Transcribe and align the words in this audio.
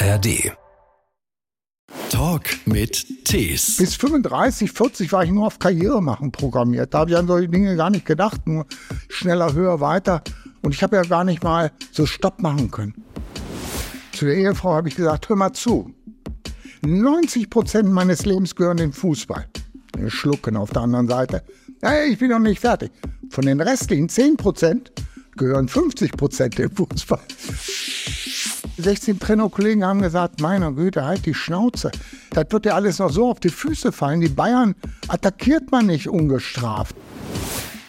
ARD. 0.00 0.52
Talk 2.08 2.44
mit 2.66 3.24
Tees. 3.24 3.78
Bis 3.78 3.96
35, 3.96 4.70
40 4.70 5.12
war 5.12 5.24
ich 5.24 5.32
nur 5.32 5.48
auf 5.48 5.58
Karriere 5.58 6.00
machen 6.00 6.30
programmiert. 6.30 6.94
Da 6.94 7.00
habe 7.00 7.10
ich 7.10 7.16
an 7.16 7.26
solche 7.26 7.48
Dinge 7.48 7.74
gar 7.74 7.90
nicht 7.90 8.06
gedacht. 8.06 8.46
Nur 8.46 8.66
schneller, 9.08 9.52
höher, 9.54 9.80
weiter. 9.80 10.22
Und 10.62 10.72
ich 10.72 10.84
habe 10.84 10.94
ja 10.94 11.02
gar 11.02 11.24
nicht 11.24 11.42
mal 11.42 11.72
so 11.90 12.06
Stopp 12.06 12.40
machen 12.40 12.70
können. 12.70 13.04
Zu 14.12 14.26
der 14.26 14.36
Ehefrau 14.36 14.74
habe 14.74 14.88
ich 14.88 14.94
gesagt, 14.94 15.28
hör 15.28 15.36
mal 15.36 15.52
zu. 15.52 15.92
90 16.82 17.50
Prozent 17.50 17.90
meines 17.90 18.24
Lebens 18.24 18.54
gehören 18.54 18.76
dem 18.76 18.92
Fußball. 18.92 19.48
Schlucken 20.06 20.56
auf 20.56 20.70
der 20.70 20.82
anderen 20.82 21.08
Seite. 21.08 21.42
Ja, 21.82 22.04
ich 22.04 22.18
bin 22.18 22.30
noch 22.30 22.38
nicht 22.38 22.60
fertig. 22.60 22.92
Von 23.30 23.46
den 23.46 23.60
restlichen 23.60 24.08
10 24.08 24.36
Prozent 24.36 24.92
gehören 25.36 25.66
50 25.66 26.12
Prozent 26.12 26.56
dem 26.56 26.70
Fußball. 26.70 27.20
16 28.78 29.18
Trainerkollegen 29.18 29.84
haben 29.84 30.00
gesagt, 30.00 30.40
meiner 30.40 30.72
Güte, 30.72 31.04
halt 31.04 31.26
die 31.26 31.34
Schnauze. 31.34 31.90
Das 32.30 32.46
wird 32.50 32.66
ja 32.66 32.74
alles 32.74 32.98
noch 32.98 33.10
so 33.10 33.30
auf 33.30 33.40
die 33.40 33.48
Füße 33.48 33.92
fallen. 33.92 34.20
Die 34.20 34.28
Bayern 34.28 34.74
attackiert 35.08 35.70
man 35.70 35.86
nicht 35.86 36.08
ungestraft. 36.08 36.94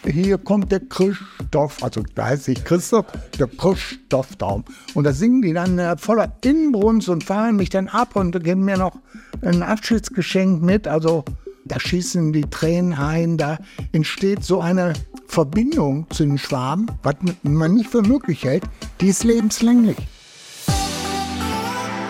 Hier 0.03 0.37
kommt 0.37 0.71
der 0.71 0.79
Christoph, 0.79 1.83
also 1.83 2.03
da 2.15 2.27
heißt 2.27 2.45
sich 2.45 2.63
Christoph, 2.63 3.05
der 3.37 3.47
Christoph 3.47 4.35
Daum. 4.37 4.63
Und 4.93 5.03
da 5.03 5.13
singen 5.13 5.41
die 5.41 5.53
dann 5.53 5.77
äh, 5.77 5.97
voller 5.97 6.31
Inbrunst 6.43 7.09
und 7.09 7.23
fahren 7.23 7.57
mich 7.57 7.69
dann 7.69 7.87
ab 7.89 8.15
und 8.15 8.43
geben 8.43 8.65
mir 8.65 8.77
noch 8.77 8.95
ein 9.41 9.61
Abschiedsgeschenk 9.61 10.63
mit. 10.63 10.87
Also 10.87 11.25
da 11.65 11.79
schießen 11.79 12.33
die 12.33 12.49
Tränen 12.49 12.93
ein, 12.93 13.37
da 13.37 13.59
entsteht 13.91 14.43
so 14.43 14.61
eine 14.61 14.93
Verbindung 15.27 16.09
zu 16.09 16.23
den 16.23 16.37
Schwaben, 16.37 16.87
was 17.03 17.15
man 17.43 17.75
nicht 17.75 17.89
für 17.89 18.01
möglich 18.01 18.43
hält, 18.43 18.63
die 19.01 19.09
ist 19.09 19.23
lebenslänglich. 19.23 19.97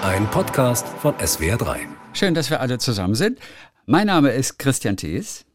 Ein 0.01 0.31
Podcast 0.31 0.87
von 0.87 1.13
SWR3. 1.15 1.79
Schön, 2.13 2.33
dass 2.33 2.49
wir 2.49 2.61
alle 2.61 2.77
zusammen 2.77 3.15
sind. 3.15 3.37
Mein 3.85 4.07
Name 4.07 4.29
ist 4.29 4.57
Christian 4.57 4.95
Thees. 4.95 5.45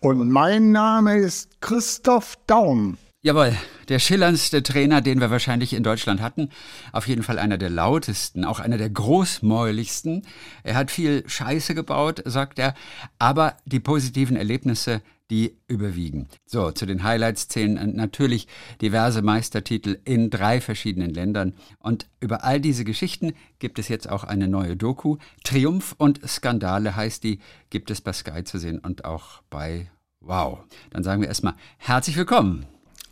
Und 0.00 0.30
mein 0.30 0.72
Name 0.72 1.18
ist 1.18 1.60
Christoph 1.60 2.38
Daum. 2.46 2.96
Jawohl, 3.20 3.54
der 3.90 3.98
schillerndste 3.98 4.62
Trainer, 4.62 5.02
den 5.02 5.20
wir 5.20 5.30
wahrscheinlich 5.30 5.74
in 5.74 5.82
Deutschland 5.82 6.22
hatten. 6.22 6.48
Auf 6.92 7.06
jeden 7.06 7.22
Fall 7.22 7.38
einer 7.38 7.58
der 7.58 7.68
lautesten, 7.68 8.46
auch 8.46 8.60
einer 8.60 8.78
der 8.78 8.88
großmäuligsten. 8.88 10.26
Er 10.64 10.74
hat 10.74 10.90
viel 10.90 11.22
Scheiße 11.28 11.74
gebaut, 11.74 12.22
sagt 12.24 12.58
er, 12.58 12.72
aber 13.18 13.58
die 13.66 13.80
positiven 13.80 14.36
Erlebnisse, 14.36 15.02
die 15.32 15.56
überwiegen. 15.66 16.28
So, 16.44 16.72
zu 16.72 16.84
den 16.84 17.02
Highlights 17.02 17.48
zählen 17.48 17.96
natürlich 17.96 18.48
diverse 18.82 19.22
Meistertitel 19.22 19.98
in 20.04 20.28
drei 20.28 20.60
verschiedenen 20.60 21.14
Ländern. 21.14 21.54
Und 21.78 22.06
über 22.20 22.44
all 22.44 22.60
diese 22.60 22.84
Geschichten 22.84 23.32
gibt 23.58 23.78
es 23.78 23.88
jetzt 23.88 24.10
auch 24.10 24.24
eine 24.24 24.46
neue 24.46 24.76
Doku. 24.76 25.16
Triumph 25.42 25.94
und 25.96 26.20
Skandale 26.28 26.96
heißt 26.96 27.24
die, 27.24 27.38
gibt 27.70 27.90
es 27.90 28.02
bei 28.02 28.12
Sky 28.12 28.44
zu 28.44 28.58
sehen 28.58 28.78
und 28.78 29.06
auch 29.06 29.40
bei 29.48 29.90
Wow. 30.20 30.58
Dann 30.90 31.02
sagen 31.02 31.22
wir 31.22 31.28
erstmal 31.28 31.54
herzlich 31.78 32.16
willkommen. 32.16 32.66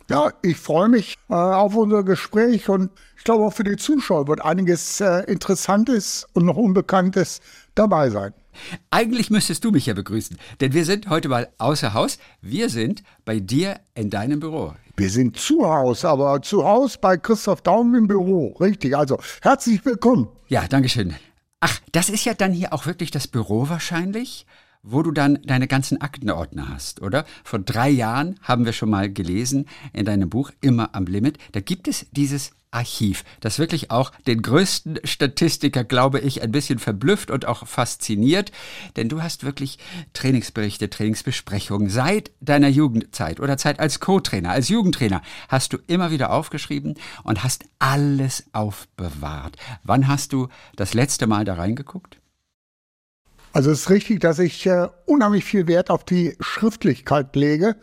Ja, 0.07 0.31
ich 0.43 0.57
freue 0.57 0.89
mich 0.89 1.17
äh, 1.27 1.33
auf 1.33 1.75
unser 1.75 2.03
Gespräch 2.03 2.69
und 2.69 2.91
ich 3.17 3.23
glaube 3.23 3.45
auch 3.45 3.53
für 3.53 3.63
die 3.63 3.77
Zuschauer 3.77 4.27
wird 4.27 4.45
einiges 4.45 5.01
äh, 5.01 5.23
Interessantes 5.23 6.27
und 6.33 6.45
noch 6.45 6.55
Unbekanntes 6.55 7.41
dabei 7.73 8.11
sein. 8.11 8.33
Eigentlich 8.89 9.29
müsstest 9.29 9.63
du 9.63 9.71
mich 9.71 9.85
ja 9.85 9.93
begrüßen, 9.93 10.37
denn 10.59 10.73
wir 10.73 10.85
sind 10.85 11.09
heute 11.09 11.29
mal 11.29 11.49
außer 11.57 11.93
Haus. 11.93 12.17
Wir 12.41 12.69
sind 12.69 13.03
bei 13.25 13.39
dir 13.39 13.79
in 13.95 14.09
deinem 14.09 14.39
Büro. 14.39 14.73
Wir 14.97 15.09
sind 15.09 15.37
zu 15.37 15.65
Hause, 15.67 16.09
aber 16.09 16.41
zu 16.41 16.63
Hause 16.63 16.97
bei 17.01 17.17
Christoph 17.17 17.61
Daum 17.61 17.95
im 17.95 18.07
Büro. 18.07 18.55
Richtig, 18.59 18.95
also 18.95 19.19
herzlich 19.41 19.83
willkommen. 19.85 20.27
Ja, 20.47 20.67
danke 20.67 20.89
schön. 20.89 21.15
Ach, 21.59 21.79
das 21.91 22.09
ist 22.09 22.25
ja 22.25 22.33
dann 22.33 22.53
hier 22.53 22.73
auch 22.73 22.85
wirklich 22.85 23.11
das 23.11 23.27
Büro 23.27 23.69
wahrscheinlich? 23.69 24.45
Wo 24.83 25.03
du 25.03 25.11
dann 25.11 25.39
deine 25.43 25.67
ganzen 25.67 26.01
Aktenordner 26.01 26.69
hast, 26.69 27.01
oder? 27.01 27.25
Vor 27.43 27.59
drei 27.59 27.89
Jahren 27.89 28.39
haben 28.41 28.65
wir 28.65 28.73
schon 28.73 28.89
mal 28.89 29.11
gelesen 29.11 29.67
in 29.93 30.05
deinem 30.05 30.29
Buch 30.29 30.51
Immer 30.61 30.95
am 30.95 31.05
Limit. 31.05 31.37
Da 31.51 31.59
gibt 31.59 31.87
es 31.87 32.07
dieses 32.11 32.51
Archiv, 32.71 33.25
das 33.41 33.59
wirklich 33.59 33.91
auch 33.91 34.11
den 34.27 34.41
größten 34.41 34.99
Statistiker, 35.03 35.83
glaube 35.83 36.19
ich, 36.21 36.41
ein 36.41 36.53
bisschen 36.53 36.79
verblüfft 36.79 37.29
und 37.29 37.45
auch 37.45 37.67
fasziniert. 37.67 38.51
Denn 38.95 39.09
du 39.09 39.21
hast 39.21 39.43
wirklich 39.43 39.77
Trainingsberichte, 40.13 40.89
Trainingsbesprechungen 40.89 41.89
seit 41.89 42.31
deiner 42.39 42.69
Jugendzeit 42.69 43.41
oder 43.41 43.57
Zeit 43.57 43.79
als 43.81 43.99
Co-Trainer, 43.99 44.51
als 44.51 44.69
Jugendtrainer 44.69 45.21
hast 45.49 45.73
du 45.73 45.79
immer 45.87 46.11
wieder 46.11 46.31
aufgeschrieben 46.31 46.95
und 47.23 47.43
hast 47.43 47.65
alles 47.79 48.45
aufbewahrt. 48.53 49.57
Wann 49.83 50.07
hast 50.07 50.31
du 50.31 50.47
das 50.77 50.93
letzte 50.93 51.27
Mal 51.27 51.43
da 51.43 51.55
reingeguckt? 51.55 52.20
Also 53.53 53.69
es 53.71 53.81
ist 53.81 53.89
richtig, 53.89 54.21
dass 54.21 54.39
ich 54.39 54.65
äh, 54.65 54.87
unheimlich 55.05 55.43
viel 55.43 55.67
Wert 55.67 55.89
auf 55.89 56.05
die 56.05 56.37
Schriftlichkeit 56.39 57.35
lege, 57.35 57.75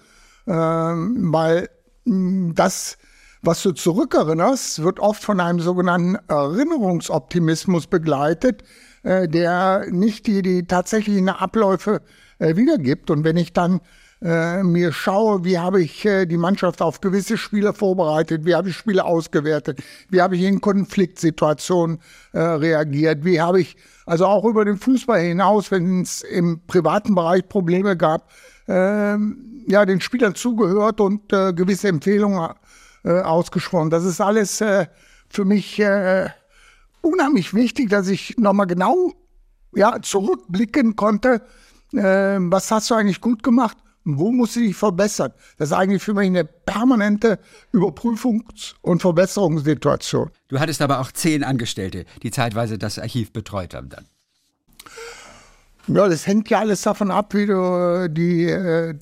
äh, 0.47 0.53
weil 0.53 1.69
mh, 2.05 2.55
das, 2.55 2.97
was 3.43 3.63
du 3.63 3.73
zurückerinnerst, 3.73 4.83
wird 4.83 4.99
oft 4.99 5.23
von 5.23 5.41
einem 5.41 5.61
sogenannten 5.61 6.17
Erinnerungsoptimismus 6.29 7.87
begleitet, 7.87 8.65
äh, 9.03 9.29
der 9.29 9.87
nicht 9.91 10.27
die, 10.27 10.41
die 10.41 10.67
tatsächlichen 10.67 11.29
Abläufe 11.29 12.01
äh, 12.39 12.57
wiedergibt. 12.57 13.11
Und 13.11 13.25
wenn 13.25 13.37
ich 13.37 13.53
dann 13.53 13.81
äh, 14.23 14.63
mir 14.63 14.93
schaue, 14.93 15.45
wie 15.45 15.59
habe 15.59 15.83
ich 15.83 16.05
äh, 16.05 16.27
die 16.27 16.37
Mannschaft 16.37 16.83
auf 16.83 17.01
gewisse 17.01 17.37
Spiele 17.37 17.73
vorbereitet, 17.73 18.45
wie 18.45 18.55
habe 18.55 18.69
ich 18.69 18.77
Spiele 18.77 19.05
ausgewertet, 19.05 19.81
wie 20.09 20.21
habe 20.21 20.37
ich 20.37 20.43
in 20.43 20.61
Konfliktsituationen 20.61 22.01
äh, 22.33 22.41
reagiert, 22.41 23.25
wie 23.25 23.41
habe 23.41 23.61
ich 23.61 23.77
also 24.07 24.27
auch 24.27 24.45
über 24.45 24.65
den 24.65 24.77
Fußball 24.77 25.21
hinaus, 25.21 25.71
wenn 25.71 26.03
es 26.03 26.23
im 26.23 26.61
privaten 26.67 27.15
Bereich 27.15 27.49
Probleme 27.49 27.97
gab, 27.97 28.31
ähm, 28.67 29.65
ja, 29.69 29.85
den 29.87 30.01
Spielern 30.01 30.35
zugehört 30.35 31.01
und 31.01 31.33
äh, 31.33 31.53
gewisse 31.53 31.89
Empfehlungen 31.89 32.55
äh, 33.05 33.21
ausgesprochen. 33.21 33.91
Das 33.91 34.05
ist 34.05 34.21
alles 34.21 34.61
äh, 34.61 34.87
für 35.29 35.45
mich 35.45 35.81
unheimlich 37.03 37.55
wichtig, 37.55 37.91
dass 37.91 38.09
ich 38.09 38.37
nochmal 38.39 38.67
genau 38.67 39.13
ja, 39.75 40.01
zurückblicken 40.01 40.97
konnte. 40.97 41.43
Äh, 41.93 42.39
was 42.41 42.71
hast 42.71 42.91
du 42.91 42.95
eigentlich 42.95 43.21
gut 43.21 43.43
gemacht? 43.43 43.77
Wo 44.17 44.33
musst 44.33 44.57
du 44.57 44.61
dich 44.61 44.77
verbessern? 44.77 45.33
Das 45.59 45.71
ist 45.71 45.77
eigentlich 45.77 46.03
für 46.03 46.15
mich 46.15 46.27
eine 46.27 46.45
permanente 46.45 47.39
Überprüfungs- 47.75 48.75
und 48.81 49.03
Verbesserungssituation. 49.03 50.31
Du 50.49 50.59
hattest 50.61 50.81
aber 50.81 51.01
auch 51.01 51.13
zehn 51.13 51.45
Angestellte, 51.45 52.05
die 52.23 52.31
zeitweise 52.31 52.79
das 52.79 52.99
Archiv 52.99 53.33
betreut 53.33 53.75
haben 53.75 53.89
dann. 53.89 54.07
Ja, 55.89 56.09
das 56.09 56.27
hängt 56.27 56.51
ja 56.51 56.61
alles 56.61 56.83
davon 56.83 57.11
ab, 57.11 57.35
wie 57.35 57.47
du 57.47 58.09
die 58.11 58.45
äh, 58.45 58.95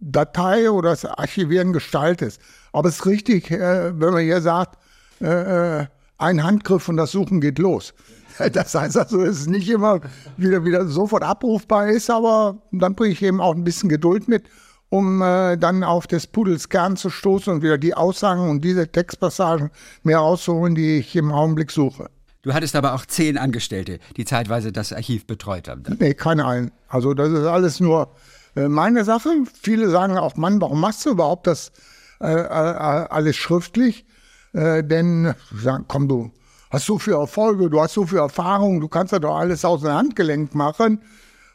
Datei 0.00 0.70
oder 0.70 0.90
das 0.90 1.04
Archivieren 1.04 1.72
gestaltest. 1.72 2.40
Aber 2.72 2.88
es 2.88 2.96
ist 2.96 3.06
richtig, 3.06 3.50
äh, 3.50 3.98
wenn 3.98 4.12
man 4.12 4.22
hier 4.22 4.40
sagt, 4.40 4.78
äh, 5.20 5.86
ein 6.18 6.42
Handgriff 6.42 6.88
und 6.88 6.96
das 6.96 7.12
Suchen 7.12 7.40
geht 7.40 7.58
los. 7.58 7.94
Das 8.52 8.74
heißt 8.74 8.96
also, 8.96 9.22
es 9.22 9.46
nicht 9.46 9.68
immer 9.68 10.00
wieder, 10.36 10.64
wieder 10.64 10.86
sofort 10.86 11.22
abrufbar 11.22 11.88
ist, 11.88 12.10
aber 12.10 12.58
dann 12.72 12.94
bringe 12.94 13.12
ich 13.12 13.22
eben 13.22 13.40
auch 13.40 13.54
ein 13.54 13.64
bisschen 13.64 13.88
Geduld 13.88 14.28
mit, 14.28 14.44
um 14.88 15.22
äh, 15.22 15.56
dann 15.56 15.84
auf 15.84 16.06
des 16.06 16.26
Pudels 16.26 16.68
Kern 16.68 16.96
zu 16.96 17.10
stoßen 17.10 17.52
und 17.52 17.62
wieder 17.62 17.78
die 17.78 17.94
Aussagen 17.94 18.48
und 18.48 18.62
diese 18.62 18.88
Textpassagen 18.88 19.70
mehr 20.02 20.18
rauszuholen, 20.18 20.74
die 20.74 20.98
ich 20.98 21.14
im 21.16 21.32
Augenblick 21.32 21.70
suche. 21.70 22.10
Du 22.42 22.54
hattest 22.54 22.76
aber 22.76 22.94
auch 22.94 23.04
zehn 23.04 23.36
Angestellte, 23.36 23.98
die 24.16 24.24
zeitweise 24.24 24.72
das 24.72 24.92
Archiv 24.92 25.26
betreut 25.26 25.68
haben. 25.68 25.82
Dann. 25.82 25.96
Nee, 25.98 26.14
keine 26.14 26.46
einen. 26.46 26.70
Also 26.88 27.12
das 27.12 27.30
ist 27.30 27.44
alles 27.44 27.80
nur 27.80 28.14
äh, 28.54 28.68
meine 28.68 29.04
Sache. 29.04 29.30
Viele 29.60 29.90
sagen 29.90 30.16
auch, 30.16 30.36
Mann, 30.36 30.60
warum 30.60 30.80
machst 30.80 31.04
du 31.04 31.10
überhaupt 31.10 31.46
das 31.46 31.72
äh, 32.20 32.32
äh 32.32 32.46
alles 32.46 33.36
schriftlich? 33.36 34.06
Äh, 34.52 34.82
denn 34.82 35.34
sagen, 35.54 35.84
komm 35.88 36.08
du, 36.08 36.30
hast 36.70 36.86
so 36.86 36.98
viel 36.98 37.14
Erfolge, 37.14 37.70
du 37.70 37.80
hast 37.80 37.94
so 37.94 38.06
viel 38.06 38.18
Erfahrung, 38.18 38.80
du 38.80 38.88
kannst 38.88 39.12
ja 39.12 39.18
doch 39.18 39.36
alles 39.36 39.64
aus 39.64 39.82
dem 39.82 39.92
Handgelenk 39.92 40.54
machen. 40.54 41.02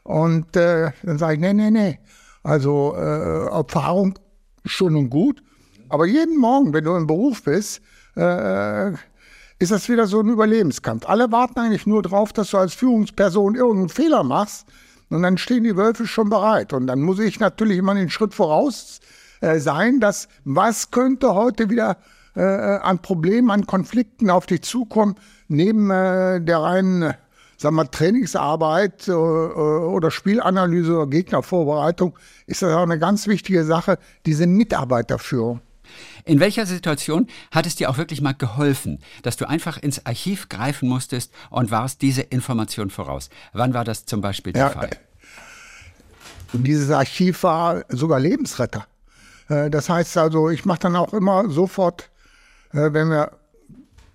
Und 0.04 0.56
äh, 0.56 0.92
dann 1.04 1.18
sage 1.18 1.36
ich, 1.36 1.39
nee, 1.39 1.54
nee, 1.54 1.71
nee. 1.71 2.00
Also 2.44 2.94
äh, 2.95 3.48
Erfahrung 3.48 4.19
schon 4.65 4.95
und 4.95 5.10
gut. 5.10 5.42
Aber 5.89 6.06
jeden 6.06 6.38
Morgen, 6.38 6.74
wenn 6.74 6.83
du 6.83 6.95
im 6.95 7.07
Beruf 7.07 7.44
bist, 7.44 7.81
äh, 8.15 8.92
ist 9.60 9.71
das 9.71 9.88
wieder 9.88 10.07
so 10.07 10.19
ein 10.19 10.30
Überlebenskampf. 10.30 11.07
Alle 11.07 11.31
warten 11.31 11.60
eigentlich 11.60 11.86
nur 11.86 12.01
drauf, 12.01 12.33
dass 12.33 12.51
du 12.51 12.57
als 12.57 12.74
Führungsperson 12.74 13.56
irgendeinen 13.56 13.89
Fehler 13.89 14.24
machst. 14.24 14.68
Und 15.10 15.21
dann 15.21 15.38
stehen 15.38 15.63
die 15.63 15.77
Wölfe 15.77 16.07
schon 16.07 16.30
bereit. 16.30 16.74
Und 16.74 16.88
dann 16.88 17.01
muss 17.01 17.19
ich 17.19 17.39
natürlich 17.39 17.77
immer 17.77 17.94
den 17.94 18.10
Schritt 18.10 18.33
voraus 18.33 19.00
äh, 19.42 19.60
sein, 19.60 20.00
dass 20.00 20.27
was 20.44 20.92
könnte 20.92 21.33
heute 21.33 21.69
wieder 21.69 21.98
äh, 22.36 22.42
an 22.42 23.00
Problemen, 23.00 23.52
an 23.52 23.66
Konflikten 23.66 24.30
auf 24.30 24.46
dich 24.46 24.64
zukommen, 24.64 25.16
neben 25.48 25.90
äh, 25.92 26.42
der 26.42 26.60
reinen 26.60 27.14
sagen 27.58 27.76
wir, 27.76 27.90
Trainingsarbeit 27.90 29.08
äh, 29.08 29.12
äh, 29.12 29.16
oder 29.16 30.12
Spielanalyse 30.12 30.96
oder 30.96 31.08
Gegnervorbereitung, 31.08 32.18
ist 32.46 32.62
das 32.62 32.74
auch 32.74 32.84
eine 32.84 33.00
ganz 33.00 33.28
wichtige 33.28 33.64
Sache, 33.64 33.98
diese 34.26 34.46
Mitarbeiterführung. 34.46 35.62
In 36.26 36.40
welcher 36.40 36.66
Situation 36.66 37.28
hat 37.52 37.66
es 37.66 37.76
dir 37.76 37.90
auch 37.90 37.98
wirklich 37.98 38.22
mal 38.22 38.34
geholfen, 38.34 39.00
dass 39.24 39.38
du 39.38 39.48
einfach 39.48 39.78
ins 39.78 40.06
Archiv 40.06 40.50
greifen 40.50 40.88
musstest 40.90 41.34
und 41.50 41.72
warst 41.72 42.02
diese 42.02 42.22
Information 42.22 42.90
voraus? 42.90 43.30
Wann 43.52 43.74
war 43.74 43.84
das 43.84 44.06
zum 44.06 44.22
Beispiel 44.22 44.54
der 44.54 44.64
ja, 44.64 44.70
Fall? 44.70 44.90
Und 46.54 46.66
dieses 46.66 46.92
Archiv 46.92 47.44
war 47.44 47.84
sogar 47.90 48.20
Lebensretter. 48.20 48.86
Äh, 49.50 49.70
das 49.70 49.90
heißt 49.90 50.18
also, 50.18 50.50
ich 50.50 50.66
mache 50.66 50.80
dann 50.80 50.96
auch 50.96 51.14
immer 51.14 51.50
sofort, 51.50 52.04
äh, 52.04 52.12
wenn 52.74 53.10
wir 53.10 53.31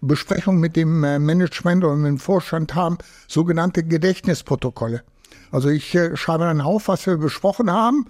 Besprechungen 0.01 0.61
mit 0.61 0.77
dem 0.77 1.03
äh, 1.03 1.19
Management 1.19 1.85
oder 1.85 1.97
mit 1.97 2.09
dem 2.09 2.19
Vorstand 2.19 2.75
haben, 2.75 2.99
sogenannte 3.27 3.83
Gedächtnisprotokolle. 3.83 5.03
Also 5.51 5.69
ich 5.71 5.97
schreibe 6.15 6.45
dann 6.45 6.61
auf, 6.61 6.89
was 6.89 7.07
wir 7.07 7.17
besprochen 7.17 7.71
haben 7.71 8.07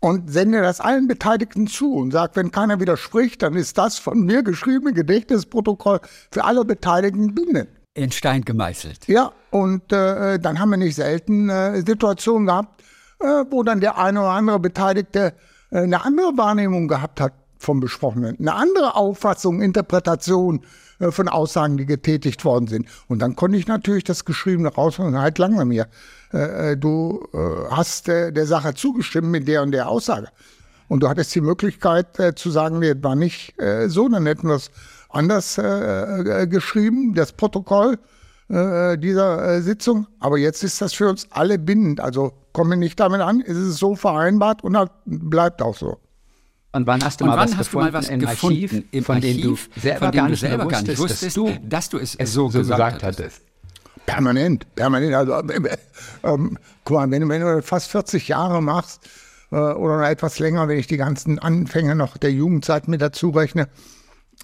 und 0.00 0.30
sende 0.30 0.60
das 0.60 0.80
allen 0.80 1.06
Beteiligten 1.06 1.66
zu 1.66 1.94
und 1.94 2.10
sage, 2.10 2.32
wenn 2.34 2.50
keiner 2.50 2.80
widerspricht, 2.80 3.42
dann 3.42 3.54
ist 3.54 3.78
das 3.78 3.98
von 3.98 4.24
mir 4.24 4.42
geschriebene 4.42 4.92
Gedächtnisprotokoll 4.92 6.00
für 6.30 6.44
alle 6.44 6.64
Beteiligten 6.64 7.34
bindend. 7.34 7.68
In 7.94 8.10
Stein 8.10 8.42
gemeißelt. 8.42 9.06
Ja, 9.06 9.32
und 9.50 9.92
äh, 9.92 10.38
dann 10.38 10.58
haben 10.58 10.70
wir 10.70 10.78
nicht 10.78 10.96
selten 10.96 11.50
äh, 11.50 11.82
Situationen 11.86 12.46
gehabt, 12.46 12.82
äh, 13.20 13.44
wo 13.50 13.62
dann 13.62 13.80
der 13.80 13.98
eine 13.98 14.20
oder 14.20 14.30
andere 14.30 14.58
Beteiligte 14.58 15.34
äh, 15.70 15.78
eine 15.78 16.04
andere 16.04 16.36
Wahrnehmung 16.36 16.88
gehabt 16.88 17.20
hat 17.20 17.34
vom 17.62 17.80
Besprochenen, 17.80 18.36
eine 18.38 18.54
andere 18.54 18.96
Auffassung, 18.96 19.62
Interpretation 19.62 20.64
äh, 20.98 21.10
von 21.10 21.28
Aussagen, 21.28 21.76
die 21.76 21.86
getätigt 21.86 22.44
worden 22.44 22.66
sind. 22.66 22.86
Und 23.08 23.20
dann 23.20 23.36
konnte 23.36 23.56
ich 23.56 23.66
natürlich 23.66 24.04
das 24.04 24.24
Geschriebene 24.24 24.68
rausholen, 24.68 25.18
halt 25.18 25.38
lange 25.38 25.64
mir. 25.64 25.88
Äh, 26.32 26.76
du 26.76 27.26
hast 27.70 28.08
der 28.08 28.46
Sache 28.46 28.74
zugestimmt 28.74 29.28
mit 29.28 29.46
der 29.48 29.62
und 29.62 29.72
der 29.72 29.88
Aussage. 29.88 30.28
Und 30.88 31.02
du 31.02 31.08
hattest 31.08 31.34
die 31.34 31.40
Möglichkeit 31.40 32.20
zu 32.36 32.50
sagen, 32.50 32.78
nee, 32.78 32.94
war 33.00 33.14
nicht 33.16 33.54
so, 33.86 34.08
dann 34.08 34.26
hätten 34.26 34.48
wir 34.48 34.56
es 34.56 34.70
anders 35.08 35.56
geschrieben, 36.48 37.14
das 37.14 37.32
Protokoll 37.32 37.98
dieser 38.48 39.62
Sitzung. 39.62 40.06
Aber 40.20 40.36
jetzt 40.36 40.62
ist 40.64 40.82
das 40.82 40.92
für 40.92 41.08
uns 41.08 41.26
alle 41.30 41.58
bindend. 41.58 42.00
Also 42.00 42.32
komme 42.52 42.76
nicht 42.76 43.00
damit 43.00 43.20
an, 43.20 43.40
ist 43.40 43.56
es 43.56 43.78
so 43.78 43.94
vereinbart 43.94 44.62
und 44.64 44.76
bleibt 45.06 45.62
auch 45.62 45.76
so. 45.76 45.98
Und 46.72 46.86
wann 46.86 47.04
hast 47.04 47.20
du, 47.20 47.26
mal 47.26 47.36
was, 47.36 47.56
gefunden, 47.56 47.70
du 47.70 47.78
mal 47.78 47.92
was 47.92 48.08
gefunden 48.08 48.26
Archiv, 48.26 48.84
im 48.90 49.04
von 49.04 49.16
Archiv, 49.16 49.36
dem 49.36 49.42
du 49.42 49.80
selber, 49.80 50.10
gar, 50.10 50.28
nicht 50.28 50.40
selber 50.40 50.68
gar 50.68 50.82
nicht 50.82 50.98
wusstest, 50.98 51.22
dass 51.22 51.34
du, 51.34 51.58
dass 51.62 51.88
du 51.90 51.98
es, 51.98 52.14
es 52.14 52.32
so, 52.32 52.48
so, 52.48 52.60
gesagt, 52.60 52.94
gesagt 52.94 53.02
hattest? 53.02 53.42
Permanent, 54.06 54.74
permanent. 54.74 55.14
Also, 55.14 55.32
äh, 55.34 55.76
ähm, 56.24 56.58
guck 56.84 56.96
mal, 56.96 57.10
wenn, 57.10 57.28
wenn, 57.28 57.42
du 57.42 57.62
fast 57.62 57.88
40 57.90 58.26
Jahre 58.28 58.62
machst 58.62 59.08
äh, 59.50 59.56
oder 59.56 59.98
noch 59.98 60.06
etwas 60.06 60.38
länger, 60.38 60.66
wenn 60.68 60.78
ich 60.78 60.86
die 60.86 60.96
ganzen 60.96 61.38
Anfänge 61.38 61.94
noch 61.94 62.16
der 62.16 62.32
Jugendzeit 62.32 62.88
mit 62.88 63.02
dazu 63.02 63.30
rechne, 63.30 63.68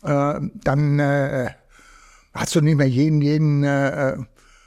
äh, 0.03 0.41
dann 0.65 0.99
äh, 0.99 1.51
hast 2.35 2.55
du 2.55 2.61
nicht 2.61 2.77
mehr 2.77 2.89
jeden, 2.89 3.23
jeden 3.23 3.65
äh, 3.65 4.17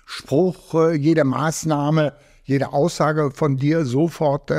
Spruch, 0.06 0.74
äh, 0.74 0.96
jede 0.96 1.24
Maßnahme 1.24 2.14
jede 2.44 2.74
Aussage 2.74 3.32
von 3.32 3.58
dir 3.58 3.86
sofort 3.86 4.52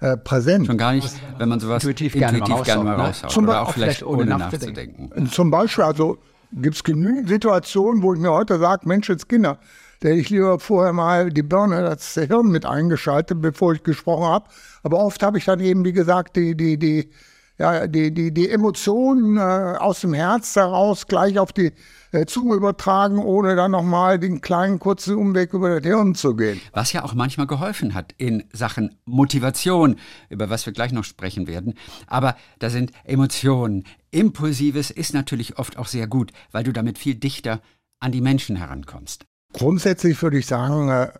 äh, 0.00 0.16
präsent. 0.16 0.66
Schon 0.66 0.78
gar 0.78 0.92
nicht, 0.92 1.12
wenn 1.38 1.48
man 1.48 1.60
sowas 1.60 1.82
intuitiv, 1.84 2.14
intuitiv 2.14 2.46
gerne, 2.46 2.64
gerne 2.64 2.84
mal 2.84 2.94
raushaut. 3.06 3.30
Zum 3.30 3.44
oder 3.44 3.62
auch 3.62 3.72
vielleicht 3.72 4.02
ohne 4.02 4.26
nachzudenken. 4.26 5.26
Zum 5.30 5.50
Beispiel, 5.50 5.84
also 5.84 6.18
gibt 6.52 6.76
es 6.76 6.84
genügend 6.84 7.28
Situationen, 7.28 8.02
wo 8.02 8.14
ich 8.14 8.20
mir 8.20 8.32
heute 8.32 8.58
sage, 8.58 8.88
Mensch, 8.88 9.08
jetzt 9.08 9.28
Kinder, 9.28 9.58
da 10.00 10.08
hätte 10.08 10.20
ich 10.20 10.30
lieber 10.30 10.58
vorher 10.58 10.92
mal 10.92 11.30
die 11.30 11.42
Birne, 11.42 11.82
das 11.82 12.14
Hirn 12.14 12.48
mit 12.48 12.64
eingeschaltet, 12.64 13.40
bevor 13.40 13.74
ich 13.74 13.82
gesprochen 13.82 14.24
habe. 14.24 14.46
Aber 14.82 14.98
oft 14.98 15.22
habe 15.22 15.38
ich 15.38 15.44
dann 15.44 15.60
eben, 15.60 15.84
wie 15.84 15.92
gesagt, 15.92 16.36
die, 16.36 16.56
die, 16.56 16.78
die, 16.78 17.10
ja, 17.58 17.86
die, 17.86 18.10
die, 18.12 18.32
die 18.32 18.48
Emotionen 18.48 19.36
äh, 19.36 19.76
aus 19.78 20.00
dem 20.00 20.14
Herz 20.14 20.56
heraus 20.56 21.06
gleich 21.06 21.38
auf 21.38 21.52
die 21.52 21.72
äh, 22.12 22.26
Zunge 22.26 22.54
übertragen, 22.54 23.18
ohne 23.18 23.56
dann 23.56 23.70
nochmal 23.70 24.18
den 24.18 24.40
kleinen 24.40 24.78
kurzen 24.78 25.16
Umweg 25.16 25.52
über 25.52 25.80
das 25.80 25.86
Hirn 25.86 26.14
zu 26.14 26.34
gehen. 26.34 26.60
Was 26.72 26.92
ja 26.92 27.04
auch 27.04 27.14
manchmal 27.14 27.46
geholfen 27.46 27.94
hat 27.94 28.14
in 28.18 28.44
Sachen 28.52 28.96
Motivation, 29.04 29.96
über 30.28 30.50
was 30.50 30.66
wir 30.66 30.72
gleich 30.72 30.92
noch 30.92 31.04
sprechen 31.04 31.46
werden. 31.46 31.74
Aber 32.06 32.36
da 32.58 32.70
sind 32.70 32.92
Emotionen. 33.04 33.84
Impulsives 34.10 34.90
ist 34.90 35.14
natürlich 35.14 35.58
oft 35.58 35.78
auch 35.78 35.86
sehr 35.86 36.06
gut, 36.06 36.32
weil 36.50 36.64
du 36.64 36.72
damit 36.72 36.98
viel 36.98 37.14
dichter 37.14 37.60
an 38.00 38.12
die 38.12 38.20
Menschen 38.20 38.56
herankommst. 38.56 39.26
Grundsätzlich 39.52 40.20
würde 40.22 40.38
ich 40.38 40.46
sagen, 40.46 40.88
äh, 40.88 41.12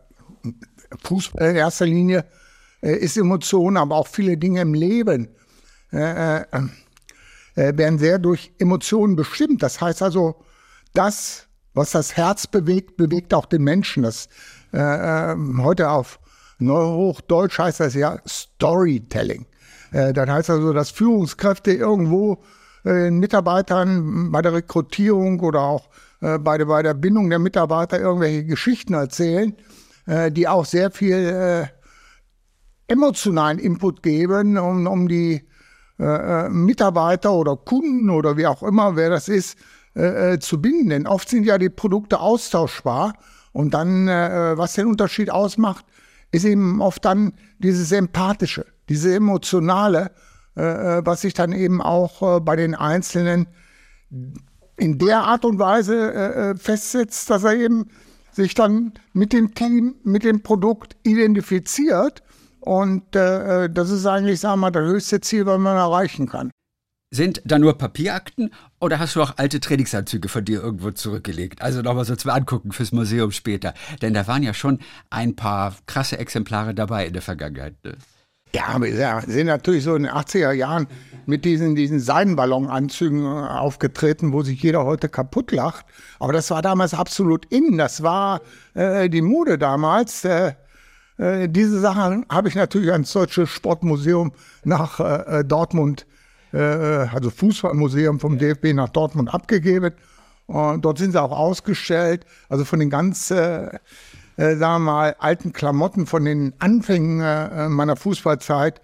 Fußball 1.04 1.50
in 1.50 1.56
erster 1.56 1.86
Linie 1.86 2.24
äh, 2.80 2.96
ist 2.96 3.16
Emotion, 3.16 3.76
aber 3.76 3.96
auch 3.96 4.08
viele 4.08 4.36
Dinge 4.36 4.62
im 4.62 4.74
Leben 4.74 5.28
äh, 5.90 6.44
werden 7.54 7.98
sehr 7.98 8.18
durch 8.18 8.52
Emotionen 8.58 9.16
bestimmt. 9.16 9.62
Das 9.62 9.80
heißt 9.80 10.02
also, 10.02 10.44
das, 10.92 11.46
was 11.74 11.92
das 11.92 12.16
Herz 12.16 12.46
bewegt, 12.46 12.96
bewegt 12.96 13.34
auch 13.34 13.46
den 13.46 13.62
Menschen. 13.62 14.02
Das 14.02 14.28
äh, 14.72 15.32
ähm, 15.32 15.62
heute 15.62 15.90
auf 15.90 16.20
Neuhochdeutsch 16.58 17.58
heißt 17.58 17.80
das 17.80 17.94
ja 17.94 18.18
Storytelling. 18.26 19.46
Äh, 19.92 20.12
das 20.12 20.28
heißt 20.28 20.50
also, 20.50 20.72
dass 20.72 20.90
Führungskräfte 20.90 21.72
irgendwo 21.72 22.42
äh, 22.84 23.10
Mitarbeitern 23.10 24.30
bei 24.30 24.42
der 24.42 24.54
Rekrutierung 24.54 25.40
oder 25.40 25.60
auch 25.60 25.88
äh, 26.20 26.38
bei, 26.38 26.58
der, 26.58 26.66
bei 26.66 26.82
der 26.82 26.94
Bindung 26.94 27.30
der 27.30 27.38
Mitarbeiter 27.38 27.98
irgendwelche 27.98 28.44
Geschichten 28.44 28.94
erzählen, 28.94 29.54
äh, 30.06 30.30
die 30.30 30.48
auch 30.48 30.64
sehr 30.64 30.90
viel 30.90 31.14
äh, 31.14 31.66
emotionalen 32.92 33.58
Input 33.58 34.02
geben, 34.02 34.58
um, 34.58 34.86
um 34.86 35.08
die 35.08 35.46
äh, 35.98 36.48
Mitarbeiter 36.48 37.32
oder 37.32 37.56
Kunden 37.56 38.10
oder 38.10 38.36
wie 38.36 38.46
auch 38.46 38.62
immer, 38.62 38.96
wer 38.96 39.10
das 39.10 39.28
ist, 39.28 39.58
äh, 39.96 40.34
äh, 40.34 40.38
zu 40.38 40.62
binden. 40.62 40.90
Denn 40.90 41.06
oft 41.08 41.28
sind 41.28 41.42
ja 41.42 41.58
die 41.58 41.68
Produkte 41.68 42.20
austauschbar 42.20 43.14
und 43.50 43.74
dann, 43.74 44.06
äh, 44.06 44.56
was 44.56 44.74
den 44.74 44.86
Unterschied 44.86 45.32
ausmacht, 45.32 45.84
ist 46.30 46.44
eben 46.44 46.80
oft 46.80 47.04
dann 47.04 47.32
dieses 47.58 47.90
Empathische, 47.90 48.66
diese 48.88 49.12
Emotionale, 49.12 50.12
äh, 50.56 50.98
äh 50.98 51.02
was 51.04 51.22
sich 51.22 51.34
dann 51.34 51.50
eben 51.50 51.82
auch 51.82 52.36
äh, 52.36 52.40
bei 52.40 52.54
den 52.54 52.76
Einzelnen 52.76 53.48
in 54.76 54.98
der 54.98 55.22
Art 55.22 55.44
und 55.44 55.58
Weise 55.58 56.56
festsetzt, 56.58 57.28
dass 57.28 57.44
er 57.44 57.54
eben 57.54 57.90
sich 58.32 58.54
dann 58.54 58.94
mit 59.12 59.32
dem 59.32 59.54
Team, 59.54 59.96
mit 60.02 60.24
dem 60.24 60.42
Produkt 60.42 60.96
identifiziert. 61.02 62.22
Und 62.60 63.04
das 63.12 63.90
ist 63.90 64.06
eigentlich, 64.06 64.40
sagen 64.40 64.54
wir 64.54 64.62
mal, 64.62 64.70
das 64.70 64.82
höchste 64.82 65.20
Ziel, 65.20 65.46
was 65.46 65.60
man 65.60 65.76
erreichen 65.76 66.26
kann. 66.26 66.50
Sind 67.12 67.42
da 67.44 67.58
nur 67.58 67.76
Papierakten 67.76 68.52
oder 68.78 69.00
hast 69.00 69.16
du 69.16 69.22
auch 69.22 69.36
alte 69.36 69.58
Trainingsanzüge 69.58 70.28
von 70.28 70.44
dir 70.44 70.62
irgendwo 70.62 70.92
zurückgelegt? 70.92 71.60
Also 71.60 71.82
nochmal 71.82 72.04
so 72.04 72.14
zum 72.14 72.30
Angucken 72.30 72.70
fürs 72.70 72.92
Museum 72.92 73.32
später. 73.32 73.74
Denn 74.00 74.14
da 74.14 74.28
waren 74.28 74.44
ja 74.44 74.54
schon 74.54 74.78
ein 75.10 75.34
paar 75.34 75.74
krasse 75.86 76.18
Exemplare 76.18 76.72
dabei 76.72 77.06
in 77.06 77.12
der 77.12 77.22
Vergangenheit. 77.22 77.74
Ne? 77.82 77.96
Ja, 78.54 78.66
aber 78.68 78.86
wir 78.86 79.22
sind 79.26 79.48
natürlich 79.48 79.82
so 79.82 79.96
in 79.96 80.04
den 80.04 80.12
80er 80.12 80.52
Jahren 80.52 80.86
mit 81.26 81.44
diesen, 81.44 81.74
diesen 81.74 81.98
Seidenballonanzügen 81.98 83.24
äh, 83.24 83.26
aufgetreten, 83.26 84.32
wo 84.32 84.42
sich 84.42 84.62
jeder 84.62 84.84
heute 84.84 85.08
kaputt 85.08 85.50
lacht. 85.50 85.86
Aber 86.20 86.32
das 86.32 86.48
war 86.52 86.62
damals 86.62 86.94
absolut 86.94 87.44
in. 87.46 87.76
Das 87.76 88.04
war 88.04 88.40
äh, 88.74 89.08
die 89.08 89.22
Mode 89.22 89.58
damals. 89.58 90.24
Äh, 90.24 90.52
äh, 91.18 91.48
diese 91.48 91.80
Sachen 91.80 92.24
habe 92.30 92.48
ich 92.48 92.54
natürlich 92.54 92.92
ans 92.92 93.12
Deutsche 93.12 93.48
Sportmuseum 93.48 94.32
nach 94.62 95.00
äh, 95.00 95.44
Dortmund 95.44 96.02
äh, 96.02 96.09
also 96.58 97.30
Fußballmuseum 97.30 98.18
vom 98.20 98.38
DFB 98.38 98.72
nach 98.74 98.88
Dortmund 98.88 99.32
abgegeben. 99.32 99.92
Und 100.50 100.84
dort 100.84 100.98
sind 100.98 101.12
sie 101.12 101.22
auch 101.22 101.30
ausgestellt. 101.30 102.26
Also 102.48 102.64
von 102.64 102.80
den 102.80 102.90
ganz, 102.90 103.30
äh, 103.30 103.66
äh, 104.36 104.56
sagen 104.56 104.58
wir 104.58 104.78
mal, 104.92 105.16
alten 105.20 105.52
Klamotten 105.52 106.06
von 106.06 106.24
den 106.24 106.54
Anfängen 106.58 107.20
äh, 107.20 107.68
meiner 107.68 107.94
Fußballzeit 107.94 108.80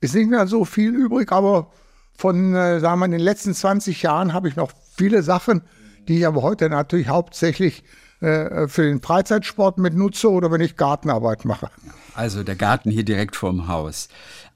ist 0.00 0.14
nicht 0.14 0.30
mehr 0.30 0.46
so 0.46 0.64
viel 0.64 0.94
übrig. 0.94 1.32
Aber 1.32 1.72
von, 2.16 2.54
äh, 2.54 2.78
sagen 2.78 2.92
wir 2.92 2.96
mal, 2.98 3.04
in 3.06 3.12
den 3.12 3.20
letzten 3.20 3.52
20 3.52 4.00
Jahren 4.02 4.32
habe 4.32 4.48
ich 4.48 4.54
noch 4.54 4.70
viele 4.96 5.24
Sachen, 5.24 5.62
die 6.06 6.18
ich 6.18 6.26
aber 6.26 6.42
heute 6.42 6.70
natürlich 6.70 7.08
hauptsächlich 7.08 7.82
äh, 8.20 8.68
für 8.68 8.82
den 8.82 9.02
Freizeitsport 9.02 9.78
mit 9.78 9.94
nutze 9.94 10.30
oder 10.30 10.52
wenn 10.52 10.60
ich 10.60 10.76
Gartenarbeit 10.76 11.44
mache. 11.44 11.68
Also 12.14 12.44
der 12.44 12.56
Garten 12.56 12.90
hier 12.90 13.04
direkt 13.04 13.34
vorm 13.34 13.66
Haus. 13.66 14.08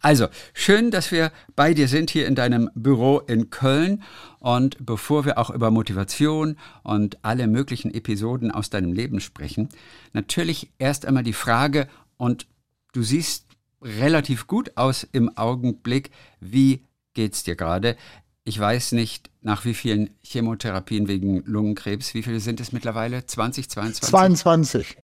Also 0.02 0.26
schön, 0.52 0.90
dass 0.90 1.12
wir 1.12 1.30
bei 1.54 1.74
dir 1.74 1.86
sind 1.86 2.10
hier 2.10 2.26
in 2.26 2.34
deinem 2.34 2.68
Büro 2.74 3.20
in 3.20 3.50
Köln. 3.50 4.02
Und 4.40 4.76
bevor 4.84 5.24
wir 5.24 5.38
auch 5.38 5.50
über 5.50 5.70
Motivation 5.70 6.58
und 6.82 7.24
alle 7.24 7.46
möglichen 7.46 7.94
Episoden 7.94 8.50
aus 8.50 8.68
deinem 8.68 8.92
Leben 8.92 9.20
sprechen, 9.20 9.68
natürlich 10.12 10.72
erst 10.78 11.06
einmal 11.06 11.22
die 11.22 11.32
Frage, 11.32 11.88
und 12.16 12.46
du 12.92 13.02
siehst 13.02 13.46
relativ 13.80 14.46
gut 14.46 14.76
aus 14.76 15.06
im 15.10 15.36
Augenblick, 15.36 16.10
wie 16.40 16.84
geht's 17.14 17.44
dir 17.44 17.56
gerade? 17.56 17.96
Ich 18.44 18.58
weiß 18.58 18.92
nicht, 18.92 19.30
nach 19.40 19.64
wie 19.64 19.74
vielen 19.74 20.10
Chemotherapien 20.24 21.06
wegen 21.06 21.44
Lungenkrebs, 21.44 22.14
wie 22.14 22.24
viele 22.24 22.40
sind 22.40 22.60
es 22.60 22.72
mittlerweile? 22.72 23.24
20, 23.24 23.70
22? 23.70 24.10
22. 24.10 25.01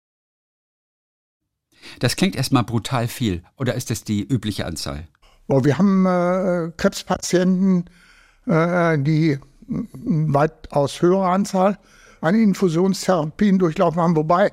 Das 1.99 2.17
klingt 2.17 2.37
erstmal 2.37 2.65
brutal 2.65 3.09
viel. 3.09 3.43
Oder 3.57 3.75
ist 3.75 3.91
das 3.91 4.05
die 4.05 4.23
übliche 4.23 4.67
Anzahl? 4.67 5.07
Oh, 5.49 5.65
wir 5.65 5.79
haben 5.79 6.07
äh, 6.07 6.71
Krebspatienten, 6.77 7.91
äh, 8.47 8.99
die 8.99 9.39
weitaus 9.69 11.01
höhere 11.03 11.29
Anzahl 11.29 11.79
an 12.21 12.35
Infusionstherapien 12.35 13.59
durchlaufen 13.59 14.01
haben. 14.01 14.17
Wobei 14.17 14.53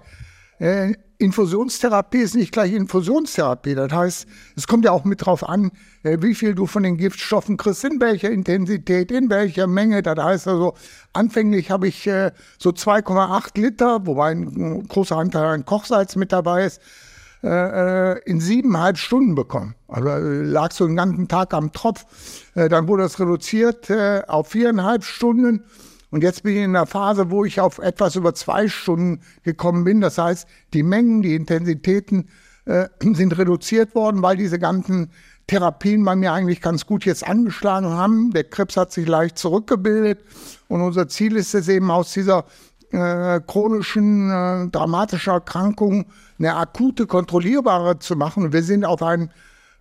äh, 0.60 0.94
Infusionstherapie 1.20 2.20
ist 2.20 2.36
nicht 2.36 2.54
gleich 2.54 2.74
Infusionstherapie. 2.74 3.76
Das 3.76 3.92
heißt, 3.92 4.28
es 4.56 4.68
kommt 4.68 4.86
ja 4.86 4.92
auch 4.92 5.04
mit 5.04 5.26
drauf 5.26 5.48
an, 5.48 5.72
äh, 6.04 6.18
wie 6.22 6.34
viel 6.34 6.56
du 6.56 6.66
von 6.66 6.84
den 6.84 6.98
Giftstoffen 6.98 7.58
kriegst, 7.58 7.84
in 7.84 8.00
welcher 8.00 8.32
Intensität, 8.32 9.12
in 9.12 9.30
welcher 9.30 9.68
Menge. 9.68 10.02
Das 10.02 10.18
heißt 10.18 10.48
also, 10.48 10.76
anfänglich 11.12 11.72
habe 11.72 11.90
ich 11.90 12.08
äh, 12.08 12.32
so 12.58 12.70
2,8 12.70 13.60
Liter, 13.60 14.06
wobei 14.06 14.32
ein 14.32 14.88
großer 14.88 15.18
Anteil 15.18 15.46
an 15.46 15.66
Kochsalz 15.66 16.16
mit 16.16 16.32
dabei 16.32 16.66
ist, 16.66 16.82
äh, 17.42 18.16
äh, 18.16 18.20
in 18.26 18.42
siebeneinhalb 18.42 18.98
Stunden 18.98 19.34
bekommen. 19.34 19.76
Also 19.88 20.10
äh, 20.10 20.44
lag 20.44 20.72
so 20.72 20.86
einen 20.86 20.98
ganzen 20.98 21.30
Tag 21.30 21.54
am 21.54 21.72
Tropf. 21.72 22.06
Äh, 22.56 22.68
dann 22.68 22.88
wurde 22.90 23.04
das 23.04 23.18
reduziert 23.18 23.90
äh, 23.90 24.24
auf 24.28 24.50
viereinhalb 24.50 25.06
Stunden. 25.06 25.64
Und 26.12 26.24
jetzt 26.24 26.44
bin 26.44 26.54
ich 26.54 26.64
in 26.64 26.76
einer 26.76 26.86
Phase, 26.86 27.32
wo 27.32 27.46
ich 27.46 27.62
auf 27.62 27.78
etwas 27.78 28.18
über 28.18 28.34
zwei 28.34 28.68
Stunden 28.68 29.22
gekommen 29.44 29.86
bin. 29.86 30.02
Das 30.02 30.18
heißt, 30.18 30.48
die 30.74 30.84
Mengen, 30.84 31.22
die 31.22 31.36
Intensitäten 31.36 32.28
äh, 32.66 32.90
sind 33.00 33.38
reduziert 33.38 33.96
worden, 33.96 34.22
weil 34.22 34.36
diese 34.36 34.60
ganzen 34.60 35.12
Therapien 35.48 36.04
bei 36.04 36.16
mir 36.16 36.34
eigentlich 36.34 36.62
ganz 36.62 36.86
gut 36.86 37.06
jetzt 37.06 37.26
angeschlagen 37.26 37.88
haben. 37.88 38.32
Der 38.32 38.44
Krebs 38.44 38.78
hat 38.78 38.92
sich 38.92 39.08
leicht 39.08 39.38
zurückgebildet. 39.38 40.20
Und 40.68 40.82
unser 40.82 41.08
Ziel 41.08 41.36
ist 41.38 41.56
es 41.56 41.68
eben 41.70 41.90
aus 41.90 42.14
dieser 42.14 42.46
äh, 42.92 43.40
chronischen, 43.46 44.30
äh, 44.30 44.68
dramatischen 44.70 45.34
Erkrankung 45.34 46.06
eine 46.38 46.56
akute, 46.56 47.06
kontrollierbare 47.06 48.00
zu 48.00 48.16
machen. 48.16 48.54
Wir 48.54 48.64
sind 48.64 48.86
auf 48.86 49.04
einem 49.04 49.30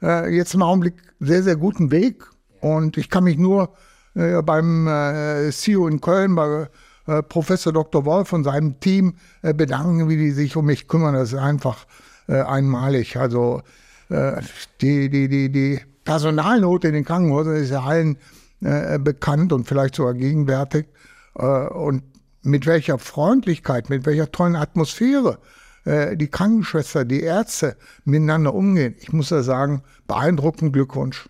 äh, 0.03 0.35
jetzt 0.35 0.55
im 0.55 0.63
Augenblick 0.63 0.95
sehr, 1.21 1.43
sehr 1.43 1.57
guten 1.57 1.91
Weg. 1.91 2.25
Und 2.61 2.97
ich 2.97 3.09
kann 3.09 3.25
mich 3.25 3.39
nur 3.39 3.75
äh, 4.15 4.43
beim 4.43 4.87
äh, 4.87 5.51
CEO 5.51 5.89
in 5.89 6.01
Köln, 6.01 6.35
bei 6.35 6.69
äh, 7.07 7.23
Professor 7.23 7.73
Dr. 7.73 8.05
Wolf 8.05 8.33
und 8.33 8.45
seinem 8.45 8.79
Team 8.81 9.15
äh, 9.43 9.55
bedanken, 9.55 10.09
wie 10.09 10.17
die 10.17 10.33
sich 10.33 10.57
um 10.57 10.67
mich 10.67 10.89
kümmern. 10.89 11.15
Das 11.15 11.33
ist 11.33 11.39
einfach 11.39 11.87
äh, 12.29 12.41
einmalig. 12.41 13.17
Also 13.17 13.63
äh, 14.11 14.43
die, 14.81 15.09
die, 15.09 15.29
die, 15.29 15.51
die 15.51 15.81
Personalnot 16.05 16.85
in 16.85 16.95
den 16.95 17.05
Krankenhäusern 17.05 17.57
ist 17.57 17.71
ja 17.71 17.83
allen 17.83 18.19
bekannt 18.61 19.53
und 19.53 19.69
vielleicht 19.69 19.95
sogar 19.95 20.15
gegenwärtig. 20.15 20.87
und 21.35 22.03
mit 22.43 22.67
welcher 22.67 22.99
Freundlichkeit, 22.99 23.91
mit 23.91 24.07
welcher 24.07 24.31
tollen 24.31 24.57
Atmosphäre 24.57 25.39
äh, 25.85 26.17
die 26.17 26.29
Krankenschwester, 26.29 27.05
die 27.05 27.21
Ärzte 27.21 27.77
miteinander 28.05 28.55
umgehen. 28.55 28.95
Ich 28.99 29.13
muss 29.13 29.31
ja 29.31 29.43
sagen, 29.43 29.83
beeindruckend 30.07 30.73
Glückwunsch. 30.73 31.29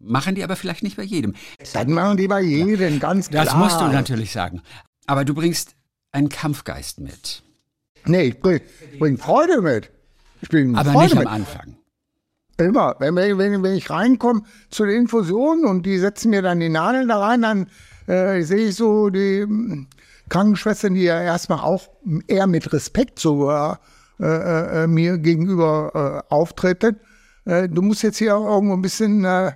Machen 0.00 0.34
die 0.34 0.44
aber 0.44 0.56
vielleicht 0.56 0.82
nicht 0.82 0.96
bei 0.96 1.02
jedem. 1.02 1.34
Dann 1.72 1.90
machen 1.92 2.16
die 2.16 2.28
bei 2.28 2.40
jedem, 2.40 3.00
ganz 3.00 3.30
klar. 3.30 3.44
Das 3.44 3.56
musst 3.56 3.80
du 3.80 3.86
natürlich 3.86 4.32
sagen. 4.32 4.62
Aber 5.06 5.24
du 5.24 5.34
bringst 5.34 5.74
einen 6.12 6.28
Kampfgeist 6.28 7.00
mit. 7.00 7.42
Nee, 8.06 8.24
ich 8.24 8.40
bring, 8.40 8.60
bring 8.98 9.18
Freude 9.18 9.60
mit. 9.60 9.90
Ich 10.40 10.48
bring 10.48 10.76
aber 10.76 10.92
Freude 10.92 11.04
nicht 11.04 11.14
mit. 11.16 11.26
am 11.26 11.32
Anfang. 11.32 11.76
Immer. 12.58 12.96
Wenn, 12.98 13.16
wenn, 13.16 13.62
wenn 13.62 13.74
ich 13.74 13.90
reinkomme 13.90 14.42
zu 14.70 14.84
den 14.84 15.02
Infusionen 15.02 15.64
und 15.64 15.84
die 15.84 15.98
setzen 15.98 16.30
mir 16.30 16.42
dann 16.42 16.60
die 16.60 16.68
Nadeln 16.68 17.08
da 17.08 17.18
rein, 17.18 17.42
dann 17.42 17.70
äh, 18.06 18.42
sehe 18.42 18.68
ich 18.68 18.76
so 18.76 19.10
die 19.10 19.46
Krankenschwestern, 20.28 20.94
die 20.94 21.02
ja 21.02 21.20
erstmal 21.20 21.60
auch 21.60 21.88
eher 22.26 22.46
mit 22.46 22.72
Respekt 22.72 23.18
sogar 23.18 23.80
äh, 24.20 24.84
äh, 24.84 24.86
mir 24.86 25.18
gegenüber 25.18 26.24
äh, 26.30 26.34
auftreten. 26.34 26.98
Äh, 27.44 27.68
du 27.68 27.82
musst 27.82 28.02
jetzt 28.02 28.18
hier 28.18 28.36
auch 28.36 28.46
irgendwo 28.46 28.74
ein 28.74 28.82
bisschen 28.82 29.24
äh, 29.24 29.52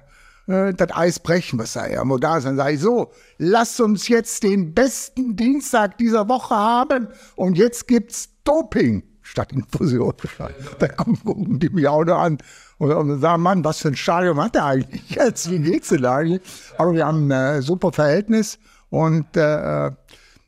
äh, 0.46 0.72
das 0.72 0.94
Eis 0.94 1.18
brechen, 1.18 1.58
was 1.58 1.74
da 1.74 1.86
ja 1.86 2.04
da 2.04 2.36
ist. 2.36 2.44
Dann 2.44 2.56
sage 2.56 2.74
ich 2.74 2.80
so, 2.80 3.12
lass 3.38 3.80
uns 3.80 4.08
jetzt 4.08 4.42
den 4.42 4.74
besten 4.74 5.36
Dienstag 5.36 5.98
dieser 5.98 6.28
Woche 6.28 6.54
haben 6.54 7.08
und 7.36 7.56
jetzt 7.58 7.88
gibt's 7.88 8.30
Doping 8.44 9.02
statt 9.22 9.52
Infusion. 9.52 10.14
Da 10.78 10.88
gucken 10.88 11.58
die 11.58 11.68
mich 11.70 11.86
auch 11.86 12.04
noch 12.04 12.18
an 12.18 12.38
und 12.78 13.20
sagen, 13.20 13.42
Mann, 13.42 13.64
was 13.64 13.78
für 13.78 13.88
ein 13.88 13.96
Stadium 13.96 14.42
hat 14.42 14.56
er 14.56 14.66
eigentlich 14.66 15.10
jetzt? 15.10 15.50
Wie 15.50 15.60
geht's 15.60 15.88
denn 15.88 16.04
eigentlich? 16.04 16.42
Aber 16.78 16.92
wir 16.92 17.06
haben 17.06 17.30
ein 17.30 17.62
super 17.62 17.92
Verhältnis 17.92 18.58
und 18.90 19.36
äh, 19.36 19.90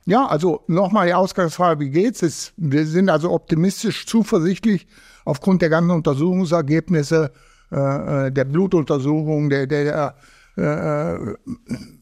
ja, 0.06 0.26
also 0.26 0.62
nochmal 0.66 1.06
die 1.06 1.14
Ausgangsfrage, 1.14 1.80
wie 1.80 1.90
geht's? 1.90 2.22
Es, 2.22 2.52
wir 2.56 2.86
sind 2.86 3.08
also 3.08 3.30
optimistisch, 3.30 4.06
zuversichtlich 4.06 4.86
aufgrund 5.24 5.62
der 5.62 5.70
ganzen 5.70 5.90
Untersuchungsergebnisse, 5.92 7.32
äh, 7.72 8.26
äh 8.26 8.30
der 8.30 8.44
Blutuntersuchung, 8.44 9.48
der, 9.48 9.66
der, 9.66 9.84
der 9.84 10.14
äh, 10.56 11.34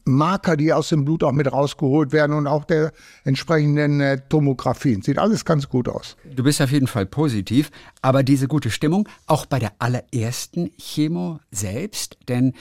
Marker, 0.04 0.56
die 0.56 0.72
aus 0.72 0.88
dem 0.88 1.04
Blut 1.04 1.22
auch 1.22 1.32
mit 1.32 1.50
rausgeholt 1.50 2.12
werden 2.12 2.36
und 2.36 2.46
auch 2.46 2.64
der 2.64 2.92
entsprechenden 3.24 4.00
äh, 4.00 4.20
Tomographien. 4.28 5.02
Sieht 5.02 5.18
alles 5.18 5.44
ganz 5.44 5.68
gut 5.68 5.88
aus. 5.88 6.16
Du 6.24 6.42
bist 6.42 6.60
auf 6.60 6.70
jeden 6.70 6.86
Fall 6.88 7.06
positiv, 7.06 7.70
aber 8.02 8.22
diese 8.22 8.48
gute 8.48 8.70
Stimmung 8.70 9.08
auch 9.26 9.46
bei 9.46 9.58
der 9.58 9.72
allerersten 9.78 10.70
Chemo 10.76 11.40
selbst, 11.50 12.18
denn 12.28 12.52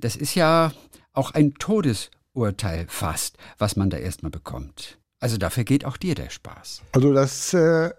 das 0.00 0.16
ist 0.16 0.34
ja 0.34 0.72
auch 1.12 1.32
ein 1.32 1.54
Todes 1.54 2.10
Urteil 2.38 2.86
fast, 2.88 3.36
was 3.58 3.76
man 3.76 3.90
da 3.90 3.96
erstmal 3.96 4.30
bekommt. 4.30 4.98
Also 5.20 5.36
dafür 5.36 5.64
geht 5.64 5.84
auch 5.84 5.96
dir 5.96 6.14
der 6.14 6.30
Spaß. 6.30 6.82
Also 6.92 7.12
das 7.12 7.52
äh, 7.52 7.90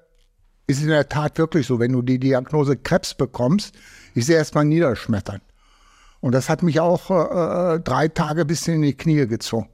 ist 0.68 0.82
in 0.82 0.88
der 0.88 1.10
Tat 1.10 1.38
wirklich 1.38 1.68
so. 1.68 1.80
Wenn 1.80 1.92
du 1.92 2.02
die 2.02 2.20
Diagnose 2.20 2.78
Krebs 2.78 3.14
bekommst, 3.14 3.76
ist 4.16 4.28
sie 4.28 4.34
erstmal 4.34 4.66
niederschmettern. 4.66 5.42
Und 6.22 6.34
das 6.34 6.50
hat 6.50 6.64
mich 6.64 6.80
auch 6.80 7.10
äh, 7.10 7.76
äh 7.76 7.80
drei 7.80 8.08
Tage 8.08 8.46
bis 8.46 8.68
in 8.68 8.82
die 8.82 8.96
Knie 8.96 9.28
gezogen. 9.28 9.70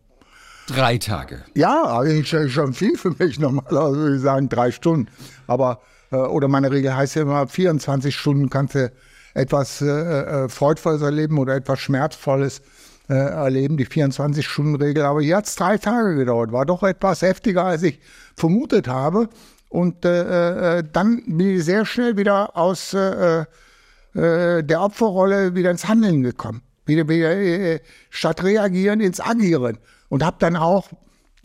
Drei 0.67 0.97
Tage? 0.97 1.43
Ja, 1.53 1.83
also 1.83 2.47
schon 2.47 2.73
viel 2.73 2.97
für 2.97 3.11
mich. 3.19 3.39
Normalerweise 3.39 3.97
würde 3.97 4.15
ich 4.15 4.21
sagen 4.21 4.49
drei 4.49 4.71
Stunden. 4.71 5.11
Aber, 5.45 5.81
äh, 6.11 6.15
oder 6.15 6.47
meine 6.47 6.71
Regel 6.71 6.95
heißt 6.95 7.15
ja 7.15 7.21
immer, 7.21 7.47
24 7.47 8.15
Stunden 8.15 8.49
kannst 8.49 8.73
du 8.73 8.91
etwas 9.35 9.81
äh, 9.81 9.85
äh, 9.87 10.49
Freudvolles 10.49 11.01
erleben 11.01 11.37
oder 11.37 11.55
etwas 11.55 11.79
Schmerzvolles 11.79 12.61
äh, 13.09 13.13
erleben, 13.13 13.77
die 13.77 13.85
24-Stunden-Regel. 13.85 15.03
Aber 15.03 15.21
hier 15.21 15.37
hat 15.37 15.45
es 15.45 15.55
drei 15.55 15.77
Tage 15.77 16.15
gedauert, 16.15 16.51
war 16.51 16.65
doch 16.65 16.83
etwas 16.83 17.21
heftiger, 17.21 17.65
als 17.65 17.83
ich 17.83 17.99
vermutet 18.35 18.87
habe. 18.87 19.29
Und 19.69 20.05
äh, 20.05 20.79
äh, 20.79 20.83
dann 20.91 21.23
bin 21.25 21.57
ich 21.57 21.65
sehr 21.65 21.85
schnell 21.85 22.17
wieder 22.17 22.55
aus 22.55 22.93
äh, 22.93 23.41
äh, 23.41 24.63
der 24.63 24.81
Opferrolle 24.81 25.55
wieder 25.55 25.71
ins 25.71 25.87
Handeln 25.87 26.23
gekommen. 26.23 26.61
Wieder, 26.85 27.07
wieder 27.09 27.35
äh, 27.35 27.79
statt 28.09 28.43
reagieren 28.43 29.01
ins 29.01 29.19
Agieren. 29.19 29.77
Und 30.09 30.23
habe 30.23 30.37
dann 30.39 30.55
auch, 30.55 30.89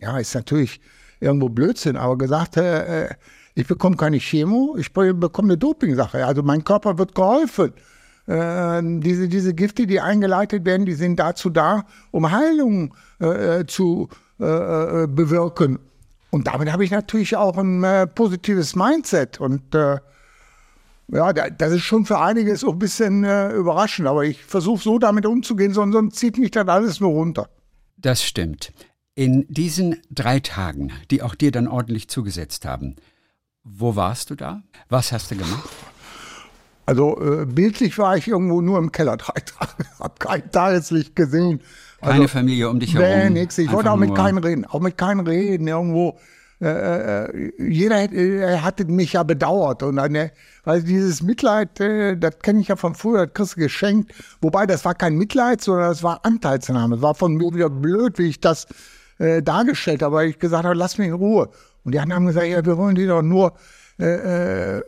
ja, 0.01 0.19
ist 0.19 0.35
natürlich 0.35 0.81
irgendwo 1.19 1.49
Blödsinn, 1.49 1.97
aber 1.97 2.17
gesagt, 2.17 2.57
äh, 2.57 3.09
ich 3.55 3.67
bekomme 3.67 3.97
keine 3.97 4.19
Chemo, 4.19 4.77
ich 4.79 4.93
bekomme 4.93 5.49
eine 5.49 5.59
Dopingsache. 5.59 6.25
Also 6.25 6.43
mein 6.43 6.63
Körper 6.63 6.99
wird 6.99 7.15
geholfen. 7.15 7.73
Äh, 8.31 8.81
diese, 9.01 9.29
diese 9.29 9.55
Gifte, 9.55 9.89
die 9.89 10.01
eingeleitet 10.01 10.65
werden, 10.65 10.87
die 10.87 10.95
sind 10.95 11.19
dazu 11.19 11.51
da, 11.51 11.85
um 12.13 12.31
Heilung 12.31 12.95
äh, 13.19 13.65
zu 13.67 14.09
äh, 14.39 14.45
äh 14.45 15.07
bewirken. 15.09 15.81
Und 16.31 16.47
damit 16.47 16.71
habe 16.71 16.85
ich 16.85 16.93
natürlich 16.93 17.35
auch 17.37 17.59
ein 17.59 17.83
äh, 17.83 18.07
positives 18.07 18.77
Mindset. 18.77 19.41
Und 19.41 19.75
äh, 19.75 19.99
ja, 21.09 21.33
das 21.33 21.73
ist 21.73 21.83
schon 21.83 22.07
für 22.07 22.21
einige 22.21 22.55
so 22.55 22.71
ein 22.71 22.79
bisschen 22.79 23.25
überraschend. 23.25 24.07
Aber 24.07 24.23
ich 24.23 24.45
versuche 24.45 24.81
so 24.81 25.01
damit 25.01 25.27
umzugehen, 25.27 25.75
sonst, 25.75 25.95
sonst 25.95 26.17
zieht 26.17 26.39
mich 26.39 26.53
das 26.53 26.69
alles 26.69 27.01
nur 27.01 27.11
runter. 27.11 27.49
Das 27.97 28.23
stimmt. 28.23 28.73
In 29.17 29.45
diesen 29.49 29.97
drei 30.09 30.39
Tagen, 30.39 30.93
die 31.11 31.23
auch 31.23 31.35
dir 31.35 31.51
dann 31.51 31.67
ordentlich 31.67 32.07
zugesetzt 32.07 32.65
haben, 32.65 32.95
wo 33.65 33.97
warst 33.97 34.31
du 34.31 34.37
da? 34.37 34.63
Was 34.89 35.11
hast 35.11 35.33
du 35.33 35.37
gemacht? 35.37 35.69
Also 36.91 37.17
äh, 37.21 37.47
bildlich 37.47 37.97
war 37.99 38.17
ich 38.17 38.27
irgendwo 38.27 38.61
nur 38.61 38.77
im 38.77 38.91
Keller 38.91 39.17
drei 39.17 39.41
Tage, 39.59 39.89
habe 40.01 40.15
kein 40.19 40.51
Tageslicht 40.51 41.15
gesehen. 41.15 41.61
Also, 42.01 42.15
Keine 42.15 42.27
Familie 42.27 42.69
um 42.69 42.81
dich 42.81 42.95
herum? 42.95 43.33
Nee, 43.33 43.43
nix. 43.43 43.59
Ich 43.59 43.71
wollte 43.71 43.93
auch 43.93 43.97
mit 43.97 44.13
keinem 44.13 44.39
reden, 44.39 44.65
auch 44.65 44.81
mit 44.81 44.99
keinem 44.99 45.25
reden. 45.25 45.69
Irgendwo, 45.69 46.19
äh, 46.61 47.27
äh, 47.27 47.53
jeder 47.61 48.13
äh, 48.13 48.59
hatte 48.59 48.87
mich 48.87 49.13
ja 49.13 49.23
bedauert. 49.23 49.85
Und 49.85 49.97
dann, 49.97 50.31
weil 50.65 50.83
dieses 50.83 51.23
Mitleid, 51.23 51.79
äh, 51.79 52.17
das 52.17 52.41
kenne 52.41 52.59
ich 52.61 52.67
ja 52.67 52.75
von 52.75 52.97
früher, 52.97 53.29
das 53.29 53.35
kriegst 53.35 53.57
du 53.57 53.61
geschenkt. 53.61 54.13
Wobei, 54.41 54.67
das 54.67 54.85
war 54.85 54.97
kein 54.97 55.15
Mitleid, 55.15 55.61
sondern 55.61 55.91
das 55.91 56.03
war 56.03 56.25
Anteilsnahme. 56.25 56.97
Es 56.97 57.03
war 57.03 57.15
von 57.15 57.37
mir 57.37 57.55
wieder 57.55 57.71
blöd, 57.71 58.19
wie 58.19 58.31
ich 58.31 58.41
das 58.41 58.67
äh, 59.19 59.45
dargestellt 59.45 60.03
habe, 60.03 60.17
weil 60.17 60.31
ich 60.31 60.41
gesagt 60.41 60.65
habe, 60.65 60.75
lass 60.75 60.99
mich 60.99 61.07
in 61.07 61.15
Ruhe. 61.15 61.51
Und 61.85 61.95
die 61.95 62.01
anderen 62.01 62.23
haben 62.23 62.27
gesagt, 62.27 62.49
ja, 62.49 62.67
wir 62.67 62.77
wollen 62.77 62.97
dir 62.97 63.07
doch 63.07 63.23
nur 63.23 63.53
äh, 64.01 64.79
äh 64.79 64.83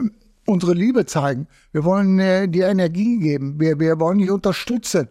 unsere 0.47 0.75
Liebe 0.75 1.07
zeigen. 1.07 1.47
Wir 1.73 1.85
wollen 1.85 2.19
äh, 2.19 2.49
dir 2.49 2.69
Energie 2.69 3.19
geben. 3.19 3.61
Wir, 3.61 3.79
wir 3.79 3.99
wollen 4.01 4.19
dich 4.19 4.31
unterstützen. 4.31 5.09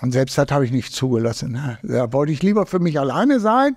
Und 0.00 0.12
selbst 0.12 0.36
das 0.36 0.50
habe 0.50 0.64
ich 0.64 0.72
nicht 0.72 0.92
zugelassen. 0.92 1.52
Ne? 1.52 1.78
Da 1.82 2.12
wollte 2.12 2.32
ich 2.32 2.42
lieber 2.42 2.66
für 2.66 2.78
mich 2.78 2.98
alleine 2.98 3.40
sein. 3.40 3.76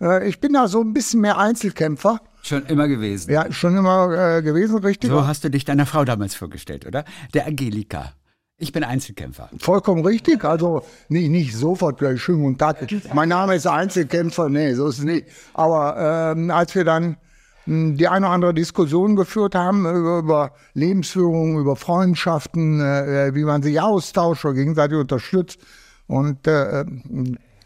Äh, 0.00 0.28
ich 0.28 0.40
bin 0.40 0.52
da 0.52 0.68
so 0.68 0.80
ein 0.80 0.92
bisschen 0.92 1.20
mehr 1.20 1.38
Einzelkämpfer. 1.38 2.20
Schon 2.42 2.66
immer 2.66 2.88
gewesen. 2.88 3.30
Ja, 3.30 3.50
schon 3.52 3.76
immer 3.76 4.36
äh, 4.38 4.42
gewesen, 4.42 4.78
richtig. 4.78 5.10
So 5.10 5.26
hast 5.26 5.44
du 5.44 5.50
dich 5.50 5.64
deiner 5.64 5.86
Frau 5.86 6.04
damals 6.04 6.34
vorgestellt, 6.34 6.86
oder? 6.86 7.04
Der 7.34 7.46
Angelika. 7.46 8.12
Ich 8.58 8.72
bin 8.72 8.84
Einzelkämpfer. 8.84 9.50
Vollkommen 9.58 10.04
richtig. 10.06 10.44
Also 10.44 10.84
nicht, 11.08 11.30
nicht 11.30 11.56
sofort 11.56 11.98
gleich 11.98 12.22
schönen 12.22 12.42
guten 12.42 12.58
Tag. 12.58 12.86
Mein 13.12 13.28
Name 13.28 13.56
ist 13.56 13.66
Einzelkämpfer. 13.66 14.48
Nee, 14.48 14.74
so 14.74 14.88
ist 14.88 14.98
es 14.98 15.04
nicht. 15.04 15.26
Aber 15.52 16.34
ähm, 16.36 16.50
als 16.50 16.74
wir 16.74 16.84
dann 16.84 17.16
die 17.66 18.08
eine 18.08 18.26
oder 18.26 18.34
andere 18.34 18.54
Diskussion 18.54 19.14
geführt 19.14 19.54
haben 19.54 19.80
über, 19.80 20.18
über 20.18 20.52
Lebensführung, 20.74 21.58
über 21.58 21.76
Freundschaften, 21.76 22.80
äh, 22.80 23.34
wie 23.34 23.44
man 23.44 23.62
sich 23.62 23.80
austauscht 23.80 24.44
oder 24.44 24.54
gegenseitig 24.54 24.98
unterstützt. 24.98 25.60
Und 26.08 26.46
äh, 26.46 26.84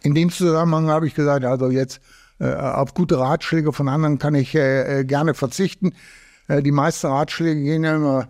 in 0.03 0.15
dem 0.15 0.31
Zusammenhang 0.31 0.89
habe 0.89 1.07
ich 1.07 1.15
gesagt, 1.15 1.45
also 1.45 1.71
jetzt 1.71 2.01
äh, 2.39 2.53
auf 2.55 2.95
gute 2.95 3.19
Ratschläge 3.19 3.73
von 3.73 3.89
anderen 3.89 4.19
kann 4.19 4.35
ich 4.35 4.55
äh, 4.55 5.01
äh 5.01 5.05
gerne 5.05 5.35
verzichten. 5.35 5.95
Äh, 6.49 6.63
die 6.63 6.73
meisten 6.73 7.07
Ratschläge 7.07 7.63
gehen 7.63 7.85
ja 7.85 7.97
immer, 7.97 8.29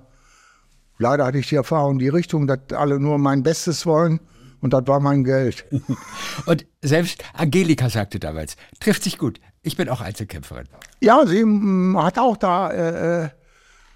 leider 0.99 1.27
hatte 1.27 1.39
ich 1.39 1.49
die 1.49 1.57
Erfahrung 1.57 1.99
die 1.99 2.09
Richtung, 2.09 2.47
dass 2.47 2.61
alle 2.73 3.01
nur 3.01 3.19
mein 3.19 3.43
Bestes 3.43 3.87
wollen. 3.87 4.21
Und 4.61 4.73
das 4.73 4.87
war 4.87 5.01
mein 5.01 5.25
Geld. 5.25 5.67
Und 6.47 6.67
selbst 6.81 7.23
Angelika 7.35 7.91
sagte 7.91 8.19
damals, 8.19 8.57
trifft 8.81 9.03
sich 9.03 9.19
gut. 9.19 9.39
Ich 9.67 9.77
bin 9.77 9.89
auch 9.89 10.01
Einzelkämpferin. 10.01 10.69
Ja, 11.01 11.27
sie 11.27 11.45
mm, 11.45 12.01
hat 12.01 12.21
auch 12.21 12.37
da 12.37 12.71
äh, 12.71 13.25
äh, 13.25 13.29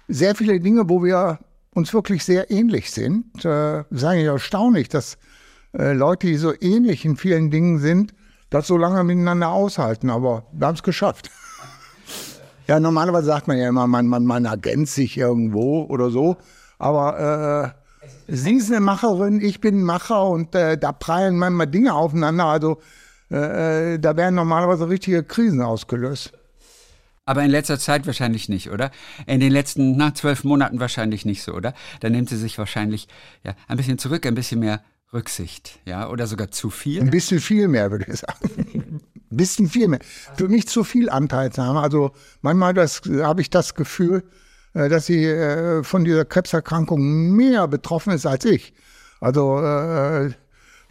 sehr 0.09 0.35
viele 0.35 0.59
Dinge, 0.59 0.89
wo 0.89 1.01
wir 1.01 1.39
uns 1.73 1.93
wirklich 1.93 2.25
sehr 2.25 2.51
ähnlich 2.51 2.91
sind. 2.91 3.45
Äh, 3.45 3.85
ist 3.89 4.03
eigentlich 4.03 4.25
erstaunlich, 4.25 4.89
dass 4.89 5.17
äh, 5.71 5.93
Leute, 5.93 6.27
die 6.27 6.35
so 6.35 6.51
ähnlich 6.59 7.05
in 7.05 7.15
vielen 7.15 7.51
Dingen 7.51 7.79
sind, 7.79 8.13
das 8.49 8.67
so 8.67 8.75
lange 8.75 9.05
miteinander 9.05 9.47
aushalten. 9.47 10.09
Aber 10.09 10.43
wir 10.51 10.67
haben 10.67 10.75
es 10.75 10.83
geschafft. 10.83 11.31
Ja, 12.67 12.79
normalerweise 12.79 13.25
sagt 13.25 13.49
man 13.49 13.57
ja 13.57 13.67
immer, 13.67 13.85
man, 13.85 14.07
man, 14.07 14.23
man 14.23 14.45
ergänzt 14.45 14.93
sich 14.95 15.17
irgendwo 15.17 15.83
oder 15.89 16.09
so. 16.09 16.37
Aber 16.77 17.73
äh, 17.99 18.03
sie 18.33 18.53
ist 18.53 18.71
eine 18.71 18.79
Macherin, 18.79 19.41
ich 19.41 19.59
bin 19.59 19.79
ein 19.79 19.83
Macher 19.83 20.25
und 20.25 20.55
äh, 20.55 20.77
da 20.77 20.93
prallen 20.93 21.37
manchmal 21.37 21.67
Dinge 21.67 21.93
aufeinander. 21.93 22.45
Also 22.45 22.77
äh, 23.31 23.93
äh, 23.93 23.99
da 23.99 24.17
werden 24.17 24.35
normalerweise 24.35 24.89
richtige 24.89 25.23
Krisen 25.23 25.61
ausgelöst. 25.61 26.33
Aber 27.25 27.43
in 27.43 27.51
letzter 27.51 27.79
Zeit 27.79 28.07
wahrscheinlich 28.07 28.49
nicht, 28.49 28.71
oder? 28.71 28.91
In 29.27 29.39
den 29.39 29.51
letzten 29.51 29.95
na, 29.95 30.13
zwölf 30.13 30.43
Monaten 30.43 30.79
wahrscheinlich 30.79 31.23
nicht 31.23 31.43
so, 31.43 31.53
oder? 31.53 31.73
Da 31.99 32.09
nimmt 32.09 32.29
sie 32.29 32.37
sich 32.37 32.57
wahrscheinlich 32.57 33.07
ja, 33.43 33.55
ein 33.67 33.77
bisschen 33.77 33.97
zurück, 33.97 34.25
ein 34.25 34.35
bisschen 34.35 34.59
mehr 34.59 34.81
Rücksicht, 35.13 35.79
ja, 35.85 36.09
oder 36.09 36.25
sogar 36.25 36.51
zu 36.51 36.69
viel? 36.69 37.01
Ein 37.01 37.09
bisschen 37.09 37.39
viel 37.39 37.67
mehr, 37.67 37.91
würde 37.91 38.05
ich 38.11 38.19
sagen. 38.19 39.01
ein 39.31 39.37
bisschen 39.37 39.69
viel 39.69 39.87
mehr. 39.87 39.99
Für 40.35 40.47
mich 40.47 40.67
zu 40.67 40.83
viel 40.83 41.09
Anteilsnahme. 41.09 41.79
Also 41.79 42.11
manchmal 42.41 42.75
habe 42.75 43.41
ich 43.41 43.49
das 43.49 43.75
Gefühl, 43.75 44.23
äh, 44.73 44.89
dass 44.89 45.05
sie 45.05 45.25
äh, 45.25 45.83
von 45.83 46.03
dieser 46.03 46.25
Krebserkrankung 46.25 47.31
mehr 47.31 47.67
betroffen 47.67 48.13
ist 48.13 48.25
als 48.25 48.45
ich. 48.45 48.73
Also 49.19 49.59
äh, 49.59 50.31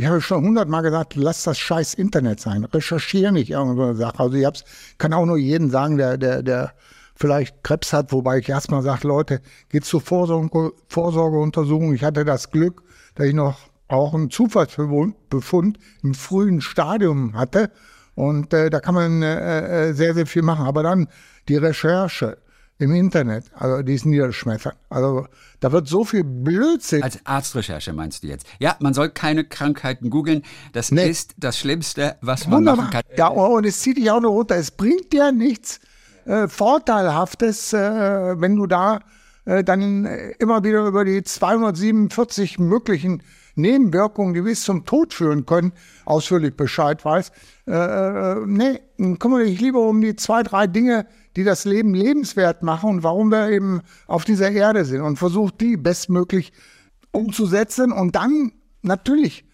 ich 0.00 0.06
habe 0.06 0.22
schon 0.22 0.42
hundertmal 0.46 0.80
gesagt, 0.80 1.14
lass 1.14 1.42
das 1.42 1.58
scheiß 1.58 1.92
Internet 1.92 2.40
sein. 2.40 2.64
Recherchiere 2.64 3.32
nicht 3.32 3.50
irgendeine 3.50 3.94
Sache. 3.94 4.18
Also 4.18 4.34
ich 4.34 4.46
hab's, 4.46 4.64
kann 4.96 5.12
auch 5.12 5.26
nur 5.26 5.36
jeden 5.36 5.68
sagen, 5.68 5.98
der, 5.98 6.16
der, 6.16 6.42
der 6.42 6.72
vielleicht 7.14 7.62
Krebs 7.62 7.92
hat, 7.92 8.10
wobei 8.10 8.38
ich 8.38 8.48
erstmal 8.48 8.80
sage, 8.80 9.06
Leute, 9.06 9.42
geht 9.68 9.84
zur 9.84 10.00
Vorsorge, 10.00 10.72
Vorsorgeuntersuchung. 10.88 11.92
Ich 11.92 12.02
hatte 12.02 12.24
das 12.24 12.50
Glück, 12.50 12.82
dass 13.14 13.26
ich 13.26 13.34
noch 13.34 13.58
auch 13.88 14.14
einen 14.14 14.30
Zufallsbefund 14.30 15.78
im 16.02 16.14
frühen 16.14 16.62
Stadium 16.62 17.34
hatte. 17.34 17.70
Und 18.14 18.54
äh, 18.54 18.70
da 18.70 18.80
kann 18.80 18.94
man 18.94 19.22
äh, 19.22 19.88
äh, 19.88 19.92
sehr, 19.92 20.14
sehr 20.14 20.24
viel 20.24 20.40
machen. 20.40 20.64
Aber 20.64 20.82
dann 20.82 21.08
die 21.46 21.56
Recherche 21.56 22.38
im 22.80 22.94
Internet, 22.94 23.44
also 23.54 23.82
die 23.82 23.94
ist 23.94 24.06
niederschmettern. 24.06 24.72
Also 24.88 25.26
da 25.60 25.70
wird 25.70 25.86
so 25.86 26.04
viel 26.04 26.24
Blödsinn. 26.24 27.02
Als 27.02 27.18
Arztrecherche 27.24 27.92
meinst 27.92 28.22
du 28.22 28.28
jetzt? 28.28 28.46
Ja, 28.58 28.76
man 28.80 28.94
soll 28.94 29.10
keine 29.10 29.44
Krankheiten 29.44 30.08
googeln. 30.08 30.42
Das 30.72 30.90
nee. 30.90 31.08
ist 31.08 31.34
das 31.36 31.58
Schlimmste, 31.58 32.16
was 32.22 32.46
man 32.46 32.60
Wunderbar. 32.60 32.86
machen 32.86 32.92
kann. 32.92 33.02
Ja, 33.16 33.28
und 33.28 33.66
es 33.66 33.80
zieht 33.80 33.98
dich 33.98 34.10
auch 34.10 34.20
noch 34.20 34.30
runter. 34.30 34.56
Es 34.56 34.70
bringt 34.70 35.12
dir 35.12 35.30
nichts 35.30 35.80
äh, 36.24 36.48
Vorteilhaftes, 36.48 37.72
äh, 37.74 38.40
wenn 38.40 38.56
du 38.56 38.66
da 38.66 39.00
äh, 39.44 39.62
dann 39.62 40.04
immer 40.38 40.64
wieder 40.64 40.86
über 40.86 41.04
die 41.04 41.22
247 41.22 42.58
möglichen 42.58 43.22
Nebenwirkungen, 43.56 44.34
die 44.34 44.42
bis 44.42 44.62
zum 44.62 44.84
Tod 44.84 45.14
führen 45.14 45.46
können, 45.46 45.72
ausführlich 46.04 46.56
Bescheid 46.56 47.04
weiß. 47.04 47.32
Äh, 47.66 47.72
äh, 47.72 48.36
nee, 48.46 48.80
kümmere 49.18 49.44
dich 49.44 49.60
lieber 49.60 49.86
um 49.86 50.00
die 50.00 50.16
zwei, 50.16 50.42
drei 50.42 50.66
Dinge, 50.66 51.06
die 51.36 51.44
das 51.44 51.64
Leben 51.64 51.94
lebenswert 51.94 52.62
machen 52.62 52.90
und 52.90 53.02
warum 53.02 53.30
wir 53.30 53.50
eben 53.50 53.80
auf 54.06 54.24
dieser 54.24 54.50
Erde 54.50 54.84
sind 54.84 55.02
und 55.02 55.16
versuch 55.16 55.50
die 55.50 55.76
bestmöglich 55.76 56.52
umzusetzen 57.12 57.92
und 57.92 58.16
dann 58.16 58.52
natürlich 58.82 59.44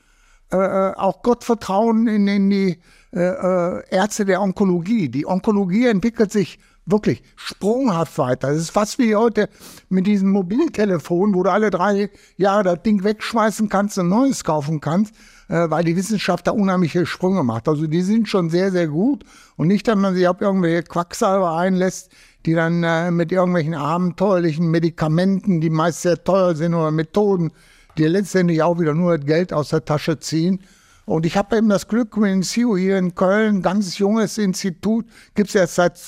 äh, 0.53 0.57
äh 0.57 0.95
auch 0.95 1.23
Gottvertrauen 1.23 2.07
in, 2.07 2.27
in 2.29 2.51
die 2.51 2.79
äh, 3.13 3.21
äh, 3.21 3.83
Ärzte 3.91 4.25
der 4.25 4.43
Onkologie. 4.43 5.09
Die 5.09 5.27
Onkologie 5.27 5.87
entwickelt 5.87 6.33
sich 6.33 6.59
wirklich 6.87 7.23
sprunghaft 7.35 8.17
weiter. 8.19 8.49
Das 8.49 8.59
ist 8.59 8.71
fast 8.71 8.99
wie 8.99 9.15
heute 9.15 9.49
mit 9.89 10.07
diesem 10.07 10.31
Mobiltelefon, 10.31 11.35
wo 11.35 11.43
du 11.43 11.51
alle 11.51 11.71
drei 11.71 12.11
Jahre 12.37 12.65
das 12.65 12.83
Ding 12.83 13.05
wegschmeißen 13.05 13.69
kannst 13.69 13.99
und 13.99 14.09
neues 14.09 14.45
kaufen 14.45 14.81
kannst, 14.81 15.15
äh, 15.49 15.71
weil 15.71 15.85
die 15.85 15.97
Wissenschaft 15.97 16.47
da 16.47 16.53
unheimliche 16.53 17.07
Sprünge 17.07 17.43
macht. 17.43 17.69
Also 17.69 17.87
die 17.87 18.03
sind 18.03 18.29
schon 18.29 18.51
sehr, 18.51 18.71
sehr 18.71 18.89
gut 18.89 19.25
und 19.57 19.69
nicht, 19.69 19.87
dass 19.89 19.97
man 19.97 20.15
sich 20.15 20.27
auf 20.29 20.41
irgendwelche 20.41 20.83
Quacksalber 20.83 21.57
einlässt, 21.57 22.11
die 22.45 22.55
dann 22.55 22.83
äh, 22.83 23.11
mit 23.11 23.33
irgendwelchen 23.33 23.75
abenteuerlichen 23.75 24.71
Medikamenten, 24.71 25.61
die 25.61 25.71
meist 25.71 26.03
sehr 26.03 26.23
teuer 26.23 26.55
sind 26.55 26.75
oder 26.75 26.91
Methoden, 26.91 27.53
die 27.99 28.05
letztendlich 28.05 28.63
auch 28.63 28.79
wieder 28.79 28.95
nur 28.95 29.19
Geld 29.19 29.53
aus 29.53 29.71
der 29.71 29.85
Tasche 29.85 30.19
ziehen. 30.19 30.61
Und 31.07 31.25
ich 31.25 31.37
habe 31.37 31.57
eben 31.57 31.69
das 31.69 31.87
Glück, 31.87 32.17
mit 32.17 32.45
CIO 32.45 32.77
hier 32.77 32.99
in 32.99 33.15
Köln, 33.15 33.63
ganz 33.63 33.99
junges 33.99 34.39
Institut, 34.39 35.07
gibt 35.35 35.49
es 35.49 35.55
erst 35.55 35.77
seit 35.77 35.99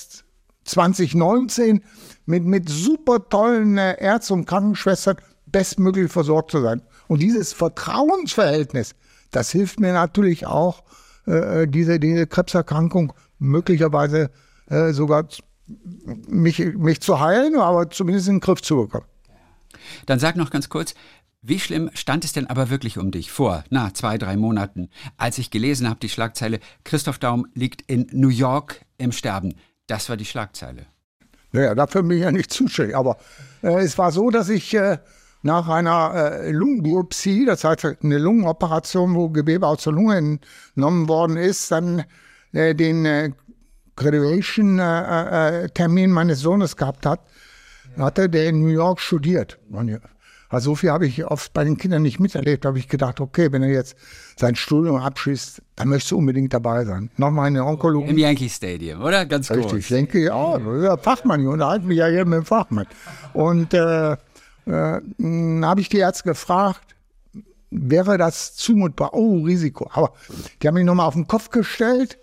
2019 0.64 1.82
mit, 2.26 2.44
mit 2.44 2.68
super 2.68 3.28
tollen 3.28 3.78
äh, 3.78 3.96
Ärzten 4.00 4.34
und 4.34 4.46
Krankenschwestern 4.46 5.16
bestmöglich 5.46 6.10
versorgt 6.10 6.50
zu 6.50 6.60
sein. 6.60 6.82
Und 7.06 7.22
dieses 7.22 7.52
Vertrauensverhältnis, 7.52 8.94
das 9.30 9.50
hilft 9.50 9.80
mir 9.80 9.92
natürlich 9.92 10.46
auch, 10.46 10.82
äh, 11.26 11.66
diese, 11.66 12.00
diese 12.00 12.26
Krebserkrankung 12.26 13.12
möglicherweise 13.38 14.30
äh, 14.68 14.92
sogar 14.92 15.28
mich, 16.26 16.58
mich 16.58 17.00
zu 17.00 17.20
heilen, 17.20 17.56
aber 17.56 17.90
zumindest 17.90 18.28
in 18.28 18.36
den 18.36 18.40
Griff 18.40 18.62
zu 18.62 18.76
bekommen. 18.76 19.06
Dann 20.06 20.18
sag 20.18 20.36
noch 20.36 20.50
ganz 20.50 20.68
kurz, 20.68 20.94
wie 21.42 21.60
schlimm 21.60 21.90
stand 21.94 22.24
es 22.24 22.32
denn 22.32 22.48
aber 22.48 22.68
wirklich 22.70 22.98
um 22.98 23.10
dich 23.10 23.30
vor, 23.30 23.64
na, 23.70 23.94
zwei, 23.94 24.18
drei 24.18 24.36
Monaten, 24.36 24.88
als 25.16 25.38
ich 25.38 25.50
gelesen 25.50 25.88
habe, 25.88 26.00
die 26.00 26.08
Schlagzeile, 26.08 26.58
Christoph 26.84 27.18
Daum 27.18 27.46
liegt 27.54 27.82
in 27.82 28.08
New 28.12 28.28
York 28.28 28.84
im 28.96 29.12
Sterben. 29.12 29.54
Das 29.86 30.08
war 30.08 30.16
die 30.16 30.24
Schlagzeile. 30.24 30.86
Naja, 31.52 31.74
dafür 31.74 32.02
bin 32.02 32.18
ich 32.18 32.24
ja 32.24 32.32
nicht 32.32 32.52
zuständig. 32.52 32.96
Aber 32.96 33.18
äh, 33.62 33.80
es 33.80 33.96
war 33.98 34.10
so, 34.10 34.30
dass 34.30 34.48
ich 34.48 34.74
äh, 34.74 34.98
nach 35.42 35.68
einer 35.68 36.14
äh, 36.14 36.50
Lungenbiopsie, 36.50 37.44
das 37.44 37.64
heißt 37.64 37.98
eine 38.02 38.18
Lungenoperation, 38.18 39.14
wo 39.14 39.28
Gewebe 39.28 39.66
aus 39.66 39.84
der 39.84 39.92
Lunge 39.92 40.16
entnommen 40.16 41.08
worden 41.08 41.36
ist, 41.36 41.70
dann 41.70 42.04
äh, 42.52 42.74
den 42.74 43.04
äh, 43.04 43.30
Graduation-Termin 43.96 46.10
äh, 46.10 46.12
meines 46.12 46.40
Sohnes 46.40 46.76
gehabt 46.76 47.06
hat, 47.06 47.20
hatte 47.96 48.28
der 48.28 48.48
in 48.48 48.62
New 48.62 48.68
York 48.68 49.00
studiert. 49.00 49.58
Also 50.50 50.70
so 50.70 50.76
viel 50.76 50.90
habe 50.90 51.06
ich 51.06 51.26
oft 51.26 51.52
bei 51.52 51.62
den 51.62 51.76
Kindern 51.76 52.02
nicht 52.02 52.20
miterlebt. 52.20 52.64
Da 52.64 52.70
habe 52.70 52.78
ich 52.78 52.88
gedacht, 52.88 53.20
okay, 53.20 53.52
wenn 53.52 53.62
er 53.62 53.68
jetzt 53.68 53.96
sein 54.36 54.56
Studium 54.56 54.96
abschließt, 54.96 55.60
dann 55.76 55.88
möchtest 55.88 56.12
du 56.12 56.18
unbedingt 56.18 56.54
dabei 56.54 56.86
sein. 56.86 57.10
Nochmal 57.18 57.48
in 57.48 57.54
der 57.54 57.66
Onkologie. 57.66 58.08
Im 58.08 58.18
Yankee 58.18 58.48
Stadium, 58.48 59.02
oder? 59.02 59.26
Ganz 59.26 59.50
Richtig, 59.50 59.66
groß. 59.66 59.80
ich 59.80 59.88
denke, 59.88 60.20
ja, 60.20 60.58
ja 60.58 60.96
Fachmann, 60.96 61.42
ich 61.42 61.46
unterhalte 61.46 61.84
mich 61.84 61.98
ja 61.98 62.06
hier 62.06 62.24
mit 62.24 62.38
dem 62.38 62.44
Fachmann. 62.46 62.86
Und 63.34 63.74
äh, 63.74 64.16
äh, 64.68 65.62
habe 65.62 65.80
ich 65.80 65.88
die 65.88 65.98
Ärzte 65.98 66.24
gefragt, 66.24 66.96
wäre 67.70 68.18
das 68.18 68.54
zumutbar? 68.56 69.14
Oh, 69.14 69.44
Risiko. 69.44 69.90
Aber 69.92 70.12
die 70.62 70.68
haben 70.68 70.74
mich 70.74 70.84
nochmal 70.84 71.06
auf 71.06 71.14
den 71.14 71.26
Kopf 71.26 71.50
gestellt, 71.50 72.18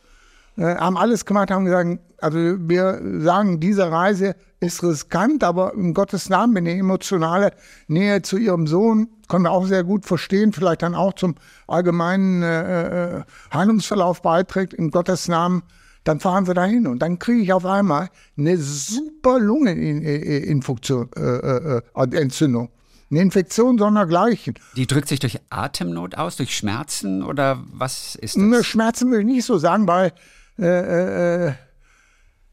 äh, 0.57 0.75
haben 0.75 0.97
alles 0.97 1.25
gemacht, 1.25 1.51
haben 1.51 1.65
gesagt, 1.65 1.99
also 2.19 2.37
wir 2.37 3.01
sagen, 3.19 3.59
diese 3.59 3.91
Reise 3.91 4.35
ist 4.59 4.83
riskant, 4.83 5.43
aber 5.43 5.73
in 5.73 5.93
Gottes 5.93 6.29
Namen, 6.29 6.55
wenn 6.55 6.65
die 6.65 6.71
emotionale 6.71 7.51
Nähe 7.87 8.21
zu 8.21 8.37
ihrem 8.37 8.67
Sohn, 8.67 9.09
können 9.27 9.43
wir 9.43 9.51
auch 9.51 9.65
sehr 9.65 9.83
gut 9.83 10.05
verstehen, 10.05 10.53
vielleicht 10.53 10.81
dann 10.81 10.95
auch 10.95 11.13
zum 11.13 11.35
allgemeinen 11.67 12.41
äh, 12.43 13.17
äh 13.19 13.23
Heilungsverlauf 13.53 14.21
beiträgt, 14.21 14.73
in 14.73 14.91
Gottes 14.91 15.27
Namen, 15.27 15.63
dann 16.05 16.19
fahren 16.19 16.45
sie 16.45 16.53
dahin 16.53 16.87
und 16.87 16.99
dann 16.99 17.19
kriege 17.19 17.41
ich 17.41 17.51
auf 17.51 17.65
einmal 17.65 18.09
eine 18.37 18.57
super 18.57 19.39
Lungeninfektion, 19.39 21.09
äh, 21.17 21.21
äh, 21.21 21.81
äh, 21.95 22.17
Entzündung. 22.17 22.69
Eine 23.11 23.21
Infektion 23.21 23.77
sondergleichen. 23.77 24.55
Die 24.75 24.87
drückt 24.87 25.09
sich 25.09 25.19
durch 25.19 25.39
Atemnot 25.49 26.15
aus, 26.15 26.37
durch 26.37 26.55
Schmerzen 26.55 27.23
oder 27.23 27.63
was 27.71 28.15
ist 28.15 28.35
das? 28.35 28.43
Ne, 28.43 28.63
Schmerzen 28.63 29.11
will 29.11 29.19
ich 29.19 29.25
nicht 29.25 29.45
so 29.45 29.57
sagen, 29.57 29.87
weil 29.87 30.11
äh, 30.59 31.47
äh, 31.47 31.53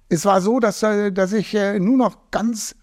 es 0.09 0.25
war 0.25 0.41
so, 0.41 0.59
dass, 0.59 0.83
äh, 0.83 1.13
dass 1.13 1.33
ich 1.33 1.55
äh, 1.55 1.79
nur 1.79 1.97
noch 1.97 2.31
ganz 2.31 2.75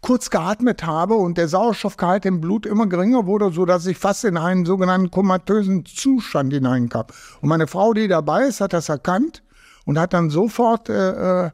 kurz 0.00 0.30
geatmet 0.30 0.84
habe 0.84 1.14
und 1.14 1.36
der 1.38 1.48
Sauerstoffgehalt 1.48 2.26
im 2.26 2.40
Blut 2.40 2.66
immer 2.66 2.86
geringer 2.86 3.26
wurde, 3.26 3.52
so 3.52 3.64
dass 3.64 3.86
ich 3.86 3.98
fast 3.98 4.24
in 4.24 4.36
einen 4.36 4.64
sogenannten 4.64 5.10
komatösen 5.10 5.84
Zustand 5.84 6.52
hineinkam. 6.52 7.06
Und 7.40 7.48
meine 7.48 7.66
Frau, 7.66 7.92
die 7.92 8.08
dabei 8.08 8.46
ist, 8.46 8.60
hat 8.60 8.72
das 8.72 8.88
erkannt 8.88 9.42
und 9.90 9.98
hat 9.98 10.12
dann 10.12 10.30
sofort 10.30 10.88
äh, 10.88 11.46
äh, 11.46 11.50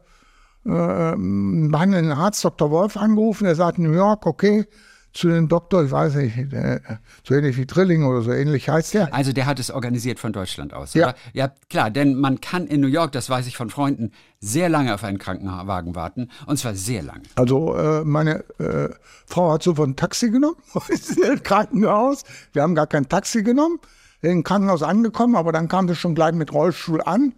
behandelnden 0.64 2.12
Arzt 2.12 2.44
Dr. 2.44 2.70
Wolf 2.70 2.98
angerufen. 2.98 3.46
Er 3.46 3.54
sagt 3.54 3.78
New 3.78 3.92
York, 3.92 4.26
okay, 4.26 4.66
zu 5.14 5.28
dem 5.28 5.48
Doktor, 5.48 5.84
ich 5.84 5.90
weiß 5.90 6.16
nicht, 6.16 6.52
äh, 6.52 6.80
so 7.26 7.34
ähnlich 7.34 7.56
wie 7.56 7.64
Trilling 7.64 8.04
oder 8.04 8.20
so 8.20 8.32
ähnlich 8.32 8.68
heißt 8.68 8.92
der. 8.92 9.14
Also 9.14 9.32
der 9.32 9.46
hat 9.46 9.58
es 9.58 9.70
organisiert 9.70 10.18
von 10.18 10.34
Deutschland 10.34 10.74
aus, 10.74 10.92
ja. 10.92 11.06
oder? 11.06 11.16
Ja, 11.32 11.50
klar, 11.70 11.90
denn 11.90 12.14
man 12.14 12.42
kann 12.42 12.66
in 12.66 12.82
New 12.82 12.88
York, 12.88 13.12
das 13.12 13.30
weiß 13.30 13.46
ich 13.46 13.56
von 13.56 13.70
Freunden, 13.70 14.12
sehr 14.38 14.68
lange 14.68 14.92
auf 14.92 15.02
einen 15.02 15.16
Krankenwagen 15.16 15.94
warten 15.94 16.28
und 16.44 16.58
zwar 16.58 16.74
sehr 16.74 17.02
lange. 17.02 17.22
Also 17.36 17.74
äh, 17.74 18.04
meine 18.04 18.44
äh, 18.58 18.90
Frau 19.24 19.50
hat 19.54 19.62
sofort 19.62 19.88
ein 19.88 19.96
Taxi 19.96 20.30
genommen, 20.30 20.56
ist 20.88 21.16
im 21.18 21.42
Krankenhaus. 21.42 22.24
Wir 22.52 22.60
haben 22.60 22.74
gar 22.74 22.86
kein 22.86 23.08
Taxi 23.08 23.42
genommen, 23.42 23.78
im 24.20 24.44
Krankenhaus 24.44 24.82
angekommen, 24.82 25.36
aber 25.36 25.52
dann 25.52 25.68
kam 25.68 25.88
sie 25.88 25.94
schon 25.94 26.14
gleich 26.14 26.34
mit 26.34 26.52
Rollstuhl 26.52 27.00
an, 27.00 27.32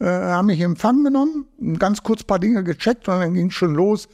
äh, 0.00 0.06
haben 0.06 0.46
mich 0.46 0.60
in 0.60 0.66
Empfang 0.66 1.04
genommen, 1.04 1.46
ganz 1.78 2.02
kurz 2.02 2.22
paar 2.22 2.38
Dinge 2.38 2.64
gecheckt 2.64 3.08
und 3.08 3.20
dann 3.20 3.34
ging 3.34 3.50
schon 3.50 3.74
los 3.74 4.08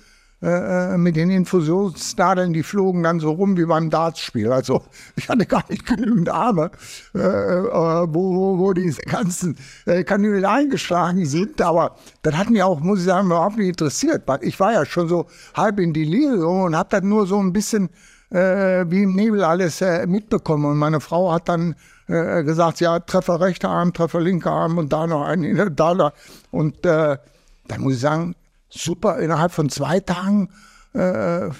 äh, 0.44 0.98
mit 0.98 1.16
den 1.16 1.30
Infusionsnadeln, 1.30 2.52
die 2.52 2.62
flogen 2.62 3.02
dann 3.02 3.18
so 3.18 3.32
rum 3.32 3.56
wie 3.56 3.64
beim 3.64 3.88
Dartspiel. 3.88 4.52
Also 4.52 4.82
ich 5.16 5.28
hatte 5.28 5.46
gar 5.46 5.64
nicht 5.70 5.86
genügend 5.86 6.28
Arme, 6.28 6.70
äh, 7.14 7.18
äh, 7.18 7.22
wo, 7.22 8.34
wo, 8.34 8.58
wo 8.58 8.72
diese 8.74 9.00
ganzen 9.02 9.56
äh, 9.86 10.04
Kanülen 10.04 10.44
eingeschlagen 10.44 11.24
sind. 11.24 11.62
Aber 11.62 11.96
das 12.22 12.34
hat 12.36 12.50
mich 12.50 12.62
auch, 12.62 12.80
muss 12.80 12.98
ich 13.00 13.06
sagen, 13.06 13.28
überhaupt 13.28 13.56
nicht 13.56 13.68
interessiert. 13.68 14.24
Ich 14.42 14.60
war 14.60 14.72
ja 14.72 14.84
schon 14.84 15.08
so 15.08 15.26
halb 15.54 15.80
in 15.80 15.94
Delirium 15.94 16.62
und 16.62 16.76
habe 16.76 16.90
dann 16.90 17.08
nur 17.08 17.26
so 17.26 17.38
ein 17.38 17.52
bisschen 17.52 17.88
äh, 18.30 18.84
wie 18.90 19.04
im 19.04 19.14
Nebel 19.14 19.44
alles 19.44 19.80
äh, 19.80 20.06
mitbekommen. 20.06 20.66
Und 20.66 20.76
meine 20.76 21.00
Frau 21.00 21.32
hat 21.32 21.48
dann 21.48 21.74
äh, 22.06 22.42
gesagt, 22.44 22.80
ja, 22.80 23.00
Treffer 23.00 23.40
rechter 23.40 23.70
Arm, 23.70 23.92
Treffer 23.92 24.20
linker 24.20 24.50
Arm 24.50 24.78
und 24.78 24.92
da 24.92 25.06
noch 25.06 25.22
einen, 25.22 25.74
da 25.76 25.94
noch. 25.94 26.12
Und 26.50 26.84
äh, 26.84 27.18
dann 27.68 27.80
muss 27.80 27.94
ich 27.94 28.00
sagen, 28.00 28.34
super 28.68 29.18
innerhalb 29.18 29.52
von 29.52 29.68
zwei 29.68 30.00
Tagen 30.00 30.50
äh, 30.92 31.50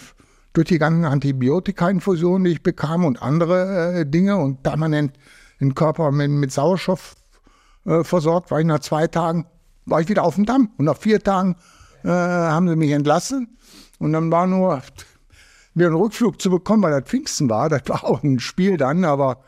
durch 0.53 0.69
die 0.69 0.79
ganzen 0.79 1.05
Antibiotika-Infusionen, 1.05 2.45
die 2.45 2.53
ich 2.53 2.63
bekam 2.63 3.05
und 3.05 3.23
andere 3.23 4.01
äh, 4.01 4.07
Dinge 4.07 4.37
und 4.37 4.63
permanent 4.63 5.17
den 5.61 5.75
Körper 5.75 6.11
mit, 6.13 6.31
mit 6.31 6.53
Sauerstoff 6.53 7.15
äh, 7.87 8.05
versorgt, 8.05 8.51
war 8.51 8.61
ich 8.61 8.67
nach 8.67 8.81
zwei 8.81 9.07
Tagen, 9.07 9.47
war 9.87 10.01
ich 10.01 10.09
wieder 10.09 10.25
auf 10.25 10.37
dem 10.37 10.47
Damm. 10.47 10.71
Und 10.79 10.85
nach 10.85 10.97
vier 10.97 11.23
Tagen 11.23 11.57
äh, 12.05 12.09
haben 12.09 12.69
sie 12.69 12.77
mich 12.77 12.91
entlassen. 12.91 13.57
Und 13.99 14.13
dann 14.13 14.31
war 14.31 14.47
nur 14.47 14.83
wieder 15.75 15.89
ein 15.89 15.95
Rückflug 15.95 16.41
zu 16.41 16.51
bekommen, 16.51 16.83
weil 16.83 17.01
das 17.01 17.09
Pfingsten 17.09 17.49
war. 17.49 17.69
Das 17.69 17.83
war 17.87 18.05
auch 18.05 18.23
ein 18.23 18.39
Spiel 18.39 18.77
dann, 18.77 19.05
aber 19.05 19.39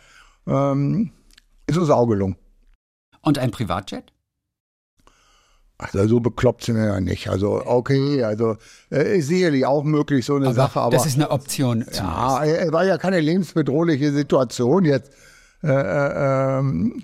ähm, 0.46 1.12
ist 1.66 1.78
uns 1.78 1.90
auch 1.90 2.06
gelungen. 2.06 2.36
Und 3.22 3.38
ein 3.38 3.50
Privatjet? 3.50 4.12
Also 5.78 6.06
so 6.08 6.20
bekloppt 6.20 6.64
sind 6.64 6.76
wir 6.76 6.86
ja 6.86 7.00
nicht. 7.00 7.28
Also 7.28 7.62
okay, 7.66 8.22
also 8.24 8.56
äh, 8.90 9.18
ist 9.18 9.28
sicherlich 9.28 9.66
auch 9.66 9.84
möglich 9.84 10.24
so 10.24 10.36
eine 10.36 10.46
aber 10.46 10.54
Sache, 10.54 10.80
aber 10.80 10.96
das 10.96 11.04
ist 11.04 11.16
eine 11.16 11.30
Option. 11.30 11.84
ja, 11.92 12.44
es 12.44 12.72
war 12.72 12.84
ja 12.84 12.96
keine 12.96 13.20
lebensbedrohliche 13.20 14.10
Situation 14.12 14.86
jetzt. 14.86 15.12
Äh, 15.62 15.68
äh, 15.68 16.58
ähm, 16.58 17.02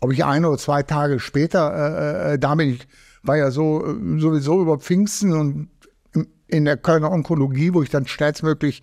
ob 0.00 0.12
ich 0.12 0.24
ein 0.24 0.44
oder 0.46 0.56
zwei 0.56 0.82
Tage 0.82 1.20
später, 1.20 2.30
äh, 2.30 2.34
äh, 2.34 2.38
da 2.38 2.54
bin 2.54 2.70
ich, 2.70 2.88
war 3.22 3.36
ja 3.36 3.50
so 3.50 3.84
äh, 3.84 4.18
sowieso 4.18 4.62
über 4.62 4.78
Pfingsten 4.78 5.32
und 5.32 5.68
in 6.46 6.64
der 6.64 6.78
Kölner 6.78 7.12
Onkologie, 7.12 7.74
wo 7.74 7.82
ich 7.82 7.90
dann 7.90 8.06
schnellstmöglich 8.06 8.82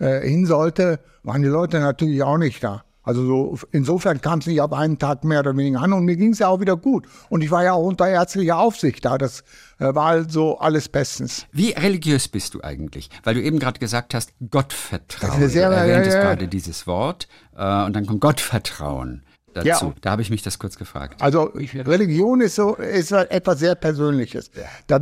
äh, 0.00 0.20
hin 0.20 0.46
sollte, 0.46 0.98
waren 1.22 1.42
die 1.42 1.48
Leute 1.48 1.78
natürlich 1.78 2.22
auch 2.22 2.38
nicht 2.38 2.62
da. 2.64 2.85
Also 3.06 3.24
so, 3.24 3.58
insofern 3.70 4.20
kam 4.20 4.40
es 4.40 4.46
nicht 4.46 4.60
ab 4.60 4.72
einen 4.72 4.98
Tag 4.98 5.22
mehr 5.22 5.38
oder 5.38 5.56
weniger 5.56 5.80
an 5.80 5.92
und 5.92 6.04
mir 6.04 6.16
ging 6.16 6.32
es 6.32 6.40
ja 6.40 6.48
auch 6.48 6.58
wieder 6.60 6.76
gut. 6.76 7.06
Und 7.28 7.40
ich 7.42 7.52
war 7.52 7.62
ja 7.62 7.72
auch 7.72 7.84
unter 7.84 8.08
ärztlicher 8.08 8.58
Aufsicht 8.58 9.04
da. 9.04 9.16
Das 9.16 9.44
äh, 9.78 9.94
war 9.94 10.06
also 10.06 10.58
alles 10.58 10.88
bestens. 10.88 11.46
Wie 11.52 11.70
religiös 11.70 12.26
bist 12.26 12.54
du 12.54 12.62
eigentlich? 12.64 13.08
Weil 13.22 13.34
du 13.34 13.42
eben 13.42 13.60
gerade 13.60 13.78
gesagt 13.78 14.12
hast, 14.12 14.32
Gottvertrauen. 14.50 15.34
Das 15.34 15.40
ist 15.40 15.52
sehr- 15.52 15.70
du 15.70 15.76
erwähntest 15.76 16.16
ja, 16.16 16.22
ja. 16.22 16.28
gerade 16.34 16.48
dieses 16.48 16.88
Wort 16.88 17.28
äh, 17.56 17.84
und 17.84 17.94
dann 17.94 18.06
kommt 18.06 18.20
Gottvertrauen 18.20 19.22
dazu. 19.54 19.86
Ja. 19.86 19.94
Da 20.00 20.10
habe 20.10 20.22
ich 20.22 20.30
mich 20.30 20.42
das 20.42 20.58
kurz 20.58 20.76
gefragt. 20.76 21.22
Also 21.22 21.52
Religion 21.54 22.40
ist 22.40 22.56
so 22.56 22.74
ist 22.74 23.12
halt 23.12 23.30
etwas 23.30 23.60
sehr 23.60 23.76
Persönliches. 23.76 24.50
Da 24.88 25.00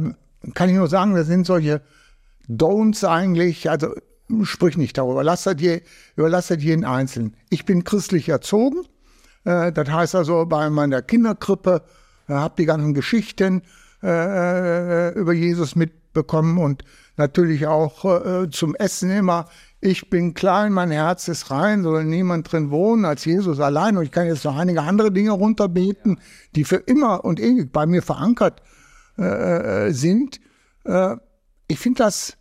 kann 0.52 0.68
ich 0.68 0.76
nur 0.76 0.88
sagen, 0.88 1.14
das 1.14 1.26
sind 1.26 1.46
solche 1.46 1.80
Don'ts 2.50 3.08
eigentlich. 3.08 3.70
Also 3.70 3.94
sprich 4.42 4.76
nicht 4.76 4.98
darüber. 4.98 5.22
Lass 5.22 5.44
das 5.44 5.56
je, 5.58 5.82
überlass 6.16 6.48
das 6.48 6.62
jeden 6.62 6.84
Einzelnen. 6.84 7.36
Ich 7.50 7.64
bin 7.64 7.84
christlich 7.84 8.28
erzogen. 8.28 8.84
Äh, 9.44 9.72
das 9.72 9.88
heißt 9.90 10.14
also 10.14 10.46
bei 10.46 10.70
meiner 10.70 11.02
Kinderkrippe 11.02 11.82
äh, 12.28 12.32
habe 12.32 12.54
die 12.58 12.66
ganzen 12.66 12.94
Geschichten 12.94 13.62
äh, 14.02 15.12
über 15.14 15.32
Jesus 15.32 15.76
mitbekommen 15.76 16.58
und 16.58 16.84
natürlich 17.16 17.66
auch 17.66 18.04
äh, 18.04 18.50
zum 18.50 18.74
Essen 18.74 19.10
immer. 19.10 19.46
Ich 19.80 20.08
bin 20.08 20.32
klein, 20.32 20.72
mein 20.72 20.90
Herz 20.90 21.28
ist 21.28 21.50
rein, 21.50 21.82
soll 21.82 22.04
niemand 22.04 22.50
drin 22.50 22.70
wohnen 22.70 23.04
als 23.04 23.24
Jesus 23.26 23.60
allein. 23.60 23.96
Und 23.96 24.04
ich 24.04 24.10
kann 24.10 24.26
jetzt 24.26 24.44
noch 24.44 24.56
einige 24.56 24.82
andere 24.82 25.12
Dinge 25.12 25.32
runterbeten, 25.32 26.20
die 26.54 26.64
für 26.64 26.76
immer 26.76 27.24
und 27.24 27.38
ewig 27.38 27.70
bei 27.72 27.84
mir 27.84 28.02
verankert 28.02 28.62
äh, 29.18 29.90
sind. 29.90 30.40
Äh, 30.84 31.16
ich 31.68 31.78
finde 31.78 32.04
das 32.04 32.38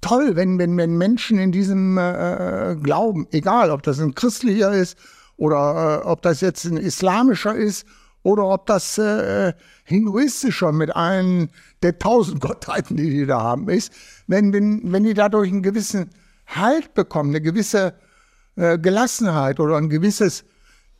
toll, 0.00 0.36
wenn, 0.36 0.58
wenn, 0.58 0.76
wenn 0.76 0.96
Menschen 0.96 1.38
in 1.38 1.52
diesem 1.52 1.98
äh, 1.98 2.76
Glauben, 2.82 3.26
egal 3.30 3.70
ob 3.70 3.82
das 3.82 4.00
ein 4.00 4.14
christlicher 4.14 4.72
ist 4.72 4.98
oder 5.36 6.02
äh, 6.02 6.06
ob 6.06 6.22
das 6.22 6.40
jetzt 6.40 6.64
ein 6.64 6.76
islamischer 6.76 7.54
ist 7.54 7.86
oder 8.22 8.46
ob 8.46 8.66
das 8.66 8.98
äh, 8.98 9.52
hinduistischer 9.84 10.72
mit 10.72 10.94
allen 10.94 11.50
der 11.82 11.98
tausend 11.98 12.40
Gottheiten, 12.46 12.96
die 12.96 13.10
die 13.10 13.26
da 13.26 13.40
haben, 13.40 13.68
ist, 13.68 13.92
wenn, 14.26 14.52
wenn, 14.52 14.92
wenn 14.92 15.04
die 15.04 15.14
dadurch 15.14 15.50
einen 15.50 15.62
gewissen 15.62 16.10
Halt 16.46 16.94
bekommen, 16.94 17.30
eine 17.30 17.40
gewisse 17.40 17.94
äh, 18.56 18.78
Gelassenheit 18.78 19.60
oder 19.60 19.76
ein 19.76 19.88
gewisses 19.88 20.44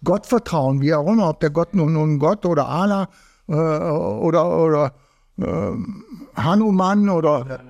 Gottvertrauen, 0.05 0.81
wie 0.81 0.95
auch 0.95 1.07
immer, 1.07 1.29
ob 1.29 1.41
der 1.41 1.51
Gott 1.51 1.75
nun, 1.75 1.93
nun 1.93 2.19
Gott 2.19 2.47
oder 2.47 2.69
Allah 2.69 3.09
äh, 3.49 3.53
oder, 3.53 4.59
oder 4.59 4.95
äh, 5.39 5.73
Hanuman 6.37 7.09
oder 7.09 7.70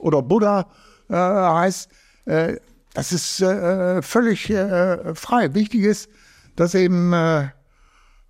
oder 0.00 0.22
Buddha 0.22 0.66
äh, 1.08 1.14
heißt, 1.14 1.90
äh, 2.26 2.56
das 2.94 3.12
ist 3.12 3.40
äh, 3.40 4.02
völlig 4.02 4.50
äh, 4.50 5.14
frei. 5.14 5.54
Wichtig 5.54 5.82
ist, 5.82 6.08
dass 6.56 6.74
eben 6.74 7.12
äh, 7.12 7.48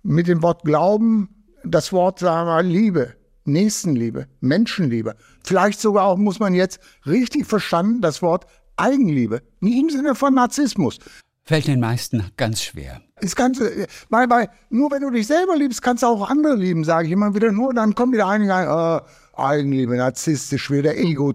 mit 0.03 0.27
dem 0.27 0.41
Wort 0.41 0.63
Glauben 0.63 1.29
das 1.63 1.91
Wort, 1.91 2.19
sagen 2.19 2.47
wir, 2.47 2.63
Liebe, 2.63 3.15
Nächstenliebe, 3.45 4.27
Menschenliebe, 4.39 5.15
vielleicht 5.43 5.79
sogar 5.79 6.05
auch, 6.05 6.17
muss 6.17 6.39
man 6.39 6.53
jetzt 6.53 6.79
richtig 7.05 7.47
verstanden, 7.47 8.01
das 8.01 8.21
Wort 8.21 8.45
Eigenliebe, 8.77 9.41
nicht 9.59 9.79
im 9.79 9.89
Sinne 9.89 10.15
von 10.15 10.33
Narzissmus. 10.33 10.99
Fällt 11.43 11.67
den 11.67 11.79
meisten 11.79 12.31
ganz 12.37 12.61
schwer. 12.61 13.01
Das 13.19 13.35
Ganze, 13.35 13.87
weil, 14.09 14.29
weil 14.29 14.49
nur 14.69 14.91
wenn 14.91 15.01
du 15.01 15.09
dich 15.09 15.27
selber 15.27 15.55
liebst, 15.55 15.81
kannst 15.81 16.03
du 16.03 16.07
auch 16.07 16.29
andere 16.29 16.55
lieben, 16.55 16.83
sage 16.83 17.07
ich 17.07 17.13
immer 17.13 17.33
wieder. 17.33 17.51
Nur 17.51 17.73
dann 17.73 17.95
kommen 17.95 18.13
wieder 18.13 18.27
einige, 18.27 18.51
äh, 18.53 19.01
Eigenliebe, 19.33 19.95
narzisstisch, 19.97 20.69
wieder 20.71 20.95
Ego. 20.97 21.33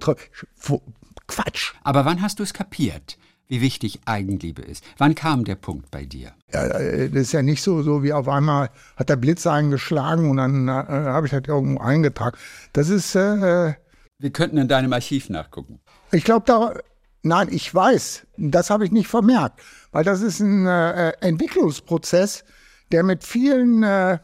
Quatsch. 1.26 1.74
Aber 1.82 2.04
wann 2.04 2.22
hast 2.22 2.38
du 2.38 2.42
es 2.42 2.54
kapiert, 2.54 3.18
wie 3.48 3.60
wichtig 3.60 4.00
Eigenliebe 4.04 4.62
ist? 4.62 4.84
Wann 4.98 5.14
kam 5.14 5.44
der 5.44 5.56
Punkt 5.56 5.90
bei 5.90 6.04
dir? 6.04 6.32
Ja, 6.52 6.64
äh, 6.66 7.08
das 7.08 7.22
ist 7.22 7.32
ja 7.32 7.42
nicht 7.42 7.62
so, 7.62 7.82
so 7.82 8.02
wie 8.02 8.12
auf 8.12 8.28
einmal 8.28 8.70
hat 8.96 9.08
der 9.08 9.16
Blitz 9.16 9.46
eingeschlagen 9.46 10.30
und 10.30 10.36
dann 10.36 10.68
äh, 10.68 10.72
habe 10.72 11.26
ich 11.26 11.32
das 11.32 11.42
irgendwo 11.46 11.80
eingetragen. 11.82 12.36
Das 12.72 12.88
ist, 12.88 13.14
äh, 13.16 13.74
Wir 14.18 14.30
könnten 14.30 14.58
in 14.58 14.68
deinem 14.68 14.92
Archiv 14.92 15.28
nachgucken. 15.28 15.80
ich 16.12 16.24
glaube 16.24 16.44
da, 16.46 16.74
nein, 17.22 17.48
ich 17.50 17.74
weiß, 17.74 18.26
das 18.36 18.70
habe 18.70 18.84
ich 18.84 18.92
nicht 18.92 19.08
vermerkt, 19.08 19.60
weil 19.90 20.04
das 20.04 20.22
ist 20.22 20.40
ein 20.40 20.66
äh, 20.66 21.10
Entwicklungsprozess, 21.20 22.44
der 22.92 23.02
mit 23.02 23.24
vielen 23.24 23.82
äh, 23.82 24.18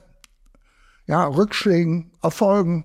ja, 1.06 1.26
Rückschlägen, 1.26 2.12
Erfolgen, 2.22 2.84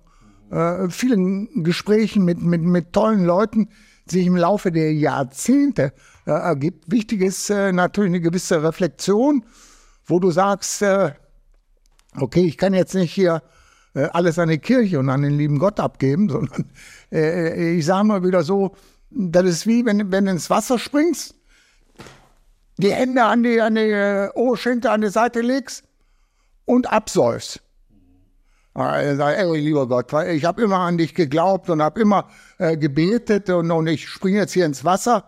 äh, 0.52 0.90
vielen 0.90 1.64
Gesprächen 1.64 2.24
mit, 2.26 2.42
mit, 2.42 2.62
mit 2.62 2.94
tollen 2.94 3.26
Leuten 3.26 3.70
sich 4.06 4.26
im 4.26 4.38
Laufe 4.38 4.72
der 4.72 4.94
Jahrzehnte 4.94 5.94
äh, 6.26 6.32
ergibt. 6.32 6.92
Wichtig 6.92 7.22
ist 7.22 7.50
äh, 7.50 7.72
natürlich 7.72 8.12
eine 8.12 8.22
gewisse 8.22 8.64
Reflexion, 8.64 9.46
wo 10.06 10.20
du 10.20 10.32
sagst, 10.32 10.82
äh, 10.82 11.12
okay, 12.20 12.46
ich 12.46 12.58
kann 12.58 12.74
jetzt 12.74 12.96
nicht 12.96 13.14
hier 13.14 13.42
äh, 13.94 14.08
alles 14.14 14.40
an 14.40 14.50
die 14.50 14.60
Kirche 14.60 15.00
und 15.00 15.10
an 15.10 15.22
den 15.22 15.38
lieben 15.38 15.60
Gott 15.60 15.80
abgeben, 15.80 16.30
sondern 16.30 16.70
äh, 17.12 17.78
ich 17.78 17.86
sage 17.86 18.08
mal 18.08 18.24
wieder 18.24 18.44
so, 18.44 18.76
das 19.10 19.46
ist 19.46 19.68
wie, 19.68 19.86
wenn, 19.86 20.12
wenn 20.12 20.26
du 20.26 20.32
ins 20.32 20.50
Wasser 20.50 20.80
springst, 20.80 21.36
die 22.78 22.94
Hände 22.94 23.24
an 23.24 23.44
die, 23.44 23.60
an 23.60 23.76
die 23.76 23.82
äh, 23.82 24.30
Oberschenkel 24.36 24.92
an 24.92 25.02
die 25.02 25.10
Seite 25.10 25.42
legst 25.42 25.84
und 26.66 26.92
absäufst. 26.92 27.64
Er 28.78 29.16
sagt, 29.16 29.40
ey, 29.40 29.58
lieber 29.58 29.88
Gott, 29.88 30.14
ich 30.28 30.46
habe 30.46 30.62
immer 30.62 30.78
an 30.78 31.00
dich 31.00 31.16
geglaubt 31.16 31.70
und 31.70 31.82
habe 31.82 32.00
immer 32.00 32.28
äh, 32.60 32.78
gebetet 32.78 33.50
und, 33.50 33.72
und 33.72 33.88
ich 33.88 34.08
springe 34.08 34.38
jetzt 34.38 34.54
hier 34.54 34.68
ins 34.68 34.86
Wasser 34.86 35.26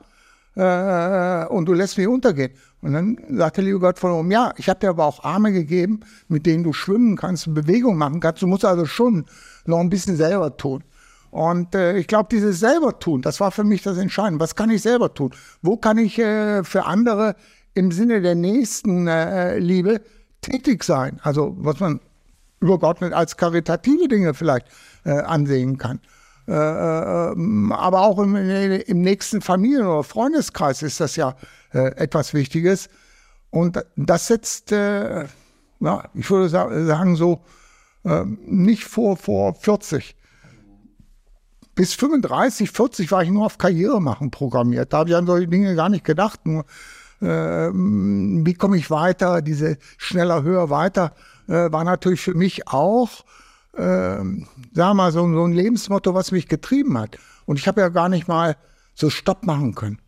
äh, 0.56 1.46
und 1.48 1.66
du 1.66 1.74
lässt 1.74 1.98
mich 1.98 2.08
untergehen. 2.08 2.52
Und 2.82 2.94
dann 2.94 3.18
sagt 3.30 3.58
der 3.58 3.64
liebe 3.64 3.80
Gott 3.80 3.98
von 3.98 4.12
oben, 4.12 4.30
ja, 4.30 4.54
ich 4.58 4.70
habe 4.70 4.80
dir 4.80 4.90
aber 4.90 5.06
auch 5.06 5.24
Arme 5.24 5.52
gegeben, 5.52 6.02
mit 6.28 6.46
denen 6.46 6.64
du 6.64 6.74
schwimmen 6.74 7.18
kannst 7.18 7.54
Bewegung 7.54 7.98
machen 7.98 8.20
kannst. 8.20 8.42
Du 8.42 8.48
musst 8.48 8.66
also 8.66 8.86
schon 8.86 9.26
noch 9.66 9.80
ein 9.80 9.90
bisschen 9.90 10.16
selber 10.16 10.56
tun. 10.56 10.84
Und 11.32 11.76
äh, 11.76 11.98
ich 11.98 12.08
glaube, 12.08 12.30
dieses 12.32 12.60
selber 12.60 13.00
tun, 13.00 13.22
das 13.22 13.40
war 13.40 13.52
für 13.52 13.64
mich 13.64 13.82
das 13.82 13.98
Entscheidende. 13.98 14.42
Was 14.42 14.56
kann 14.56 14.70
ich 14.70 14.82
selber 14.82 15.14
tun? 15.14 15.32
Wo 15.62 15.78
kann 15.78 15.98
ich 15.98 16.20
äh, 16.20 16.64
für 16.64 16.86
andere 16.86 17.36
im 17.74 17.92
Sinne 17.92 18.22
der 18.22 18.36
nächsten 18.36 19.08
äh, 19.08 19.58
Liebe 19.60 20.02
tätig 20.42 20.84
sein? 20.84 21.20
Also 21.24 21.56
was 21.60 21.80
man 21.80 22.00
übergeordnet 22.60 23.14
als 23.14 23.38
karitative 23.38 24.08
Dinge 24.08 24.34
vielleicht 24.34 24.68
äh, 25.06 25.12
ansehen 25.12 25.78
kann. 25.78 26.00
Äh, 26.50 26.54
äh, 26.54 27.36
aber 27.74 28.02
auch 28.02 28.18
im, 28.18 28.36
im, 28.36 29.02
nächsten 29.02 29.40
Familien- 29.42 29.86
oder 29.86 30.04
Freundeskreis 30.04 30.82
ist 30.82 31.00
das 31.00 31.16
ja 31.16 31.36
äh, 31.74 31.96
etwas 31.96 32.34
Wichtiges. 32.34 32.90
Und 33.52 33.84
das 33.96 34.28
setzt, 34.28 34.72
äh, 34.72 35.26
ja, 35.80 36.10
ich 36.16 36.30
würde 36.30 36.50
sagen, 36.50 37.16
so 37.16 37.42
äh, 38.04 38.26
nicht 38.26 38.84
vor, 38.84 39.16
vor 39.16 39.54
40. 39.54 40.16
Bis 41.76 41.94
35, 41.94 42.72
40 42.72 43.12
war 43.12 43.22
ich 43.22 43.30
nur 43.30 43.46
auf 43.46 43.60
Karriere 43.60 44.02
machen 44.02 44.32
programmiert. 44.32 44.92
Da 44.92 44.98
habe 45.00 45.10
ich 45.12 45.16
an 45.16 45.28
solche 45.28 45.48
Dinge 45.48 45.76
gar 45.76 45.90
nicht 45.90 46.04
gedacht. 46.04 46.46
Nur, 46.46 46.66
wie 47.22 48.54
komme 48.54 48.78
ich 48.78 48.90
weiter, 48.90 49.42
diese 49.42 49.78
schneller, 49.98 50.44
höher, 50.44 50.70
weiter 50.70 51.14
äh, 51.50 51.72
war 51.72 51.84
natürlich 51.84 52.22
für 52.22 52.36
mich 52.36 52.68
auch, 52.68 53.10
äh, 53.74 53.82
sagen 53.82 54.98
mal, 54.98 55.12
so, 55.12 55.22
so 55.32 55.44
ein 55.44 55.54
Lebensmotto, 55.54 56.14
was 56.14 56.32
mich 56.32 56.48
getrieben 56.48 56.98
hat. 56.98 57.18
Und 57.46 57.58
ich 57.58 57.68
habe 57.68 57.82
ja 57.82 57.90
gar 57.90 58.08
nicht 58.08 58.28
mal 58.28 58.56
so 58.94 59.10
Stopp 59.10 59.46
machen 59.46 59.76
können 59.76 60.00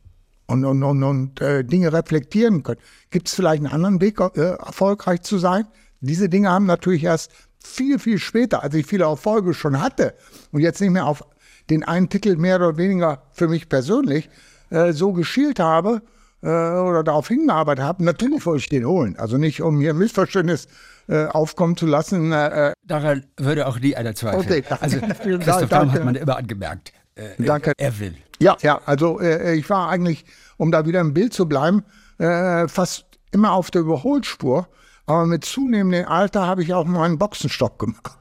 und, 0.47 0.65
und, 0.65 0.83
und, 0.83 1.03
und 1.03 1.41
äh, 1.41 1.63
Dinge 1.63 1.91
reflektieren 1.91 2.63
können. 2.63 2.79
Gibt 3.09 3.27
es 3.27 3.33
vielleicht 3.33 3.63
einen 3.63 3.73
anderen 3.73 4.01
Weg, 4.01 4.19
äh, 4.19 4.57
erfolgreich 4.57 5.21
zu 5.21 5.37
sein? 5.37 5.67
Diese 6.01 6.29
Dinge 6.29 6.49
haben 6.49 6.65
natürlich 6.65 7.03
erst 7.03 7.31
viel, 7.63 7.99
viel 7.99 8.19
später, 8.19 8.63
als 8.63 8.73
ich 8.75 8.85
viele 8.85 9.05
Erfolge 9.05 9.53
schon 9.53 9.81
hatte 9.81 10.13
und 10.51 10.61
jetzt 10.61 10.81
nicht 10.81 10.91
mehr 10.91 11.05
auf 11.05 11.23
den 11.69 11.83
einen 11.83 12.09
Titel 12.09 12.35
mehr 12.35 12.57
oder 12.57 12.77
weniger 12.77 13.23
für 13.31 13.47
mich 13.47 13.69
persönlich 13.69 14.29
äh, 14.69 14.93
so 14.93 15.13
geschielt 15.13 15.59
habe 15.59 16.01
äh, 16.41 16.47
oder 16.47 17.03
darauf 17.03 17.27
hingearbeitet 17.27 17.85
habe. 17.85 18.03
Natürlich 18.03 18.45
wollte 18.45 18.63
ich 18.63 18.69
den 18.69 18.85
holen. 18.85 19.15
Also 19.17 19.37
nicht, 19.37 19.61
um 19.61 19.79
hier 19.79 19.93
Missverständnis 19.93 20.67
äh, 21.07 21.25
aufkommen 21.25 21.77
zu 21.77 21.85
lassen. 21.85 22.31
Äh, 22.31 22.69
äh, 22.69 22.73
Daran 22.85 23.25
würde 23.37 23.67
auch 23.67 23.79
nie 23.79 23.95
einer 23.95 24.15
zweifeln. 24.15 24.43
Okay, 24.43 24.63
also 24.79 24.99
Christoph 25.39 25.69
Daum 25.69 25.91
hat 25.91 26.03
man 26.03 26.15
immer 26.15 26.37
angemerkt. 26.37 26.93
Äh, 27.15 27.29
danke. 27.37 27.73
Er 27.77 27.99
will. 27.99 28.15
Ja, 28.39 28.57
ja, 28.61 28.81
also 28.85 29.19
äh, 29.19 29.53
ich 29.55 29.69
war 29.69 29.89
eigentlich, 29.89 30.25
um 30.57 30.71
da 30.71 30.85
wieder 30.85 31.01
im 31.01 31.13
Bild 31.13 31.33
zu 31.33 31.47
bleiben, 31.47 31.83
äh, 32.17 32.67
fast 32.67 33.05
immer 33.31 33.51
auf 33.53 33.71
der 33.71 33.81
Überholspur. 33.81 34.67
Aber 35.05 35.25
mit 35.25 35.45
zunehmendem 35.45 36.07
Alter 36.07 36.45
habe 36.45 36.63
ich 36.63 36.73
auch 36.73 36.85
mal 36.85 37.05
einen 37.05 37.17
Boxenstopp 37.17 37.79
gemacht. 37.79 38.17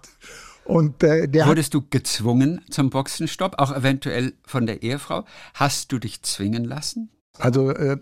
Und, 0.65 1.03
äh, 1.03 1.27
der 1.29 1.47
Wurdest 1.47 1.75
du 1.75 1.83
gezwungen 1.89 2.61
zum 2.71 2.91
Boxenstopp, 2.91 3.59
auch 3.59 3.75
eventuell 3.75 4.35
von 4.47 4.67
der 4.67 4.83
Ehefrau? 4.83 5.25
Hast 5.55 5.91
du 5.93 5.99
dich 5.99 6.23
zwingen 6.23 6.65
lassen? 6.65 7.11
Also 7.39 7.71
äh, 7.71 7.97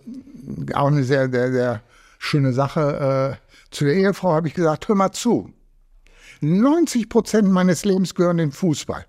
auch 0.74 0.88
eine 0.88 1.04
sehr, 1.04 1.30
sehr, 1.30 1.52
sehr 1.52 1.82
schöne 2.18 2.52
Sache. 2.52 3.38
Äh, 3.40 3.48
zu 3.70 3.84
der 3.84 3.94
Ehefrau 3.94 4.32
habe 4.32 4.48
ich 4.48 4.54
gesagt, 4.54 4.88
hör 4.88 4.94
mal 4.94 5.12
zu. 5.12 5.52
90 6.40 7.08
Prozent 7.08 7.48
meines 7.48 7.84
Lebens 7.84 8.14
gehören 8.14 8.36
dem 8.36 8.52
Fußball. 8.52 9.06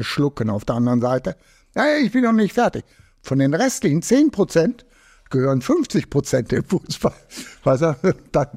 Schlucken 0.00 0.48
auf 0.48 0.64
der 0.64 0.76
anderen 0.76 1.00
Seite. 1.00 1.36
Ja, 1.74 1.96
ich 1.96 2.12
bin 2.12 2.22
noch 2.22 2.32
nicht 2.32 2.54
fertig. 2.54 2.84
Von 3.22 3.38
den 3.38 3.54
restlichen 3.54 4.02
10 4.02 4.30
Prozent 4.30 4.86
gehören 5.30 5.60
50 5.60 6.10
Prozent 6.10 6.52
dem 6.52 6.64
Fußball. 6.64 7.14
Weißt 7.64 7.82
du, 7.82 8.14
dann, 8.32 8.48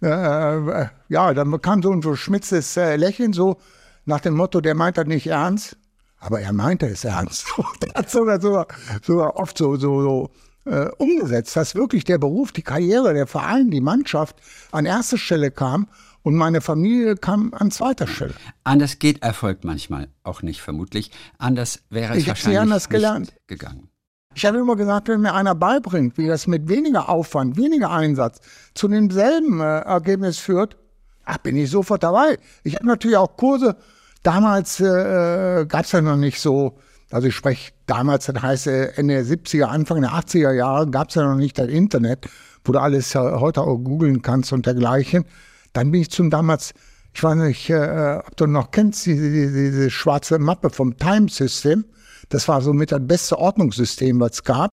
äh, 0.00 0.86
ja, 1.08 1.34
dann 1.34 1.60
kam 1.60 1.82
so 1.82 1.92
ein 1.92 2.02
verschmitztes 2.02 2.76
äh, 2.76 2.96
Lächeln, 2.96 3.32
so 3.32 3.56
nach 4.04 4.20
dem 4.20 4.34
Motto, 4.34 4.60
der 4.60 4.74
meint 4.74 4.98
das 4.98 5.06
nicht 5.06 5.26
ernst. 5.26 5.76
Aber 6.18 6.40
er 6.40 6.52
meinte 6.52 6.86
es 6.86 7.04
ernst. 7.04 7.46
der 7.82 7.94
hat 7.94 8.10
sogar, 8.10 8.40
sogar, 8.40 8.66
sogar 9.02 9.36
oft 9.36 9.58
so, 9.58 9.76
so, 9.76 10.02
so 10.02 10.30
äh, 10.66 10.88
umgesetzt, 10.98 11.56
dass 11.56 11.74
wirklich 11.74 12.04
der 12.04 12.18
Beruf, 12.18 12.52
die 12.52 12.62
Karriere, 12.62 13.14
der 13.14 13.26
Verein, 13.26 13.70
die 13.70 13.80
Mannschaft 13.80 14.36
an 14.72 14.86
erster 14.86 15.18
Stelle 15.18 15.50
kam 15.50 15.88
und 16.22 16.34
meine 16.34 16.60
Familie 16.60 17.16
kam 17.16 17.54
an 17.54 17.70
zweiter 17.70 18.06
Stelle. 18.06 18.34
Anders 18.64 18.98
geht 18.98 19.22
Erfolg 19.22 19.64
manchmal 19.64 20.08
auch 20.24 20.42
nicht, 20.42 20.60
vermutlich. 20.60 21.10
Anders 21.38 21.82
wäre 21.88 22.14
es 22.14 22.22
ich 22.22 22.28
wahrscheinlich 22.28 22.60
anders 22.60 22.88
gelernt. 22.88 23.32
gegangen. 23.46 23.88
Ich 24.34 24.44
habe 24.44 24.58
immer 24.58 24.76
gesagt, 24.76 25.08
wenn 25.08 25.22
mir 25.22 25.34
einer 25.34 25.54
beibringt, 25.54 26.18
wie 26.18 26.26
das 26.26 26.46
mit 26.46 26.68
weniger 26.68 27.08
Aufwand, 27.08 27.56
weniger 27.56 27.90
Einsatz 27.90 28.40
zu 28.74 28.88
demselben 28.88 29.60
äh, 29.60 29.78
Ergebnis 29.80 30.38
führt, 30.38 30.76
ach, 31.24 31.38
bin 31.38 31.56
ich 31.56 31.70
sofort 31.70 32.02
dabei. 32.02 32.38
Ich 32.64 32.74
habe 32.74 32.86
natürlich 32.86 33.16
auch 33.16 33.36
Kurse, 33.36 33.76
damals 34.22 34.80
äh, 34.80 35.64
gab 35.66 35.84
es 35.84 35.92
ja 35.92 36.02
noch 36.02 36.16
nicht 36.16 36.40
so 36.40 36.76
also 37.10 37.28
ich 37.28 37.34
spreche 37.34 37.72
damals, 37.86 38.26
das 38.26 38.42
heißt 38.42 38.66
Ende 38.66 39.14
der 39.14 39.24
70er, 39.24 39.64
Anfang 39.64 40.00
der 40.00 40.10
80er 40.10 40.52
Jahre, 40.52 40.90
gab 40.90 41.08
es 41.08 41.14
ja 41.14 41.24
noch 41.24 41.36
nicht 41.36 41.58
das 41.58 41.68
Internet, 41.68 42.28
wo 42.64 42.72
du 42.72 42.80
alles 42.80 43.14
heute 43.14 43.62
auch 43.62 43.78
googeln 43.78 44.22
kannst 44.22 44.52
und 44.52 44.66
dergleichen. 44.66 45.24
Dann 45.72 45.92
bin 45.92 46.00
ich 46.00 46.10
zum 46.10 46.30
damals, 46.30 46.74
ich 47.14 47.22
weiß 47.22 47.36
nicht, 47.36 47.70
äh, 47.70 48.20
ob 48.26 48.36
du 48.36 48.46
noch 48.46 48.70
kennst, 48.70 49.06
diese, 49.06 49.30
diese, 49.30 49.70
diese 49.70 49.90
schwarze 49.90 50.38
Mappe 50.38 50.70
vom 50.70 50.96
Time 50.96 51.28
System. 51.28 51.84
Das 52.28 52.48
war 52.48 52.60
so 52.60 52.72
mit 52.72 52.90
das 52.90 53.06
beste 53.06 53.38
Ordnungssystem, 53.38 54.18
was 54.18 54.32
es 54.32 54.44
gab. 54.44 54.70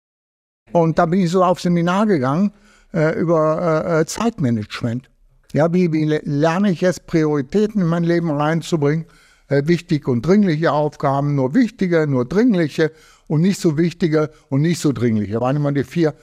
Und 0.73 0.99
da 0.99 1.05
bin 1.05 1.21
ich 1.21 1.31
so 1.31 1.43
auf 1.43 1.61
Seminar 1.61 2.07
gegangen 2.07 2.51
äh, 2.93 3.17
über 3.17 3.85
äh, 3.85 4.01
äh 4.01 4.05
Zeitmanagement. 4.05 5.09
Ja, 5.53 5.71
wie, 5.71 5.93
wie 5.93 6.03
lerne 6.03 6.71
ich 6.71 6.81
jetzt 6.81 7.07
Prioritäten 7.07 7.81
in 7.81 7.87
mein 7.87 8.03
Leben 8.03 8.29
reinzubringen? 8.29 9.05
Äh, 9.49 9.63
wichtige 9.65 10.11
und 10.11 10.25
dringliche 10.25 10.71
Aufgaben, 10.71 11.35
nur 11.35 11.53
wichtige, 11.53 12.07
nur 12.07 12.25
dringliche 12.25 12.91
und 13.27 13.41
nicht 13.41 13.59
so 13.59 13.77
wichtige 13.77 14.31
und 14.49 14.61
nicht 14.61 14.79
so 14.79 14.91
dringliche. 14.91 15.33
Das 15.33 15.41
waren 15.41 15.55
immer 15.55 15.71
die 15.71 15.83
vier 15.83 16.13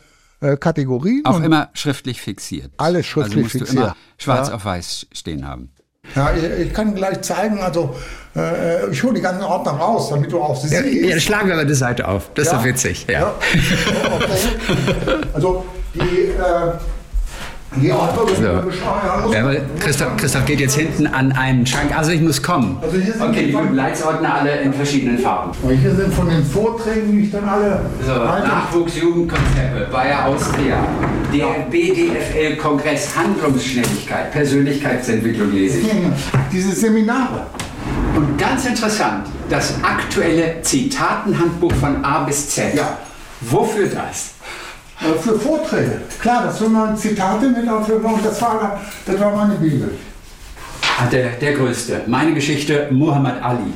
äh, 0.40 0.56
Kategorien. 0.56 1.24
Auch 1.24 1.40
immer 1.40 1.70
schriftlich 1.74 2.20
fixiert. 2.20 2.72
Alles 2.76 3.06
schriftlich 3.06 3.44
also 3.44 3.44
musst 3.44 3.52
fixiert. 3.52 3.78
Du 3.78 3.82
immer 3.82 3.96
schwarz 4.18 4.48
ja. 4.48 4.54
auf 4.54 4.64
weiß 4.64 5.06
stehen 5.12 5.46
haben. 5.46 5.70
Ja, 6.14 6.34
ich, 6.34 6.66
ich 6.66 6.72
kann 6.74 6.94
gleich 6.94 7.22
zeigen, 7.22 7.60
also 7.60 7.96
äh, 8.36 8.90
ich 8.90 9.02
hole 9.02 9.14
die 9.14 9.22
ganzen 9.22 9.42
Ordner 9.42 9.72
raus, 9.72 10.10
damit 10.10 10.30
du 10.30 10.40
auch 10.40 10.54
sie 10.54 10.74
ja, 10.74 10.82
siehst. 10.82 11.04
Ja, 11.08 11.20
schlagen 11.20 11.48
wir 11.48 11.56
mal 11.56 11.66
die 11.66 11.74
Seite 11.74 12.06
auf. 12.06 12.30
Das 12.34 12.46
ja? 12.46 12.52
ist 12.52 12.58
doch 12.58 12.64
witzig. 12.64 13.06
Ja. 13.08 13.20
ja. 13.20 13.34
Okay. 14.14 15.26
Also 15.32 15.64
die 15.94 16.28
äh, 16.28 16.72
ja, 17.80 18.14
so. 18.26 19.32
ja, 19.32 19.52
Christoph, 19.80 20.16
Christoph 20.16 20.44
geht 20.44 20.60
jetzt 20.60 20.76
hinten 20.76 21.06
an 21.06 21.32
einen 21.32 21.66
Schrank. 21.66 21.96
Also 21.96 22.12
ich 22.12 22.20
muss 22.20 22.42
kommen. 22.42 22.78
Also 22.82 22.96
okay, 23.24 23.46
die 23.46 23.52
guten 23.52 23.74
Leitsordner 23.74 24.34
alle 24.34 24.60
in 24.60 24.72
verschiedenen 24.72 25.18
Farben. 25.18 25.52
Hier 25.68 25.94
sind 25.94 26.12
von 26.14 26.28
den 26.28 26.44
Vorträgen, 26.44 27.12
die 27.12 27.20
ich 27.20 27.30
dann 27.30 27.48
alle. 27.48 27.80
So, 28.04 28.12
Nachwuchs, 28.12 28.96
Jugendkonzepte, 28.96 29.88
Bayer 29.90 30.26
Austria, 30.26 30.86
der 31.32 31.66
BDFL-Kongress 31.70 33.16
Handlungsschnelligkeit, 33.16 34.30
Persönlichkeitsentwicklung 34.32 35.52
lese 35.52 35.78
ich. 35.80 35.88
Diese 36.52 36.72
Seminare. 36.72 37.46
Und 38.14 38.38
ganz 38.38 38.64
interessant, 38.64 39.26
das 39.50 39.74
aktuelle 39.82 40.62
Zitatenhandbuch 40.62 41.72
von 41.72 42.04
A 42.04 42.20
bis 42.24 42.50
Z. 42.50 42.74
Ja. 42.74 42.98
Wofür 43.40 43.88
das? 43.88 44.34
Äh, 45.00 45.18
für 45.18 45.38
Vorträge. 45.38 46.00
Klar, 46.20 46.44
das 46.44 46.58
sind 46.58 46.72
mal 46.72 46.94
Zitate 46.96 47.48
mit 47.48 47.68
aufgenommen. 47.68 48.20
Das 48.22 48.40
war, 48.40 48.80
das 49.04 49.20
war 49.20 49.34
meine 49.34 49.54
Bibel. 49.54 49.90
Ah, 50.98 51.06
der, 51.06 51.30
der 51.30 51.54
größte. 51.54 52.02
Meine 52.06 52.32
Geschichte 52.34 52.88
Muhammad 52.90 53.42
Ali. 53.42 53.72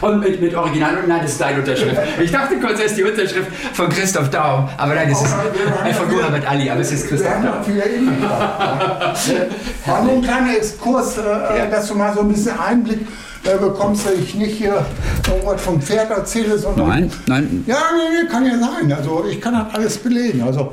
Und 0.00 0.18
mit, 0.18 0.40
mit 0.40 0.52
Original 0.54 0.96
und 0.96 1.06
nein, 1.06 1.20
das 1.22 1.32
ist 1.32 1.40
deine 1.40 1.60
Unterschrift. 1.60 1.96
Ich 2.20 2.32
dachte 2.32 2.58
kurz, 2.58 2.80
es 2.80 2.86
ist 2.86 2.96
die 2.96 3.04
Unterschrift 3.04 3.48
von 3.72 3.88
Christoph 3.88 4.30
Daum, 4.30 4.68
aber 4.76 4.96
nein, 4.96 5.08
es 5.12 5.22
ist 5.22 5.32
äh, 5.32 5.94
von 5.94 6.10
Muhammad 6.10 6.44
Ali, 6.44 6.68
aber 6.68 6.80
es 6.80 6.90
ist 6.90 7.08
Christoph 7.08 7.34
Daum. 7.40 7.44
War 9.86 10.02
nur 10.02 10.14
ein 10.14 10.22
kleiner 10.22 10.56
Exkurs, 10.56 11.18
äh, 11.18 11.70
dass 11.70 11.86
du 11.86 11.94
mal 11.94 12.12
so 12.12 12.22
ein 12.22 12.28
bisschen 12.28 12.58
Einblick 12.58 13.06
äh, 13.44 13.58
bekommst, 13.58 14.06
dass 14.06 14.14
ich 14.14 14.34
nicht 14.34 14.56
hier 14.56 14.86
irgendwas 15.26 15.60
vom 15.62 15.80
Pferd 15.80 16.10
erzähle, 16.10 16.58
sondern. 16.58 16.88
Nein, 16.88 17.12
nein. 17.26 17.64
Ja, 17.66 17.82
nee, 17.94 18.22
nee, 18.22 18.28
kann 18.28 18.46
ja 18.46 18.58
sein. 18.58 18.92
Also 18.92 19.24
ich 19.26 19.40
kann 19.40 19.54
das 19.54 19.74
alles 19.74 19.98
belegen. 19.98 20.42
Also 20.42 20.72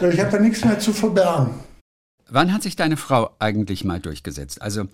ich 0.00 0.20
habe 0.20 0.30
da 0.30 0.38
nichts 0.38 0.64
mehr 0.64 0.78
zu 0.78 0.92
verbergen. 0.92 1.54
Wann 2.28 2.52
hat 2.52 2.62
sich 2.62 2.76
deine 2.76 2.96
Frau 2.96 3.30
eigentlich 3.38 3.84
mal 3.84 4.00
durchgesetzt? 4.00 4.60
Also 4.62 4.84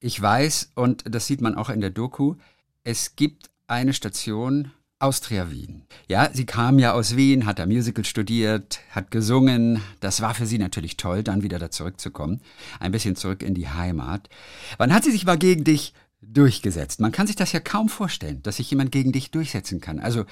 ich 0.00 0.20
weiß, 0.20 0.72
und 0.74 1.04
das 1.08 1.26
sieht 1.26 1.40
man 1.40 1.54
auch 1.54 1.70
in 1.70 1.80
der 1.80 1.90
Doku, 1.90 2.36
es 2.84 3.16
gibt 3.16 3.50
eine 3.66 3.92
Station 3.92 4.70
Austria 5.00 5.50
Wien. 5.50 5.82
Ja, 6.08 6.28
sie 6.32 6.44
kam 6.44 6.78
ja 6.78 6.92
aus 6.92 7.14
Wien, 7.14 7.46
hat 7.46 7.60
da 7.60 7.66
Musical 7.66 8.04
studiert, 8.04 8.80
hat 8.90 9.10
gesungen. 9.10 9.80
Das 10.00 10.20
war 10.20 10.34
für 10.34 10.46
sie 10.46 10.58
natürlich 10.58 10.96
toll, 10.96 11.22
dann 11.22 11.42
wieder 11.42 11.58
da 11.58 11.70
zurückzukommen. 11.70 12.40
Ein 12.80 12.90
bisschen 12.90 13.14
zurück 13.14 13.42
in 13.42 13.54
die 13.54 13.68
Heimat. 13.68 14.28
Wann 14.76 14.92
hat 14.92 15.04
sie 15.04 15.12
sich 15.12 15.24
mal 15.24 15.38
gegen 15.38 15.62
dich 15.62 15.94
durchgesetzt. 16.20 17.00
Man 17.00 17.12
kann 17.12 17.26
sich 17.26 17.36
das 17.36 17.52
ja 17.52 17.60
kaum 17.60 17.88
vorstellen, 17.88 18.42
dass 18.42 18.56
sich 18.56 18.70
jemand 18.70 18.92
gegen 18.92 19.12
dich 19.12 19.30
durchsetzen 19.30 19.80
kann. 19.80 20.00
Also 20.00 20.24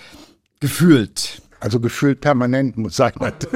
gefühlt. 0.60 1.42
Also 1.58 1.80
gefühlt 1.80 2.20
permanent, 2.20 2.76
muss 2.76 2.96
sein. 2.96 3.12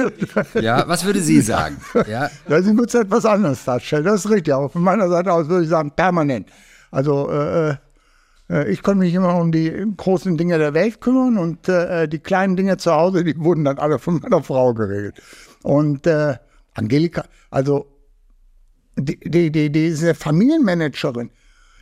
Ja, 0.55 0.87
was 0.87 1.05
würde 1.05 1.21
sie 1.21 1.41
sagen? 1.41 1.77
Ja. 2.07 2.29
ja 2.47 2.61
sie 2.61 2.73
muss 2.73 2.93
etwas 2.95 3.25
anders 3.25 3.63
darstellen, 3.63 4.05
das 4.05 4.25
ist 4.25 4.31
richtig. 4.31 4.53
Aber 4.53 4.69
von 4.69 4.81
meiner 4.81 5.07
Seite 5.07 5.31
aus 5.31 5.47
würde 5.47 5.63
ich 5.63 5.69
sagen, 5.69 5.91
permanent. 5.91 6.49
Also 6.89 7.29
äh, 7.29 7.75
äh, 8.51 8.71
ich 8.71 8.83
konnte 8.83 8.99
mich 8.99 9.13
immer 9.13 9.35
um 9.35 9.51
die 9.51 9.85
großen 9.97 10.37
Dinge 10.37 10.57
der 10.57 10.73
Welt 10.73 10.99
kümmern 10.99 11.37
und 11.37 11.69
äh, 11.69 12.07
die 12.07 12.19
kleinen 12.19 12.55
Dinge 12.55 12.77
zu 12.77 12.91
Hause, 12.91 13.23
die 13.23 13.37
wurden 13.39 13.63
dann 13.63 13.77
alle 13.77 13.99
von 13.99 14.19
meiner 14.19 14.43
Frau 14.43 14.73
geregelt. 14.73 15.21
Und 15.63 16.05
äh, 16.07 16.35
Angelika, 16.73 17.25
also 17.49 17.87
die, 18.97 19.19
die, 19.19 19.51
die, 19.51 19.71
diese 19.71 20.13
Familienmanagerin, 20.15 21.31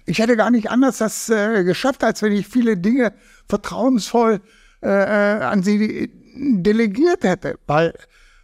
ich 0.10 0.20
hätte 0.20 0.36
gar 0.36 0.50
nicht 0.50 0.72
anders 0.72 0.98
das 0.98 1.30
äh, 1.30 1.64
geschafft, 1.64 2.04
als 2.04 2.24
wenn 2.24 2.34
ich 2.34 2.48
viele 2.48 2.78
Dinge 2.78 3.14
vertrauensvoll 3.48 4.42
äh, 4.82 4.88
äh 4.88 5.44
an 5.44 5.62
sie 5.62 6.12
delegiert 6.36 7.24
hätte, 7.24 7.60
weil 7.68 7.94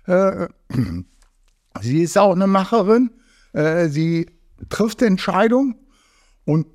äh, 0.05 0.47
sie 1.81 2.03
ist 2.03 2.17
auch 2.17 2.33
eine 2.33 2.47
Macherin, 2.47 3.09
äh, 3.53 3.87
sie 3.87 4.27
trifft 4.69 5.01
Entscheidungen 5.01 5.75
und 6.45 6.67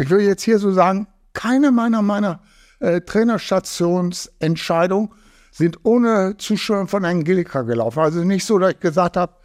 ich 0.00 0.10
will 0.10 0.20
jetzt 0.20 0.42
hier 0.42 0.58
so 0.58 0.72
sagen, 0.72 1.06
keine 1.32 1.70
meiner 1.70 2.02
meiner 2.02 2.42
äh, 2.80 3.02
Trainerstationsentscheidungen 3.02 5.10
sind 5.52 5.78
ohne 5.84 6.36
Zuschauer 6.38 6.88
von 6.88 7.04
Angelika 7.04 7.62
gelaufen. 7.62 8.00
Also 8.00 8.24
nicht 8.24 8.44
so, 8.44 8.58
dass 8.58 8.72
ich 8.72 8.80
gesagt 8.80 9.16
habe, 9.16 9.36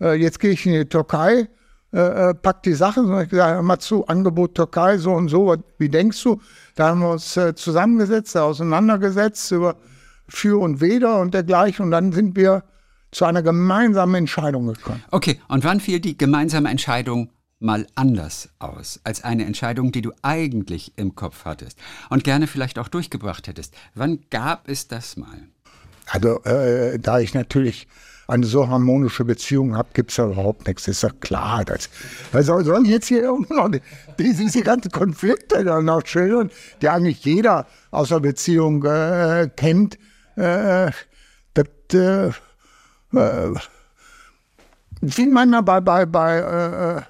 äh, 0.00 0.14
jetzt 0.14 0.40
gehe 0.40 0.50
ich 0.50 0.66
in 0.66 0.72
die 0.72 0.86
Türkei, 0.86 1.48
äh, 1.92 2.30
äh 2.30 2.34
pack 2.34 2.62
die 2.62 2.74
Sachen, 2.74 3.06
sondern 3.06 3.24
ich 3.24 3.30
gesagt, 3.30 3.54
hör 3.54 3.62
mal 3.62 3.78
zu, 3.78 4.06
Angebot 4.06 4.54
Türkei, 4.54 4.98
so 4.98 5.12
und 5.12 5.28
so, 5.28 5.54
wie 5.78 5.88
denkst 5.88 6.22
du? 6.22 6.40
Da 6.74 6.88
haben 6.88 7.00
wir 7.00 7.10
uns 7.10 7.36
äh, 7.36 7.54
zusammengesetzt, 7.54 8.36
auseinandergesetzt 8.36 9.50
über 9.52 9.76
Für 10.28 10.60
und 10.60 10.80
Weder 10.80 11.20
und 11.20 11.34
dergleichen 11.34 11.86
und 11.86 11.90
dann 11.90 12.12
sind 12.12 12.36
wir 12.36 12.64
zu 13.10 13.24
einer 13.24 13.42
gemeinsamen 13.42 14.14
Entscheidung 14.14 14.66
gekommen. 14.66 15.02
Okay, 15.10 15.40
und 15.48 15.64
wann 15.64 15.80
fiel 15.80 16.00
die 16.00 16.16
gemeinsame 16.16 16.68
Entscheidung 16.68 17.30
mal 17.60 17.86
anders 17.94 18.48
aus 18.58 19.00
als 19.04 19.22
eine 19.22 19.44
Entscheidung, 19.44 19.92
die 19.92 20.02
du 20.02 20.12
eigentlich 20.22 20.92
im 20.96 21.14
Kopf 21.14 21.44
hattest 21.44 21.78
und 22.08 22.24
gerne 22.24 22.46
vielleicht 22.46 22.78
auch 22.78 22.88
durchgebracht 22.88 23.46
hättest. 23.46 23.74
Wann 23.94 24.20
gab 24.30 24.68
es 24.68 24.88
das 24.88 25.16
mal? 25.16 25.48
Also, 26.06 26.42
äh, 26.44 26.98
da 26.98 27.20
ich 27.20 27.34
natürlich 27.34 27.86
eine 28.30 28.46
so 28.46 28.68
harmonische 28.68 29.24
Beziehung 29.24 29.76
habe, 29.76 29.88
gibt 29.92 30.12
es 30.12 30.16
ja 30.16 30.26
überhaupt 30.26 30.66
nichts. 30.66 30.86
Ist 30.88 31.02
ja 31.02 31.10
klar. 31.20 31.64
Das, 31.64 31.90
also 32.32 32.62
sollen 32.62 32.84
jetzt 32.84 33.08
hier 33.08 33.22
irgendwo 33.22 33.54
noch 33.54 33.70
diese, 34.18 34.44
diese 34.44 34.62
ganzen 34.62 34.90
Konflikte 34.90 35.64
dann 35.64 35.86
noch 35.86 36.06
schildern, 36.06 36.50
die 36.80 36.88
eigentlich 36.88 37.24
jeder 37.24 37.66
aus 37.90 38.10
der 38.10 38.20
Beziehung 38.20 38.84
äh, 38.84 39.50
kennt. 39.56 39.98
Äh, 40.36 40.92
das 41.54 41.66
äh, 41.92 42.28
äh, 43.12 43.54
fing 45.06 45.32
manchmal 45.32 45.62
bei, 45.62 45.80
bei, 45.80 46.06
bei 46.06 46.38
äh, 46.38 47.02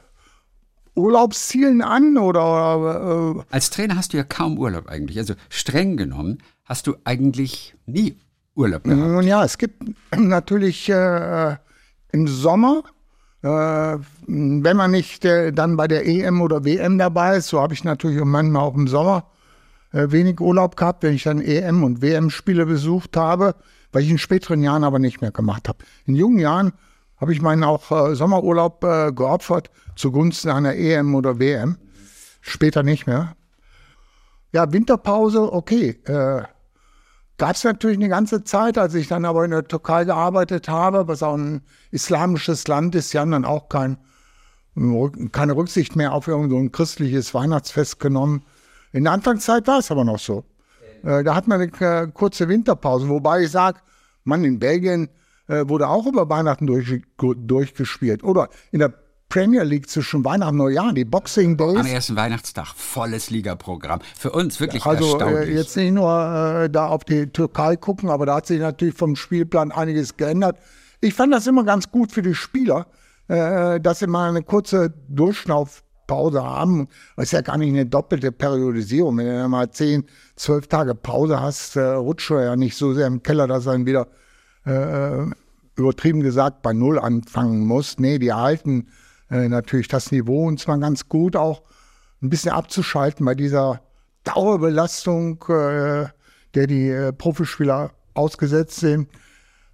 Urlaubszielen 0.99 1.83
an 1.83 2.17
oder? 2.17 3.37
Äh, 3.37 3.43
Als 3.51 3.71
Trainer 3.71 3.97
hast 3.97 4.13
du 4.13 4.17
ja 4.17 4.25
kaum 4.25 4.59
Urlaub 4.59 4.89
eigentlich. 4.89 5.19
Also 5.19 5.35
streng 5.51 5.97
genommen 5.97 6.39
hast 6.65 6.87
du 6.87 6.97
eigentlich 7.05 7.75
nie 7.87 8.17
Urlaub 8.61 8.85
gehabt. 8.85 9.01
Nun 9.01 9.27
ja, 9.27 9.45
es 9.45 9.59
gibt 9.59 9.83
natürlich 10.17 10.89
äh, 10.89 11.57
im 12.13 12.29
Sommer, 12.29 12.83
äh, 13.43 13.49
wenn 14.27 14.77
man 14.77 14.91
nicht 14.91 15.25
äh, 15.25 15.53
dann 15.53 15.77
bei 15.77 15.89
der 15.89 16.07
EM 16.07 16.41
oder 16.43 16.65
WM 16.65 16.99
dabei 16.99 17.37
ist, 17.37 17.49
so 17.49 17.61
habe 17.61 17.75
ich 17.75 17.85
natürlich 17.85 18.23
manchmal 18.25 18.63
auch 18.63 18.75
im 18.75 18.87
Sommer 18.87 19.25
äh, 19.93 20.11
wenig 20.11 20.41
Urlaub 20.41 20.77
gehabt, 20.77 21.03
wenn 21.03 21.15
ich 21.15 21.25
dann 21.25 21.41
EM 21.41 21.83
und 21.83 22.03
WM-Spiele 22.03 22.67
besucht 22.67 23.17
habe, 23.17 23.55
weil 23.93 24.03
ich 24.03 24.11
in 24.11 24.19
späteren 24.19 24.63
Jahren 24.63 24.85
aber 24.85 24.99
nicht 24.99 25.21
mehr 25.21 25.33
gemacht 25.33 25.69
habe. 25.69 25.79
In 26.07 26.15
jungen 26.15 26.39
Jahren 26.39 26.73
habe 27.17 27.33
ich 27.33 27.43
meinen 27.43 27.65
auch 27.65 27.91
äh, 27.91 28.15
Sommerurlaub 28.15 28.85
äh, 28.85 29.13
geopfert 29.13 29.71
zugunsten 29.97 30.51
einer 30.51 30.75
EM 30.75 31.15
oder 31.15 31.39
WM. 31.39 31.77
Später 32.41 32.83
nicht 32.83 33.07
mehr. 33.07 33.37
Ja, 34.53 34.73
Winterpause, 34.73 35.53
okay. 35.53 36.01
Gab 37.41 37.57
es 37.57 37.65
natürlich 37.65 37.97
eine 37.97 38.11
ganze 38.11 38.45
Zeit, 38.45 38.77
als 38.77 38.93
ich 38.93 39.09
dann 39.09 39.25
aber 39.25 39.47
in 39.47 39.51
der 39.51 39.65
Türkei 39.65 40.05
gearbeitet 40.05 40.69
habe, 40.69 41.09
was 41.09 41.23
auch 41.23 41.39
ein 41.39 41.63
islamisches 41.91 42.69
Land 42.69 42.95
ist. 42.95 43.09
Sie 43.09 43.19
haben 43.19 43.31
dann 43.31 43.47
auch 43.47 43.71
kein, 43.71 43.97
keine 45.33 45.57
Rücksicht 45.57 45.97
mehr 45.97 46.13
auf 46.13 46.29
irgendein 46.29 46.65
so 46.65 46.71
christliches 46.71 47.33
Weihnachtsfest 47.33 47.99
genommen. 47.99 48.45
In 48.93 49.05
der 49.05 49.15
Anfangszeit 49.15 49.67
war 49.67 49.79
es 49.79 49.91
aber 49.91 50.05
noch 50.05 50.19
so. 50.19 50.45
Äh, 51.03 51.25
da 51.25 51.35
hat 51.35 51.49
man 51.49 51.63
eine 51.63 51.73
äh, 51.81 52.09
kurze 52.13 52.47
Winterpause, 52.47 53.09
wobei 53.09 53.45
ich 53.45 53.51
sage, 53.51 53.81
man 54.25 54.45
in 54.45 54.59
Belgien 54.59 55.09
äh, 55.49 55.67
wurde 55.67 55.89
auch 55.89 56.05
über 56.05 56.29
Weihnachten 56.29 56.67
durch, 56.67 57.01
durchgespielt. 57.17 58.23
Oder 58.23 58.51
in 58.71 58.81
der 58.81 58.93
Premier 59.31 59.63
League 59.63 59.89
zwischen 59.89 60.25
Weihnachten 60.25 60.55
und 60.55 60.67
Neujahr, 60.67 60.93
die 60.93 61.05
Boxing 61.05 61.57
Days. 61.57 61.77
Am 61.79 61.87
ersten 61.87 62.17
Weihnachtstag, 62.17 62.75
volles 62.75 63.31
Ligaprogramm. 63.31 64.01
Für 64.19 64.33
uns 64.33 64.61
wirklich 64.61 64.85
also, 64.85 65.05
äh, 65.05 65.07
erstaunlich. 65.07 65.41
Also 65.41 65.53
jetzt 65.53 65.77
nicht 65.77 65.93
nur 65.93 66.65
äh, 66.65 66.69
da 66.69 66.89
auf 66.89 67.05
die 67.05 67.29
Türkei 67.29 67.77
gucken, 67.77 68.11
aber 68.11 68.27
da 68.27 68.35
hat 68.35 68.47
sich 68.47 68.61
natürlich 68.61 68.97
vom 68.97 69.15
Spielplan 69.15 69.71
einiges 69.71 70.17
geändert. 70.17 70.59
Ich 71.01 71.15
fand 71.15 71.33
das 71.33 71.47
immer 71.47 71.63
ganz 71.63 71.91
gut 71.91 72.11
für 72.11 72.23
die 72.23 72.35
Spieler, 72.35 72.89
äh, 73.29 73.81
dass 73.81 74.01
sie 74.01 74.09
mal 74.09 74.29
eine 74.29 74.43
kurze 74.43 74.93
Durchschnaufpause 75.09 76.43
haben. 76.43 76.89
Das 77.15 77.27
ist 77.27 77.33
ja 77.33 77.41
gar 77.41 77.57
nicht 77.57 77.71
eine 77.71 77.87
doppelte 77.87 78.33
Periodisierung. 78.33 79.17
Wenn 79.19 79.43
du 79.43 79.49
mal 79.49 79.71
zehn, 79.71 80.07
zwölf 80.35 80.67
Tage 80.67 80.97
Pause 80.97 81.41
hast, 81.41 81.77
äh, 81.77 81.83
rutscht 81.83 82.31
du 82.31 82.35
ja 82.35 82.57
nicht 82.57 82.77
so 82.77 82.95
sehr 82.95 83.07
im 83.07 83.23
Keller, 83.23 83.47
dass 83.47 83.67
er 83.67 83.73
dann 83.75 83.87
wieder 83.87 84.09
äh, 84.67 85.25
übertrieben 85.77 86.21
gesagt 86.21 86.63
bei 86.63 86.73
Null 86.73 86.99
anfangen 86.99 87.65
muss. 87.65 88.01
Nee, 88.01 88.19
die 88.19 88.29
erhalten 88.29 88.89
äh, 89.31 89.49
natürlich 89.49 89.89
das 89.89 90.13
Niveau 90.13 90.47
und 90.47 90.61
zwar 90.61 90.79
ganz 90.79 91.09
gut 91.09 91.37
auch 91.37 91.63
ein 92.23 92.31
bisschen 92.31 92.53
abzuschalten 92.53 93.25
bei 93.25 93.35
dieser 93.35 93.81
Dauerbelastung, 94.25 95.43
äh, 95.49 96.07
der 96.55 96.67
die 96.67 96.89
äh, 96.89 97.13
Profispieler 97.13 97.93
ausgesetzt 98.15 98.81
sind. 98.81 99.09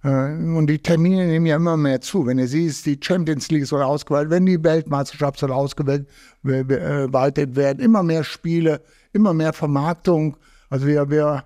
Und 0.03 0.67
die 0.67 0.77
Termine 0.77 1.25
nehmen 1.25 1.47
ja 1.47 1.55
immer 1.57 1.75
mehr 1.75 1.99
zu. 1.99 2.27
Wenn 2.27 2.37
du 2.37 2.47
siehst, 2.47 2.85
die 2.85 2.99
Champions 3.01 3.49
League 3.49 3.65
soll 3.65 3.81
ausgeweitet 3.81 4.29
werden, 4.29 4.45
die 4.45 4.63
Weltmeisterschaft 4.63 5.39
soll 5.39 5.51
ausgeweitet 5.51 6.07
werden, 6.43 7.79
immer 7.79 8.03
mehr 8.03 8.23
Spiele, 8.23 8.79
immer 9.11 9.33
mehr 9.33 9.51
Vermarktung. 9.51 10.37
Also 10.69 10.85
wir, 10.85 11.09
wir 11.09 11.43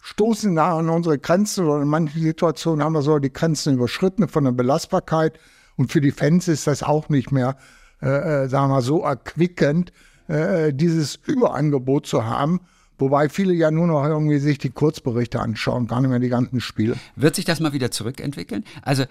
stoßen 0.00 0.54
da 0.54 0.76
an 0.76 0.90
unsere 0.90 1.18
Grenzen 1.18 1.66
oder 1.66 1.82
in 1.82 1.88
manchen 1.88 2.20
Situationen 2.20 2.84
haben 2.84 2.92
wir 2.92 3.00
so 3.00 3.18
die 3.20 3.32
Grenzen 3.32 3.74
überschritten 3.74 4.28
von 4.28 4.44
der 4.44 4.52
Belastbarkeit. 4.52 5.38
Und 5.76 5.92
für 5.92 6.00
die 6.00 6.10
Fans 6.10 6.48
ist 6.48 6.66
das 6.66 6.82
auch 6.82 7.08
nicht 7.08 7.32
mehr, 7.32 7.56
äh, 8.02 8.44
äh 8.44 8.48
sagen 8.48 8.68
wir 8.68 8.76
mal, 8.76 8.82
so 8.82 9.02
erquickend, 9.02 9.92
äh, 10.28 10.72
dieses 10.72 11.16
Überangebot 11.26 12.06
zu 12.06 12.24
haben. 12.24 12.60
Wobei 12.98 13.28
viele 13.28 13.52
ja 13.52 13.70
nur 13.70 13.86
noch 13.86 14.04
irgendwie 14.04 14.38
sich 14.38 14.58
die 14.58 14.70
Kurzberichte 14.70 15.40
anschauen, 15.40 15.86
gar 15.86 16.00
nicht 16.00 16.10
mehr 16.10 16.20
die 16.20 16.28
ganzen 16.28 16.60
Spiele. 16.60 16.96
Wird 17.16 17.34
sich 17.34 17.44
das 17.44 17.60
mal 17.60 17.72
wieder 17.72 17.90
zurückentwickeln? 17.90 18.64
Also 18.82 19.04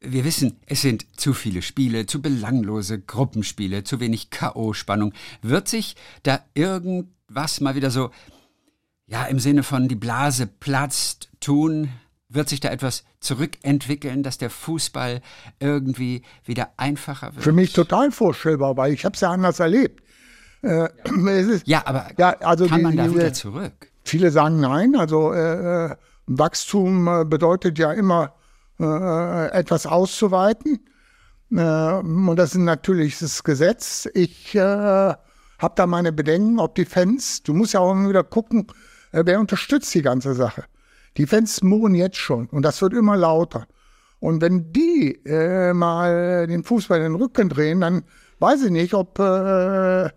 wir 0.00 0.24
wissen, 0.24 0.56
es 0.66 0.82
sind 0.82 1.06
zu 1.16 1.32
viele 1.32 1.62
Spiele, 1.62 2.06
zu 2.06 2.20
belanglose 2.20 3.00
Gruppenspiele, 3.00 3.84
zu 3.84 4.00
wenig 4.00 4.30
K.O.-Spannung. 4.30 5.12
Wird 5.42 5.68
sich 5.68 5.94
da 6.24 6.40
irgendwas 6.54 7.60
mal 7.60 7.76
wieder 7.76 7.90
so 7.90 8.10
ja, 9.06 9.24
im 9.26 9.38
Sinne 9.38 9.62
von 9.62 9.88
die 9.88 9.94
Blase 9.94 10.46
platzt, 10.46 11.30
tun? 11.40 11.90
Wird 12.32 12.48
sich 12.48 12.60
da 12.60 12.70
etwas 12.70 13.04
zurückentwickeln, 13.20 14.22
dass 14.22 14.38
der 14.38 14.50
Fußball 14.50 15.20
irgendwie 15.60 16.22
wieder 16.44 16.70
einfacher 16.76 17.34
wird? 17.34 17.44
Für 17.44 17.52
mich 17.52 17.72
total 17.72 18.10
vorstellbar, 18.10 18.76
weil 18.76 18.92
ich 18.92 19.04
habe 19.04 19.14
es 19.14 19.20
ja 19.20 19.30
anders 19.30 19.60
erlebt. 19.60 20.02
Äh, 20.62 20.88
ist, 21.30 21.66
ja, 21.66 21.82
aber 21.86 22.10
ja, 22.18 22.30
also 22.40 22.66
kann 22.66 22.78
die, 22.78 22.82
man 22.84 22.96
da 22.96 23.04
die, 23.08 23.14
wieder 23.14 23.32
zurück? 23.32 23.90
Viele 24.04 24.30
sagen 24.30 24.60
nein. 24.60 24.96
Also 24.96 25.32
äh, 25.32 25.90
äh 25.90 25.96
Wachstum 26.26 27.08
äh, 27.08 27.24
bedeutet 27.24 27.78
ja 27.78 27.92
immer 27.92 28.34
äh, 28.78 29.48
etwas 29.50 29.86
auszuweiten. 29.86 30.78
Äh, 31.50 31.94
und 31.94 32.36
das 32.36 32.52
ist 32.52 32.58
natürlich 32.58 33.18
das 33.18 33.42
Gesetz. 33.42 34.08
Ich 34.14 34.56
habe 35.62 35.74
da 35.76 35.86
meine 35.86 36.12
Bedenken, 36.12 36.58
ob 36.58 36.74
die 36.74 36.84
Fans, 36.84 37.42
du 37.42 37.54
musst 37.54 37.74
ja 37.74 37.80
auch 37.80 37.92
immer 37.92 38.08
wieder 38.08 38.24
gucken, 38.24 38.66
äh, 39.12 39.22
wer 39.24 39.40
unterstützt 39.40 39.94
die 39.94 40.02
ganze 40.02 40.34
Sache? 40.34 40.64
Die 41.16 41.26
Fans 41.26 41.62
murren 41.62 41.94
jetzt 41.94 42.16
schon 42.16 42.46
und 42.46 42.62
das 42.62 42.80
wird 42.82 42.94
immer 42.94 43.16
lauter. 43.16 43.66
Und 44.20 44.40
wenn 44.40 44.72
die 44.72 45.20
äh, 45.26 45.72
mal 45.72 46.46
den 46.46 46.62
Fußball 46.62 46.98
in 46.98 47.12
den 47.12 47.14
Rücken 47.16 47.48
drehen, 47.48 47.80
dann 47.80 48.04
weiß 48.38 48.64
ich 48.64 48.70
nicht, 48.70 48.94
ob 48.94 49.18
äh, 49.18 50.06
äh, 50.06 50.10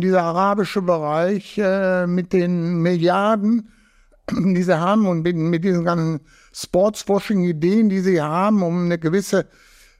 dieser 0.00 0.22
arabische 0.22 0.82
Bereich 0.82 1.58
äh, 1.58 2.06
mit 2.06 2.32
den 2.32 2.82
Milliarden, 2.82 3.72
die 4.30 4.62
sie 4.62 4.78
haben 4.78 5.06
und 5.06 5.22
mit, 5.22 5.36
mit 5.36 5.64
diesen 5.64 5.84
ganzen 5.84 6.20
Sportswashing-Ideen, 6.52 7.88
die 7.88 8.00
sie 8.00 8.20
haben, 8.20 8.62
um 8.62 8.84
eine 8.84 8.98
gewisse 8.98 9.46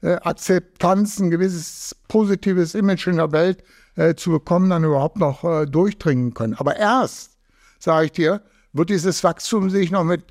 äh, 0.01 0.13
Akzeptanz, 0.15 1.19
ein 1.19 1.31
gewisses 1.31 1.95
positives 2.07 2.75
Image 2.75 3.07
in 3.07 3.17
der 3.17 3.31
Welt 3.31 3.63
äh, 3.95 4.15
zu 4.15 4.31
bekommen, 4.31 4.69
dann 4.69 4.83
überhaupt 4.83 5.17
noch 5.17 5.43
äh, 5.43 5.65
durchdringen 5.65 6.33
können. 6.33 6.53
Aber 6.53 6.75
erst, 6.75 7.37
sage 7.79 8.05
ich 8.05 8.11
dir, 8.11 8.41
wird 8.77 8.89
dieses 8.89 9.23
Wachstum 9.23 9.69
sich 9.69 9.91
noch 9.91 10.03
mit 10.03 10.23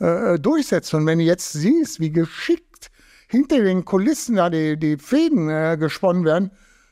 äh, 0.00 0.38
durchsetzen. 0.38 1.00
Und 1.00 1.06
wenn 1.06 1.18
du 1.18 1.24
jetzt 1.24 1.52
siehst, 1.52 2.00
wie 2.00 2.10
geschickt 2.10 2.90
hinter 3.28 3.62
den 3.62 3.84
Kulissen 3.84 4.36
da 4.36 4.50
die, 4.50 4.78
die 4.78 4.96
Fäden 4.96 5.48
äh, 5.48 5.76
gesponnen 5.78 6.24
werden, 6.24 6.50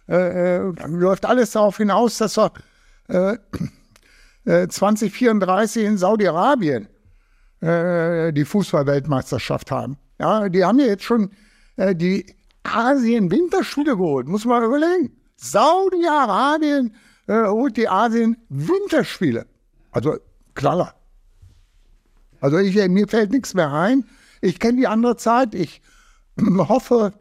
äh, 0.08 0.58
läuft 0.86 1.24
alles 1.24 1.52
darauf 1.52 1.76
hinaus, 1.76 2.18
dass 2.18 2.36
wir 2.36 3.38
2034 4.44 5.84
in 5.84 5.98
Saudi-Arabien 5.98 6.88
die 7.60 8.44
Fußballweltmeisterschaft 8.44 9.70
haben. 9.70 9.98
Ja, 10.18 10.48
die 10.48 10.64
haben 10.64 10.80
ja 10.80 10.86
jetzt 10.86 11.04
schon 11.04 11.30
die 11.78 12.26
Asien-Winterspiele 12.64 13.96
geholt, 13.96 14.28
muss 14.28 14.44
man 14.44 14.64
überlegen. 14.64 15.16
Saudi-Arabien 15.36 16.94
äh, 17.26 17.44
holt 17.46 17.76
die 17.76 17.88
Asien-Winterspiele. 17.88 19.46
Also 19.90 20.16
klar. 20.54 20.94
Also 22.42 22.58
ich, 22.58 22.74
mir 22.88 23.06
fällt 23.06 23.30
nichts 23.30 23.54
mehr 23.54 23.72
ein. 23.72 24.04
Ich 24.40 24.58
kenne 24.58 24.78
die 24.78 24.88
andere 24.88 25.16
Zeit. 25.16 25.54
Ich 25.54 25.80
hoffe 26.40 27.12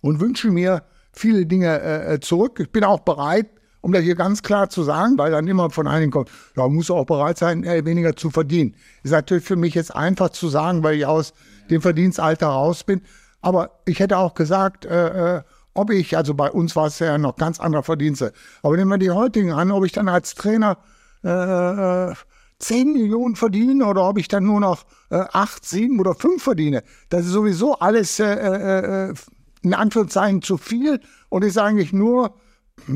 und 0.00 0.18
wünsche 0.18 0.50
mir 0.50 0.82
viele 1.12 1.44
Dinge 1.44 1.78
äh, 1.80 2.14
äh, 2.14 2.20
zurück. 2.20 2.58
Ich 2.58 2.72
bin 2.72 2.84
auch 2.84 3.00
bereit, 3.00 3.48
um 3.82 3.92
das 3.92 4.02
hier 4.02 4.14
ganz 4.14 4.42
klar 4.42 4.70
zu 4.70 4.82
sagen, 4.82 5.18
weil 5.18 5.30
dann 5.30 5.46
immer 5.46 5.68
von 5.68 5.86
einigen 5.86 6.10
kommt, 6.10 6.30
ja, 6.56 6.66
muss 6.68 6.90
auch 6.90 7.04
bereit 7.04 7.36
sein, 7.36 7.64
äh, 7.64 7.84
weniger 7.84 8.16
zu 8.16 8.30
verdienen. 8.30 8.74
Ist 9.02 9.10
natürlich 9.10 9.44
für 9.44 9.56
mich 9.56 9.74
jetzt 9.74 9.94
einfach 9.94 10.30
zu 10.30 10.48
sagen, 10.48 10.82
weil 10.82 10.96
ich 10.96 11.04
aus 11.04 11.34
dem 11.68 11.82
Verdienstalter 11.82 12.46
raus 12.46 12.84
bin. 12.84 13.02
Aber 13.42 13.82
ich 13.84 14.00
hätte 14.00 14.16
auch 14.16 14.34
gesagt, 14.34 14.86
äh, 14.86 15.36
äh 15.36 15.42
ob 15.74 15.90
ich, 15.90 16.16
also 16.16 16.34
bei 16.34 16.50
uns 16.50 16.74
war 16.74 16.86
es 16.86 16.98
ja 16.98 17.18
noch 17.18 17.36
ganz 17.36 17.60
andere 17.60 17.84
Verdienste, 17.84 18.32
aber 18.64 18.76
nehmen 18.76 18.90
wir 18.90 18.98
die 18.98 19.12
heutigen 19.12 19.52
an, 19.52 19.70
ob 19.70 19.84
ich 19.84 19.92
dann 19.92 20.08
als 20.08 20.34
Trainer 20.34 20.78
äh, 21.22 22.14
10 22.60 22.92
Millionen 22.92 23.36
verdiene 23.36 23.86
oder 23.86 24.08
ob 24.08 24.18
ich 24.18 24.28
dann 24.28 24.44
nur 24.44 24.60
noch 24.60 24.84
äh, 25.10 25.24
8, 25.32 25.64
7 25.64 26.00
oder 26.00 26.14
5 26.14 26.42
verdiene. 26.42 26.82
Das 27.08 27.24
ist 27.24 27.32
sowieso 27.32 27.78
alles 27.78 28.18
äh, 28.18 28.24
äh, 28.24 29.10
äh, 29.10 29.14
in 29.62 29.74
Anführungszeichen 29.74 30.42
zu 30.42 30.56
viel 30.56 31.00
und 31.28 31.44
ist 31.44 31.58
eigentlich 31.58 31.92
nur 31.92 32.34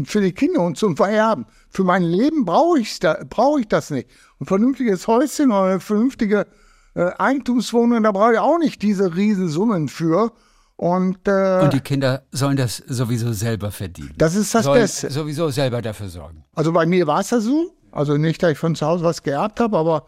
für 0.04 0.20
die 0.20 0.32
Kinder 0.32 0.60
und 0.62 0.78
zum 0.78 0.96
Vererben. 0.96 1.46
Für 1.70 1.84
mein 1.84 2.02
Leben 2.02 2.44
brauche 2.44 2.78
ich, 2.78 2.98
da, 3.00 3.18
brauch 3.28 3.58
ich 3.58 3.68
das 3.68 3.90
nicht. 3.90 4.08
Ein 4.40 4.46
vernünftiges 4.46 5.06
Häuschen 5.06 5.50
oder 5.50 5.64
eine 5.64 5.80
vernünftige 5.80 6.46
äh, 6.94 7.10
Eigentumswohnung, 7.18 8.02
da 8.02 8.12
brauche 8.12 8.34
ich 8.34 8.38
auch 8.38 8.58
nicht 8.58 8.82
diese 8.82 9.14
Riesensummen 9.14 9.88
für. 9.88 10.32
Und, 10.76 11.28
äh, 11.28 11.60
und 11.62 11.72
die 11.72 11.80
Kinder 11.80 12.24
sollen 12.32 12.56
das 12.56 12.78
sowieso 12.86 13.32
selber 13.32 13.70
verdienen. 13.70 14.14
Das 14.16 14.34
ist 14.34 14.54
das 14.54 14.64
sollen 14.64 14.80
Beste. 14.80 15.10
Sowieso 15.10 15.48
selber 15.50 15.80
dafür 15.80 16.08
sorgen. 16.08 16.44
Also 16.54 16.72
bei 16.72 16.86
mir 16.86 17.06
war 17.06 17.20
es 17.20 17.30
ja 17.30 17.40
so. 17.40 17.72
Also 17.92 18.16
nicht, 18.16 18.42
dass 18.42 18.52
ich 18.52 18.58
von 18.58 18.74
zu 18.74 18.86
Hause 18.86 19.04
was 19.04 19.22
geerbt 19.22 19.60
habe, 19.60 19.76
aber 19.76 20.06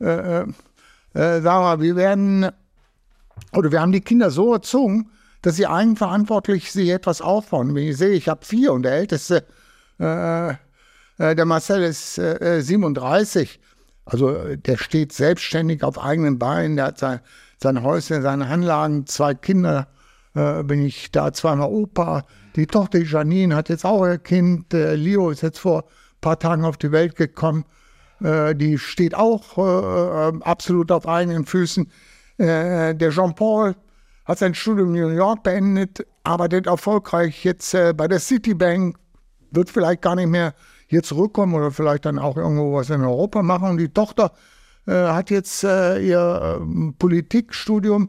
äh, 0.00 0.40
äh, 0.40 0.46
äh, 1.14 1.40
sag 1.40 1.60
mal, 1.60 1.80
wir 1.80 1.96
werden, 1.96 2.50
oder 3.52 3.72
wir 3.72 3.80
haben 3.80 3.92
die 3.92 4.00
Kinder 4.00 4.30
so 4.30 4.52
erzogen, 4.52 5.10
dass 5.42 5.56
sie 5.56 5.66
eigenverantwortlich 5.66 6.72
sich 6.72 6.90
etwas 6.90 7.20
aufbauen. 7.20 7.74
Wenn 7.74 7.88
ich 7.88 7.96
sehe, 7.96 8.10
ich 8.10 8.28
habe 8.28 8.44
vier 8.44 8.72
und 8.72 8.82
der 8.82 8.92
älteste, 8.92 9.44
äh, 10.00 10.50
äh, 10.50 10.56
der 11.18 11.44
Marcel 11.44 11.82
ist 11.82 12.16
37, 12.16 13.60
also 14.04 14.56
der 14.56 14.76
steht 14.76 15.12
selbstständig 15.12 15.82
auf 15.82 16.02
eigenen 16.02 16.38
Beinen, 16.38 16.76
der 16.76 16.86
hat 16.86 16.98
sein, 16.98 17.20
sein 17.62 17.82
Häuschen, 17.82 18.22
seine 18.22 18.46
Anlagen, 18.46 19.06
zwei 19.06 19.34
Kinder, 19.34 19.88
äh, 20.36 20.62
bin 20.62 20.84
ich 20.84 21.10
da 21.10 21.32
zweimal 21.32 21.68
Opa. 21.68 22.24
Die 22.56 22.66
Tochter 22.66 23.00
Janine 23.00 23.56
hat 23.56 23.70
jetzt 23.70 23.86
auch 23.86 24.06
ihr 24.06 24.18
Kind. 24.18 24.74
Äh, 24.74 24.94
Leo 24.94 25.30
ist 25.30 25.42
jetzt 25.42 25.58
vor 25.58 25.84
paar 26.26 26.40
Tagen 26.40 26.64
auf 26.64 26.76
die 26.76 26.90
Welt 26.90 27.14
gekommen. 27.14 27.64
Äh, 28.20 28.56
die 28.56 28.78
steht 28.78 29.14
auch 29.14 29.56
äh, 29.58 29.60
äh, 29.60 30.42
absolut 30.42 30.90
auf 30.90 31.06
eigenen 31.06 31.46
Füßen. 31.46 31.88
Äh, 32.38 32.96
der 32.96 33.10
Jean-Paul 33.10 33.76
hat 34.24 34.38
sein 34.38 34.52
Studium 34.52 34.92
in 34.96 35.02
New 35.02 35.08
York 35.10 35.44
beendet, 35.44 36.04
arbeitet 36.24 36.66
erfolgreich 36.66 37.44
jetzt 37.44 37.76
bei 37.96 38.08
der 38.08 38.18
Citibank, 38.18 38.96
wird 39.52 39.70
vielleicht 39.70 40.02
gar 40.02 40.16
nicht 40.16 40.26
mehr 40.26 40.52
hier 40.88 41.04
zurückkommen 41.04 41.54
oder 41.54 41.70
vielleicht 41.70 42.06
dann 42.06 42.18
auch 42.18 42.36
irgendwo 42.36 42.74
was 42.74 42.90
in 42.90 43.04
Europa 43.04 43.44
machen. 43.44 43.70
Und 43.70 43.76
die 43.76 43.90
Tochter 43.90 44.32
hat 44.88 45.30
jetzt 45.30 45.62
ihr 45.62 46.60
Politikstudium 46.98 48.08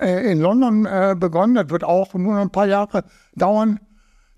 äh, 0.00 0.32
in 0.32 0.40
London 0.40 0.86
äh, 0.86 1.14
begonnen, 1.18 1.56
das 1.56 1.68
wird 1.68 1.84
auch 1.84 2.14
nur 2.14 2.38
ein 2.38 2.50
paar 2.50 2.66
Jahre 2.66 3.04
dauern, 3.34 3.80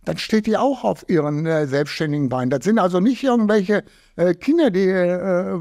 dann 0.05 0.19
steht 0.19 0.47
die 0.47 0.57
auch 0.57 0.85
auf 0.85 1.09
ihren 1.09 1.47
äh, 1.47 1.67
selbstständigen 1.67 2.29
Beinen. 2.29 2.51
Das 2.51 2.65
sind 2.65 2.79
also 2.79 3.01
nicht 3.01 3.23
irgendwelche 3.23 3.85
äh, 4.17 4.35
Kinder, 4.35 4.71
die 4.71 4.89
äh, 4.89 5.59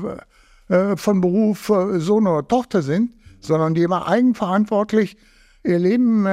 äh, 0.70 0.98
von 0.98 1.22
Beruf 1.22 1.72
Sohn 1.98 2.28
oder 2.28 2.48
Tochter 2.48 2.82
sind, 2.82 3.14
sondern 3.39 3.74
die 3.74 3.84
immer 3.84 4.08
eigenverantwortlich 4.08 5.18
ihr 5.64 5.78
Leben 5.78 6.24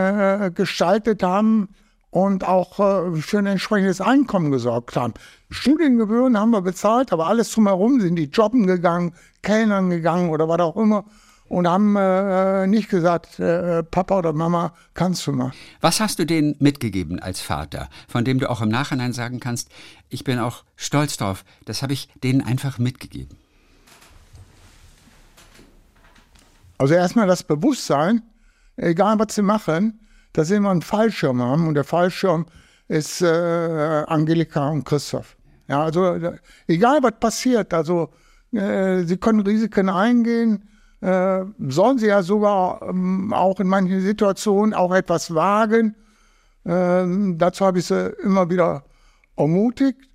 gestaltet 0.55 1.23
haben 1.23 1.69
und 2.11 2.49
auch 2.49 2.77
für 2.77 3.39
ein 3.39 3.47
entsprechendes 3.47 4.01
Einkommen 4.01 4.51
gesorgt 4.51 4.97
haben. 4.97 5.13
Studiengebühren 5.51 6.39
haben 6.39 6.51
wir 6.51 6.63
bezahlt, 6.63 7.13
aber 7.13 7.27
alles 7.27 7.53
drumherum 7.53 8.01
sind 8.01 8.17
die 8.17 8.31
jobben 8.31 8.67
gegangen, 8.67 9.13
Kellnern 9.43 9.91
gegangen 9.91 10.31
oder 10.31 10.49
was 10.49 10.61
auch 10.61 10.77
immer 10.77 11.05
und 11.49 11.66
haben 11.66 11.96
äh, 11.96 12.66
nicht 12.66 12.88
gesagt, 12.88 13.38
äh, 13.38 13.82
Papa 13.82 14.18
oder 14.18 14.32
Mama, 14.32 14.74
kannst 14.94 15.26
du 15.26 15.32
mal. 15.32 15.53
Was 15.80 16.01
hast 16.01 16.18
du 16.18 16.26
denen 16.26 16.57
mitgegeben 16.59 17.18
als 17.20 17.40
Vater, 17.40 17.88
von 18.07 18.24
dem 18.24 18.38
du 18.38 18.51
auch 18.51 18.61
im 18.61 18.68
Nachhinein 18.68 19.12
sagen 19.12 19.40
kannst, 19.40 19.70
ich 20.09 20.24
bin 20.24 20.38
auch 20.38 20.64
stolz 20.76 21.16
drauf, 21.16 21.44
das 21.64 21.82
habe 21.82 21.92
ich 21.92 22.09
denen 22.22 22.42
einfach 22.42 22.78
mitgegeben? 22.78 23.36
Also 26.78 26.94
erstmal 26.94 27.26
das 27.26 27.42
Bewusstsein, 27.42 28.22
egal 28.76 29.18
was 29.18 29.34
sie 29.34 29.42
machen, 29.42 30.01
dass 30.32 30.49
sie 30.49 30.57
immer 30.57 30.70
einen 30.70 30.82
Fallschirm 30.82 31.42
haben 31.42 31.66
und 31.66 31.74
der 31.74 31.84
Fallschirm 31.84 32.46
ist 32.86 33.20
äh, 33.22 34.05
Angelika 34.07 34.68
und 34.68 34.84
Christoph. 34.84 35.36
Ja, 35.66 35.82
also 35.82 36.16
egal 36.66 36.99
was 37.03 37.18
passiert, 37.20 37.74
also 37.74 38.11
äh, 38.53 39.03
sie 39.03 39.16
können 39.16 39.40
Risiken 39.40 39.88
eingehen, 39.88 40.68
äh, 41.01 41.44
sollen 41.59 41.99
sie 41.99 42.09
ja 42.09 42.22
sogar 42.22 42.82
ähm, 42.82 43.32
auch 43.32 43.61
in 43.61 43.68
manchen 43.68 44.01
Situationen 44.01 44.74
auch 44.74 44.92
etwas 44.94 45.34
wagen. 45.34 45.94
Äh, 46.64 47.05
dazu 47.36 47.66
habe 47.66 47.78
ich 47.78 47.86
sie 47.86 48.11
immer 48.22 48.51
wieder 48.51 48.84
ermutigt. 49.36 50.09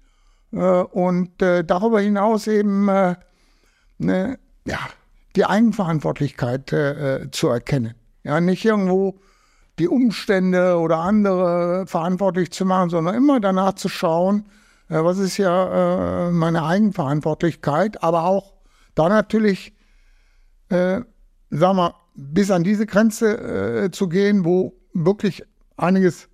Äh, 0.53 0.83
und 0.83 1.41
äh, 1.41 1.63
darüber 1.63 1.99
hinaus 1.99 2.47
eben 2.47 2.87
äh, 2.87 3.15
ne, 3.97 4.39
ja, 4.65 4.79
die 5.35 5.45
Eigenverantwortlichkeit 5.45 6.71
äh, 6.71 7.31
zu 7.31 7.47
erkennen. 7.47 7.95
Ja, 8.23 8.39
nicht 8.39 8.63
irgendwo 8.63 9.19
die 9.79 9.87
Umstände 9.87 10.77
oder 10.77 10.99
andere 10.99 11.85
verantwortlich 11.87 12.51
zu 12.51 12.63
machen, 12.63 12.91
sondern 12.91 13.15
immer 13.15 13.39
danach 13.39 13.73
zu 13.73 13.89
schauen, 13.89 14.45
was 14.87 15.17
ist 15.17 15.37
ja 15.37 16.29
meine 16.31 16.63
Eigenverantwortlichkeit, 16.63 18.03
aber 18.03 18.25
auch 18.25 18.53
da 18.93 19.09
natürlich 19.09 19.73
äh, 20.73 21.01
sag 21.49 21.75
mal, 21.75 21.93
bis 22.15 22.51
an 22.51 22.63
diese 22.63 22.85
Grenze 22.85 23.83
äh, 23.85 23.91
zu 23.91 24.07
gehen, 24.07 24.45
wo 24.45 24.73
wirklich 24.93 25.43
einiges 25.77 26.29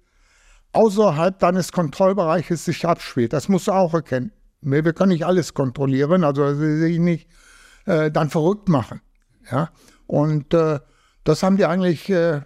außerhalb 0.74 1.40
deines 1.40 1.72
Kontrollbereiches 1.72 2.66
sich 2.66 2.86
abspielt. 2.86 3.34
Das 3.34 3.50
musst 3.50 3.68
du 3.68 3.72
auch 3.72 3.94
erkennen. 3.94 4.32
Wir, 4.62 4.84
wir 4.86 4.94
können 4.94 5.12
nicht 5.12 5.26
alles 5.26 5.54
kontrollieren, 5.54 6.24
also 6.24 6.54
sich 6.54 7.00
nicht 7.00 7.30
äh, 7.86 8.12
dann 8.12 8.30
verrückt 8.30 8.70
machen. 8.70 9.02
Ja? 9.52 9.70
Und 10.08 10.54
äh, 10.54 10.80
das 11.24 11.44
haben 11.44 11.58
die 11.58 11.66
eigentlich 11.66 12.10
äh, 12.10 12.42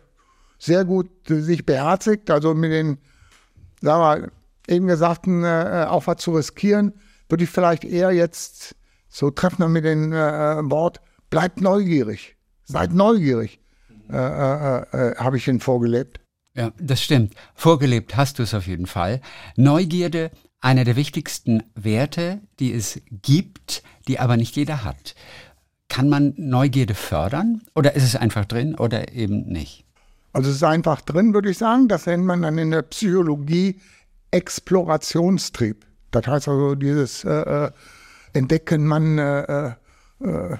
sehr 0.59 0.85
gut 0.85 1.09
sich 1.27 1.65
beherzigt. 1.65 2.29
Also 2.29 2.53
mit 2.53 2.71
den, 2.71 2.97
sagen 3.81 4.21
wir, 4.21 4.73
eben 4.73 4.87
gesagten, 4.87 5.43
äh, 5.43 5.85
auch 5.89 6.07
was 6.07 6.17
zu 6.17 6.31
riskieren, 6.31 6.93
würde 7.29 7.43
ich 7.43 7.49
vielleicht 7.49 7.83
eher 7.83 8.11
jetzt 8.11 8.75
so 9.09 9.31
treffen 9.31 9.71
mit 9.71 9.85
dem 9.85 10.13
äh, 10.13 10.69
Wort 10.69 11.01
Bleibt 11.33 11.61
neugierig. 11.61 12.35
Seid 12.63 12.93
neugierig, 12.93 13.59
äh, 14.07 14.15
äh, 14.15 14.81
äh, 14.91 15.15
habe 15.17 15.37
ich 15.37 15.47
Ihnen 15.47 15.59
vorgelebt. 15.59 16.19
Ja, 16.53 16.71
das 16.79 17.01
stimmt. 17.01 17.33
Vorgelebt 17.55 18.15
hast 18.15 18.37
du 18.37 18.43
es 18.43 18.53
auf 18.53 18.67
jeden 18.67 18.85
Fall. 18.85 19.19
Neugierde, 19.55 20.29
einer 20.61 20.83
der 20.83 20.95
wichtigsten 20.95 21.63
Werte, 21.73 22.39
die 22.59 22.71
es 22.71 23.01
gibt, 23.23 23.81
die 24.07 24.19
aber 24.19 24.37
nicht 24.37 24.55
jeder 24.55 24.83
hat. 24.83 25.15
Kann 25.89 26.07
man 26.07 26.35
Neugierde 26.37 26.93
fördern 26.93 27.63
oder 27.73 27.95
ist 27.95 28.03
es 28.03 28.15
einfach 28.15 28.45
drin 28.45 28.75
oder 28.75 29.11
eben 29.11 29.47
nicht? 29.47 29.85
Also 30.33 30.51
es 30.51 30.57
ist 30.57 30.63
einfach 30.63 31.01
drin, 31.01 31.33
würde 31.33 31.49
ich 31.49 31.57
sagen. 31.57 31.87
Das 31.87 32.05
nennt 32.05 32.25
man 32.25 32.43
dann 32.43 32.59
in 32.59 32.69
der 32.69 32.83
Psychologie 32.83 33.81
Explorationstrieb. 34.29 35.83
Das 36.11 36.27
heißt 36.27 36.47
also 36.47 36.75
dieses 36.75 37.23
äh, 37.23 37.31
äh 37.65 37.71
Entdecken, 38.33 38.85
man 38.85 39.17
äh, 39.17 39.73
äh 40.19 40.57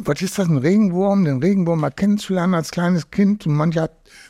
was 0.00 0.22
ist 0.22 0.38
das, 0.38 0.48
ein 0.48 0.58
Regenwurm? 0.58 1.24
Den 1.24 1.42
Regenwurm 1.42 1.80
mal 1.80 1.90
kennenzulernen 1.90 2.54
als 2.54 2.70
kleines 2.70 3.10
Kind. 3.10 3.46
Und 3.46 3.54
manch 3.54 3.76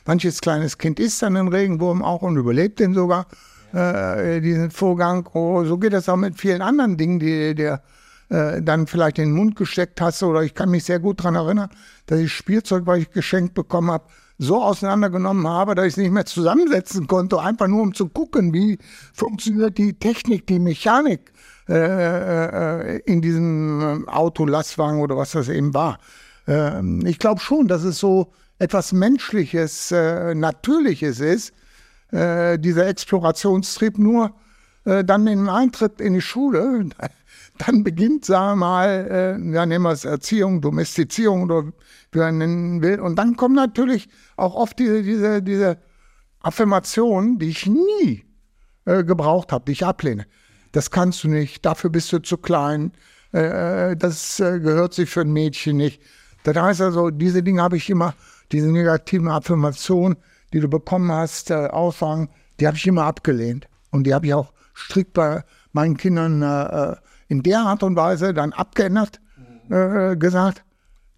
manches 0.07 0.41
kleines 0.41 0.79
Kind 0.79 1.01
isst 1.01 1.23
dann 1.23 1.35
den 1.35 1.49
Regenwurm 1.49 2.03
auch 2.03 2.23
und 2.23 2.37
überlebt 2.37 2.81
den 2.81 2.95
sogar, 2.95 3.27
äh, 3.73 4.41
diesen 4.41 4.71
Vorgang. 4.71 5.29
Oh, 5.33 5.65
so 5.65 5.79
geht 5.79 5.93
das 5.93 6.09
auch 6.09 6.17
mit 6.17 6.39
vielen 6.39 6.63
anderen 6.63 6.97
Dingen, 6.97 7.19
die 7.19 7.55
dir 7.55 7.83
äh, 8.31 8.63
dann 8.63 8.87
vielleicht 8.87 9.19
in 9.19 9.31
den 9.31 9.35
Mund 9.35 9.57
gesteckt 9.57 10.01
hast. 10.01 10.23
Oder 10.23 10.43
ich 10.43 10.55
kann 10.55 10.71
mich 10.71 10.85
sehr 10.85 10.99
gut 10.99 11.21
daran 11.21 11.35
erinnern, 11.35 11.71
dass 12.07 12.19
ich 12.21 12.33
Spielzeug, 12.33 12.83
was 12.87 12.99
ich 12.99 13.11
geschenkt 13.11 13.55
bekommen 13.55 13.91
habe, 13.91 14.05
so 14.39 14.63
auseinandergenommen 14.63 15.49
habe, 15.49 15.75
dass 15.75 15.87
ich 15.87 15.93
es 15.95 15.97
nicht 15.97 16.13
mehr 16.13 16.25
zusammensetzen 16.25 17.07
konnte, 17.09 17.41
einfach 17.41 17.67
nur 17.67 17.83
um 17.83 17.93
zu 17.93 18.09
gucken, 18.09 18.53
wie 18.53 18.79
funktioniert 19.13 19.79
die 19.79 19.95
Technik, 19.95 20.47
die 20.47 20.61
Mechanik 20.61 21.33
äh, 21.69 22.97
äh, 22.97 23.01
in 23.05 23.21
diesem 23.21 24.09
Auto, 24.09 24.47
Lastwagen 24.47 25.01
oder 25.01 25.19
was 25.19 25.33
das 25.33 25.51
eben 25.51 25.75
war. 25.75 25.99
Äh, 26.47 26.83
ich 27.07 27.19
glaube 27.19 27.41
schon, 27.41 27.69
dass 27.69 27.85
es 27.85 27.99
so 27.99 28.33
etwas 28.59 28.93
Menschliches, 28.93 29.93
äh, 29.93 30.35
Natürliches 30.35 31.21
ist, 31.21 31.53
äh, 32.11 32.59
dieser 32.59 32.87
Explorationstrieb 32.87 33.99
nur 33.99 34.35
äh, 34.85 35.05
dann 35.05 35.27
dem 35.27 35.49
Eintritt 35.51 36.01
in 36.01 36.15
die 36.15 36.23
Schule, 36.23 36.87
dann 37.59 37.85
beginnt, 37.85 38.25
sagen 38.25 38.59
wir 38.59 38.67
mal, 38.67 39.39
äh, 39.39 39.55
ja, 39.55 39.67
nehmen 39.67 39.85
wir 39.85 39.93
es 39.93 40.07
Erziehung, 40.07 40.63
Domestizierung 40.63 41.43
oder 41.43 41.65
wie 42.13 42.19
man 42.19 42.39
nennen 42.39 42.83
will. 42.83 43.01
Und 43.01 43.17
dann 43.17 43.37
kommen 43.37 43.55
natürlich 43.55 44.09
auch 44.39 44.55
oft 44.55 44.79
diese, 44.79 45.03
diese, 45.03 45.43
diese 45.43 45.77
Affirmationen, 46.41 47.39
die 47.39 47.51
ich 47.51 47.67
nie 47.67 48.25
äh, 48.87 49.05
gebraucht 49.05 49.53
habe, 49.53 49.67
die 49.67 49.73
ich 49.73 49.85
ablehne 49.85 50.25
das 50.73 50.91
kannst 50.91 51.25
du 51.25 51.29
nicht, 51.29 51.65
dafür 51.65 51.91
bist 51.91 52.13
du 52.13 52.19
zu 52.19 52.37
klein, 52.37 52.93
äh, 53.33 53.97
das 53.97 54.41
äh, 54.41 54.61
gehört 54.61 54.95
sich 54.95 55.11
für 55.11 55.21
ein 55.23 55.33
Mädchen 55.33 55.77
nicht. 55.77 56.01
Das 56.45 56.57
heißt 56.57 56.81
also, 56.81 57.11
diese 57.11 57.43
Dinge 57.43 57.63
habe 57.63 57.77
ich 57.77 57.91
immer, 57.91 58.15
diese 58.53 58.71
negativen 58.71 59.29
Affirmationen, 59.29 60.17
die 60.53 60.61
du 60.61 60.69
bekommen 60.69 61.13
hast, 61.13 61.51
äh, 61.51 61.67
Aussagen, 61.67 62.31
die 62.59 62.67
habe 62.67 62.77
ich 62.77 62.87
immer 62.87 63.05
abgelehnt. 63.05 63.69
Und 63.91 64.05
die 64.05 64.15
habe 64.15 64.27
ich 64.27 64.35
auch 64.35 64.53
strikt 64.75 65.13
bei 65.13 65.45
meinen 65.73 65.97
Kindern 65.97 66.43
äh, 66.43 66.93
äh 66.93 66.97
in 67.31 67.43
der 67.43 67.61
Art 67.61 67.83
und 67.83 67.95
Weise 67.95 68.33
dann 68.33 68.55
abgeändert, 68.55 69.21
äh, 69.69 70.17
gesagt, 70.17 70.65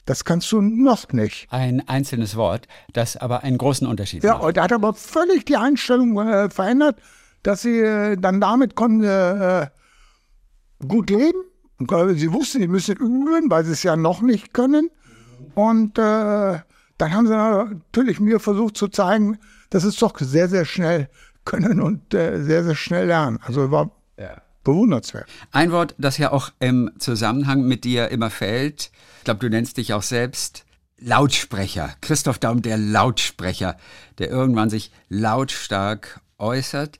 das 0.07 0.24
kannst 0.24 0.51
du 0.51 0.61
noch 0.61 1.12
nicht. 1.12 1.46
Ein 1.51 1.86
einzelnes 1.88 2.34
Wort, 2.34 2.66
das 2.92 3.16
aber 3.16 3.44
einen 3.44 3.59
großen 3.59 3.86
Unterschied 3.86 4.24
ja, 4.24 4.32
macht. 4.32 4.42
Ja, 4.42 4.48
und 4.48 4.57
er 4.57 4.62
hat 4.64 4.72
aber 4.72 4.92
völlig 4.92 5.44
die 5.44 5.57
Einstellung 5.57 6.18
äh, 6.18 6.51
verändert 6.51 6.96
dass 7.43 7.62
sie 7.62 7.78
äh, 7.80 8.16
dann 8.16 8.41
damit 8.41 8.74
konnten 8.74 9.05
äh, 9.05 9.68
gut 10.86 11.11
leben. 11.11 11.43
Sie 12.14 12.32
wussten, 12.32 12.61
sie 12.61 12.68
müssen 12.68 12.97
üben, 12.97 13.51
weil 13.51 13.64
sie 13.64 13.72
es 13.72 13.82
ja 13.82 13.97
noch 13.97 14.20
nicht 14.20 14.53
können. 14.53 14.91
Und 15.55 15.99
äh, 15.99 16.59
dann 16.99 17.14
haben 17.14 17.26
sie 17.26 17.34
natürlich 17.34 18.20
mir 18.20 18.38
versucht 18.41 18.76
zu 18.76 18.88
zeigen, 18.88 19.38
dass 19.70 19.84
es 19.84 19.97
doch 19.97 20.18
sehr, 20.18 20.49
sehr 20.49 20.66
schnell 20.66 21.09
können 21.45 21.80
und 21.80 22.12
äh, 22.12 22.43
sehr, 22.43 22.64
sehr 22.64 22.74
schnell 22.74 23.07
lernen. 23.07 23.38
Also 23.43 23.70
war 23.70 23.91
ja. 24.18 24.43
bewundernswert. 24.62 25.26
Ein 25.53 25.72
Wort, 25.72 25.95
das 25.97 26.18
ja 26.18 26.32
auch 26.32 26.51
im 26.59 26.91
Zusammenhang 26.99 27.62
mit 27.62 27.84
dir 27.84 28.09
immer 28.11 28.30
fällt, 28.30 28.91
ich 29.18 29.24
glaube, 29.24 29.41
du 29.41 29.49
nennst 29.49 29.78
dich 29.78 29.95
auch 29.95 30.03
selbst 30.03 30.64
Lautsprecher. 30.99 31.95
Christoph 32.03 32.38
Daum, 32.38 32.61
der 32.61 32.76
Lautsprecher, 32.76 33.76
der 34.18 34.28
irgendwann 34.30 34.68
sich 34.68 34.93
lautstark 35.09 36.20
äußert. 36.41 36.99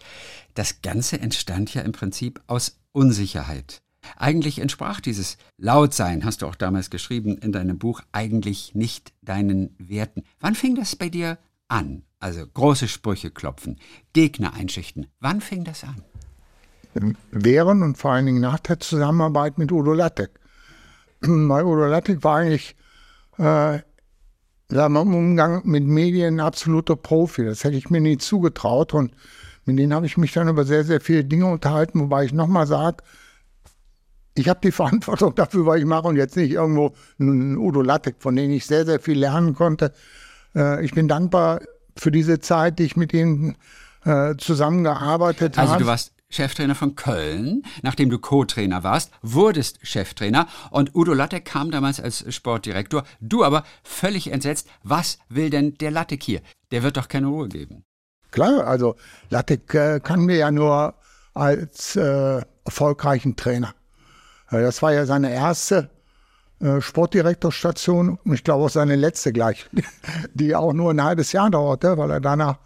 Das 0.55 0.83
Ganze 0.83 1.21
entstand 1.21 1.75
ja 1.75 1.83
im 1.83 1.93
Prinzip 1.93 2.41
aus 2.47 2.79
Unsicherheit. 2.93 3.83
Eigentlich 4.17 4.59
entsprach 4.59 5.01
dieses 5.01 5.37
Lautsein, 5.59 6.25
hast 6.25 6.43
du 6.43 6.47
auch 6.47 6.55
damals 6.55 6.91
geschrieben 6.91 7.39
in 7.39 7.53
deinem 7.53 7.79
Buch, 7.79 8.01
eigentlich 8.13 8.75
nicht 8.75 9.13
deinen 9.23 9.75
Werten. 9.79 10.25
Wann 10.41 10.55
fing 10.55 10.75
das 10.75 10.97
bei 10.97 11.09
dir 11.09 11.39
an? 11.69 12.03
Also 12.19 12.47
große 12.47 12.89
Sprüche 12.89 13.31
klopfen, 13.31 13.79
Gegner 14.13 14.55
einschüchten. 14.55 15.07
Wann 15.21 15.41
fing 15.41 15.65
das 15.65 15.85
an? 15.85 16.03
Während 17.31 17.83
und 17.83 17.97
vor 17.97 18.13
allen 18.13 18.27
Dingen 18.27 18.41
nach 18.41 18.59
der 18.59 18.81
Zusammenarbeit 18.81 19.59
mit 19.59 19.71
Udo 19.71 19.93
Lattek. 19.93 20.31
Weil 21.21 21.65
Udo 21.65 21.87
Lattek 21.87 22.25
war 22.25 22.39
eigentlich 22.39 22.77
äh, 23.39 23.79
sagen 24.71 24.95
wir, 24.95 25.03
im 25.03 25.15
Umgang 25.15 25.63
mit 25.65 25.85
Medien 25.85 26.37
ein 26.37 26.41
absoluter 26.41 26.97
Profi. 26.97 27.45
Das 27.45 27.65
hätte 27.65 27.77
ich 27.77 27.91
mir 27.91 28.01
nie 28.01 28.19
zugetraut. 28.19 28.95
Und 28.95 29.13
mit 29.65 29.79
denen 29.79 29.93
habe 29.93 30.07
ich 30.07 30.17
mich 30.17 30.33
dann 30.33 30.49
über 30.49 30.65
sehr, 30.65 30.85
sehr 30.85 31.01
viele 31.01 31.25
Dinge 31.25 31.47
unterhalten, 31.47 32.01
wobei 32.01 32.25
ich 32.25 32.33
nochmal 32.33 32.67
sage, 32.67 32.99
ich 34.35 34.49
habe 34.49 34.61
die 34.63 34.73
Verantwortung 34.73 35.35
dafür, 35.35 35.67
was 35.67 35.79
ich 35.79 35.85
mache 35.85 36.09
und 36.09 36.17
jetzt 36.17 36.37
nicht 36.37 36.53
irgendwo 36.53 36.95
einen 37.19 37.57
Udo 37.57 37.83
Lattek, 37.83 38.17
von 38.19 38.37
dem 38.37 38.51
ich 38.51 38.67
sehr, 38.67 38.87
sehr 38.87 39.01
viel 39.01 39.19
lernen 39.19 39.55
konnte. 39.55 39.93
Äh, 40.55 40.85
ich 40.85 40.93
bin 40.93 41.09
dankbar 41.09 41.61
für 41.97 42.11
diese 42.11 42.41
Zeit, 42.41 42.79
die 42.79 42.85
ich 42.85 42.97
mit 42.97 43.13
ihnen 43.13 43.57
äh, 44.05 44.37
zusammengearbeitet 44.37 45.59
habe. 45.59 45.69
Also 45.69 45.81
du 45.81 45.87
warst 45.87 46.13
Cheftrainer 46.31 46.75
von 46.75 46.95
Köln, 46.95 47.63
nachdem 47.83 48.09
du 48.09 48.19
Co-Trainer 48.19 48.85
warst, 48.85 49.11
wurdest 49.21 49.81
Cheftrainer 49.83 50.47
und 50.71 50.95
Udo 50.95 51.13
Lattek 51.13 51.45
kam 51.45 51.71
damals 51.71 52.01
als 52.01 52.25
Sportdirektor. 52.33 53.05
Du 53.21 53.45
aber 53.45 53.65
völlig 53.83 54.33
entsetzt, 54.33 54.69
was 54.83 55.19
will 55.29 55.51
denn 55.51 55.75
der 55.75 55.91
Lattek 55.91 56.23
hier? 56.23 56.41
Der 56.71 56.83
wird 56.83 56.97
doch 56.97 57.09
keine 57.09 57.27
Ruhe 57.27 57.49
geben. 57.49 57.85
Klar, 58.31 58.67
also 58.67 58.95
Lattek 59.29 59.75
äh, 59.75 60.01
kann 60.01 60.21
mir 60.21 60.37
ja 60.37 60.51
nur 60.53 60.95
als 61.35 61.97
äh, 61.97 62.43
erfolgreichen 62.65 63.35
Trainer. 63.37 63.75
Das 64.51 64.83
war 64.83 64.93
ja 64.93 65.07
seine 65.07 65.33
erste 65.33 65.91
äh, 66.61 66.81
Sportdirektorstation 66.81 68.19
und 68.25 68.35
ich 68.35 68.45
glaube 68.45 68.65
auch 68.65 68.71
seine 68.71 68.97
letzte 68.97 69.33
gleich, 69.33 69.67
die 70.35 70.55
auch 70.55 70.73
nur 70.73 70.93
ein 70.93 71.03
halbes 71.03 71.33
Jahr 71.33 71.51
dauerte, 71.51 71.97
weil 71.99 72.11
er 72.11 72.21
danach 72.21 72.59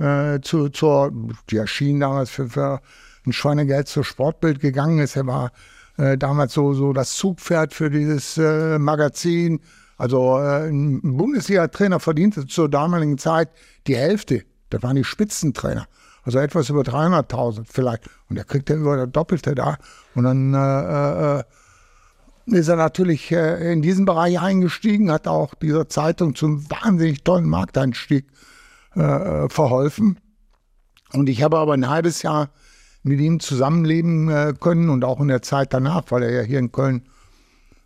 äh, 0.00 0.40
zu, 0.40 0.70
zur, 0.70 1.12
die 1.50 1.56
erschien 1.56 2.00
damals 2.00 2.30
für, 2.30 2.48
für 2.48 2.80
ein 3.26 3.32
Schweinegeld 3.32 3.88
zur 3.88 4.04
Sportbild 4.04 4.60
gegangen 4.60 4.98
ist. 4.98 5.16
Er 5.16 5.26
war 5.26 5.52
äh, 5.98 6.16
damals 6.16 6.54
so, 6.54 6.72
so 6.72 6.92
das 6.92 7.14
Zugpferd 7.16 7.74
für 7.74 7.90
dieses 7.90 8.38
äh, 8.38 8.78
Magazin. 8.78 9.60
Also 9.98 10.38
äh, 10.38 10.68
ein 10.68 11.16
Bundesliga-Trainer 11.16 12.00
verdiente 12.00 12.46
zur 12.46 12.68
damaligen 12.70 13.18
Zeit 13.18 13.50
die 13.86 13.96
Hälfte. 13.96 14.44
Das 14.70 14.82
waren 14.82 14.96
die 14.96 15.04
Spitzentrainer. 15.04 15.86
Also 16.22 16.38
etwas 16.38 16.70
über 16.70 16.82
300.000 16.82 17.64
vielleicht. 17.68 18.04
Und 18.28 18.36
er 18.36 18.44
kriegt 18.44 18.70
ja 18.70 18.76
über 18.76 18.96
das 18.96 19.10
Doppelte 19.10 19.54
da. 19.54 19.76
Und 20.14 20.24
dann 20.24 20.54
äh, 20.54 21.40
äh, 21.40 21.44
ist 22.46 22.68
er 22.68 22.76
natürlich 22.76 23.30
äh, 23.32 23.72
in 23.72 23.82
diesen 23.82 24.04
Bereich 24.06 24.40
eingestiegen, 24.40 25.10
hat 25.10 25.28
auch 25.28 25.54
dieser 25.54 25.88
Zeitung 25.88 26.34
zum 26.34 26.70
wahnsinnig 26.70 27.22
tollen 27.22 27.48
Markteinstieg 27.48 28.26
äh, 28.94 29.48
verholfen. 29.48 30.18
Und 31.12 31.28
ich 31.28 31.42
habe 31.42 31.58
aber 31.58 31.74
ein 31.74 31.88
halbes 31.88 32.22
Jahr 32.22 32.50
mit 33.02 33.20
ihm 33.20 33.40
zusammenleben 33.40 34.28
äh, 34.28 34.54
können 34.58 34.90
und 34.90 35.04
auch 35.04 35.20
in 35.20 35.28
der 35.28 35.42
Zeit 35.42 35.72
danach, 35.72 36.04
weil 36.10 36.22
er 36.22 36.30
ja 36.32 36.42
hier 36.42 36.58
in 36.58 36.72
Köln 36.72 37.02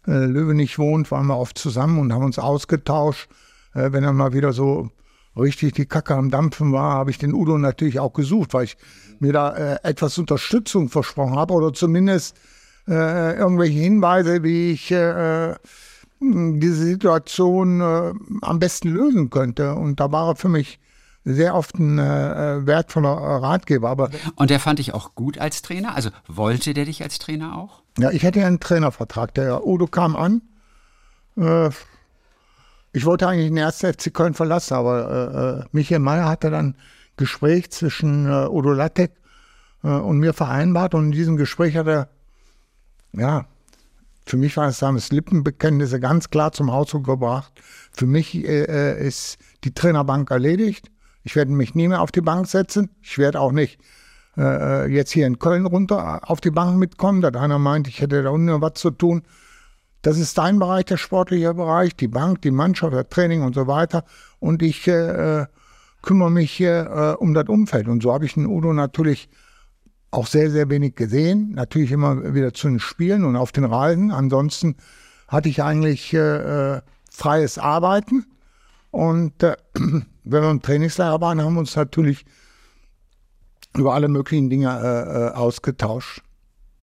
äh, 0.06 0.26
Löwenich 0.26 0.78
wohnt, 0.78 1.10
waren 1.10 1.26
wir 1.26 1.38
oft 1.38 1.56
zusammen 1.56 1.98
und 1.98 2.12
haben 2.12 2.24
uns 2.24 2.38
ausgetauscht. 2.38 3.28
Äh, 3.74 3.92
wenn 3.92 4.04
er 4.04 4.12
mal 4.12 4.32
wieder 4.32 4.52
so 4.52 4.90
richtig 5.36 5.74
die 5.74 5.86
Kacke 5.86 6.14
am 6.14 6.30
Dampfen 6.30 6.72
war, 6.72 6.94
habe 6.94 7.10
ich 7.10 7.18
den 7.18 7.32
Udo 7.32 7.58
natürlich 7.58 8.00
auch 8.00 8.12
gesucht, 8.12 8.54
weil 8.54 8.64
ich 8.64 8.76
mir 9.20 9.32
da 9.32 9.54
äh, 9.54 9.78
etwas 9.82 10.18
Unterstützung 10.18 10.88
versprochen 10.88 11.36
habe 11.36 11.54
oder 11.54 11.72
zumindest 11.72 12.36
äh, 12.86 13.36
irgendwelche 13.36 13.78
Hinweise, 13.78 14.42
wie 14.42 14.72
ich 14.72 14.90
äh, 14.90 15.54
diese 16.20 16.84
Situation 16.84 17.80
äh, 17.80 18.12
am 18.42 18.58
besten 18.58 18.88
lösen 18.88 19.30
könnte. 19.30 19.74
Und 19.74 20.00
da 20.00 20.12
war 20.12 20.28
er 20.28 20.36
für 20.36 20.48
mich 20.48 20.78
sehr 21.24 21.54
oft 21.54 21.78
ein 21.78 21.98
äh, 21.98 22.66
wertvoller 22.66 23.08
Ratgeber. 23.08 23.88
Aber 23.88 24.10
und 24.36 24.50
der 24.50 24.60
fand 24.60 24.78
dich 24.78 24.92
auch 24.92 25.14
gut 25.14 25.38
als 25.38 25.62
Trainer? 25.62 25.94
Also 25.94 26.10
wollte 26.26 26.74
der 26.74 26.84
dich 26.84 27.02
als 27.02 27.18
Trainer 27.18 27.56
auch? 27.56 27.82
Ja, 27.98 28.10
ich 28.10 28.24
hatte 28.24 28.40
ja 28.40 28.46
einen 28.46 28.60
Trainervertrag. 28.60 29.34
Der 29.34 29.66
Udo 29.66 29.86
kam 29.86 30.16
an. 30.16 30.42
Äh, 31.36 31.70
ich 32.92 33.04
wollte 33.04 33.26
eigentlich 33.26 33.48
den 33.48 33.56
ersten 33.56 33.92
FC 33.92 34.12
Köln 34.12 34.34
verlassen, 34.34 34.74
aber 34.74 35.10
äh, 35.10 35.62
äh 35.62 35.64
Michael 35.72 36.00
Mayer 36.00 36.28
hatte 36.28 36.50
dann 36.50 36.76
Gespräch 37.16 37.70
zwischen 37.70 38.26
äh, 38.26 38.46
Udo 38.48 38.72
Lattek 38.72 39.12
äh, 39.82 39.88
und 39.88 40.18
mir 40.18 40.32
vereinbart. 40.32 40.94
Und 40.94 41.06
in 41.06 41.12
diesem 41.12 41.36
Gespräch 41.36 41.76
hat 41.76 41.86
er, 41.86 42.08
ja, 43.12 43.46
für 44.26 44.36
mich 44.36 44.56
war 44.56 44.68
es 44.68 44.78
damals 44.78 45.10
Lippenbekenntnisse 45.10 46.00
ganz 46.00 46.30
klar 46.30 46.52
zum 46.52 46.70
Ausdruck 46.70 47.04
gebracht. 47.04 47.52
Für 47.92 48.06
mich 48.06 48.34
äh, 48.34 48.64
äh 48.64 49.06
ist 49.06 49.38
die 49.64 49.74
Trainerbank 49.74 50.30
erledigt. 50.30 50.90
Ich 51.24 51.34
werde 51.36 51.52
mich 51.52 51.74
nie 51.74 51.88
mehr 51.88 52.02
auf 52.02 52.12
die 52.12 52.20
Bank 52.20 52.46
setzen. 52.46 52.90
Ich 53.02 53.18
werde 53.18 53.40
auch 53.40 53.52
nicht 53.52 53.80
äh, 54.36 54.86
jetzt 54.86 55.10
hier 55.10 55.26
in 55.26 55.38
Köln 55.38 55.66
runter 55.66 56.20
auf 56.30 56.40
die 56.40 56.50
Bank 56.50 56.78
mitkommen, 56.78 57.22
dass 57.22 57.34
einer 57.34 57.58
meint, 57.58 57.88
ich 57.88 58.00
hätte 58.00 58.22
da 58.22 58.30
unten 58.30 58.60
was 58.60 58.74
zu 58.74 58.90
tun. 58.90 59.22
Das 60.02 60.18
ist 60.18 60.36
dein 60.36 60.58
Bereich, 60.58 60.84
der 60.84 60.98
sportliche 60.98 61.54
Bereich, 61.54 61.96
die 61.96 62.08
Bank, 62.08 62.42
die 62.42 62.50
Mannschaft, 62.50 62.92
das 62.92 63.08
Training 63.08 63.42
und 63.42 63.54
so 63.54 63.66
weiter. 63.66 64.04
Und 64.38 64.62
ich 64.62 64.86
äh, 64.86 65.46
kümmere 66.02 66.30
mich 66.30 66.52
hier 66.52 67.16
äh, 67.18 67.22
um 67.22 67.32
das 67.32 67.48
Umfeld. 67.48 67.88
Und 67.88 68.02
so 68.02 68.12
habe 68.12 68.26
ich 68.26 68.34
den 68.34 68.46
Udo 68.46 68.74
natürlich 68.74 69.30
auch 70.10 70.26
sehr, 70.26 70.50
sehr 70.50 70.68
wenig 70.68 70.94
gesehen. 70.94 71.52
Natürlich 71.54 71.90
immer 71.90 72.34
wieder 72.34 72.52
zu 72.52 72.68
den 72.68 72.80
Spielen 72.80 73.24
und 73.24 73.36
auf 73.36 73.50
den 73.50 73.64
Reisen. 73.64 74.10
Ansonsten 74.10 74.76
hatte 75.26 75.48
ich 75.48 75.62
eigentlich 75.62 76.12
äh, 76.12 76.76
äh 76.76 76.80
freies 77.10 77.58
Arbeiten. 77.58 78.26
Und 78.90 79.42
äh, 79.42 79.56
wenn 80.24 80.42
wir 80.42 80.50
im 80.50 80.62
Trainingslager 80.62 81.20
waren, 81.20 81.40
haben 81.40 81.54
wir 81.54 81.60
uns 81.60 81.76
natürlich 81.76 82.24
über 83.76 83.94
alle 83.94 84.08
möglichen 84.08 84.50
Dinge 84.50 84.68
äh, 84.68 85.26
äh, 85.26 85.30
ausgetauscht. 85.32 86.22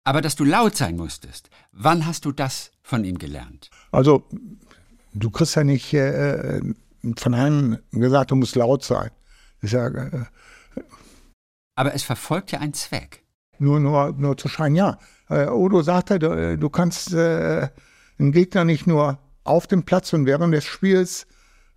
Aber 0.05 0.21
dass 0.21 0.35
du 0.35 0.45
laut 0.45 0.77
sein 0.77 0.97
musstest, 0.97 1.49
wann 1.71 2.07
hast 2.07 2.25
du 2.25 2.33
das 2.33 2.73
von 2.83 3.05
ihm 3.05 3.19
gelernt? 3.19 3.71
Also, 3.93 4.25
du 5.13 5.31
kriegst 5.31 5.55
ja 5.55 5.65
nicht 5.65 5.93
äh, 5.95 6.59
äh 6.59 6.75
von 7.17 7.35
einem 7.35 7.79
gesagt, 7.91 8.31
du 8.31 8.37
musst 8.37 8.55
laut 8.55 8.85
sein. 8.85 9.11
Ja, 9.61 9.89
äh, 9.89 10.25
Aber 11.75 11.95
es 11.95 12.05
verfolgt 12.05 12.53
ja 12.53 12.61
einen 12.61 12.75
Zweck. 12.75 13.25
Nur, 13.59 13.81
nur, 13.81 14.13
nur 14.13 14.37
zu 14.37 14.49
scheinen, 14.49 14.77
ja. 14.77 14.99
Äh, 15.29 15.47
Odo 15.47 15.83
sagte, 15.83 16.21
du, 16.21 16.59
du 16.59 16.71
kannst 16.71 17.13
äh, 17.13 17.69
einen 18.19 18.33
Gegner 18.33 18.65
nicht 18.65 18.87
nur 18.87 19.19
auf 19.45 19.67
dem 19.67 19.83
Platz 19.85 20.13
und 20.13 20.27
während 20.27 20.55
des 20.55 20.65
Spiels 20.65 21.27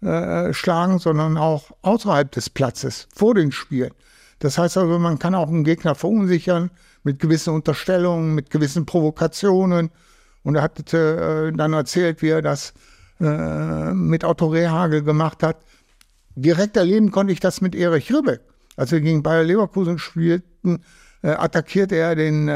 äh, 0.06 0.54
schlagen, 0.54 1.00
sondern 1.00 1.38
auch 1.38 1.72
außerhalb 1.82 2.32
des 2.32 2.50
Platzes, 2.50 3.08
vor 3.16 3.34
den 3.34 3.52
Spielen. 3.52 3.92
Das 4.40 4.58
heißt 4.58 4.78
also, 4.78 5.00
man 5.00 5.18
kann 5.18 5.34
auch 5.34 5.48
einen 5.48 5.64
Gegner 5.64 5.96
verunsichern 5.96 6.70
mit 7.04 7.20
gewissen 7.20 7.54
Unterstellungen, 7.54 8.36
mit 8.36 8.50
gewissen 8.52 8.86
Provokationen. 8.86 9.90
Und 10.44 10.56
er 10.56 10.62
hat 10.62 10.94
äh, 10.94 11.52
dann 11.52 11.74
erzählt, 11.74 12.22
wie 12.22 12.30
er 12.30 12.44
das 12.44 12.74
äh, 13.20 13.94
mit 13.94 14.24
Otto 14.24 14.48
Rehagel 14.48 15.02
gemacht 15.02 15.42
hat. 15.42 15.58
Direkt 16.36 16.78
erleben 16.78 17.12
konnte 17.12 17.34
ich 17.34 17.40
das 17.40 17.62
mit 17.62 17.74
Erich 17.74 18.14
Ribbeck. 18.14 18.42
Als 18.76 18.92
wir 18.92 19.02
gegen 19.02 19.24
Bayer 19.24 19.44
Leverkusen 19.44 19.98
spielten, 19.98 20.84
äh, 21.24 21.30
attackierte 21.30 21.96
er 21.96 22.16
den 22.16 22.48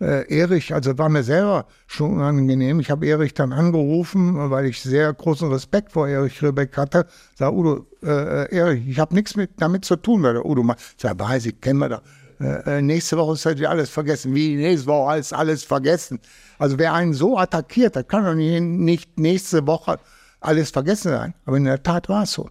äh, 0.00 0.26
Erich, 0.28 0.74
also 0.74 0.98
war 0.98 1.08
mir 1.08 1.22
selber 1.22 1.66
schon 1.86 2.14
unangenehm. 2.14 2.80
Ich 2.80 2.90
habe 2.90 3.06
Erich 3.06 3.34
dann 3.34 3.52
angerufen, 3.52 4.50
weil 4.50 4.66
ich 4.66 4.80
sehr 4.80 5.12
großen 5.12 5.50
Respekt 5.50 5.92
vor 5.92 6.08
Erich 6.08 6.42
Ribbeck 6.42 6.76
hatte. 6.76 7.06
Sag, 7.36 7.52
Udo, 7.52 7.86
äh, 8.02 8.54
Erich, 8.54 8.88
ich 8.88 8.98
habe 8.98 9.14
nichts 9.14 9.36
mit, 9.36 9.50
damit 9.58 9.84
zu 9.84 9.96
tun. 9.96 10.22
Weil 10.22 10.34
der 10.34 10.44
Udo 10.46 10.62
mal, 10.62 10.76
sag, 10.96 11.18
weiß 11.18 11.46
ich, 11.46 11.60
kennen 11.60 11.78
wir 11.78 11.88
da. 11.88 12.02
Äh, 12.40 12.78
äh, 12.78 12.82
nächste 12.82 13.16
Woche 13.16 13.34
ist 13.34 13.46
halt 13.46 13.64
alles 13.64 13.90
vergessen. 13.90 14.34
Wie 14.34 14.56
nächste 14.56 14.88
Woche 14.88 15.18
ist 15.18 15.32
alles 15.32 15.62
vergessen. 15.62 16.18
Also 16.58 16.78
wer 16.78 16.92
einen 16.92 17.14
so 17.14 17.38
attackiert, 17.38 17.96
das 17.96 18.08
kann 18.08 18.24
doch 18.24 18.34
nicht, 18.34 18.60
nicht 18.60 19.18
nächste 19.18 19.66
Woche 19.66 19.98
alles 20.40 20.70
vergessen 20.70 21.12
sein. 21.12 21.34
Aber 21.44 21.56
in 21.56 21.64
der 21.64 21.82
Tat 21.82 22.08
war 22.08 22.24
es 22.24 22.32
so. 22.32 22.50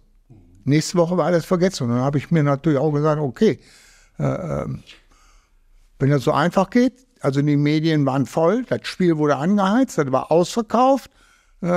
Nächste 0.64 0.96
Woche 0.96 1.16
war 1.16 1.26
alles 1.26 1.44
vergessen. 1.44 1.84
Und 1.84 1.90
dann 1.90 2.00
habe 2.00 2.18
ich 2.18 2.30
mir 2.30 2.42
natürlich 2.42 2.78
auch 2.78 2.90
gesagt, 2.90 3.20
okay, 3.20 3.60
äh, 4.18 4.24
ähm, 4.24 4.82
wenn 5.98 6.10
das 6.10 6.24
so 6.24 6.32
einfach 6.32 6.70
geht, 6.70 7.03
also 7.24 7.40
die 7.40 7.56
Medien 7.56 8.04
waren 8.04 8.26
voll, 8.26 8.64
das 8.64 8.80
Spiel 8.82 9.16
wurde 9.16 9.36
angeheizt, 9.36 9.96
das 9.96 10.12
war 10.12 10.30
ausverkauft. 10.30 11.10
Äh, 11.62 11.68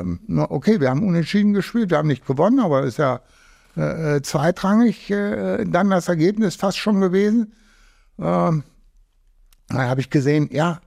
ähm, 0.00 0.20
okay, 0.50 0.78
wir 0.78 0.90
haben 0.90 1.06
unentschieden 1.06 1.54
gespielt, 1.54 1.88
wir 1.88 1.96
haben 1.96 2.08
nicht 2.08 2.26
gewonnen, 2.26 2.60
aber 2.60 2.82
ist 2.82 2.98
ja 2.98 3.22
äh, 3.78 4.16
äh, 4.16 4.22
zweitrangig 4.22 5.10
äh, 5.10 5.64
dann 5.64 5.88
das 5.88 6.08
Ergebnis 6.08 6.56
fast 6.56 6.76
schon 6.76 7.00
gewesen. 7.00 7.54
Ähm, 8.18 8.62
da 9.68 9.88
habe 9.88 10.02
ich 10.02 10.10
gesehen, 10.10 10.50
ja, 10.52 10.82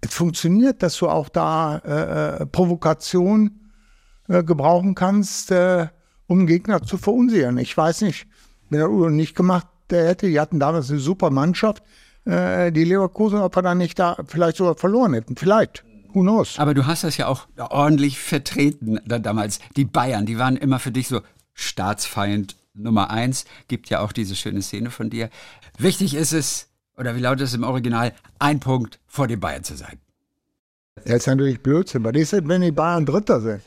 es 0.00 0.14
funktioniert, 0.14 0.84
dass 0.84 0.96
du 0.98 1.08
auch 1.08 1.28
da 1.28 1.78
äh, 1.78 2.42
äh 2.42 2.46
Provokation 2.46 3.72
äh, 4.28 4.44
gebrauchen 4.44 4.94
kannst, 4.94 5.52
um 6.28 6.46
Gegner 6.46 6.82
zu 6.82 6.96
verunsichern. 6.98 7.58
Ich 7.58 7.76
weiß 7.76 8.02
nicht, 8.02 8.28
wenn 8.70 8.78
er 8.78 8.90
Udo 8.90 9.10
nicht 9.10 9.34
gemacht 9.34 9.66
hätte, 9.90 10.28
die 10.28 10.38
hatten 10.38 10.60
damals 10.60 10.88
eine 10.88 11.00
super 11.00 11.30
Mannschaft, 11.30 11.82
äh, 12.28 12.70
die 12.70 12.84
Leverkusen, 12.84 13.38
ob 13.40 13.56
wir 13.56 13.62
dann 13.62 13.78
nicht 13.78 13.98
da 13.98 14.16
vielleicht 14.26 14.58
sogar 14.58 14.76
verloren 14.76 15.14
hätten. 15.14 15.36
Vielleicht. 15.36 15.84
Who 16.12 16.20
knows? 16.20 16.58
Aber 16.58 16.74
du 16.74 16.86
hast 16.86 17.04
das 17.04 17.16
ja 17.16 17.26
auch 17.26 17.46
ordentlich 17.58 18.18
vertreten 18.18 19.00
da, 19.06 19.18
damals. 19.18 19.60
Die 19.76 19.84
Bayern, 19.84 20.26
die 20.26 20.38
waren 20.38 20.56
immer 20.56 20.78
für 20.78 20.90
dich 20.90 21.08
so 21.08 21.20
Staatsfeind 21.54 22.56
Nummer 22.74 23.10
eins. 23.10 23.44
Gibt 23.66 23.90
ja 23.90 24.00
auch 24.00 24.12
diese 24.12 24.36
schöne 24.36 24.62
Szene 24.62 24.90
von 24.90 25.10
dir. 25.10 25.30
Wichtig 25.78 26.14
ist 26.14 26.32
es, 26.32 26.68
oder 26.96 27.16
wie 27.16 27.20
lautet 27.20 27.42
es 27.46 27.54
im 27.54 27.64
Original, 27.64 28.12
ein 28.38 28.60
Punkt 28.60 29.00
vor 29.06 29.26
den 29.26 29.40
Bayern 29.40 29.64
zu 29.64 29.76
sein. 29.76 29.98
Das 31.04 31.16
ist 31.16 31.26
natürlich 31.26 31.62
Blödsinn. 31.62 32.04
Was 32.04 32.14
ist 32.14 32.32
denn, 32.32 32.48
wenn 32.48 32.60
die 32.60 32.72
Bayern 32.72 33.06
Dritter 33.06 33.40
sind? 33.40 33.62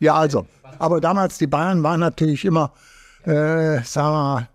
Ja, 0.00 0.14
also. 0.14 0.46
Aber 0.78 1.00
damals, 1.00 1.38
die 1.38 1.46
Bayern 1.46 1.82
waren 1.82 2.00
natürlich 2.00 2.44
immer, 2.44 2.72
äh, 3.24 3.82
sagen 3.82 4.08
wir 4.08 4.12
mal, 4.12 4.48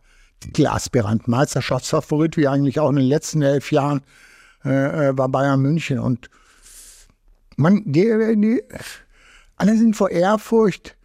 Titelaspirant, 0.44 1.28
Meisterschaftsfavorit, 1.28 2.38
wie 2.38 2.48
eigentlich 2.48 2.80
auch 2.80 2.90
in 2.90 2.98
den 2.98 3.06
letzten 3.06 3.42
elf 3.42 3.72
Jahren 3.72 4.02
äh, 4.66 5.10
äh, 5.10 5.18
war 5.18 5.30
Bayern 5.30 5.62
München. 5.62 6.00
Und 6.00 6.30
man, 7.56 7.84
die, 7.86 8.04
die, 8.38 8.64
alle 9.58 9.78
sind 9.78 9.96
vor 9.96 10.10
Ehrfurcht 10.10 10.96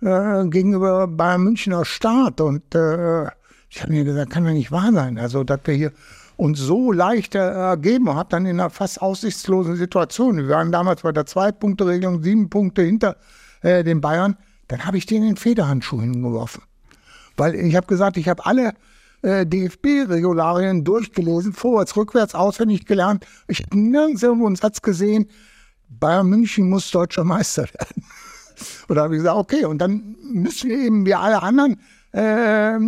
äh, 0.00 0.46
gegenüber 0.46 1.06
Bayern 1.06 1.42
Münchner 1.42 1.84
Staat. 1.84 2.40
Und 2.40 2.74
äh, 2.74 3.24
ich 3.68 3.82
habe 3.82 3.92
mir 3.92 4.04
gesagt, 4.04 4.30
kann 4.30 4.44
doch 4.44 4.52
nicht 4.52 4.72
wahr 4.72 4.92
sein. 4.92 5.18
Also, 5.18 5.44
dass 5.44 5.60
wir 5.64 5.74
hier 5.74 5.92
uns 6.36 6.58
so 6.58 6.90
leicht 6.92 7.34
ergeben 7.34 8.08
und 8.08 8.16
habe 8.16 8.28
dann 8.28 8.46
in 8.46 8.58
einer 8.58 8.70
fast 8.70 9.00
aussichtslosen 9.00 9.76
Situation, 9.76 10.36
wir 10.36 10.48
waren 10.48 10.72
damals 10.72 11.02
bei 11.02 11.12
der 11.12 11.26
Zwei-Punkte-Regelung, 11.26 12.22
sieben 12.22 12.50
Punkte 12.50 12.82
hinter 12.82 13.16
äh, 13.62 13.84
den 13.84 14.00
Bayern, 14.00 14.36
dann 14.68 14.84
habe 14.84 14.98
ich 14.98 15.06
den 15.06 15.36
Federhandschuh 15.36 16.00
hingeworfen. 16.00 16.62
Weil 17.36 17.54
ich 17.54 17.76
habe 17.76 17.86
gesagt, 17.86 18.16
ich 18.16 18.28
habe 18.28 18.44
alle 18.46 18.74
äh, 19.22 19.46
DFB-Regularien 19.46 20.84
durchgelesen, 20.84 21.52
vorwärts, 21.52 21.96
rückwärts, 21.96 22.34
auswendig 22.34 22.86
gelernt. 22.86 23.26
Ich 23.48 23.62
habe 23.62 23.78
nirgends 23.78 24.22
irgendwo 24.22 24.46
einen 24.46 24.56
Satz 24.56 24.82
gesehen, 24.82 25.28
Bayern 25.88 26.28
München 26.28 26.68
muss 26.68 26.90
deutscher 26.90 27.24
Meister 27.24 27.62
werden. 27.74 28.04
und 28.88 28.96
da 28.96 29.04
habe 29.04 29.14
ich 29.14 29.20
gesagt, 29.20 29.36
okay, 29.36 29.64
und 29.64 29.78
dann 29.78 30.16
müssen 30.22 30.70
wir 30.70 30.78
eben 30.78 31.06
wie 31.06 31.14
alle 31.14 31.42
anderen 31.42 31.80
äh, 32.12 32.78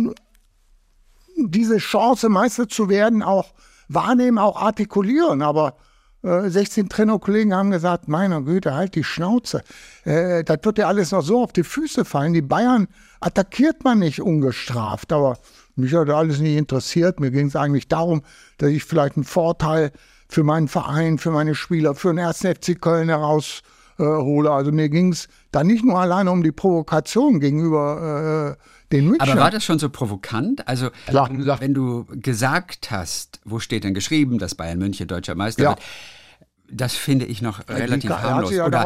diese 1.37 1.77
Chance, 1.77 2.29
Meister 2.29 2.67
zu 2.67 2.89
werden, 2.89 3.21
auch 3.21 3.53
wahrnehmen, 3.87 4.37
auch 4.37 4.61
artikulieren. 4.61 5.41
Aber 5.41 5.75
16 6.23 6.85
äh, 6.85 6.89
Trainerkollegen 6.89 7.53
haben 7.53 7.71
gesagt, 7.71 8.07
meiner 8.07 8.41
Güte, 8.41 8.73
halt 8.73 8.95
die 8.95 9.03
Schnauze. 9.03 9.61
Äh, 10.03 10.43
das 10.43 10.59
wird 10.63 10.77
ja 10.77 10.87
alles 10.87 11.11
noch 11.11 11.21
so 11.21 11.43
auf 11.43 11.53
die 11.53 11.63
Füße 11.63 12.05
fallen. 12.05 12.33
Die 12.33 12.41
Bayern 12.41 12.87
attackiert 13.19 13.83
man 13.83 13.99
nicht 13.99 14.21
ungestraft. 14.21 15.13
Aber 15.13 15.37
mich 15.75 15.93
hat 15.93 16.09
alles 16.09 16.39
nicht 16.39 16.57
interessiert. 16.57 17.19
Mir 17.19 17.31
ging 17.31 17.47
es 17.47 17.55
eigentlich 17.55 17.87
darum, 17.87 18.23
dass 18.57 18.69
ich 18.69 18.83
vielleicht 18.83 19.15
einen 19.15 19.25
Vorteil 19.25 19.91
für 20.27 20.43
meinen 20.43 20.67
Verein, 20.67 21.17
für 21.17 21.31
meine 21.31 21.55
Spieler, 21.55 21.95
für 21.95 22.09
den 22.09 22.19
1. 22.19 22.39
FC 22.39 22.79
Köln 22.81 23.09
heraushole. 23.09 24.49
Äh, 24.49 24.51
also 24.51 24.71
mir 24.71 24.89
ging 24.89 25.11
es 25.11 25.29
da 25.51 25.63
nicht 25.63 25.85
nur 25.85 25.99
alleine 25.99 26.31
um 26.31 26.43
die 26.43 26.51
Provokation 26.51 27.39
gegenüber 27.39 28.57
äh, 28.57 28.63
den 28.91 29.07
Münchner. 29.07 29.31
Aber 29.31 29.41
war 29.41 29.51
das 29.51 29.63
schon 29.63 29.79
so 29.79 29.89
provokant? 29.89 30.67
Also 30.67 30.89
Klar. 31.07 31.29
wenn 31.59 31.73
du 31.73 32.05
gesagt 32.09 32.91
hast, 32.91 33.39
wo 33.43 33.59
steht 33.59 33.83
denn 33.83 33.93
geschrieben, 33.93 34.39
dass 34.39 34.55
Bayern 34.55 34.79
München 34.79 35.07
deutscher 35.07 35.35
Meister 35.35 35.63
ja. 35.63 35.69
wird, 35.69 35.81
das 36.69 36.95
finde 36.95 37.25
ich 37.25 37.41
noch 37.41 37.67
relativ 37.69 38.09
harmlos. 38.09 38.51
Ja 38.51 38.65
Oder 38.65 38.83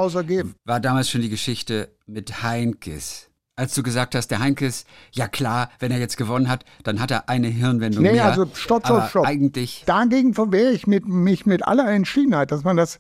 war 0.66 0.80
damals 0.80 1.10
schon 1.10 1.22
die 1.22 1.30
Geschichte 1.30 1.90
mit 2.06 2.44
Heinkes? 2.44 3.32
als 3.62 3.76
du 3.76 3.84
gesagt 3.84 4.16
hast, 4.16 4.30
der 4.30 4.40
Heinkes, 4.40 4.86
ja 5.12 5.28
klar, 5.28 5.70
wenn 5.80 5.92
er 5.92 6.00
jetzt 6.00 6.18
gewonnen 6.18 6.50
hat, 6.50 6.66
dann 6.84 7.00
hat 7.00 7.12
er 7.12 7.30
eine 7.30 7.48
Hirnwendung 7.48 8.02
nee, 8.02 8.14
mehr. 8.14 8.26
also 8.26 8.48
stopp, 8.56 8.86
stopp, 8.86 9.10
stopp. 9.10 9.28
Eigentlich 9.28 9.84
Dagegen 9.86 10.34
verwehre 10.34 10.72
ich 10.72 10.88
mit, 10.88 11.08
mich 11.08 11.46
mit 11.46 11.68
aller 11.68 11.88
Entschiedenheit, 11.92 12.52
dass 12.52 12.64
man 12.64 12.76
das 12.76 13.00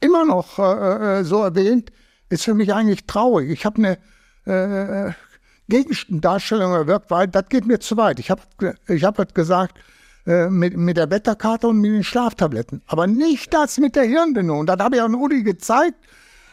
immer 0.00 0.24
noch 0.24 0.58
äh, 0.58 1.20
äh 1.20 1.24
so 1.24 1.44
erwähnt, 1.44 1.92
ist 2.30 2.44
für 2.44 2.54
mich 2.54 2.74
eigentlich 2.74 3.06
traurig. 3.06 3.50
Ich 3.50 3.64
habe 3.64 3.98
eine 4.44 5.08
äh, 5.08 5.12
Gegendarstellung 5.70 6.72
erwirkt, 6.72 7.10
weil 7.10 7.28
das 7.28 7.48
geht 7.48 7.64
mir 7.64 7.80
zu 7.80 7.96
weit. 7.96 8.18
Ich 8.18 8.30
habe 8.30 8.42
ich 8.86 9.04
hab 9.04 9.34
gesagt, 9.34 9.78
äh, 10.26 10.50
mit, 10.50 10.76
mit 10.76 10.98
der 10.98 11.10
Wetterkarte 11.10 11.68
und 11.68 11.80
mit 11.80 11.92
den 11.92 12.04
Schlaftabletten. 12.04 12.82
Aber 12.86 13.06
nicht 13.06 13.54
das 13.54 13.78
mit 13.78 13.96
der 13.96 14.04
Hirnwindung. 14.04 14.58
Und 14.58 14.66
das 14.66 14.78
habe 14.78 14.96
ich 14.96 15.02
an 15.02 15.14
Uli 15.14 15.42
gezeigt, 15.42 15.96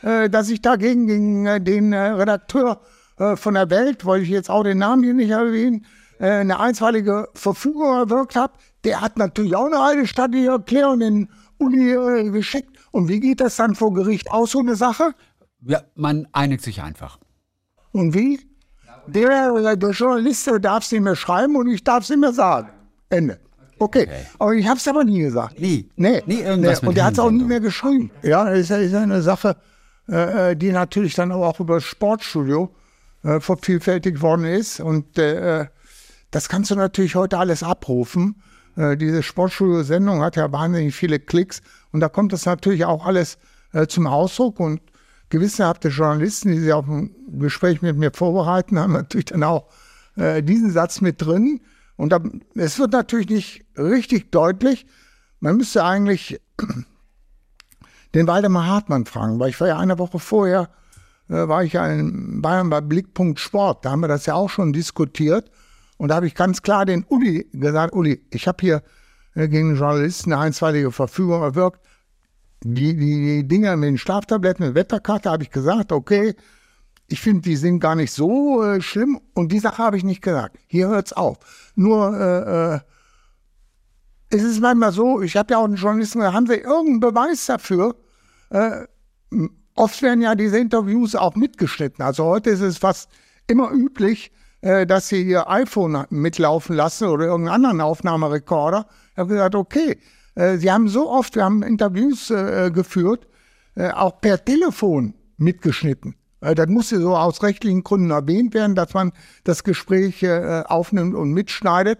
äh, 0.01 0.29
dass 0.29 0.49
ich 0.49 0.61
dagegen 0.61 1.07
gegen 1.07 1.45
äh, 1.45 1.59
den 1.59 1.93
Redakteur 1.93 2.81
von 3.35 3.55
der 3.55 3.71
Welt, 3.71 4.05
wollte 4.05 4.25
ich 4.25 4.29
jetzt 4.29 4.47
auch 4.47 4.61
den 4.61 4.77
Namen 4.77 5.01
hier 5.01 5.15
nicht 5.15 5.31
erwähnen, 5.31 5.87
äh, 6.19 6.29
eine 6.29 6.59
einstweilige 6.59 7.29
Verfügung 7.33 7.95
erwirkt 7.95 8.35
habe. 8.35 8.53
Der 8.83 9.01
hat 9.01 9.17
natürlich 9.17 9.55
auch 9.55 9.65
eine 9.65 9.79
alte 9.79 10.07
staatliche 10.07 10.49
Erklärung 10.49 11.01
in 11.01 11.29
Uni 11.57 12.31
geschickt. 12.31 12.77
Und 12.91 13.07
wie 13.07 13.19
geht 13.19 13.41
das 13.41 13.55
dann 13.55 13.73
vor 13.73 13.93
Gericht 13.93 14.29
aus, 14.29 14.51
so 14.51 14.59
eine 14.59 14.75
Sache? 14.75 15.13
Ja, 15.61 15.81
man 15.95 16.27
einigt 16.31 16.63
sich 16.63 16.81
einfach. 16.83 17.19
Und 17.91 18.13
wie? 18.13 18.39
Der, 19.07 19.75
der 19.75 19.89
Journalist 19.91 20.49
darf 20.61 20.83
es 20.83 20.91
nicht 20.91 21.01
mehr 21.01 21.15
schreiben 21.15 21.55
und 21.55 21.67
ich 21.67 21.83
darf 21.83 22.03
es 22.03 22.09
nicht 22.09 22.19
mehr 22.19 22.33
sagen. 22.33 22.69
Ende. 23.09 23.39
Okay. 23.79 24.03
okay. 24.03 24.25
Aber 24.39 24.53
ich 24.53 24.67
habe 24.67 24.77
es 24.77 24.87
aber 24.87 25.03
nie 25.03 25.19
gesagt. 25.19 25.59
Nie? 25.59 25.89
Nee. 25.95 26.23
Nie 26.25 26.41
irgendwas 26.41 26.81
nee. 26.81 26.87
Und 26.87 26.95
der 26.95 27.05
hat 27.05 27.13
es 27.13 27.19
auch 27.19 27.31
nie 27.31 27.43
mehr 27.43 27.59
geschrieben. 27.59 28.11
Ja, 28.23 28.45
das 28.45 28.59
ist, 28.59 28.71
ist 28.71 28.95
eine 28.95 29.21
Sache, 29.21 29.55
äh, 30.07 30.55
die 30.55 30.71
natürlich 30.71 31.13
dann 31.15 31.31
aber 31.31 31.47
auch 31.47 31.59
über 31.59 31.75
das 31.75 31.83
Sportstudio 31.83 32.73
äh, 33.23 33.39
vervielfältigt 33.39 34.21
worden 34.21 34.45
ist. 34.45 34.79
Und 34.79 35.17
äh, 35.17 35.67
das 36.31 36.49
kannst 36.49 36.71
du 36.71 36.75
natürlich 36.75 37.15
heute 37.15 37.37
alles 37.37 37.63
abrufen. 37.63 38.41
Äh, 38.75 38.97
diese 38.97 39.23
Sportstudio-Sendung 39.23 40.21
hat 40.21 40.35
ja 40.35 40.51
wahnsinnig 40.51 40.95
viele 40.95 41.19
Klicks 41.19 41.61
und 41.91 41.99
da 41.99 42.09
kommt 42.09 42.31
das 42.33 42.45
natürlich 42.45 42.85
auch 42.85 43.05
alles 43.05 43.37
äh, 43.73 43.87
zum 43.87 44.07
Ausdruck 44.07 44.59
und 44.59 44.81
gewissenhafte 45.29 45.89
Journalisten, 45.89 46.51
die 46.51 46.59
sich 46.59 46.73
auf 46.73 46.87
ein 46.87 47.15
Gespräch 47.39 47.81
mit 47.81 47.97
mir 47.97 48.11
vorbereiten, 48.13 48.79
haben 48.79 48.93
natürlich 48.93 49.25
dann 49.25 49.43
auch 49.43 49.69
äh, 50.15 50.41
diesen 50.41 50.71
Satz 50.71 51.01
mit 51.01 51.21
drin. 51.21 51.61
Und 51.95 52.11
da, 52.11 52.21
es 52.55 52.79
wird 52.79 52.93
natürlich 52.93 53.29
nicht 53.29 53.65
richtig 53.77 54.31
deutlich. 54.31 54.85
Man 55.39 55.57
müsste 55.57 55.83
eigentlich 55.83 56.39
den 58.15 58.27
Waldemar 58.27 58.67
Hartmann 58.67 59.05
fragen, 59.05 59.39
weil 59.39 59.49
ich 59.49 59.59
war 59.59 59.67
ja 59.67 59.77
eine 59.77 59.99
Woche 59.99 60.19
vorher, 60.19 60.69
äh, 61.29 61.47
war 61.47 61.63
ich 61.63 61.73
ja 61.73 61.87
in 61.87 62.41
Bayern 62.41 62.69
bei 62.69 62.81
Blickpunkt 62.81 63.39
Sport. 63.39 63.83
Da 63.83 63.91
haben 63.91 64.01
wir 64.01 64.07
das 64.07 64.25
ja 64.25 64.35
auch 64.35 64.49
schon 64.49 64.73
diskutiert. 64.73 65.51
Und 65.97 66.09
da 66.09 66.15
habe 66.15 66.27
ich 66.27 66.35
ganz 66.35 66.61
klar 66.61 66.85
den 66.85 67.03
Uli 67.09 67.49
gesagt, 67.53 67.93
Uli, 67.93 68.23
ich 68.29 68.47
habe 68.47 68.57
hier 68.61 68.83
äh, 69.33 69.47
gegen 69.47 69.75
Journalisten 69.75 70.31
eine 70.31 70.41
einstweilige 70.43 70.91
Verfügung 70.91 71.41
erwirkt. 71.41 71.81
Die, 72.73 72.95
die, 72.97 73.41
die 73.41 73.47
Dinger 73.47 73.77
mit 73.77 73.87
den 73.87 73.97
Schlaftabletten, 73.97 74.65
mit 74.65 74.75
Wetterkarte, 74.75 75.29
habe 75.29 75.43
ich 75.43 75.51
gesagt, 75.51 75.91
okay, 75.91 76.35
ich 77.07 77.21
finde, 77.21 77.41
die 77.41 77.55
sind 77.55 77.79
gar 77.79 77.95
nicht 77.95 78.11
so 78.11 78.61
äh, 78.63 78.81
schlimm. 78.81 79.21
Und 79.33 79.51
die 79.51 79.59
Sache 79.59 79.77
habe 79.77 79.97
ich 79.97 80.03
nicht 80.03 80.21
gesagt. 80.21 80.57
Hier 80.67 80.89
hört 80.89 81.07
es 81.07 81.13
auf. 81.13 81.37
Nur, 81.75 82.13
äh, 82.17 82.75
äh, 82.75 82.79
es 84.29 84.43
ist 84.43 84.59
manchmal 84.59 84.91
so, 84.91 85.21
ich 85.21 85.37
habe 85.37 85.53
ja 85.53 85.59
auch 85.59 85.65
einen 85.65 85.75
Journalisten, 85.75 86.21
haben 86.21 86.47
sie 86.47 86.55
irgendeinen 86.55 86.99
Beweis 86.99 87.45
dafür? 87.45 87.95
Äh, 88.49 88.85
oft 89.75 90.01
werden 90.01 90.21
ja 90.21 90.35
diese 90.35 90.59
Interviews 90.59 91.15
auch 91.15 91.35
mitgeschnitten. 91.35 92.03
Also 92.03 92.25
heute 92.25 92.49
ist 92.49 92.61
es 92.61 92.77
fast 92.77 93.09
immer 93.47 93.71
üblich, 93.71 94.31
äh, 94.59 94.85
dass 94.85 95.07
sie 95.07 95.21
ihr 95.21 95.49
iPhone 95.49 96.05
mitlaufen 96.09 96.75
lassen 96.75 97.07
oder 97.07 97.27
irgendeinen 97.27 97.55
anderen 97.55 97.81
Aufnahmerekorder. 97.81 98.87
Ich 99.11 99.17
habe 99.17 99.29
gesagt, 99.29 99.55
okay, 99.55 99.97
sie 100.57 100.71
haben 100.71 100.87
so 100.87 101.09
oft, 101.09 101.35
wir 101.35 101.43
haben 101.43 101.63
Interviews 101.63 102.29
äh, 102.29 102.69
geführt, 102.71 103.27
äh, 103.75 103.91
auch 103.91 104.21
per 104.21 104.43
Telefon 104.43 105.13
mitgeschnitten. 105.37 106.15
Äh, 106.41 106.55
das 106.55 106.67
musste 106.67 106.99
so 106.99 107.15
aus 107.15 107.43
rechtlichen 107.43 107.83
Gründen 107.83 108.11
erwähnt 108.11 108.53
werden, 108.53 108.75
dass 108.75 108.93
man 108.93 109.11
das 109.43 109.63
Gespräch 109.63 110.23
äh, 110.23 110.63
aufnimmt 110.65 111.15
und 111.15 111.31
mitschneidet. 111.31 111.99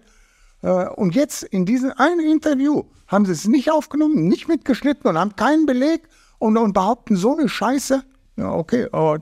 Äh, 0.61 0.87
und 0.87 1.15
jetzt 1.15 1.43
in 1.43 1.65
diesem 1.65 1.91
einen 1.97 2.19
Interview 2.19 2.83
haben 3.07 3.25
sie 3.25 3.31
es 3.31 3.47
nicht 3.47 3.71
aufgenommen, 3.71 4.27
nicht 4.27 4.47
mitgeschnitten 4.47 5.09
und 5.09 5.17
haben 5.17 5.35
keinen 5.35 5.65
Beleg 5.65 6.07
und, 6.39 6.57
und 6.57 6.73
behaupten 6.73 7.15
so 7.15 7.37
eine 7.37 7.49
Scheiße. 7.49 8.03
Ja, 8.37 8.51
okay, 8.51 8.87
aber 8.91 9.21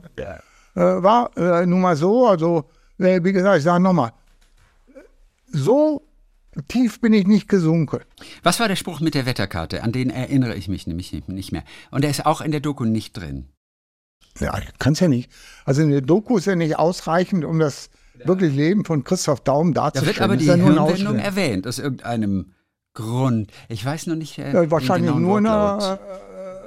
äh, 0.74 0.80
war 0.80 1.36
äh, 1.36 1.64
nun 1.66 1.80
mal 1.80 1.96
so. 1.96 2.26
Also, 2.26 2.64
äh, 2.98 3.20
wie 3.22 3.32
gesagt, 3.32 3.58
ich 3.58 3.64
sage 3.64 3.82
nochmal, 3.82 4.12
so 5.46 6.05
tief 6.68 7.00
bin 7.00 7.12
ich 7.12 7.26
nicht 7.26 7.48
gesunken. 7.48 8.00
Was 8.42 8.60
war 8.60 8.68
der 8.68 8.76
Spruch 8.76 9.00
mit 9.00 9.14
der 9.14 9.26
Wetterkarte? 9.26 9.82
An 9.82 9.92
den 9.92 10.10
erinnere 10.10 10.54
ich 10.54 10.68
mich 10.68 10.86
nämlich 10.86 11.12
nicht 11.26 11.52
mehr. 11.52 11.64
Und 11.90 12.02
der 12.02 12.10
ist 12.10 12.26
auch 12.26 12.40
in 12.40 12.50
der 12.50 12.60
Doku 12.60 12.84
nicht 12.84 13.12
drin. 13.16 13.48
Ja, 14.40 14.58
kann's 14.78 15.00
ja 15.00 15.08
nicht. 15.08 15.30
Also 15.64 15.82
eine 15.82 16.02
Doku 16.02 16.36
ist 16.36 16.46
ja 16.46 16.56
nicht 16.56 16.78
ausreichend, 16.78 17.44
um 17.44 17.58
das 17.58 17.90
wirklich 18.24 18.54
Leben 18.54 18.84
von 18.84 19.04
Christoph 19.04 19.40
Daum 19.40 19.74
darzustellen. 19.74 20.14
Da 20.14 20.20
wird 20.20 20.24
aber 20.24 20.36
die 20.36 20.46
ja 20.46 20.54
Hirnwendung 20.54 21.18
erwähnt, 21.18 21.66
aus 21.66 21.78
irgendeinem 21.78 22.52
Grund. 22.94 23.50
Ich 23.68 23.84
weiß 23.84 24.06
noch 24.06 24.16
nicht. 24.16 24.38
Äh, 24.38 24.52
ja, 24.52 24.70
wahrscheinlich 24.70 25.14
nur 25.14 25.38
in 25.38 25.44
der 25.44 26.00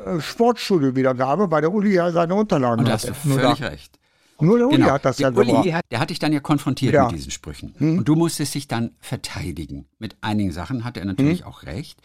äh, 0.06 0.22
Sportstudio-Wiedergabe, 0.22 1.52
weil 1.52 1.62
der 1.62 1.74
Uli 1.74 1.94
ja 1.94 2.12
seine 2.12 2.36
Unterlagen 2.36 2.80
Und 2.80 2.88
da 2.88 2.94
hast 2.94 3.10
du 3.10 3.14
völlig 3.14 3.62
recht. 3.62 3.99
Nur 4.42 4.58
der 4.58 4.68
Uli 4.68 4.78
genau. 4.78 4.92
hat 4.92 5.06
das 5.06 5.18
der 5.18 5.32
ja 5.32 5.36
Uli, 5.38 5.72
hat, 5.72 5.84
der 5.92 6.00
hat 6.00 6.10
dich 6.10 6.20
dann 6.20 6.34
ja 6.34 6.40
konfrontiert 6.40 6.94
Ja. 6.94 7.06
mit 7.08 7.16
diesen 7.16 7.32
Sprüchen. 7.32 7.74
Hm. 7.78 8.00
Und 8.00 8.06
du 8.08 8.16
musstest 8.16 8.56
dich 8.56 8.68
dann 8.68 8.92
verteidigen. 9.00 9.88
Mit 10.00 10.18
einigen 10.22 10.52
Sachen 10.52 10.84
hat 10.86 10.98
er 10.98 11.02
Hm. 11.04 11.10
natürlich 11.10 11.44
auch 11.46 11.64
recht. 11.64 12.00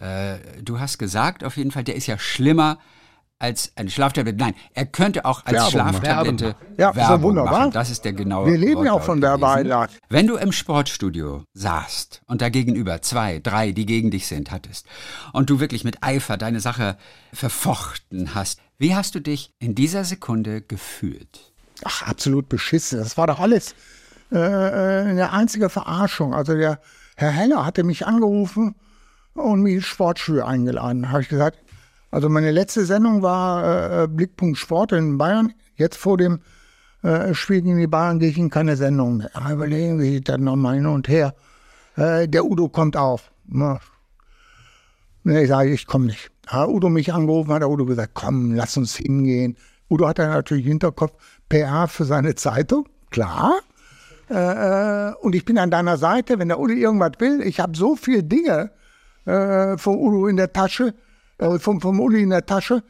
Äh, 0.00 0.36
du 0.62 0.80
hast 0.80 0.98
gesagt, 0.98 1.44
auf 1.44 1.56
jeden 1.56 1.70
Fall, 1.70 1.84
der 1.84 1.94
ist 1.96 2.06
ja 2.06 2.18
schlimmer 2.18 2.78
als 3.40 3.72
eine 3.76 3.90
Schlaftablette. 3.90 4.38
Nein, 4.38 4.54
er 4.72 4.86
könnte 4.86 5.24
auch 5.26 5.44
als 5.44 5.74
Werbung 5.74 5.78
machen. 5.92 6.00
Schlaftablette 6.04 6.56
Ja, 6.78 6.88
doch 6.90 6.96
Werbung 6.96 7.22
wunderbar. 7.22 7.58
machen. 7.58 7.72
Das 7.72 7.90
ist 7.90 8.04
der 8.04 8.12
genaue 8.14 8.46
Wir 8.50 8.56
leben 8.56 8.84
ja 8.84 8.92
auch 8.92 9.02
von. 9.02 9.20
Werbeeinlagen. 9.20 9.94
Wenn 10.08 10.26
du 10.28 10.36
im 10.36 10.52
Sportstudio 10.52 11.42
saßt 11.52 12.22
und 12.26 12.40
da 12.40 12.48
gegenüber 12.48 13.02
zwei, 13.02 13.40
drei, 13.40 13.72
die 13.72 13.86
gegen 13.86 14.10
dich 14.10 14.28
sind, 14.28 14.50
hattest 14.52 14.86
und 15.32 15.50
du 15.50 15.60
wirklich 15.60 15.84
mit 15.84 16.02
Eifer 16.02 16.36
deine 16.38 16.60
Sache 16.60 16.96
verfochten 17.32 18.34
hast, 18.34 18.60
wie 18.78 18.94
hast 18.94 19.14
du 19.14 19.20
dich 19.20 19.50
in 19.58 19.74
dieser 19.74 20.04
Sekunde 20.04 20.62
gefühlt? 20.62 21.52
Ach, 21.84 22.02
absolut 22.02 22.48
beschissen. 22.48 22.98
Das 22.98 23.16
war 23.16 23.26
doch 23.26 23.40
alles 23.40 23.74
äh, 24.32 24.38
äh, 24.38 25.08
eine 25.08 25.32
einzige 25.32 25.68
Verarschung. 25.68 26.34
Also 26.34 26.54
der 26.54 26.80
Herr 27.16 27.30
Heller 27.30 27.64
hatte 27.64 27.84
mich 27.84 28.06
angerufen 28.06 28.74
und 29.34 29.62
mich 29.62 29.74
ins 29.74 29.84
Sportstudio 29.84 30.44
eingeladen. 30.44 31.10
Habe 31.10 31.22
ich 31.22 31.28
gesagt, 31.28 31.58
also 32.10 32.28
meine 32.28 32.50
letzte 32.50 32.84
Sendung 32.84 33.22
war 33.22 34.02
äh, 34.04 34.08
Blickpunkt 34.08 34.58
Sport 34.58 34.92
in 34.92 35.18
Bayern. 35.18 35.52
Jetzt 35.76 35.96
vor 35.96 36.16
dem 36.16 36.40
äh, 37.02 37.34
Spiel 37.34 37.62
gegen 37.62 37.78
die 37.78 37.86
Bayern 37.86 38.18
gehe 38.18 38.30
ich 38.30 38.38
in 38.38 38.50
keine 38.50 38.76
Sendung 38.76 39.18
mehr. 39.18 39.30
Da 39.34 39.52
Überlegen 39.52 40.00
wir 40.00 40.20
dann 40.20 40.44
nochmal 40.44 40.76
hin 40.76 40.86
und 40.86 41.08
her. 41.08 41.34
Äh, 41.96 42.26
der 42.28 42.44
Udo 42.44 42.68
kommt 42.68 42.96
auf. 42.96 43.30
Na, 43.46 43.80
ich 45.24 45.48
sage, 45.48 45.70
ich 45.70 45.86
komme 45.86 46.06
nicht. 46.06 46.30
Hat 46.46 46.68
Udo 46.68 46.88
mich 46.88 47.12
angerufen, 47.12 47.52
hat 47.52 47.62
der 47.62 47.70
Udo 47.70 47.84
gesagt, 47.84 48.12
komm, 48.14 48.54
lass 48.54 48.76
uns 48.76 48.96
hingehen. 48.96 49.56
Udo 49.90 50.08
hat 50.08 50.18
dann 50.18 50.30
natürlich 50.30 50.66
Hinterkopf 50.66 51.12
PR 51.54 51.86
für 51.86 52.04
seine 52.04 52.34
Zeitung, 52.34 52.88
klar. 53.10 53.60
Äh, 54.28 54.34
äh, 54.34 55.14
und 55.20 55.36
ich 55.36 55.44
bin 55.44 55.56
an 55.56 55.70
deiner 55.70 55.98
Seite, 55.98 56.40
wenn 56.40 56.48
der 56.48 56.58
Udo 56.58 56.72
irgendwas 56.72 57.12
will. 57.18 57.42
Ich 57.42 57.60
habe 57.60 57.76
so 57.76 57.94
viele 57.94 58.24
Dinge 58.24 58.72
äh, 59.24 59.78
vom 59.78 59.96
Udo 59.96 60.26
in 60.26 60.36
der 60.36 60.52
Tasche, 60.52 60.94
äh, 61.38 61.60
vom, 61.60 61.80
vom 61.80 62.00
Uli 62.00 62.22
in 62.22 62.30
der 62.30 62.44
Tasche. 62.44 62.82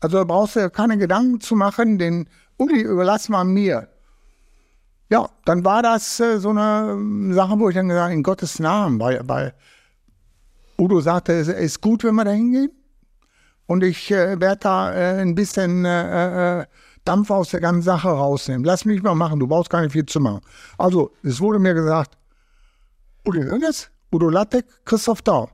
Also 0.00 0.18
da 0.18 0.24
brauchst 0.24 0.56
du 0.56 0.68
keine 0.68 0.98
Gedanken 0.98 1.40
zu 1.40 1.56
machen, 1.56 1.98
den 1.98 2.28
Uli 2.58 2.82
überlass 2.82 3.30
mal 3.30 3.44
mir. 3.44 3.88
Ja, 5.08 5.30
dann 5.46 5.64
war 5.64 5.82
das 5.82 6.20
äh, 6.20 6.40
so 6.40 6.50
eine 6.50 6.90
ähm, 6.92 7.32
Sache, 7.32 7.58
wo 7.58 7.70
ich 7.70 7.74
dann 7.74 7.88
gesagt 7.88 8.04
habe, 8.04 8.12
in 8.12 8.22
Gottes 8.22 8.58
Namen, 8.58 9.00
weil, 9.00 9.22
weil 9.24 9.54
Udo 10.78 11.00
sagte, 11.00 11.32
es 11.32 11.48
ist 11.48 11.80
gut, 11.80 12.04
wenn 12.04 12.16
wir 12.16 12.24
da 12.24 12.32
hingehen. 12.32 12.70
Und 13.64 13.82
ich 13.82 14.10
äh, 14.10 14.38
werde 14.38 14.60
da 14.60 14.92
äh, 14.92 15.22
ein 15.22 15.34
bisschen 15.34 15.86
äh, 15.86 16.60
äh, 16.60 16.66
Dampf 17.04 17.30
aus 17.30 17.50
der 17.50 17.60
ganzen 17.60 17.82
Sache 17.82 18.08
rausnehmen. 18.08 18.64
Lass 18.64 18.84
mich 18.84 19.02
mal 19.02 19.14
machen, 19.14 19.40
du 19.40 19.46
brauchst 19.46 19.70
gar 19.70 19.80
nicht 19.82 19.92
viel 19.92 20.06
zu 20.06 20.20
machen. 20.20 20.40
Also, 20.78 21.12
es 21.22 21.40
wurde 21.40 21.58
mir 21.58 21.74
gesagt, 21.74 22.16
Udo 23.26 23.40
Hönes, 23.40 23.90
Udo 24.12 24.28
Lattek, 24.28 24.66
Christoph 24.84 25.22
Daum. 25.22 25.48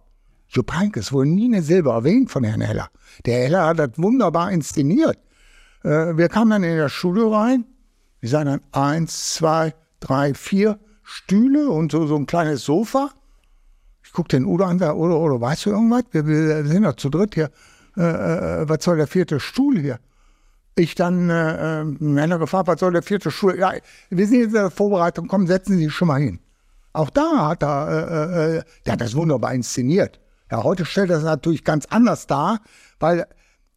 Jupp 0.48 0.72
Heynckes 0.72 1.12
wurde 1.12 1.28
nie 1.28 1.46
eine 1.46 1.62
Silbe 1.62 1.90
erwähnt 1.90 2.30
von 2.30 2.44
Herrn 2.44 2.60
Heller. 2.60 2.88
Der 3.24 3.44
Heller 3.44 3.66
hat 3.66 3.78
das 3.78 3.90
wunderbar 3.96 4.52
inszeniert. 4.52 5.18
Äh, 5.82 6.16
wir 6.16 6.28
kamen 6.28 6.50
dann 6.50 6.64
in 6.64 6.78
das 6.78 6.92
Studio 6.92 7.34
rein. 7.34 7.64
Wir 8.20 8.28
sahen 8.28 8.46
dann 8.46 8.60
eins, 8.72 9.34
zwei, 9.34 9.74
drei, 10.00 10.34
vier 10.34 10.78
Stühle 11.02 11.70
und 11.70 11.92
so, 11.92 12.06
so 12.06 12.16
ein 12.16 12.26
kleines 12.26 12.64
Sofa. 12.64 13.10
Ich 14.04 14.12
guck 14.12 14.28
den 14.28 14.44
Udo 14.44 14.64
an, 14.64 14.78
sag, 14.78 14.94
Udo, 14.96 15.24
Udo, 15.24 15.40
weißt 15.40 15.66
du 15.66 15.70
irgendwas? 15.70 16.04
Wir, 16.12 16.26
wir 16.26 16.64
sind 16.64 16.84
doch 16.84 16.96
zu 16.96 17.10
dritt 17.10 17.34
hier. 17.34 17.50
Äh, 17.96 18.02
äh, 18.02 18.68
was 18.68 18.84
soll 18.84 18.96
der 18.96 19.06
vierte 19.06 19.40
Stuhl 19.40 19.78
hier? 19.78 19.98
Ich 20.78 20.94
dann 20.94 21.30
äh, 21.30 21.80
äh, 21.80 21.84
Männer 21.84 22.38
gefragt, 22.38 22.68
was 22.68 22.80
soll 22.80 22.92
der 22.92 23.02
vierte 23.02 23.30
Stuhl? 23.30 23.58
Ja, 23.58 23.72
wir 24.10 24.26
sind 24.26 24.40
jetzt 24.40 24.48
in 24.48 24.52
der 24.52 24.70
Vorbereitung, 24.70 25.26
komm, 25.26 25.46
setzen 25.46 25.78
Sie 25.78 25.84
sich 25.84 25.94
schon 25.94 26.08
mal 26.08 26.20
hin. 26.20 26.38
Auch 26.92 27.08
da 27.08 27.48
hat 27.48 27.62
er, 27.62 27.88
äh, 27.88 28.56
äh, 28.58 28.62
der 28.84 28.92
hat 28.92 29.00
das 29.00 29.14
wunderbar 29.14 29.54
inszeniert. 29.54 30.20
Ja, 30.50 30.62
heute 30.62 30.84
stellt 30.84 31.08
das 31.08 31.24
natürlich 31.24 31.64
ganz 31.64 31.86
anders 31.86 32.26
dar, 32.26 32.60
weil 33.00 33.26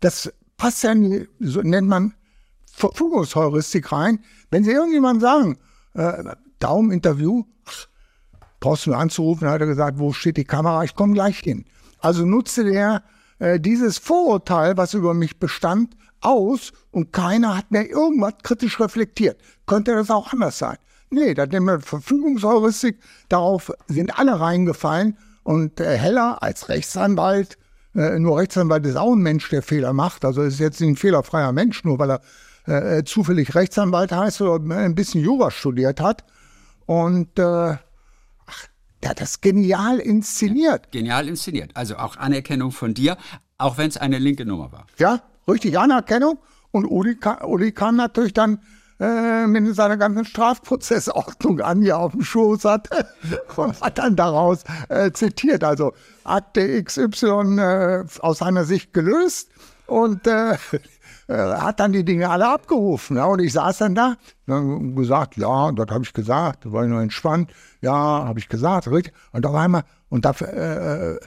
das 0.01 0.33
passt 0.57 0.83
ja, 0.83 0.91
in 0.91 1.09
die, 1.09 1.29
so 1.39 1.61
nennt 1.61 1.87
man 1.87 2.13
Verfügungsheuristik 2.73 3.91
rein. 3.93 4.19
Wenn 4.51 4.65
Sie 4.65 4.71
irgendjemandem 4.71 5.21
sagen, 5.21 5.57
äh, 5.93 6.35
Daumen-Interview, 6.59 7.45
ach, 7.65 7.87
brauchst 8.59 8.85
du 8.85 8.89
nur 8.89 8.99
anzurufen, 8.99 9.47
hat 9.47 9.61
er 9.61 9.67
gesagt, 9.67 9.99
wo 9.99 10.11
steht 10.11 10.35
die 10.35 10.43
Kamera, 10.43 10.83
ich 10.83 10.95
komme 10.95 11.13
gleich 11.13 11.39
hin. 11.39 11.63
Also 11.99 12.25
nutzte 12.25 12.65
der 12.65 13.03
äh, 13.39 13.59
dieses 13.59 13.97
Vorurteil, 13.97 14.75
was 14.77 14.93
über 14.93 15.13
mich 15.13 15.39
bestand, 15.39 15.95
aus 16.21 16.71
und 16.91 17.13
keiner 17.13 17.57
hat 17.57 17.71
mehr 17.71 17.89
irgendwas 17.89 18.33
kritisch 18.43 18.79
reflektiert. 18.79 19.39
Könnte 19.65 19.93
das 19.93 20.09
auch 20.09 20.31
anders 20.33 20.57
sein? 20.57 20.77
Nee, 21.09 21.33
da 21.33 21.45
nehmen 21.45 21.67
wir 21.67 21.79
Verfügungsheuristik, 21.79 22.99
darauf 23.29 23.71
sind 23.87 24.17
alle 24.19 24.39
reingefallen 24.39 25.17
und 25.43 25.79
äh, 25.79 25.97
Heller 25.97 26.43
als 26.43 26.69
Rechtsanwalt, 26.69 27.57
äh, 27.95 28.19
nur 28.19 28.37
Rechtsanwalt 28.37 28.85
ist 28.85 28.95
auch 28.95 29.13
ein 29.13 29.19
Mensch, 29.19 29.49
der 29.49 29.63
Fehler 29.63 29.93
macht, 29.93 30.23
also 30.23 30.43
ist 30.43 30.59
jetzt 30.59 30.79
nicht 30.79 30.89
ein 30.89 30.95
fehlerfreier 30.95 31.51
Mensch, 31.51 31.83
nur 31.83 31.97
weil 31.97 32.11
er 32.11 32.21
äh, 32.65 33.03
zufällig 33.03 33.55
Rechtsanwalt 33.55 34.11
heißt 34.11 34.41
oder 34.41 34.63
ein 34.77 34.93
bisschen 34.93 35.23
Jura 35.23 35.49
studiert 35.49 35.99
hat 35.99 36.23
und 36.85 37.39
äh, 37.39 37.43
ach, 37.43 38.67
der 39.01 39.09
hat 39.09 39.21
das 39.21 39.41
genial 39.41 39.97
inszeniert. 39.97 40.91
Genial 40.91 41.27
inszeniert. 41.27 41.71
Also 41.73 41.97
auch 41.97 42.17
Anerkennung 42.17 42.71
von 42.71 42.93
dir, 42.93 43.17
auch 43.57 43.77
wenn 43.77 43.89
es 43.89 43.97
eine 43.97 44.19
linke 44.19 44.45
Nummer 44.45 44.71
war. 44.71 44.85
Ja, 44.97 45.23
richtig 45.49 45.77
Anerkennung. 45.77 46.39
Und 46.71 46.85
Uli, 46.85 47.15
ka- 47.15 47.43
Uli 47.45 47.71
kam 47.71 47.95
natürlich 47.95 48.33
dann 48.33 48.59
äh, 48.99 49.47
mit 49.47 49.75
seiner 49.75 49.97
ganzen 49.97 50.25
Strafprozessordnung 50.25 51.61
an, 51.61 51.81
die 51.81 51.89
er 51.89 51.99
auf 51.99 52.11
dem 52.11 52.21
Schoß 52.23 52.65
hat, 52.65 52.89
und 53.55 53.81
hat 53.81 53.97
dann 53.97 54.15
daraus 54.15 54.63
äh, 54.89 55.11
zitiert. 55.11 55.63
Also 55.63 55.93
Akte 56.23 56.83
XY 56.83 57.57
äh, 57.59 58.03
aus 58.19 58.39
seiner 58.39 58.65
Sicht 58.65 58.93
gelöst. 58.93 59.49
und 59.87 60.27
äh, 60.27 60.55
hat 61.27 61.79
dann 61.79 61.91
die 61.93 62.03
Dinge 62.03 62.29
alle 62.29 62.47
abgerufen. 62.47 63.17
Ja, 63.17 63.25
und 63.25 63.39
ich 63.39 63.53
saß 63.53 63.77
dann 63.79 63.95
da 63.95 64.15
und 64.47 64.95
gesagt, 64.95 65.37
ja, 65.37 65.71
das 65.71 65.87
habe 65.89 66.03
ich 66.03 66.13
gesagt, 66.13 66.65
da 66.65 66.71
war 66.71 66.83
ich 66.83 66.89
noch 66.89 66.99
entspannt. 67.01 67.51
Ja, 67.81 67.93
habe 67.93 68.39
ich 68.39 68.49
gesagt, 68.49 68.89
richtig. 68.89 69.13
Und 69.31 69.45
auf 69.45 69.55
einmal, 69.55 69.83
und 70.09 70.25
dafür, 70.25 70.47
äh, 70.53 71.19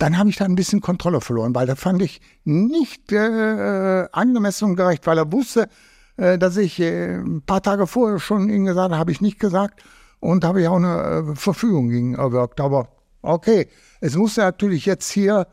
dann 0.00 0.16
habe 0.16 0.30
ich 0.30 0.36
da 0.36 0.46
ein 0.46 0.54
bisschen 0.54 0.80
Kontrolle 0.80 1.20
verloren, 1.20 1.54
weil 1.54 1.66
da 1.66 1.76
fand 1.76 2.00
ich 2.00 2.22
nicht 2.44 3.12
äh, 3.12 4.08
angemessen 4.12 4.70
und 4.70 4.76
gerecht, 4.76 5.06
weil 5.06 5.18
er 5.18 5.30
wusste, 5.30 5.68
äh, 6.16 6.38
dass 6.38 6.56
ich 6.56 6.80
äh, 6.80 7.16
ein 7.16 7.42
paar 7.42 7.62
Tage 7.62 7.86
vorher 7.86 8.18
schon 8.18 8.48
ihm 8.48 8.64
gesagt 8.64 8.94
habe, 8.94 9.12
ich 9.12 9.20
nicht 9.20 9.38
gesagt 9.38 9.82
und 10.18 10.42
habe 10.42 10.62
ich 10.62 10.68
auch 10.68 10.76
eine 10.76 11.32
äh, 11.32 11.36
Verfügung 11.36 11.90
gegen 11.90 12.14
erwirkt. 12.14 12.60
Aber 12.62 12.88
okay, 13.20 13.68
es 14.00 14.16
musste 14.16 14.40
natürlich 14.40 14.86
jetzt 14.86 15.10
hier 15.10 15.46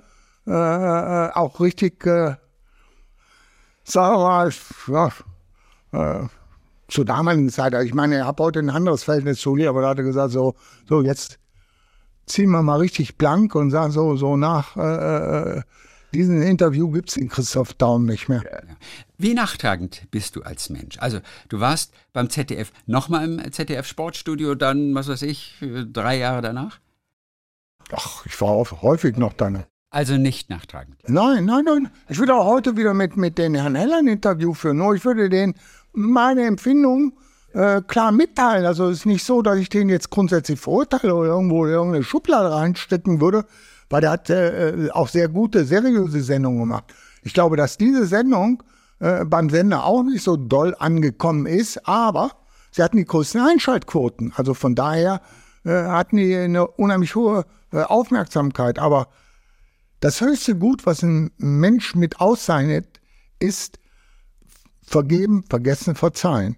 äh, 0.48 0.52
äh, 0.52 1.32
auch 1.34 1.60
richtig, 1.60 2.06
äh, 2.06 2.36
sagen 3.84 4.16
wir 4.16 4.52
mal, 5.92 6.30
zur 6.90 7.06
damaligen 7.06 7.50
Zeit, 7.50 7.74
ich 7.84 7.94
meine, 7.94 8.20
ich 8.20 8.24
habe 8.24 8.44
heute 8.44 8.60
ein 8.60 8.70
anderes 8.70 9.04
Verhältnis 9.04 9.40
zu 9.40 9.56
dir, 9.56 9.70
aber 9.70 9.82
da 9.82 9.90
hat 9.90 9.98
er 9.98 10.04
gesagt, 10.04 10.32
so, 10.32 10.56
so 10.88 11.02
jetzt 11.02 11.40
ziehen 12.28 12.52
wir 12.52 12.62
mal 12.62 12.80
richtig 12.80 13.18
blank 13.18 13.56
und 13.56 13.72
sagen 13.72 13.92
so, 13.92 14.16
so 14.16 14.38
nach 14.38 14.78
äh, 14.78 15.58
äh 15.60 15.62
diesem 16.14 16.42
Interview 16.42 16.90
gibt 16.90 17.10
es 17.10 17.16
den 17.16 17.28
Christoph 17.28 17.74
Daum 17.74 18.06
nicht 18.06 18.30
mehr. 18.30 18.42
Wie 19.18 19.34
nachtragend 19.34 20.08
bist 20.10 20.36
du 20.36 20.42
als 20.42 20.70
Mensch? 20.70 20.98
Also 21.00 21.20
du 21.50 21.60
warst 21.60 21.94
beim 22.14 22.30
ZDF, 22.30 22.72
nochmal 22.86 23.26
im 23.26 23.52
ZDF 23.52 23.86
Sportstudio, 23.86 24.56
dann, 24.56 24.96
was 24.96 25.10
weiß 25.10 25.22
ich, 25.24 25.56
drei 25.92 26.18
Jahre 26.18 26.42
danach? 26.42 26.80
Ach, 27.92 28.26
ich 28.26 28.40
war 28.40 28.50
auch 28.50 28.82
häufig 28.82 29.18
noch 29.18 29.34
dann. 29.34 29.66
Also 29.90 30.18
nicht 30.18 30.50
nachtragend? 30.50 30.98
Nein, 31.08 31.46
nein, 31.46 31.66
nein. 31.66 31.92
Ich 32.10 32.20
würde 32.20 32.36
auch 32.36 32.46
heute 32.46 32.78
wieder 32.78 32.94
mit, 32.94 33.16
mit 33.16 33.38
den 33.38 33.56
Herrn 33.56 33.76
Heller 33.76 34.00
ein 34.00 34.08
Interview 34.08 34.54
führen. 34.54 34.78
Nur 34.78 34.96
ich 34.96 35.06
würde 35.06 35.30
den 35.30 35.56
meine 35.94 36.46
Empfindung 36.46 37.18
äh, 37.58 37.82
klar 37.82 38.12
mitteilen. 38.12 38.66
Also 38.66 38.90
es 38.90 39.00
ist 39.00 39.06
nicht 39.08 39.26
so, 39.26 39.42
dass 39.42 39.58
ich 39.58 39.70
den 39.70 39.90
jetzt 39.90 40.12
grundsätzlich 40.12 40.60
verurteile 40.60 41.16
oder 41.16 41.30
irgendwo 41.30 41.66
in 41.66 41.72
irgendeine 41.72 42.04
Schublade 42.04 42.52
reinstecken 42.52 43.20
würde, 43.20 43.46
weil 43.90 44.02
der 44.02 44.12
hat 44.12 44.30
äh, 44.30 44.90
auch 44.92 45.08
sehr 45.08 45.28
gute, 45.28 45.66
seriöse 45.66 46.22
Sendungen 46.22 46.60
gemacht. 46.60 46.94
Ich 47.24 47.34
glaube, 47.34 47.58
dass 47.58 47.78
diese 47.78 48.06
Sendung 48.06 48.62
äh, 49.00 49.26
beim 49.26 49.50
Sender 49.50 49.86
auch 49.86 50.04
nicht 50.04 50.24
so 50.24 50.38
doll 50.38 50.76
angekommen 50.78 51.48
ist, 51.48 51.88
aber 51.88 52.32
sie 52.72 52.84
hatten 52.84 52.98
die 52.98 53.06
größten 53.06 53.42
Einschaltquoten. 53.42 54.34
Also 54.36 54.54
von 54.54 54.76
daher 54.76 55.22
äh, 55.66 55.72
hatten 55.72 56.18
die 56.18 56.36
eine 56.36 56.68
unheimlich 56.68 57.16
hohe 57.16 57.44
äh, 57.74 57.82
Aufmerksamkeit. 57.82 58.78
Aber 58.78 59.08
das 60.00 60.22
höchste 60.22 60.56
Gut, 60.56 60.86
was 60.86 61.02
ein 61.02 61.32
Mensch 61.38 61.96
mit 61.96 62.22
auszeichnet, 62.22 63.02
ist 63.40 63.80
vergeben, 64.84 65.44
vergessen, 65.50 65.96
verzeihen. 65.96 66.56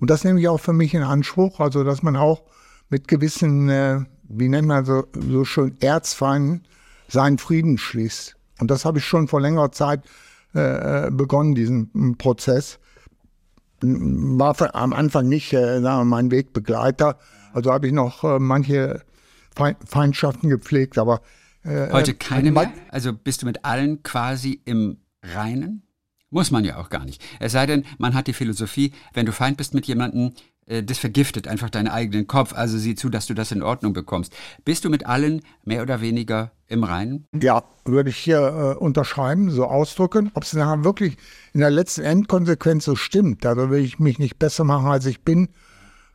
Und 0.00 0.10
das 0.10 0.24
nehme 0.24 0.40
ich 0.40 0.48
auch 0.48 0.60
für 0.60 0.72
mich 0.72 0.94
in 0.94 1.02
Anspruch, 1.02 1.60
also 1.60 1.84
dass 1.84 2.02
man 2.02 2.16
auch 2.16 2.42
mit 2.88 3.06
gewissen, 3.06 3.68
äh, 3.68 4.00
wie 4.28 4.48
nennt 4.48 4.66
man 4.66 4.84
so, 4.84 5.04
so 5.14 5.44
schön, 5.44 5.76
Erzfeinden 5.80 6.64
seinen 7.08 7.38
Frieden 7.38 7.78
schließt. 7.78 8.36
Und 8.60 8.70
das 8.70 8.84
habe 8.84 8.98
ich 8.98 9.04
schon 9.04 9.28
vor 9.28 9.40
längerer 9.40 9.72
Zeit 9.72 10.04
äh, 10.52 11.10
begonnen, 11.10 11.54
diesen 11.54 12.16
Prozess. 12.18 12.78
War 13.82 14.54
für, 14.54 14.74
am 14.74 14.92
Anfang 14.92 15.28
nicht 15.28 15.52
äh, 15.52 15.80
wir, 15.80 16.04
mein 16.04 16.30
Wegbegleiter. 16.30 17.18
Also 17.52 17.72
habe 17.72 17.86
ich 17.86 17.92
noch 17.92 18.24
äh, 18.24 18.38
manche 18.38 19.02
Feindschaften 19.54 20.48
gepflegt, 20.48 20.98
aber 20.98 21.20
äh, 21.64 21.90
heute 21.90 22.14
keine 22.14 22.52
mehr. 22.52 22.72
Also 22.90 23.12
bist 23.12 23.42
du 23.42 23.46
mit 23.46 23.64
allen 23.64 24.02
quasi 24.02 24.60
im 24.64 24.98
Reinen? 25.22 25.82
Muss 26.30 26.50
man 26.52 26.64
ja 26.64 26.78
auch 26.78 26.90
gar 26.90 27.04
nicht. 27.04 27.22
Es 27.40 27.52
sei 27.52 27.66
denn, 27.66 27.84
man 27.98 28.14
hat 28.14 28.28
die 28.28 28.32
Philosophie, 28.32 28.92
wenn 29.12 29.26
du 29.26 29.32
Feind 29.32 29.56
bist 29.56 29.74
mit 29.74 29.86
jemandem, 29.86 30.32
äh, 30.66 30.82
das 30.82 30.98
vergiftet 30.98 31.48
einfach 31.48 31.70
deinen 31.70 31.88
eigenen 31.88 32.26
Kopf. 32.26 32.52
Also 32.54 32.78
sieh 32.78 32.94
zu, 32.94 33.10
dass 33.10 33.26
du 33.26 33.34
das 33.34 33.50
in 33.50 33.62
Ordnung 33.62 33.92
bekommst. 33.92 34.32
Bist 34.64 34.84
du 34.84 34.90
mit 34.90 35.06
allen 35.06 35.42
mehr 35.64 35.82
oder 35.82 36.00
weniger 36.00 36.52
im 36.68 36.84
Reinen? 36.84 37.26
Ja, 37.34 37.64
würde 37.84 38.10
ich 38.10 38.16
hier 38.16 38.38
äh, 38.38 38.78
unterschreiben, 38.78 39.50
so 39.50 39.64
ausdrücken. 39.64 40.30
Ob 40.34 40.44
es 40.44 40.52
nachher 40.52 40.84
wirklich 40.84 41.16
in 41.52 41.60
der 41.60 41.70
letzten 41.70 42.02
Endkonsequenz 42.02 42.84
so 42.84 42.94
stimmt, 42.94 43.44
da 43.44 43.56
will 43.56 43.84
ich 43.84 43.98
mich 43.98 44.18
nicht 44.18 44.38
besser 44.38 44.62
machen, 44.62 44.86
als 44.86 45.06
ich 45.06 45.24
bin. 45.24 45.48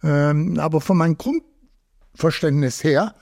Ähm, 0.01 0.57
aber 0.59 0.79
von 0.79 0.97
meinem 0.97 1.17
Grundverständnis 1.17 2.83
her 2.83 3.15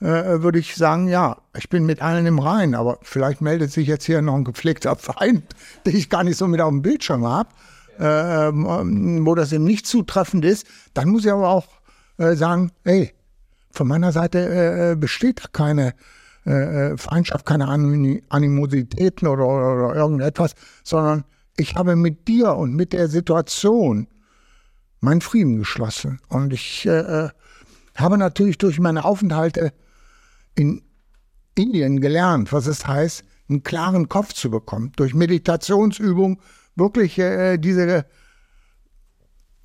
äh, 0.00 0.42
würde 0.42 0.58
ich 0.58 0.74
sagen, 0.74 1.08
ja, 1.08 1.38
ich 1.56 1.68
bin 1.68 1.86
mit 1.86 2.02
allen 2.02 2.26
im 2.26 2.38
Reinen, 2.38 2.74
aber 2.74 2.98
vielleicht 3.02 3.40
meldet 3.40 3.72
sich 3.72 3.86
jetzt 3.86 4.04
hier 4.04 4.22
noch 4.22 4.34
ein 4.34 4.44
gepflegter 4.44 4.96
Feind, 4.96 5.44
den 5.86 5.96
ich 5.96 6.10
gar 6.10 6.24
nicht 6.24 6.36
so 6.36 6.46
mit 6.46 6.60
auf 6.60 6.70
dem 6.70 6.82
Bildschirm 6.82 7.24
habe, 7.26 7.48
äh, 7.98 8.02
wo 8.52 9.34
das 9.34 9.52
eben 9.52 9.64
nicht 9.64 9.86
zutreffend 9.86 10.44
ist. 10.44 10.66
Dann 10.94 11.08
muss 11.08 11.24
ich 11.24 11.32
aber 11.32 11.48
auch 11.48 11.66
äh, 12.18 12.34
sagen, 12.34 12.72
hey, 12.84 13.12
von 13.70 13.88
meiner 13.88 14.12
Seite 14.12 14.38
äh, 14.38 14.92
äh 14.92 14.96
besteht 14.96 15.52
keine 15.52 15.94
äh, 16.44 16.96
Feindschaft, 16.96 17.46
keine 17.46 17.68
Animositäten 17.68 19.28
oder, 19.28 19.46
oder, 19.46 19.74
oder 19.74 19.94
irgendetwas, 19.94 20.54
sondern 20.82 21.24
ich 21.56 21.76
habe 21.76 21.96
mit 21.96 22.28
dir 22.28 22.54
und 22.56 22.74
mit 22.74 22.92
der 22.92 23.08
Situation 23.08 24.08
meinen 25.00 25.20
Frieden 25.20 25.58
geschlossen. 25.58 26.20
Und 26.28 26.52
ich 26.52 26.86
äh, 26.86 27.28
habe 27.96 28.18
natürlich 28.18 28.58
durch 28.58 28.80
meine 28.80 29.04
Aufenthalte 29.04 29.72
in 30.54 30.82
Indien 31.54 32.00
gelernt, 32.00 32.52
was 32.52 32.66
es 32.66 32.86
heißt, 32.86 33.24
einen 33.48 33.62
klaren 33.62 34.08
Kopf 34.08 34.32
zu 34.32 34.50
bekommen. 34.50 34.92
Durch 34.96 35.14
Meditationsübung 35.14 36.40
wirklich 36.76 37.18
äh, 37.18 37.58
diese 37.58 38.06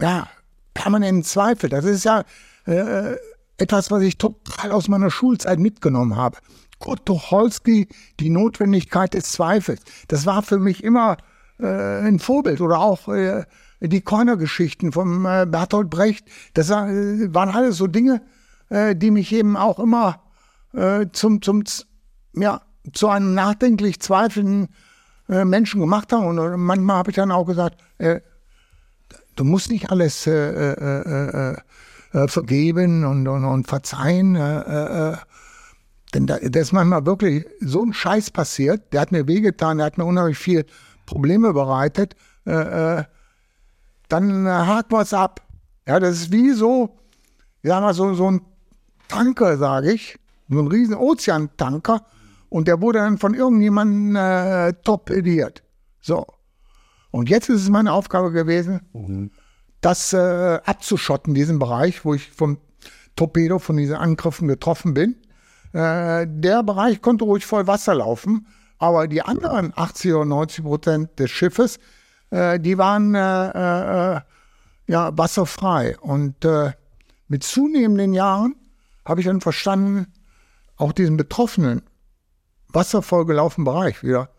ja, 0.02 0.28
permanenten 0.74 1.24
Zweifel. 1.24 1.70
Das 1.70 1.86
ist 1.86 2.06
ja 2.06 2.24
äh, 2.66 3.16
etwas, 3.58 3.92
was 3.92 4.02
ich 4.04 4.18
total 4.18 4.72
aus 4.72 4.88
meiner 4.88 5.12
Schulzeit 5.12 5.60
mitgenommen 5.60 6.16
habe. 6.16 6.38
Kurt 6.80 7.06
Tucholsky, 7.06 7.88
die 8.20 8.30
Notwendigkeit 8.30 9.14
des 9.14 9.32
Zweifels. 9.32 9.82
Das 10.08 10.26
war 10.26 10.42
für 10.42 10.60
mich 10.60 10.84
immer 10.84 11.18
äh, 11.60 11.66
ein 11.66 12.20
Vorbild. 12.20 12.62
Oder 12.62 12.80
auch 12.80 13.10
äh, 13.10 13.46
die 13.82 14.02
Corner-Geschichten 14.02 14.92
von 14.92 15.26
äh, 15.26 15.46
Bertolt 15.50 15.90
Brecht. 15.90 16.28
Das 16.54 16.70
war, 16.70 16.90
äh, 16.90 17.34
waren 17.34 17.50
alles 17.50 17.78
so 17.78 17.88
Dinge, 17.88 18.22
äh, 18.70 18.96
die 18.96 19.12
mich 19.12 19.34
eben 19.34 19.58
auch 19.58 19.80
immer 19.80 20.24
äh, 20.74 21.08
zum, 21.12 21.42
zum, 21.42 21.64
ja, 22.34 22.62
zu 22.94 23.10
einem 23.10 23.34
nachdenklich 23.34 24.00
zweifelnden 24.00 24.70
äh, 25.28 25.46
Menschen 25.46 25.80
gemacht 25.80 26.12
haben. 26.12 26.26
Und 26.26 26.38
äh, 26.38 26.58
manchmal 26.58 26.98
habe 26.98 27.12
ich 27.12 27.16
dann 27.16 27.32
auch 27.32 27.46
gesagt, 27.46 27.82
äh, 27.98 28.22
du 29.36 29.44
musst 29.44 29.72
nicht 29.72 29.92
alles 29.92 30.28
äh, 30.28 30.32
äh, 30.32 31.56
vergeben 32.28 33.06
und, 33.06 33.28
und, 33.28 33.46
und 33.46 33.68
verzeihen. 33.68 34.34
denn 34.34 36.26
da, 36.26 36.40
da 36.40 36.60
ist 36.60 36.72
manchmal 36.72 37.06
wirklich 37.06 37.46
so 37.62 37.84
ein 37.84 37.94
Scheiß 37.94 38.32
passiert, 38.32 38.92
der 38.92 39.02
hat 39.02 39.12
mir 39.12 39.28
wehgetan, 39.28 39.78
der 39.78 39.86
hat 39.86 40.00
mir 40.00 40.06
unheimlich 40.06 40.40
viel 40.40 40.66
Probleme 41.06 41.54
bereitet. 41.54 42.16
dann 42.46 43.06
hakt 44.10 44.92
was 44.92 45.14
ab. 45.14 45.46
Ja, 45.88 46.00
das 46.00 46.16
ist 46.16 46.32
wie 46.32 46.52
so, 46.52 46.98
ja, 47.62 47.80
mal 47.80 47.94
so, 47.94 48.16
so 48.16 48.32
ein 48.32 48.42
Tanker, 49.08 49.58
sage 49.58 49.92
ich, 49.92 50.18
so 50.50 50.60
ein 50.60 50.68
riesen 50.68 50.96
Ozeantanker 50.96 52.06
und 52.50 52.68
der 52.68 52.82
wurde 52.82 53.00
dann 53.00 53.18
von 53.18 53.34
irgendjemandem 53.34 54.16
äh, 54.16 54.74
torpediert. 54.84 55.64
So. 56.02 56.26
Und 57.12 57.30
jetzt 57.30 57.50
ist 57.50 57.62
es 57.62 57.70
meine 57.70 57.94
Aufgabe 57.94 58.32
gewesen, 58.32 58.82
mhm. 58.94 59.32
das 59.82 60.14
äh, 60.14 60.60
abzuschotten, 60.64 61.34
diesen 61.34 61.60
Bereich, 61.60 62.06
wo 62.06 62.14
ich 62.14 62.30
vom 62.32 62.58
Torpedo, 63.16 63.60
von 63.60 63.78
diesen 63.78 63.96
Angriffen 63.96 64.48
getroffen 64.48 64.94
bin. 64.94 65.16
Äh, 65.74 66.26
der 66.28 66.64
Bereich 66.64 67.02
konnte 67.02 67.26
ruhig 67.26 67.46
voll 67.46 67.68
Wasser 67.68 67.96
laufen, 67.96 68.48
aber 68.78 69.08
die 69.08 69.22
anderen 69.22 69.74
80 69.76 70.14
oder 70.14 70.26
90 70.26 70.64
Prozent 70.64 71.20
des 71.20 71.30
Schiffes, 71.32 71.80
äh, 72.32 72.60
die 72.60 72.78
waren 72.78 73.14
äh, 73.16 74.16
äh, 74.18 74.22
ja 74.88 75.18
wasserfrei. 75.18 75.98
Und 76.00 76.46
mit 77.28 77.44
zunehmenden 77.44 78.14
Jahren 78.14 78.56
habe 79.06 79.22
ich 79.22 79.28
dann 79.28 79.42
verstanden, 79.42 80.08
auch 80.80 80.92
diesen 80.92 81.18
betroffenen, 81.18 81.84
wasservoll 82.70 83.26
gelaufenen 83.26 83.66
Bereich 83.66 84.04
wieder 84.04 84.30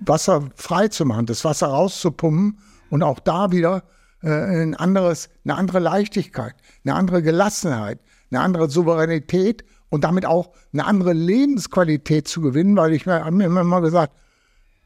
Wasser 0.00 0.48
frei 0.54 0.88
zu 0.88 1.04
machen, 1.04 1.26
das 1.26 1.44
Wasser 1.44 1.66
rauszupumpen 1.68 2.58
und 2.90 3.02
auch 3.02 3.18
da 3.18 3.50
wieder 3.50 3.82
äh, 4.22 4.62
ein 4.62 4.74
anderes, 4.74 5.28
eine 5.44 5.56
andere 5.56 5.80
Leichtigkeit, 5.80 6.54
eine 6.84 6.94
andere 6.94 7.22
Gelassenheit, 7.22 7.98
eine 8.30 8.40
andere 8.40 8.70
Souveränität 8.70 9.64
und 9.88 10.04
damit 10.04 10.26
auch 10.26 10.52
eine 10.72 10.84
andere 10.84 11.12
Lebensqualität 11.12 12.28
zu 12.28 12.40
gewinnen, 12.40 12.76
weil 12.76 12.92
ich 12.92 13.06
mir, 13.06 13.28
mir 13.30 13.46
immer 13.46 13.64
mal 13.64 13.80
gesagt, 13.80 14.12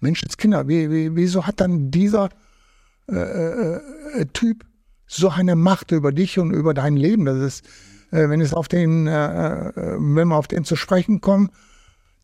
Menschenskinder, 0.00 0.66
wie, 0.66 0.90
wie, 0.90 1.14
wieso 1.14 1.46
hat 1.46 1.60
dann 1.60 1.90
dieser 1.90 2.30
äh, 3.08 3.14
äh, 3.16 3.80
äh, 4.14 4.26
Typ 4.32 4.64
so 5.06 5.28
eine 5.28 5.56
Macht 5.56 5.92
über 5.92 6.12
dich 6.12 6.38
und 6.38 6.52
über 6.52 6.74
dein 6.74 6.96
Leben? 6.96 7.24
Das 7.24 7.38
ist 7.38 7.64
äh, 8.12 8.28
wenn 8.28 8.40
es 8.40 8.54
auf 8.54 8.68
den, 8.68 9.06
äh, 9.08 9.68
äh, 9.68 9.72
wenn 9.98 10.28
wir 10.28 10.36
auf 10.36 10.46
den 10.46 10.64
zu 10.64 10.76
sprechen 10.76 11.20
kommen, 11.20 11.50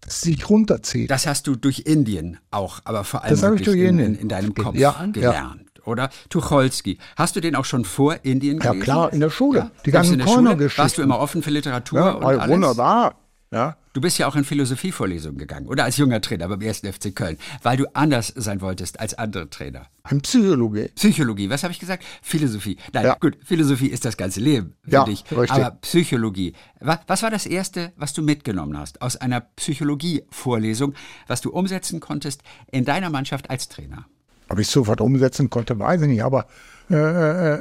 sich 0.06 0.48
runterzieht. 0.48 1.10
Das 1.10 1.26
hast 1.26 1.48
du 1.48 1.56
durch 1.56 1.80
Indien 1.80 2.38
auch, 2.52 2.80
aber 2.84 3.02
vor 3.04 3.24
allem 3.24 3.30
Das 3.30 3.42
habe 3.42 3.56
ich 3.56 3.62
wirklich 3.66 3.74
durch 3.80 3.88
in, 3.90 3.98
Indien. 3.98 4.14
in, 4.14 4.20
in 4.22 4.28
deinem 4.28 4.54
Kopf 4.54 4.76
Ja, 4.76 4.94
ja. 5.00 5.06
gelernt. 5.06 5.62
Oder 5.84 6.10
Tucholsky. 6.28 6.98
Hast 7.16 7.34
du 7.34 7.40
den 7.40 7.56
auch 7.56 7.64
schon 7.64 7.84
vor 7.84 8.16
Indien 8.22 8.58
Ja, 8.58 8.70
gelesen? 8.72 8.82
klar, 8.84 9.12
in 9.12 9.20
der 9.20 9.30
Schule. 9.30 9.70
Die 9.86 9.90
Selbst 9.90 10.10
ganzen? 10.10 10.24
Corner-Geschichten. 10.26 10.82
Warst 10.82 10.98
du 10.98 11.02
immer 11.02 11.18
offen 11.18 11.42
für 11.42 11.50
Literatur 11.50 11.98
ja, 11.98 12.10
und 12.12 12.24
alles? 12.24 12.48
wunderbar. 12.48 13.14
Ja. 13.50 13.76
Du 13.94 14.00
bist 14.02 14.18
ja 14.18 14.26
auch 14.28 14.36
in 14.36 14.44
Philosophievorlesungen 14.44 15.38
gegangen 15.38 15.66
oder 15.66 15.84
als 15.84 15.96
junger 15.96 16.20
Trainer 16.20 16.48
beim 16.48 16.60
1. 16.60 16.80
FC 16.80 17.14
Köln, 17.14 17.38
weil 17.62 17.76
du 17.78 17.86
anders 17.94 18.32
sein 18.36 18.60
wolltest 18.60 19.00
als 19.00 19.14
andere 19.14 19.48
Trainer. 19.48 19.86
In 20.10 20.20
Psychologie. 20.20 20.88
Psychologie, 20.94 21.48
was 21.50 21.62
habe 21.62 21.72
ich 21.72 21.78
gesagt? 21.80 22.04
Philosophie. 22.22 22.76
Nein, 22.92 23.06
Ja. 23.06 23.16
gut, 23.18 23.38
Philosophie 23.44 23.86
ist 23.88 24.04
das 24.04 24.16
ganze 24.18 24.40
Leben 24.40 24.74
für 24.84 24.90
Ja, 24.90 25.04
dich. 25.04 25.24
richtig. 25.30 25.50
Aber 25.50 25.70
Psychologie. 25.80 26.52
Was, 26.80 27.22
war 27.22 27.30
das 27.30 27.46
Erste, 27.46 27.92
was 27.96 28.12
du 28.12 28.22
mitgenommen 28.22 28.76
hast 28.78 29.00
aus 29.02 29.16
einer 29.16 29.40
Psychologie-Vorlesung, 29.40 30.94
was 31.26 31.40
du 31.40 31.50
umsetzen 31.50 32.00
konntest 32.00 32.42
in 32.70 32.84
deiner 32.84 33.10
Mannschaft 33.10 33.50
als 33.50 33.68
Trainer? 33.68 34.04
Ob 34.50 34.58
ich 34.58 34.66
es 34.66 34.72
sofort 34.72 35.00
umsetzen 35.00 35.50
konnte, 35.50 35.78
weiß 35.78 36.02
ich 36.02 36.08
nicht. 36.08 36.22
Aber 36.22 36.46
äh, 36.90 36.94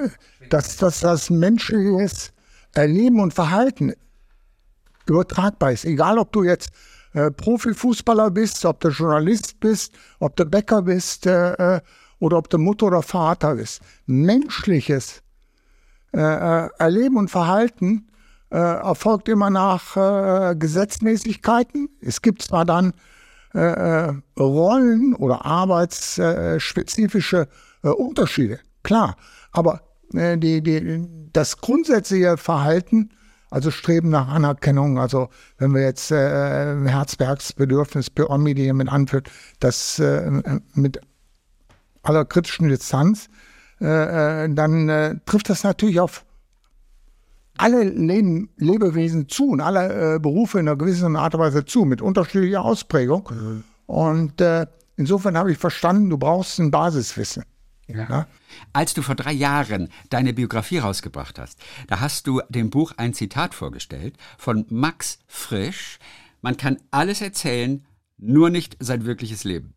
äh, 0.06 0.10
dass, 0.50 0.78
dass 0.78 1.00
das 1.02 1.30
menschliches 1.30 2.32
Erleben 2.74 3.20
und 3.20 3.34
Verhalten 3.34 3.94
übertragbar 5.10 5.72
ist. 5.72 5.86
Egal, 5.86 6.20
ob 6.20 6.32
du 6.32 6.44
jetzt 6.44 6.70
äh, 7.14 7.32
Profifußballer 7.32 8.30
bist, 8.32 8.66
ob 8.66 8.80
du 8.80 8.90
Journalist 8.90 9.60
bist, 9.60 9.94
ob 10.20 10.36
du 10.36 10.46
Bäcker 10.46 10.84
bist 10.84 11.26
äh, 11.26 11.78
äh, 11.78 11.82
oder 12.20 12.38
ob 12.38 12.50
du 12.50 12.58
Mutter 12.58 12.88
oder 12.88 13.02
Vater 13.02 13.56
bist. 13.56 13.82
Menschliches 14.06 15.22
äh, 16.14 16.20
äh, 16.20 16.70
Erleben 16.78 17.18
und 17.18 17.30
Verhalten 17.30 18.08
äh, 18.50 18.58
erfolgt 18.58 19.28
immer 19.30 19.50
nach 19.50 19.96
äh, 19.98 20.56
Gesetzmäßigkeiten. 20.56 21.90
Es 22.02 22.22
gibt 22.22 22.42
zwar 22.42 22.66
dann 22.66 22.94
äh, 23.54 23.60
äh, 23.60 24.14
Rollen 24.38 25.16
oder 25.16 25.46
arbeitsspezifische 25.46 27.48
Unterschiede, 27.82 28.60
klar, 28.84 29.16
aber 29.52 29.82
äh, 30.14 30.38
die, 30.38 30.62
die, 30.62 31.06
das 31.34 31.58
grundsätzliche 31.58 32.38
Verhalten, 32.38 33.10
also 33.50 33.72
Streben 33.72 34.10
nach 34.10 34.28
Anerkennung, 34.28 35.00
also 35.00 35.30
wenn 35.58 35.74
wir 35.74 35.82
jetzt 35.82 36.12
äh, 36.12 36.76
Herzbergs 36.86 37.54
Bedürfnis 37.54 38.10
Pyramide 38.10 38.62
hier 38.62 38.74
mit 38.74 38.90
anführt, 38.90 39.30
das 39.60 40.00
äh, 40.00 40.60
mit 40.74 41.00
aller 42.04 42.26
kritischen 42.26 42.70
Distanz, 42.70 43.30
äh, 43.80 44.46
äh, 44.46 44.54
dann 44.54 44.90
äh, 44.90 45.16
trifft 45.26 45.50
das 45.50 45.64
natürlich 45.64 46.00
auf 46.00 46.26
alle 47.58 47.84
Leben, 47.84 48.50
Lebewesen 48.58 49.30
zu 49.30 49.50
und 49.50 49.62
alle 49.62 50.16
äh, 50.16 50.20
Berufe 50.20 50.60
in 50.60 50.68
einer 50.68 50.78
gewissen 50.78 51.16
Art 51.16 51.34
und 51.34 51.42
Weise 51.42 51.66
zu, 51.66 51.86
mit 51.86 52.02
unterschiedlicher 52.02 52.64
Ausprägung. 52.64 53.30
Und 53.88 54.42
äh, 54.42 54.68
insofern 54.96 55.38
habe 55.38 55.52
ich 55.52 55.58
verstanden, 55.58 56.10
du 56.10 56.18
brauchst 56.18 56.60
ein 56.60 56.70
Basiswissen. 56.70 57.44
Ja. 57.88 58.28
Als 58.74 58.94
du 58.94 59.02
vor 59.02 59.16
drei 59.16 59.32
Jahren 59.32 59.90
deine 60.10 60.34
Biografie 60.34 60.80
rausgebracht 60.80 61.40
hast, 61.40 61.60
da 61.88 62.00
hast 62.00 62.28
du 62.28 62.42
dem 62.50 62.70
Buch 62.70 62.94
ein 62.98 63.14
Zitat 63.14 63.54
vorgestellt 63.54 64.16
von 64.38 64.66
Max 64.70 65.20
Frisch. 65.28 65.98
Man 66.42 66.58
kann 66.58 66.78
alles 66.92 67.22
erzählen, 67.22 67.86
nur 68.18 68.50
nicht 68.50 68.76
sein 68.80 69.06
wirkliches 69.06 69.44
Leben. 69.44 69.74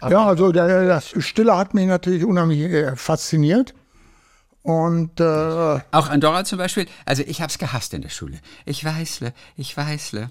Ja, 0.00 0.26
also 0.26 0.50
der, 0.50 0.86
das 0.86 1.14
Stille 1.22 1.56
hat 1.56 1.74
mich 1.74 1.86
natürlich 1.86 2.24
unheimlich 2.24 2.60
äh, 2.60 2.96
fasziniert. 2.96 3.74
Und 4.62 5.20
äh, 5.20 5.24
Auch 5.24 6.08
Andorra 6.08 6.44
zum 6.44 6.58
Beispiel. 6.58 6.86
Also 7.04 7.22
ich 7.26 7.40
habe 7.40 7.50
es 7.50 7.58
gehasst 7.58 7.92
in 7.94 8.02
der 8.02 8.08
Schule. 8.08 8.38
Ich 8.64 8.84
weißle, 8.84 9.32
ich 9.56 9.76
weißle. 9.76 10.30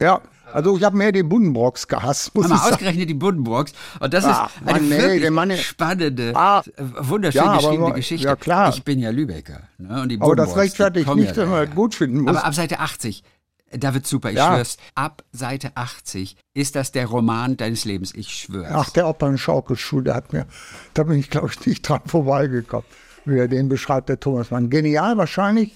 Ja, 0.00 0.20
also 0.52 0.76
ich 0.76 0.84
habe 0.84 0.96
mehr 0.96 1.10
die 1.12 1.22
Buddenbrocks 1.24 1.88
gehasst, 1.88 2.34
muss 2.34 2.44
Haben 2.48 2.54
ich 2.54 2.72
ausgerechnet 2.72 3.08
die 3.10 3.14
Buddenbrooks. 3.14 3.72
Und 4.00 4.14
das 4.14 4.24
Ach, 4.24 4.48
ist 4.48 4.62
eine 4.68 4.72
Mann, 4.80 4.88
nee, 4.88 4.98
wirklich 4.98 5.30
Mann- 5.30 5.56
spannende, 5.56 6.32
Ah, 6.36 6.62
äh, 6.76 6.82
wunderschön 7.00 7.42
ja, 7.42 7.48
aber 7.48 7.56
geschriebene 7.58 7.88
nur- 7.88 7.94
Geschichte. 7.94 8.26
ja, 8.28 8.36
klar. 8.36 8.68
Ich 8.70 8.82
bin 8.84 8.98
ja 9.00 9.10
Lübecker. 9.10 9.60
Ne? 9.78 10.02
Und 10.02 10.08
die 10.10 10.20
Aber 10.20 10.36
das 10.36 10.56
rechtfertigt 10.56 11.12
nicht, 11.14 11.30
ja 11.30 11.42
wenn 11.42 11.50
man 11.50 11.68
es 11.68 11.74
gut 11.74 11.94
finden 11.94 12.20
muss. 12.20 12.28
Aber 12.36 12.44
ab 12.44 12.54
Seite 12.54 12.78
80, 12.78 13.24
da 13.72 13.92
wird 13.92 14.06
super, 14.06 14.30
ich 14.30 14.36
Ja. 14.36 14.54
schwör's. 14.54 14.76
Ab 14.94 15.24
Seite 15.32 15.72
80 15.74 16.36
ist 16.54 16.76
das 16.76 16.92
der 16.92 17.06
Roman 17.06 17.56
deines 17.56 17.84
Lebens, 17.84 18.14
ich 18.14 18.28
schwör's. 18.28 18.70
Ach, 18.72 18.90
der 18.90 19.08
Opern-Schaukelschuh, 19.08 20.00
der 20.02 20.14
hat 20.14 20.32
mir, 20.32 20.46
da 20.94 21.02
bin 21.02 21.18
ich, 21.18 21.28
glaube 21.28 21.48
ich, 21.50 21.66
nicht 21.66 21.82
dran 21.88 22.00
vorbeigekommen, 22.06 22.86
wie 23.24 23.36
er 23.38 23.48
den 23.48 23.68
beschreibt, 23.68 24.08
der 24.08 24.20
Thomas 24.20 24.52
Mann. 24.52 24.70
Genial 24.70 25.16
wahrscheinlich, 25.18 25.72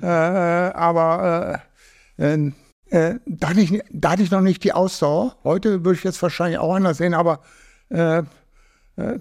äh, 0.00 0.06
aber 0.06 1.60
äh, 2.16 2.50
äh, 2.90 3.14
da, 3.26 3.50
hatte 3.50 3.60
ich, 3.60 3.82
da 3.90 4.12
hatte 4.12 4.22
ich 4.22 4.30
noch 4.30 4.40
nicht 4.40 4.64
die 4.64 4.72
Ausdauer. 4.72 5.36
Heute 5.44 5.84
würde 5.84 5.98
ich 5.98 6.04
jetzt 6.04 6.22
wahrscheinlich 6.22 6.58
auch 6.58 6.74
anders 6.74 6.98
sehen, 6.98 7.14
aber 7.14 7.40
äh, 7.90 8.18
äh, 8.18 9.18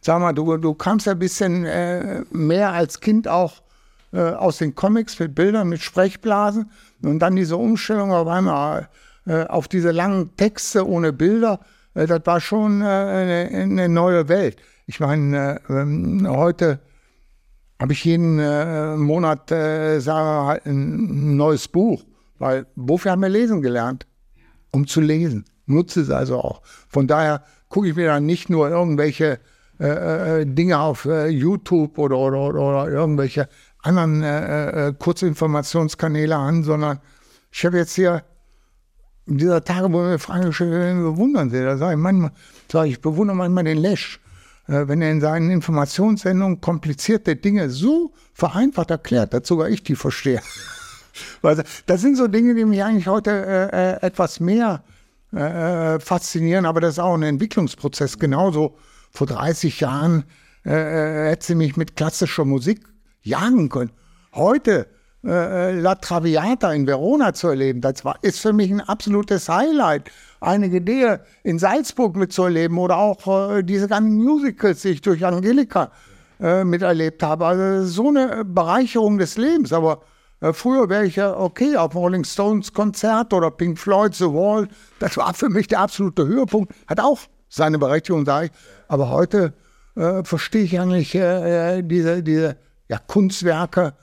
sag 0.00 0.20
mal, 0.20 0.32
du, 0.32 0.56
du 0.56 0.74
kamst 0.74 1.06
ja 1.06 1.12
ein 1.12 1.18
bisschen 1.18 1.64
äh, 1.64 2.22
mehr 2.30 2.72
als 2.72 3.00
Kind 3.00 3.28
auch 3.28 3.62
äh, 4.12 4.20
aus 4.20 4.58
den 4.58 4.74
Comics 4.74 5.18
mit 5.18 5.34
Bildern, 5.34 5.68
mit 5.68 5.82
Sprechblasen 5.82 6.70
und 7.02 7.18
dann 7.18 7.36
diese 7.36 7.56
Umstellung 7.56 8.12
auf 8.12 8.26
einmal 8.28 8.88
äh, 9.26 9.44
auf 9.44 9.68
diese 9.68 9.90
langen 9.90 10.36
Texte 10.36 10.86
ohne 10.86 11.12
Bilder, 11.12 11.60
äh, 11.94 12.06
das 12.06 12.22
war 12.24 12.40
schon 12.40 12.82
äh, 12.82 12.84
eine, 12.84 13.48
eine 13.52 13.88
neue 13.88 14.28
Welt. 14.28 14.56
Ich 14.86 15.00
meine, 15.00 15.60
äh, 15.68 15.72
ähm, 15.72 16.26
heute 16.28 16.80
habe 17.78 17.92
ich 17.92 18.04
jeden 18.04 18.38
äh, 18.38 18.96
Monat, 18.96 19.50
äh, 19.52 20.00
sagen 20.00 20.26
wir 20.26 20.42
mal, 20.42 20.60
ein 20.64 21.36
neues 21.36 21.68
Buch, 21.68 22.02
weil 22.40 22.66
wofür 22.74 23.12
haben 23.12 23.22
wir 23.22 23.28
lesen 23.28 23.62
gelernt? 23.62 24.06
Um 24.72 24.86
zu 24.86 25.00
lesen. 25.00 25.44
Nutze 25.66 26.00
es 26.00 26.10
also 26.10 26.38
auch. 26.40 26.62
Von 26.88 27.06
daher 27.06 27.44
gucke 27.68 27.88
ich 27.88 27.94
mir 27.94 28.06
dann 28.06 28.26
nicht 28.26 28.50
nur 28.50 28.68
irgendwelche 28.68 29.38
äh, 29.78 30.40
äh, 30.40 30.46
Dinge 30.46 30.80
auf 30.80 31.04
äh, 31.04 31.28
YouTube 31.28 31.98
oder, 31.98 32.18
oder, 32.18 32.54
oder, 32.54 32.88
irgendwelche 32.88 33.48
anderen 33.82 34.22
äh, 34.22 34.88
äh, 34.88 34.94
Kurzinformationskanäle 34.98 36.34
an, 36.34 36.64
sondern 36.64 36.98
ich 37.52 37.64
habe 37.64 37.78
jetzt 37.78 37.94
hier 37.94 38.24
in 39.26 39.38
dieser 39.38 39.62
Tage, 39.62 39.92
wo 39.92 39.98
mir 39.98 40.18
Fragen 40.18 40.46
gestellt 40.46 40.72
werden, 40.72 41.02
bewundern 41.02 41.50
Sie. 41.50 41.62
Da 41.62 41.76
sage 41.76 41.94
ich 41.94 42.00
manchmal, 42.00 42.32
sage 42.70 42.88
ich, 42.88 43.00
bewundere 43.00 43.36
manchmal 43.36 43.64
den 43.64 43.78
Lesch, 43.78 44.20
äh, 44.66 44.88
wenn 44.88 45.02
er 45.02 45.12
in 45.12 45.20
seinen 45.20 45.50
Informationssendungen 45.50 46.60
komplizierte 46.60 47.36
Dinge 47.36 47.70
so 47.70 48.12
vereinfacht 48.32 48.90
erklärt, 48.90 49.34
dass 49.34 49.46
sogar 49.46 49.68
ich 49.68 49.82
die 49.82 49.94
verstehe. 49.94 50.40
Das 51.86 52.00
sind 52.00 52.16
so 52.16 52.26
Dinge, 52.28 52.54
die 52.54 52.64
mich 52.64 52.82
eigentlich 52.82 53.06
heute 53.06 53.30
äh, 53.30 53.92
äh, 53.92 54.06
etwas 54.06 54.40
mehr 54.40 54.82
äh, 55.32 55.98
faszinieren, 56.00 56.66
aber 56.66 56.80
das 56.80 56.94
ist 56.94 56.98
auch 56.98 57.14
ein 57.14 57.22
Entwicklungsprozess. 57.22 58.18
Genauso 58.18 58.76
vor 59.10 59.26
30 59.26 59.80
Jahren 59.80 60.24
äh, 60.64 60.70
äh, 60.70 61.30
hätte 61.30 61.46
sie 61.46 61.54
mich 61.54 61.76
mit 61.76 61.96
klassischer 61.96 62.44
Musik 62.44 62.80
jagen 63.22 63.68
können. 63.68 63.92
Heute 64.34 64.86
äh, 65.24 65.72
La 65.78 65.94
Traviata 65.94 66.72
in 66.72 66.86
Verona 66.86 67.32
zu 67.32 67.48
erleben, 67.48 67.80
das 67.80 68.04
war, 68.04 68.16
ist 68.22 68.40
für 68.40 68.52
mich 68.52 68.70
ein 68.70 68.80
absolutes 68.80 69.48
Highlight. 69.48 70.10
Einige 70.40 70.80
Dinge 70.80 71.20
in 71.42 71.58
Salzburg 71.58 72.16
mitzuerleben 72.16 72.78
oder 72.78 72.96
auch 72.96 73.56
äh, 73.56 73.62
diese 73.62 73.88
ganzen 73.88 74.16
Musicals, 74.16 74.82
die 74.82 74.88
ich 74.88 75.02
durch 75.02 75.24
Angelika 75.24 75.90
äh, 76.40 76.64
miterlebt 76.64 77.22
habe. 77.22 77.46
Also 77.46 77.86
so 77.86 78.08
eine 78.08 78.44
Bereicherung 78.44 79.18
des 79.18 79.36
Lebens. 79.36 79.72
Aber 79.72 79.92
äh, 79.92 80.09
früher 80.40 80.88
wäre 80.88 81.06
ich 81.06 81.16
ja 81.16 81.36
okay 81.36 81.76
auf 81.76 81.94
Rolling 81.94 82.24
Stones 82.24 82.72
Konzert 82.72 83.32
oder 83.32 83.50
Pink 83.50 83.78
Floyd 83.78 84.14
The 84.14 84.24
Wall. 84.24 84.68
Das 84.98 85.16
war 85.16 85.34
für 85.34 85.48
mich 85.48 85.66
der 85.68 85.80
absolute 85.80 86.26
Höhepunkt. 86.26 86.72
Hat 86.86 87.00
auch 87.00 87.20
seine 87.48 87.78
Berechtigung, 87.78 88.24
sage 88.24 88.46
ich. 88.46 88.52
Aber 88.88 89.10
heute 89.10 89.52
äh, 89.96 90.24
verstehe 90.24 90.62
ich 90.62 90.80
eigentlich 90.80 91.14
äh, 91.14 91.78
äh, 91.78 91.82
diese, 91.82 92.22
diese 92.22 92.56
ja, 92.88 92.98
Kunstwerke 92.98 93.94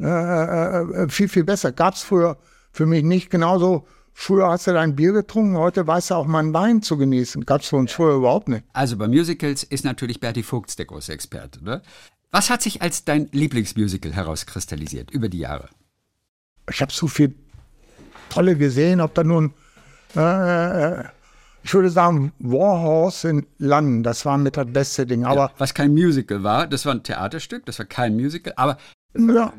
äh, 0.00 0.04
äh, 0.06 1.08
viel, 1.08 1.28
viel 1.28 1.44
besser. 1.44 1.72
Gab 1.72 1.94
es 1.94 2.02
früher 2.02 2.36
für 2.72 2.86
mich 2.86 3.04
nicht 3.04 3.30
genauso. 3.30 3.86
Früher 4.16 4.48
hast 4.48 4.66
du 4.68 4.72
dein 4.72 4.94
Bier 4.94 5.12
getrunken, 5.12 5.56
heute 5.56 5.88
weißt 5.88 6.10
du 6.10 6.14
auch 6.14 6.26
mal 6.26 6.38
einen 6.38 6.54
Wein 6.54 6.82
zu 6.82 6.96
genießen. 6.96 7.44
Gab 7.44 7.62
es 7.62 7.68
für 7.68 7.76
uns 7.76 7.92
früher 7.92 8.14
überhaupt 8.14 8.48
nicht. 8.48 8.64
Also 8.72 8.96
bei 8.96 9.08
Musicals 9.08 9.64
ist 9.64 9.84
natürlich 9.84 10.20
Bertie 10.20 10.44
Vogts 10.44 10.76
der 10.76 10.86
große 10.86 11.12
Experte. 11.12 11.64
Ne? 11.64 11.82
Was 12.30 12.48
hat 12.48 12.62
sich 12.62 12.80
als 12.80 13.04
dein 13.04 13.28
Lieblingsmusical 13.32 14.12
herauskristallisiert 14.12 15.10
über 15.10 15.28
die 15.28 15.38
Jahre? 15.38 15.68
Ich 16.70 16.80
habe 16.80 16.92
so 16.92 17.06
viel 17.06 17.34
tolle 18.30 18.56
gesehen, 18.56 19.00
ob 19.00 19.14
da 19.14 19.22
nun, 19.24 19.52
äh, 20.16 21.00
ich 21.62 21.72
würde 21.72 21.90
sagen, 21.90 22.32
Warhorse 22.38 23.28
in 23.30 23.46
London, 23.58 24.02
das 24.02 24.24
war 24.24 24.38
mit 24.38 24.56
das 24.56 24.66
beste 24.66 25.06
Ding. 25.06 25.24
Aber 25.24 25.52
Was 25.58 25.74
kein 25.74 25.92
Musical 25.92 26.42
war, 26.42 26.66
das 26.66 26.86
war 26.86 26.94
ein 26.94 27.02
Theaterstück, 27.02 27.66
das 27.66 27.78
war 27.78 27.86
kein 27.86 28.14
Musical, 28.16 28.52
aber 28.56 28.78
ja, 29.16 29.52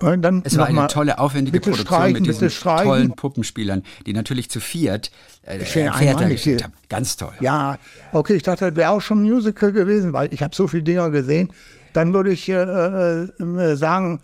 und 0.00 0.22
dann 0.22 0.42
es 0.44 0.56
war 0.56 0.66
eine 0.66 0.86
tolle, 0.86 1.18
aufwendige 1.18 1.60
Produktion 1.60 1.86
streichen, 1.86 2.22
mit 2.22 2.26
diesen 2.26 2.48
tollen 2.48 3.12
Puppenspielern, 3.12 3.82
die 4.06 4.12
natürlich 4.14 4.50
zu 4.50 4.58
viert 4.60 5.10
äh, 5.42 5.58
nicht 5.58 5.76
dargestellt 5.76 6.42
hier- 6.42 6.64
haben. 6.64 6.72
Ganz 6.88 7.16
toll. 7.16 7.32
Ja, 7.40 7.78
okay, 8.12 8.34
ich 8.34 8.42
dachte, 8.42 8.66
das 8.68 8.76
wäre 8.76 8.90
auch 8.90 9.00
schon 9.00 9.22
ein 9.24 9.30
Musical 9.30 9.72
gewesen, 9.72 10.12
weil 10.12 10.32
ich 10.32 10.42
habe 10.42 10.54
so 10.54 10.68
viele 10.68 10.82
Dinger 10.84 11.10
gesehen. 11.10 11.52
Dann 11.92 12.14
würde 12.14 12.30
ich 12.30 12.48
äh, 12.48 12.54
äh, 12.54 13.76
sagen, 13.76 14.20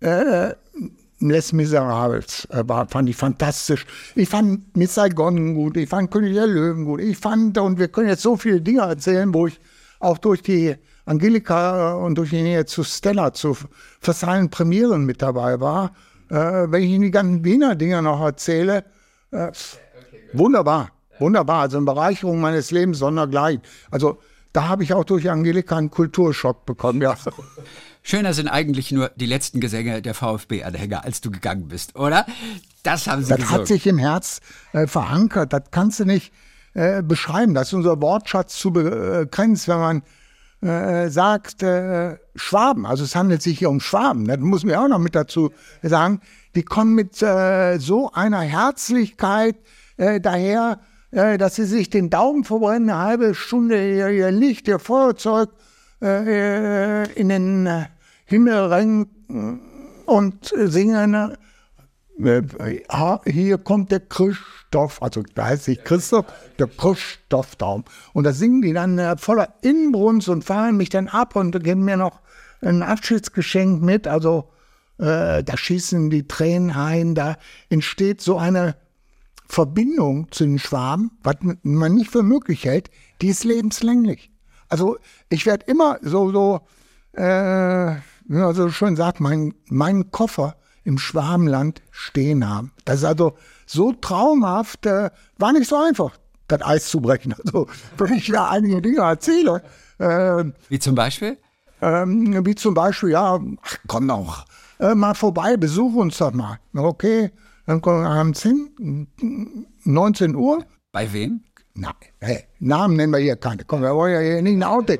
äh, 0.00 0.54
Les 1.20 1.52
Miserables 1.52 2.46
äh, 2.50 2.62
war, 2.66 2.88
fand 2.88 3.08
ich 3.08 3.16
fantastisch. 3.16 3.86
Ich 4.14 4.28
fand 4.28 4.76
Miss 4.76 4.94
Saigon 4.94 5.54
gut, 5.54 5.76
ich 5.76 5.88
fand 5.88 6.10
König 6.10 6.34
der 6.34 6.46
Löwen 6.46 6.84
gut. 6.84 7.00
Ich 7.00 7.18
fand, 7.18 7.56
und 7.58 7.78
wir 7.78 7.88
können 7.88 8.08
jetzt 8.08 8.22
so 8.22 8.36
viele 8.36 8.60
Dinge 8.60 8.80
erzählen, 8.80 9.32
wo 9.32 9.46
ich 9.46 9.60
auch 10.00 10.18
durch 10.18 10.42
die 10.42 10.74
Angelika 11.04 11.94
und 11.94 12.16
durch 12.16 12.30
die 12.30 12.42
Nähe 12.42 12.64
zu 12.64 12.84
Stella, 12.84 13.32
zu 13.32 13.56
versalen 14.00 14.50
Premieren 14.50 15.04
mit 15.04 15.20
dabei 15.22 15.60
war. 15.60 15.92
Äh, 16.30 16.34
wenn 16.70 16.82
ich 16.82 16.90
Ihnen 16.90 17.04
die 17.04 17.10
ganzen 17.10 17.44
Wiener 17.44 17.74
Dinger 17.74 18.00
noch 18.00 18.22
erzähle, 18.22 18.84
äh, 19.30 19.50
wunderbar, 20.32 20.90
wunderbar. 21.18 21.62
Also 21.62 21.76
eine 21.76 21.86
Bereicherung 21.86 22.40
meines 22.40 22.70
Lebens 22.70 22.98
sondergleich. 22.98 23.60
Also 23.90 24.18
da 24.52 24.68
habe 24.68 24.82
ich 24.84 24.94
auch 24.94 25.04
durch 25.04 25.30
Angelika 25.30 25.76
einen 25.76 25.90
Kulturschock 25.90 26.64
bekommen, 26.64 27.02
ja. 27.02 27.14
Schöner 28.10 28.34
sind 28.34 28.48
eigentlich 28.48 28.90
nur 28.90 29.12
die 29.14 29.26
letzten 29.26 29.60
Gesänge 29.60 30.02
der 30.02 30.14
VfB-Anhänger, 30.14 31.04
als 31.04 31.20
du 31.20 31.30
gegangen 31.30 31.68
bist, 31.68 31.94
oder? 31.94 32.26
Das 32.82 33.06
haben 33.06 33.22
sie 33.22 33.28
Das 33.28 33.38
gesungen. 33.38 33.60
hat 33.60 33.68
sich 33.68 33.86
im 33.86 33.98
Herz 33.98 34.40
äh, 34.72 34.88
verankert. 34.88 35.52
Das 35.52 35.62
kannst 35.70 36.00
du 36.00 36.04
nicht 36.04 36.32
äh, 36.74 37.04
beschreiben. 37.04 37.54
Das 37.54 37.68
ist 37.68 37.74
unser 37.74 38.02
Wortschatz 38.02 38.58
zu 38.58 38.72
begrenzt, 38.72 39.68
wenn 39.68 39.78
man 39.78 40.02
äh, 40.60 41.08
sagt 41.08 41.62
äh, 41.62 42.16
Schwaben. 42.34 42.84
Also 42.84 43.04
es 43.04 43.14
handelt 43.14 43.42
sich 43.42 43.60
hier 43.60 43.70
um 43.70 43.78
Schwaben. 43.78 44.26
Das 44.26 44.40
muss 44.40 44.64
mir 44.64 44.80
auch 44.80 44.88
noch 44.88 44.98
mit 44.98 45.14
dazu 45.14 45.52
sagen. 45.80 46.20
Die 46.56 46.64
kommen 46.64 46.96
mit 46.96 47.22
äh, 47.22 47.78
so 47.78 48.10
einer 48.12 48.40
Herzlichkeit 48.40 49.54
äh, 49.98 50.20
daher, 50.20 50.80
äh, 51.12 51.38
dass 51.38 51.54
sie 51.54 51.64
sich 51.64 51.90
den 51.90 52.10
Daumen 52.10 52.42
verbrennen, 52.42 52.90
eine 52.90 52.98
halbe 52.98 53.34
Stunde 53.36 53.76
ihr, 53.96 54.08
ihr 54.08 54.32
Licht, 54.32 54.66
ihr 54.66 54.80
Feuerzeug 54.80 55.50
äh, 56.02 57.08
in 57.12 57.28
den 57.28 57.66
äh, 57.66 57.84
Himmel 58.30 58.66
renken 58.66 59.60
und 60.06 60.52
singen. 60.56 61.36
Äh, 62.22 62.42
ah, 62.88 63.20
hier 63.26 63.58
kommt 63.58 63.90
der 63.90 64.00
Christoph, 64.00 65.02
also 65.02 65.22
da 65.34 65.46
heißt 65.46 65.66
nicht 65.66 65.84
Christoph, 65.84 66.26
der 66.58 66.68
Christoph-Daum. 66.68 67.84
Und 68.12 68.24
da 68.24 68.32
singen 68.32 68.62
die 68.62 68.72
dann 68.72 68.98
äh, 68.98 69.16
voller 69.16 69.54
Inbrunst 69.62 70.28
und 70.28 70.44
fahren 70.44 70.76
mich 70.76 70.90
dann 70.90 71.08
ab 71.08 71.34
und 71.34 71.62
geben 71.64 71.84
mir 71.84 71.96
noch 71.96 72.20
ein 72.60 72.82
Abschiedsgeschenk 72.82 73.82
mit. 73.82 74.06
Also 74.06 74.50
äh, 74.98 75.42
da 75.42 75.56
schießen 75.56 76.08
die 76.10 76.28
Tränen 76.28 76.70
ein, 76.70 77.16
da 77.16 77.36
entsteht 77.68 78.20
so 78.20 78.38
eine 78.38 78.76
Verbindung 79.48 80.30
zu 80.30 80.44
den 80.44 80.60
Schwaben, 80.60 81.10
was 81.24 81.36
man 81.62 81.94
nicht 81.94 82.10
für 82.10 82.22
möglich 82.22 82.64
hält, 82.64 82.90
die 83.22 83.28
ist 83.28 83.42
lebenslänglich. 83.42 84.30
Also 84.68 84.98
ich 85.30 85.46
werde 85.46 85.66
immer 85.66 85.98
so, 86.02 86.30
so 86.30 86.60
äh, 87.20 87.96
wie 88.30 88.36
man 88.36 88.54
so 88.54 88.70
schön 88.70 88.94
sagt, 88.94 89.18
mein, 89.18 89.54
meinen 89.68 90.12
Koffer 90.12 90.54
im 90.84 90.98
Schwabenland 90.98 91.82
stehen 91.90 92.48
haben. 92.48 92.72
Das 92.84 92.98
ist 92.98 93.04
also 93.04 93.36
so 93.66 93.92
traumhaft, 93.92 94.86
äh, 94.86 95.10
war 95.36 95.52
nicht 95.52 95.68
so 95.68 95.76
einfach, 95.76 96.16
das 96.46 96.62
Eis 96.62 96.88
zu 96.88 97.00
brechen. 97.00 97.34
Also 97.44 97.66
wenn 97.98 98.14
ich 98.14 98.28
da 98.28 98.48
einige 98.50 98.80
Dinge 98.80 99.00
erzähle, 99.00 99.62
äh, 99.98 100.44
Wie 100.68 100.78
zum 100.78 100.94
Beispiel? 100.94 101.38
ähm, 101.82 102.46
wie 102.46 102.54
zum 102.54 102.72
Beispiel, 102.74 103.10
ja, 103.10 103.40
ach, 103.62 103.76
komm 103.88 104.06
doch, 104.06 104.44
äh, 104.78 104.94
mal 104.94 105.14
vorbei, 105.14 105.56
besuch 105.56 105.96
uns 105.96 106.18
doch 106.18 106.32
mal. 106.32 106.60
Okay, 106.72 107.32
dann 107.66 107.80
kommen 107.80 108.02
wir 108.02 108.10
abends 108.10 108.42
hin, 108.44 109.08
19 109.82 110.36
Uhr. 110.36 110.64
Bei 110.92 111.12
wem? 111.12 111.42
Nein, 111.74 111.94
hey, 112.20 112.44
Namen 112.60 112.94
nennen 112.94 113.12
wir 113.12 113.18
hier 113.18 113.36
keine. 113.36 113.64
Komm, 113.64 113.82
wir 113.82 113.94
wollen 113.94 114.14
ja 114.14 114.20
hier 114.20 114.42
nicht 114.42 114.54
ein 114.56 114.62
Auto. 114.62 114.94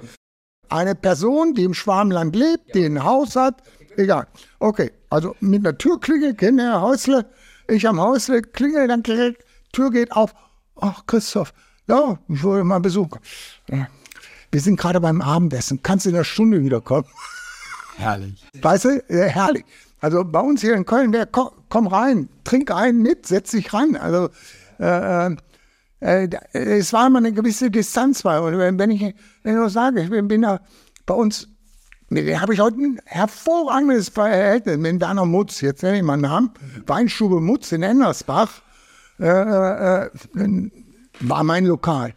Eine 0.71 0.95
Person, 0.95 1.55
die 1.55 1.65
im 1.65 1.75
Schwarmland 1.75 2.35
lebt, 2.37 2.75
die 2.75 2.85
ein 2.85 3.03
Haus 3.03 3.37
hat, 3.37 3.63
egal. 3.97 4.27
Okay, 4.59 4.93
also 5.11 5.35
mit 5.41 5.67
einer 5.67 5.77
Türklingel, 5.77 6.35
kennt 6.35 6.61
ihr 6.61 6.81
Häusle? 6.81 7.27
Ich 7.69 7.87
am 7.87 8.01
Häusle, 8.01 8.43
klingel, 8.43 8.89
dann 8.89 9.03
klingelt, 9.03 9.39
Tür 9.73 9.91
geht 9.91 10.13
auf. 10.13 10.35
Ach, 10.81 11.05
Christoph, 11.07 11.53
ja, 11.89 12.19
ich 12.29 12.43
wollte 12.43 12.65
mal 12.65 12.81
besuchen. 12.81 13.21
Ja, 13.69 13.89
Wir 14.53 14.61
sind 14.61 14.79
gerade 14.79 15.01
beim 15.01 15.21
Abendessen. 15.21 15.83
Kannst 15.83 16.07
du 16.07 16.11
in 16.11 16.17
einer 16.17 16.25
Stunde 16.25 16.63
wiederkommen? 16.63 17.07
Herrlich. 17.97 18.43
Weißt 18.61 18.87
du, 18.87 18.89
äh, 19.09 19.29
herrlich. 19.29 19.65
Also 20.01 20.25
bei 20.25 20.41
uns 20.41 20.63
hier 20.63 20.75
in 20.75 20.87
Köln, 20.87 21.15
ko 21.31 21.53
komm 21.69 21.87
rein, 21.87 22.29
trink 22.45 22.71
einen 22.71 23.03
mit, 23.03 23.27
setz 23.27 23.51
dich 23.51 23.73
ran. 23.73 23.97
Also 23.97 24.31
äh, 24.79 25.37
äh, 26.01 26.29
da- 26.29 26.41
es 26.53 26.93
war 26.93 27.07
immer 27.07 27.19
eine 27.19 27.33
gewisse 27.33 27.71
Distanz 27.71 28.23
bei 28.23 28.39
uns. 28.41 28.57
Wenn 28.57 28.91
ich, 28.91 29.01
wenn 29.01 29.15
ich 29.53 29.59
nur 29.59 29.71
sage, 29.71 30.03
ich 30.03 30.11
bin, 30.11 30.29
bin 30.29 30.43
da 30.43 30.61
bei 31.07 31.15
uns, 31.15 31.49
habe 32.11 32.55
ich 32.55 32.61
heute 32.61 32.79
ein 32.79 33.01
hervorragendes 33.05 34.09
Verhältnis 34.09 34.79
mit 34.79 35.01
Werner 35.01 35.27
Mutz, 35.27 35.61
jetzt 35.61 35.83
nenne 35.83 35.99
ich 35.99 36.03
mal 36.03 36.15
einen 36.15 36.23
Namen, 36.23 36.51
Weinstube 36.87 37.41
Mutz 37.41 37.71
in 37.73 37.83
Ennersbach, 37.83 38.63
äh, 39.21 39.27
äh, 39.27 40.11
war 41.21 41.45
mein 41.45 41.67
Lokal. 41.67 42.15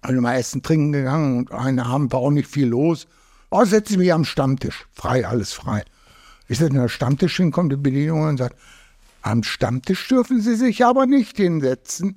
Also 0.00 0.20
mal 0.20 0.34
essen, 0.36 0.62
trinken 0.62 0.92
gegangen 0.92 1.38
und 1.38 1.52
einen 1.52 1.78
Abend 1.78 2.12
war 2.12 2.20
auch 2.20 2.30
nicht 2.30 2.50
viel 2.50 2.66
los. 2.66 3.06
Oh, 3.50 3.64
setze 3.64 3.92
ich 3.92 3.98
mich 3.98 4.12
am 4.12 4.24
Stammtisch. 4.24 4.86
Frei, 4.92 5.26
alles 5.26 5.52
frei. 5.52 5.84
Ich 6.48 6.58
setze 6.58 6.72
mich 6.72 6.82
am 6.82 6.88
Stammtisch 6.88 7.36
hin, 7.36 7.52
kommt 7.52 7.70
die 7.72 7.76
Bedienung 7.76 8.22
und 8.22 8.38
sagt, 8.38 8.56
am 9.22 9.44
Stammtisch 9.44 10.08
dürfen 10.08 10.40
Sie 10.40 10.56
sich 10.56 10.84
aber 10.84 11.06
nicht 11.06 11.36
hinsetzen. 11.36 12.16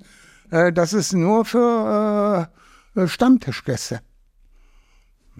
Äh, 0.50 0.72
das 0.72 0.92
ist 0.92 1.12
nur 1.12 1.44
für 1.44 2.48
äh, 2.94 3.06
Stammtischgäste. 3.06 4.00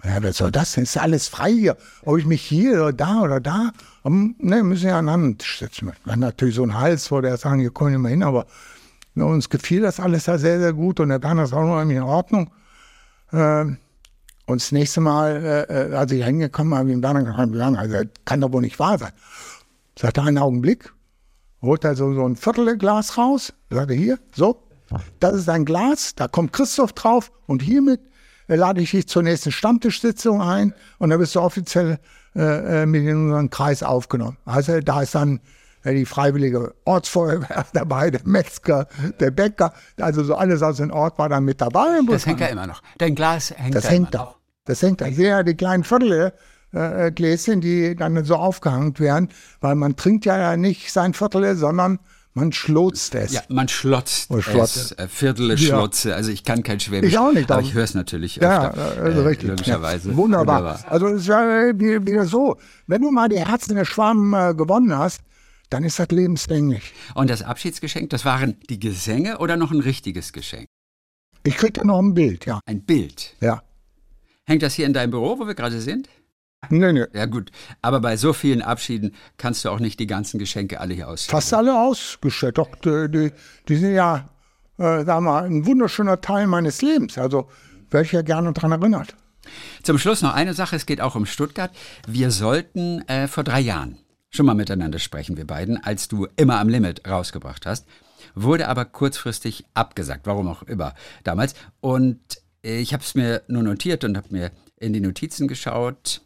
Ja, 0.03 0.21
was 0.21 0.37
soll 0.37 0.51
das 0.51 0.73
denn? 0.73 0.83
Ist 0.83 0.97
alles 0.97 1.27
frei 1.27 1.51
hier. 1.51 1.77
Ob 2.05 2.17
ich 2.17 2.25
mich 2.25 2.43
hier 2.43 2.73
oder 2.73 2.93
da 2.93 3.21
oder 3.21 3.39
da, 3.39 3.71
um, 4.03 4.35
ne, 4.37 4.63
müssen 4.63 4.87
ja 4.87 4.99
an 4.99 5.09
einen 5.09 5.37
Tisch 5.37 5.59
setzen. 5.59 5.91
Dann 6.05 6.19
natürlich 6.19 6.55
so 6.55 6.63
ein 6.63 6.77
Hals 6.77 7.07
vor, 7.07 7.21
der 7.21 7.37
sagen, 7.37 7.59
hier 7.59 7.71
kommen 7.71 7.91
wir 7.91 7.99
mal 7.99 8.09
hin, 8.09 8.23
aber 8.23 8.45
na, 9.15 9.25
uns 9.25 9.49
gefiel 9.49 9.81
das 9.81 9.99
alles 9.99 10.25
da 10.25 10.37
sehr, 10.37 10.59
sehr 10.59 10.73
gut 10.73 10.99
und 10.99 11.09
der 11.09 11.23
Werner 11.23 11.43
ist 11.43 11.53
auch 11.53 11.63
noch 11.63 11.81
in 11.81 12.03
Ordnung. 12.03 12.51
Ähm, 13.33 13.77
und 14.45 14.61
das 14.61 14.71
nächste 14.71 15.01
Mal, 15.01 15.67
äh, 15.69 15.89
äh, 15.89 15.95
als 15.95 16.11
ich 16.11 16.23
hingekommen 16.23 16.69
bin, 16.71 16.77
habe 16.77 16.89
ich 16.89 16.95
ihm 16.95 17.01
dann 17.01 17.25
gesagt, 17.25 17.93
also 17.93 18.09
kann 18.23 18.41
doch 18.41 18.53
wohl 18.53 18.61
nicht 18.61 18.79
wahr 18.79 18.99
sein. 18.99 19.11
Sagt 19.97 20.17
er, 20.17 20.25
einen 20.25 20.37
Augenblick, 20.37 20.93
holt 21.61 21.83
er 21.83 21.95
so, 21.95 22.13
so 22.13 22.23
ein 22.23 22.35
Viertelglas 22.35 23.17
raus, 23.17 23.53
sagt 23.71 23.89
er, 23.89 23.97
hier, 23.97 24.19
so, 24.33 24.66
das 25.19 25.35
ist 25.35 25.49
ein 25.49 25.65
Glas, 25.65 26.15
da 26.15 26.27
kommt 26.27 26.53
Christoph 26.53 26.93
drauf 26.93 27.31
und 27.45 27.61
hiermit 27.61 28.01
äh, 28.47 28.55
lade 28.55 28.81
ich 28.81 28.91
dich 28.91 29.07
zur 29.07 29.23
nächsten 29.23 29.51
Stammtischsitzung 29.51 30.41
ein 30.41 30.73
und 30.99 31.09
dann 31.09 31.19
bist 31.19 31.35
du 31.35 31.41
offiziell 31.41 31.99
äh, 32.35 32.83
äh, 32.83 32.85
mit 32.85 33.03
in 33.03 33.25
unseren 33.25 33.49
Kreis 33.49 33.83
aufgenommen. 33.83 34.37
Also 34.45 34.79
da 34.79 35.01
ist 35.01 35.15
dann 35.15 35.39
äh, 35.83 35.93
die 35.93 36.05
freiwillige 36.05 36.73
Ortsfeuerwehr 36.85 37.65
dabei, 37.73 38.11
der 38.11 38.21
Metzger, 38.25 38.87
der 39.19 39.31
Bäcker, 39.31 39.73
also 39.99 40.23
so 40.23 40.35
alles 40.35 40.61
aus 40.61 40.77
dem 40.77 40.91
Ort 40.91 41.17
war 41.17 41.29
dann 41.29 41.45
mit 41.45 41.61
dabei. 41.61 41.99
Das 42.07 42.25
hängt 42.25 42.39
ja 42.39 42.47
immer 42.47 42.67
noch. 42.67 42.81
Dein 42.97 43.15
Glas 43.15 43.51
hängt 43.55 43.75
Das 43.75 43.83
da 43.83 43.89
hängt 43.89 43.99
immer 43.99 44.11
da. 44.11 44.17
noch. 44.19 44.37
Das 44.65 44.81
hängt 44.81 45.01
da. 45.01 45.11
Sehr 45.11 45.43
die 45.43 45.55
kleinen 45.55 45.83
Viertel 45.83 46.33
äh, 46.73 47.11
Gläschen, 47.11 47.61
die 47.61 47.95
dann 47.95 48.23
so 48.23 48.35
aufgehangen 48.35 48.97
werden, 48.99 49.29
weil 49.61 49.75
man 49.75 49.95
trinkt 49.95 50.25
ja 50.25 50.55
nicht 50.57 50.91
sein 50.91 51.13
Viertel, 51.13 51.55
sondern 51.55 51.99
man 52.37 52.51
schlotzt 52.53 53.15
es. 53.15 53.33
Ja, 53.33 53.41
man 53.49 53.67
schlotzt. 53.67 54.29
Oh, 54.29 54.39
schlotzt. 54.41 54.77
Es, 54.77 54.91
äh, 54.93 55.07
Viertel 55.07 55.49
Ja. 55.51 55.57
Schlotze. 55.57 56.15
Also 56.15 56.31
ich 56.31 56.43
kann 56.43 56.63
kein 56.63 56.79
Schwäbisch. 56.79 57.11
Ich 57.11 57.17
auch 57.17 57.31
nicht, 57.33 57.45
Aber 57.51 57.55
aber- 57.59 57.67
ich 57.67 57.73
höre 57.73 57.83
es 57.83 57.93
natürlich 57.95 58.37
Ja, 58.37 58.69
öfter. 58.69 59.01
also 59.03 59.21
äh, 59.21 59.27
richtig. 59.27 59.49
Logischerweise. 59.49 60.09
Ja, 60.11 60.15
wunderbar. 60.15 60.79
Also 60.87 61.07
es 61.07 61.27
war 61.27 61.45
wie- 61.79 62.05
wieder 62.05 62.25
so, 62.25 62.57
wenn 62.85 63.01
du 63.01 63.11
mal 63.11 63.27
die 63.29 63.39
Herzen 63.39 63.75
der 63.75 63.85
Schwaben 63.85 64.33
äh, 64.33 64.53
gewonnen 64.55 64.95
hast, 64.97 65.21
dann 65.69 65.83
ist 65.83 65.99
das 65.99 66.07
lebenslänglich. 66.09 66.93
Und 67.15 67.29
das 67.29 67.41
Abschiedsgeschenk, 67.41 68.09
das 68.11 68.23
waren 68.23 68.55
die 68.69 68.79
Gesänge 68.79 69.39
oder 69.39 69.57
noch 69.57 69.71
ein 69.71 69.81
richtiges 69.81 70.31
Geschenk? 70.31 70.67
Ich 71.43 71.55
krieg 71.57 71.73
da 71.73 71.83
noch 71.83 71.99
ein 71.99 72.13
Bild, 72.13 72.45
ja. 72.45 72.59
Ein 72.65 72.81
Bild. 72.81 73.35
Ja. 73.41 73.63
Hängt 74.45 74.63
das 74.63 74.75
hier 74.75 74.85
in 74.85 74.93
deinem 74.93 75.11
Büro, 75.11 75.39
wo 75.39 75.47
wir 75.47 75.55
gerade 75.55 75.81
sind? 75.81 76.07
Nee, 76.69 76.91
nee. 76.91 77.05
Ja 77.13 77.25
gut, 77.25 77.51
aber 77.81 77.99
bei 77.99 78.17
so 78.17 78.33
vielen 78.33 78.61
Abschieden 78.61 79.13
kannst 79.37 79.63
du 79.63 79.69
auch 79.69 79.79
nicht 79.79 79.99
die 79.99 80.07
ganzen 80.07 80.39
Geschenke 80.39 80.79
alle 80.79 80.93
hier 80.93 81.07
ausstellen. 81.07 81.39
Fast 81.39 81.53
alle 81.53 81.79
ausgestellt. 81.79 82.57
Doch, 82.57 82.75
die, 82.75 83.31
die, 83.67 83.75
sind 83.75 83.93
ja, 83.93 84.29
äh, 84.77 85.05
sag 85.05 85.21
mal, 85.21 85.45
ein 85.45 85.65
wunderschöner 85.65 86.19
Teil 86.19 86.47
meines 86.47 86.81
Lebens. 86.81 87.17
Also 87.17 87.47
wäre 87.91 88.03
ich 88.03 88.11
ja 88.11 88.21
gerne 88.21 88.51
daran 88.53 88.71
erinnert. 88.71 89.15
Zum 89.83 89.97
Schluss 89.97 90.21
noch 90.21 90.33
eine 90.33 90.53
Sache, 90.53 90.75
es 90.75 90.85
geht 90.85 90.99
auch 90.99 91.15
um 91.15 91.25
Stuttgart. 91.25 91.71
Wir 92.07 92.31
sollten 92.31 93.07
äh, 93.07 93.27
vor 93.27 93.43
drei 93.43 93.61
Jahren 93.61 93.99
schon 94.29 94.45
mal 94.45 94.55
miteinander 94.55 94.99
sprechen, 94.99 95.37
wir 95.37 95.47
beiden, 95.47 95.81
als 95.81 96.09
du 96.09 96.27
immer 96.35 96.59
am 96.59 96.67
Limit 96.67 97.07
rausgebracht 97.07 97.65
hast, 97.65 97.87
wurde 98.35 98.67
aber 98.67 98.83
kurzfristig 98.83 99.63
abgesagt, 99.73 100.25
warum 100.25 100.49
auch 100.49 100.63
immer 100.63 100.95
damals. 101.23 101.55
Und 101.79 102.19
äh, 102.63 102.79
ich 102.79 102.93
habe 102.93 103.03
es 103.03 103.15
mir 103.15 103.43
nur 103.47 103.63
notiert 103.63 104.03
und 104.03 104.17
habe 104.17 104.27
mir 104.31 104.51
in 104.79 104.91
die 104.91 104.99
Notizen 104.99 105.47
geschaut 105.47 106.21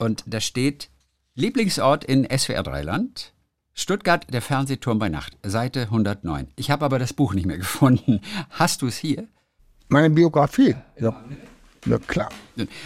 und 0.00 0.24
da 0.26 0.40
steht 0.40 0.90
Lieblingsort 1.34 2.04
in 2.04 2.26
SWR 2.26 2.62
Dreiland. 2.62 3.32
Stuttgart, 3.74 4.26
der 4.32 4.42
Fernsehturm 4.42 4.98
bei 4.98 5.08
Nacht, 5.08 5.36
Seite 5.42 5.82
109. 5.82 6.48
Ich 6.56 6.70
habe 6.70 6.84
aber 6.84 6.98
das 6.98 7.12
Buch 7.12 7.34
nicht 7.34 7.46
mehr 7.46 7.58
gefunden. 7.64 8.20
Hast 8.50 8.82
du 8.82 8.86
es 8.86 8.96
hier? 8.96 9.28
Meine 9.88 10.10
Biografie. 10.10 10.74
Ja. 10.98 11.22
Ja, 11.86 11.98
klar. 11.98 12.28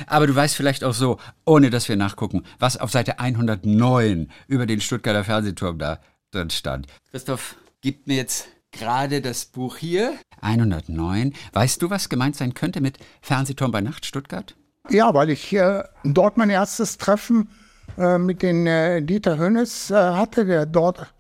Aber 0.07 0.27
du 0.29 0.35
weißt 0.37 0.55
vielleicht 0.55 0.85
auch 0.85 0.95
so, 0.95 1.19
ohne 1.45 1.71
dass 1.71 1.89
wir 1.89 1.97
nachgucken, 1.97 2.45
was 2.61 2.77
auf 2.77 2.93
Seite 2.93 3.19
109 3.19 4.31
über 4.47 4.67
den 4.67 4.81
Stuttgarter 4.81 5.25
Fernsehturm 5.25 5.79
da 5.79 6.01
drin 6.31 6.51
stand. 6.51 6.87
Christoph, 7.11 7.57
gib 7.81 8.07
mir 8.07 8.17
jetzt 8.17 8.49
gerade 8.71 9.21
das 9.21 9.47
Buch 9.47 9.77
hier. 9.79 10.17
109. 10.43 11.35
Weißt 11.53 11.83
du, 11.83 11.91
was 11.91 12.09
gemeint 12.09 12.37
sein 12.37 12.55
könnte 12.55 12.81
mit 12.81 12.99
Fernsehturm 13.21 13.73
bei 13.73 13.81
Nacht 13.81 14.07
Stuttgart? 14.07 14.55
Ja, 14.91 15.15
weil 15.15 15.31
ich 15.31 15.55
äh, 15.55 15.83
dort 16.05 16.37
mein 16.37 16.51
erstes 16.51 16.99
Treffen 16.99 17.49
äh, 17.97 18.19
mit 18.19 18.43
den 18.43 18.67
äh, 18.67 19.01
Dieter 19.03 19.39
Hönes 19.39 19.91
äh, 19.91 19.95
hatte, 19.95 20.45
der 20.45 20.67
dort 20.67 21.13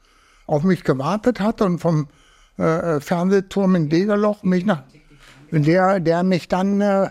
auf 0.46 0.64
mich 0.64 0.84
gewartet 0.84 1.40
hat 1.40 1.62
und 1.62 1.78
vom 1.78 2.08
äh, 2.58 3.00
Fernsehturm 3.00 3.74
in 3.74 3.88
Degerloch 3.88 4.42
mich 4.42 4.66
nach, 4.66 4.82
der, 5.50 5.98
der 6.00 6.22
mich 6.24 6.48
dann 6.48 6.80
äh, 6.82 7.10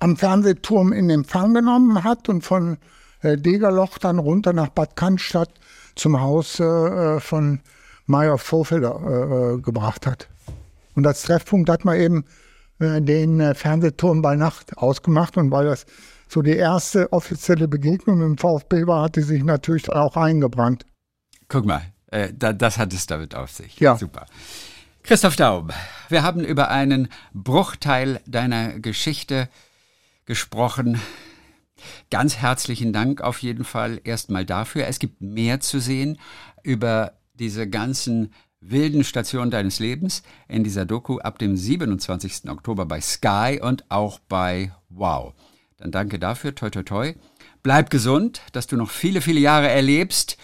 am 0.00 0.16
Fernsehturm 0.16 0.92
in 0.92 1.10
Empfang 1.10 1.54
genommen 1.54 2.02
hat 2.04 2.28
und 2.28 2.42
von 2.42 2.78
Degerloch 3.24 3.98
dann 3.98 4.20
runter 4.20 4.52
nach 4.52 4.68
Bad 4.68 4.94
Cannstatt 4.94 5.50
zum 5.96 6.20
Haus 6.20 6.62
von 7.18 7.60
Meyer 8.06 8.38
Vorfelder 8.38 9.58
gebracht 9.60 10.06
hat. 10.06 10.28
Und 10.94 11.04
als 11.04 11.22
Treffpunkt 11.22 11.68
hat 11.68 11.84
man 11.84 11.98
eben 11.98 12.22
äh, 12.22 12.47
den 12.78 13.40
äh, 13.40 13.54
Fernsehturm 13.54 14.22
bei 14.22 14.36
Nacht 14.36 14.76
ausgemacht 14.78 15.36
und 15.36 15.50
weil 15.50 15.66
das 15.66 15.86
so 16.28 16.42
die 16.42 16.56
erste 16.56 17.12
offizielle 17.12 17.68
Begegnung 17.68 18.18
mit 18.18 18.26
dem 18.26 18.38
VfB 18.38 18.86
war, 18.86 19.04
hat 19.04 19.16
die 19.16 19.22
sich 19.22 19.42
natürlich 19.42 19.90
auch 19.90 20.16
eingebrannt. 20.16 20.84
Guck 21.48 21.64
mal, 21.64 21.82
äh, 22.10 22.32
da, 22.36 22.52
das 22.52 22.78
hat 22.78 22.92
es 22.92 23.06
damit 23.06 23.34
auf 23.34 23.50
sich. 23.50 23.80
Ja. 23.80 23.96
Super. 23.96 24.26
Christoph 25.02 25.36
Daum, 25.36 25.70
wir 26.10 26.22
haben 26.22 26.44
über 26.44 26.68
einen 26.70 27.08
Bruchteil 27.32 28.20
deiner 28.26 28.78
Geschichte 28.78 29.48
gesprochen. 30.26 31.00
Ganz 32.10 32.36
herzlichen 32.36 32.92
Dank 32.92 33.22
auf 33.22 33.40
jeden 33.40 33.64
Fall 33.64 34.00
erstmal 34.04 34.44
dafür. 34.44 34.86
Es 34.86 34.98
gibt 34.98 35.22
mehr 35.22 35.60
zu 35.60 35.80
sehen 35.80 36.18
über 36.62 37.12
diese 37.34 37.68
ganzen 37.68 38.34
wilden 38.60 39.04
Station 39.04 39.50
deines 39.50 39.78
Lebens 39.78 40.22
in 40.48 40.64
dieser 40.64 40.84
Doku 40.84 41.18
ab 41.18 41.38
dem 41.38 41.56
27. 41.56 42.48
Oktober 42.50 42.86
bei 42.86 43.00
Sky 43.00 43.60
und 43.62 43.84
auch 43.90 44.18
bei 44.18 44.72
Wow. 44.88 45.34
Dann 45.76 45.92
danke 45.92 46.18
dafür, 46.18 46.54
toi 46.54 46.70
toi 46.70 46.82
toi. 46.82 47.14
Bleib 47.62 47.90
gesund, 47.90 48.42
dass 48.52 48.66
du 48.66 48.76
noch 48.76 48.90
viele, 48.90 49.20
viele 49.20 49.40
Jahre 49.40 49.68
erlebst. 49.68 50.36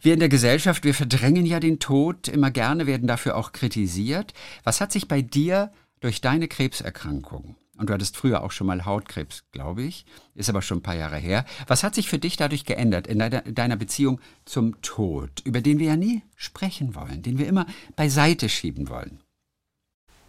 Wir 0.00 0.14
in 0.14 0.20
der 0.20 0.28
Gesellschaft, 0.28 0.84
wir 0.84 0.94
verdrängen 0.94 1.46
ja 1.46 1.60
den 1.60 1.78
Tod 1.78 2.28
immer 2.28 2.50
gerne, 2.50 2.86
werden 2.86 3.08
dafür 3.08 3.36
auch 3.36 3.52
kritisiert. 3.52 4.34
Was 4.62 4.80
hat 4.80 4.92
sich 4.92 5.08
bei 5.08 5.22
dir 5.22 5.72
durch 6.00 6.20
deine 6.20 6.46
Krebserkrankung 6.46 7.56
und 7.76 7.90
du 7.90 7.94
hattest 7.94 8.16
früher 8.16 8.42
auch 8.42 8.52
schon 8.52 8.66
mal 8.66 8.84
Hautkrebs, 8.84 9.44
glaube 9.52 9.82
ich, 9.82 10.06
ist 10.34 10.48
aber 10.48 10.62
schon 10.62 10.78
ein 10.78 10.82
paar 10.82 10.94
Jahre 10.94 11.16
her. 11.16 11.44
Was 11.66 11.82
hat 11.82 11.94
sich 11.94 12.08
für 12.08 12.18
dich 12.18 12.36
dadurch 12.36 12.64
geändert 12.64 13.06
in 13.06 13.18
deiner, 13.18 13.76
Beziehung 13.76 14.20
zum 14.44 14.80
Tod, 14.82 15.42
über 15.44 15.60
den 15.60 15.78
wir 15.78 15.88
ja 15.88 15.96
nie 15.96 16.22
sprechen 16.36 16.94
wollen, 16.94 17.22
den 17.22 17.38
wir 17.38 17.46
immer 17.46 17.66
beiseite 17.96 18.48
schieben 18.48 18.88
wollen? 18.88 19.20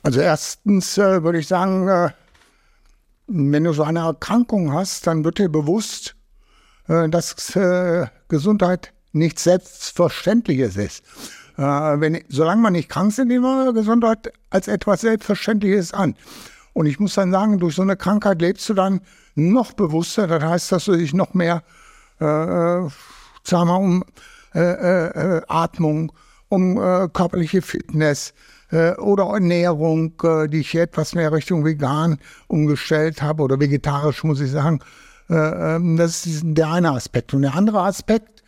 Also 0.02 0.20
erstens 0.20 0.98
äh, 0.98 1.24
würde 1.24 1.40
ich 1.40 1.48
sagen, 1.48 1.88
äh, 1.88 2.12
wenn 3.28 3.64
du 3.64 3.74
so 3.74 3.84
eine 3.84 4.00
Erkrankung 4.00 4.72
hast, 4.72 5.08
dann 5.08 5.24
wird 5.24 5.40
dir 5.40 5.50
bewusst, 5.50 6.16
äh, 6.88 7.10
dass 7.10 7.56
äh, 7.56 8.08
Gesundheit 8.28 8.94
nichts 9.12 9.44
Selbstverständliches 9.44 10.78
ist. 10.78 11.04
Äh, 11.58 11.62
wenn, 11.62 12.24
solange 12.28 12.62
man 12.62 12.74
nicht 12.74 12.90
krank 12.90 13.10
ist, 13.10 13.20
nehmen 13.20 13.44
wir 13.44 13.74
Gesundheit 13.74 14.32
als 14.50 14.68
etwas 14.68 15.02
Selbstverständliches 15.02 15.94
an. 15.94 16.16
Und 16.76 16.88
ich 16.88 17.00
muss 17.00 17.14
dann 17.16 17.32
sagen, 17.32 17.58
durch 17.58 17.76
so 17.76 17.84
eine 17.84 17.96
Krankheit 17.96 18.42
lebst 18.42 18.68
du 18.68 18.74
dann 18.74 19.00
noch 19.34 19.72
bewusster. 19.72 20.28
Das 20.28 20.44
heißt, 20.44 20.72
dass 20.74 20.86
du 20.86 20.98
dich 20.98 21.14
noch 21.14 21.34
mehr, 21.34 21.64
äh, 22.20 22.26
äh 22.26 22.90
sagen 23.44 23.70
wir, 23.70 23.80
um 23.80 24.04
äh, 24.54 24.60
äh, 24.60 25.38
äh, 25.38 25.42
Atmung, 25.48 26.12
um 26.50 26.78
äh, 26.78 27.08
körperliche 27.08 27.62
Fitness 27.62 28.34
äh, 28.72 28.92
oder 28.96 29.24
Ernährung, 29.24 30.14
äh, 30.22 30.50
die 30.50 30.60
ich 30.60 30.76
etwas 30.76 31.16
mehr 31.16 31.32
Richtung 31.32 31.64
vegan 31.64 32.18
umgestellt 32.48 33.22
habe 33.22 33.44
oder 33.44 33.58
vegetarisch, 33.58 34.26
muss 34.26 34.42
ich 34.42 34.52
sagen. 34.52 34.82
Äh, 35.30 35.76
ähm, 35.76 35.96
das 35.96 36.26
ist 36.26 36.44
der 36.44 36.72
eine 36.72 36.92
Aspekt. 36.92 37.34
Und 37.34 37.44
der 37.44 37.56
andere 37.56 37.84
Aspekt, 37.84 38.44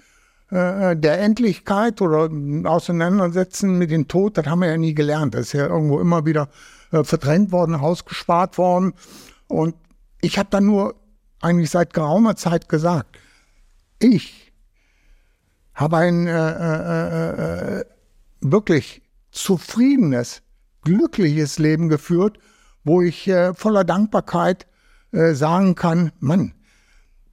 äh, 0.49 0.97
der 0.97 1.21
Endlichkeit 1.21 2.01
oder 2.01 2.29
Auseinandersetzen 2.69 3.77
mit 3.77 3.89
dem 3.89 4.09
Tod, 4.09 4.37
das 4.37 4.47
haben 4.47 4.59
wir 4.59 4.69
ja 4.69 4.77
nie 4.77 4.93
gelernt. 4.93 5.33
Das 5.33 5.47
ist 5.47 5.53
ja 5.53 5.67
irgendwo 5.67 6.01
immer 6.01 6.25
wieder 6.25 6.49
äh, 6.91 7.03
verdrängt 7.03 7.51
worden, 7.51 7.75
rausgespart 7.75 8.57
worden. 8.57 8.93
Und 9.47 9.75
ich 10.21 10.37
habe 10.37 10.49
dann 10.49 10.65
nur 10.65 10.95
eigentlich 11.41 11.69
seit 11.69 11.93
geraumer 11.93 12.35
Zeit 12.35 12.69
gesagt, 12.69 13.17
ich 13.99 14.51
habe 15.73 15.97
ein 15.97 16.27
äh, 16.27 16.31
äh, 16.31 17.79
äh, 17.79 17.85
wirklich 18.41 19.03
zufriedenes, 19.31 20.41
glückliches 20.83 21.59
Leben 21.59 21.87
geführt, 21.87 22.39
wo 22.83 23.01
ich 23.01 23.27
äh, 23.27 23.53
voller 23.53 23.83
Dankbarkeit 23.83 24.65
äh, 25.11 25.33
sagen 25.33 25.75
kann, 25.75 26.11
Mann, 26.19 26.53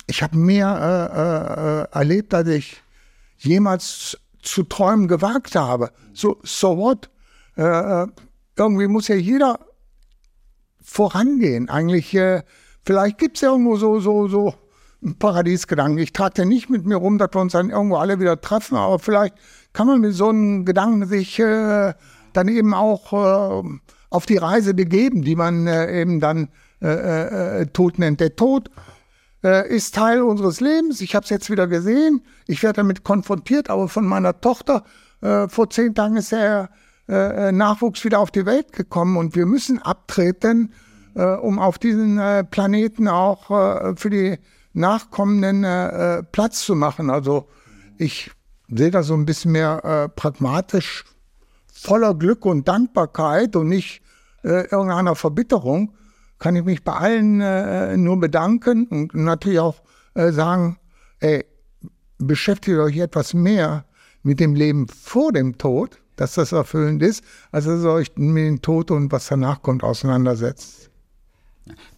ich 0.07 0.23
habe 0.23 0.37
mehr 0.37 1.89
erlebt, 1.93 2.35
als 2.35 2.49
ich 2.49 2.83
jemals 3.39 4.19
zu 4.43 4.63
träumen 4.65 5.09
gewagt 5.09 5.55
habe. 5.55 5.93
So, 6.13 6.39
so 6.43 6.77
what? 6.77 7.09
Irgendwie 8.57 8.87
muss 8.87 9.09
ja 9.09 9.15
jeder 9.15 9.59
vorangehen. 10.81 11.69
Eigentlich, 11.69 12.15
äh, 12.15 12.43
vielleicht 12.85 13.19
gibt 13.19 13.37
es 13.37 13.43
ja 13.43 13.51
irgendwo 13.51 13.77
so, 13.77 14.01
so, 14.01 14.29
so 14.29 14.55
einen 15.03 15.19
Paradiesgedanken. 15.19 15.99
Ich 15.99 16.13
trage 16.13 16.43
ja 16.43 16.45
nicht 16.45 16.71
mit 16.71 16.87
mir 16.87 16.97
rum, 16.97 17.19
dass 17.19 17.31
wir 17.33 17.41
uns 17.41 17.53
dann 17.53 17.71
irgendwo 17.71 17.97
alle 17.97 18.21
wieder 18.21 18.41
treffen, 18.41 18.77
aber 18.77 18.99
vielleicht 18.99 19.35
kann 19.73 19.87
man 19.87 20.01
mit 20.01 20.15
so 20.15 20.29
einem 20.29 20.65
Gedanken 20.65 21.07
sich 21.07 21.39
äh, 21.39 21.95
dann 22.33 22.49
eben 22.49 22.75
auch 22.75 23.13
äh, 23.13 23.69
auf 24.11 24.27
die 24.27 24.37
Reise 24.37 24.75
begeben, 24.75 25.23
die 25.23 25.37
man 25.37 25.67
äh, 25.67 26.01
eben 26.01 26.21
dann 26.21 26.49
äh, 26.81 27.61
äh, 27.61 27.67
Tod 27.67 27.99
nennt. 27.99 28.21
Der 28.21 28.37
Tod 28.37 28.71
ist 29.69 29.95
Teil 29.95 30.23
unseres 30.23 30.63
Lebens. 30.63 31.03
Ich 31.03 31.15
habe 31.15 31.25
es 31.25 31.29
jetzt 31.29 31.51
wieder 31.51 31.67
gesehen. 31.67 32.23
Ich 32.47 32.63
werde 32.63 32.79
damit 32.79 33.05
konfrontiert, 33.05 33.69
aber 33.69 33.89
von 33.89 34.07
meiner 34.07 34.41
Tochter. 34.41 34.85
vor 35.21 35.69
zehn 35.69 35.95
Tagen 35.95 36.17
ist 36.17 36.33
er 36.33 36.71
äh, 37.07 37.49
äh, 37.49 37.53
Nachwuchs 37.53 38.03
wieder 38.03 38.19
auf 38.19 38.31
die 38.31 38.47
Welt 38.47 38.73
gekommen 38.73 39.19
und 39.19 39.37
wir 39.37 39.45
müssen 39.45 39.79
abtreten, 39.79 40.73
äh, 41.15 41.23
um 41.23 41.59
auf 41.59 41.79
diesen 41.79 42.17
äh, 42.17 42.45
Planeten 42.45 43.09
auch 43.09 43.51
äh, 43.51 43.95
für 43.97 44.09
die 44.09 44.39
Nachkommenden 44.73 45.65
äh, 45.65 46.23
Platz 46.23 46.65
zu 46.65 46.75
machen. 46.75 47.11
Also 47.11 47.47
ich 47.99 48.31
sehe 48.69 48.91
das 48.91 49.09
so 49.09 49.15
ein 49.15 49.27
bisschen 49.27 49.53
mehr 49.53 50.11
pragmatisch, 50.17 51.05
voller 51.71 52.15
Glück 52.15 52.47
und 52.47 52.67
Dankbarkeit 52.67 53.55
und 53.55 53.69
nicht 53.69 54.01
irgendeiner 54.43 55.15
Verbitterung. 55.15 55.93
Kann 56.39 56.57
ich 56.57 56.65
mich 56.65 56.83
bei 56.83 56.95
allen 56.95 58.03
nur 58.03 58.19
bedanken 58.19 58.87
und 58.89 59.15
natürlich 59.15 59.61
auch 59.61 59.77
sagen, 60.15 60.79
ey, 61.21 61.45
beschäftigt 62.19 62.79
euch 62.79 62.97
etwas 62.97 63.35
mehr 63.35 63.85
mit 64.23 64.41
dem 64.41 64.55
Leben 64.55 64.89
vor 64.89 65.31
dem 65.31 65.57
Tod 65.57 66.01
dass 66.17 66.35
das 66.35 66.53
erfüllend 66.53 67.03
ist, 67.03 67.25
als 67.51 67.65
dass 67.65 67.83
ihr 67.83 67.91
euch 67.91 68.13
mit 68.17 68.45
dem 68.45 68.63
Tod 68.63 68.91
und 68.91 69.13
was 69.13 69.27
danach 69.27 69.63
kommt 69.63 69.83
auseinandersetzt. 69.83 70.91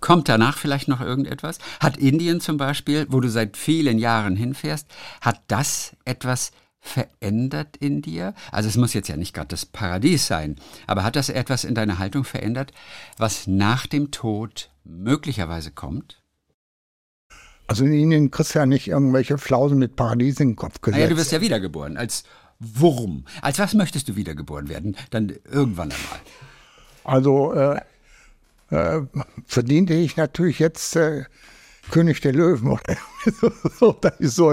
Kommt 0.01 0.29
danach 0.29 0.57
vielleicht 0.57 0.89
noch 0.89 1.01
irgendetwas? 1.01 1.59
Hat 1.81 1.97
Indien 1.97 2.41
zum 2.41 2.57
Beispiel, 2.57 3.07
wo 3.11 3.21
du 3.21 3.29
seit 3.29 3.57
vielen 3.57 3.99
Jahren 3.99 4.37
hinfährst, 4.37 4.87
hat 5.21 5.41
das 5.49 5.97
etwas 6.05 6.53
verändert 6.79 7.77
in 7.79 8.01
dir? 8.01 8.35
Also 8.53 8.69
es 8.69 8.77
muss 8.77 8.95
jetzt 8.95 9.09
ja 9.09 9.17
nicht 9.17 9.35
gerade 9.35 9.49
das 9.49 9.67
Paradies 9.67 10.27
sein, 10.27 10.57
aber 10.87 11.03
hat 11.03 11.17
das 11.17 11.29
etwas 11.29 11.65
in 11.65 11.75
deiner 11.75 11.99
Haltung 11.99 12.25
verändert, 12.25 12.73
was 13.19 13.47
nach 13.47 13.87
dem 13.87 14.13
Tod 14.13 14.71
möglicherweise 14.85 15.73
kommt? 15.73 16.23
Also 17.67 17.85
in 17.85 17.93
Indien 17.93 18.31
kriegst 18.31 18.55
du 18.55 18.61
ja 18.61 18.67
nicht 18.67 18.87
irgendwelche 18.87 19.39
Flausen 19.39 19.79
mit 19.79 19.97
Paradies 19.97 20.39
in 20.39 20.51
den 20.51 20.57
Kopf 20.57 20.81
gesetzt. 20.81 20.99
Naja, 20.99 21.11
du 21.11 21.17
wirst 21.17 21.33
ja 21.33 21.41
wiedergeboren 21.41 21.97
als 21.97 22.23
Wurm. 22.59 23.25
Als 23.43 23.59
was 23.59 23.75
möchtest 23.75 24.09
du 24.09 24.17
wiedergeboren 24.17 24.69
werden? 24.69 24.97
Dann 25.11 25.35
irgendwann 25.51 25.93
einmal. 25.93 26.21
Also 27.05 27.53
äh, 27.53 27.81
äh, 28.71 29.03
verdiente 29.47 29.95
ich 29.95 30.17
natürlich 30.17 30.59
jetzt 30.59 30.97
äh, 30.97 31.25
König 31.91 32.21
der 32.21 32.33
Löwen. 32.33 32.79
So, 33.79 33.93
das 33.93 34.21
ist 34.21 34.37
so 34.37 34.51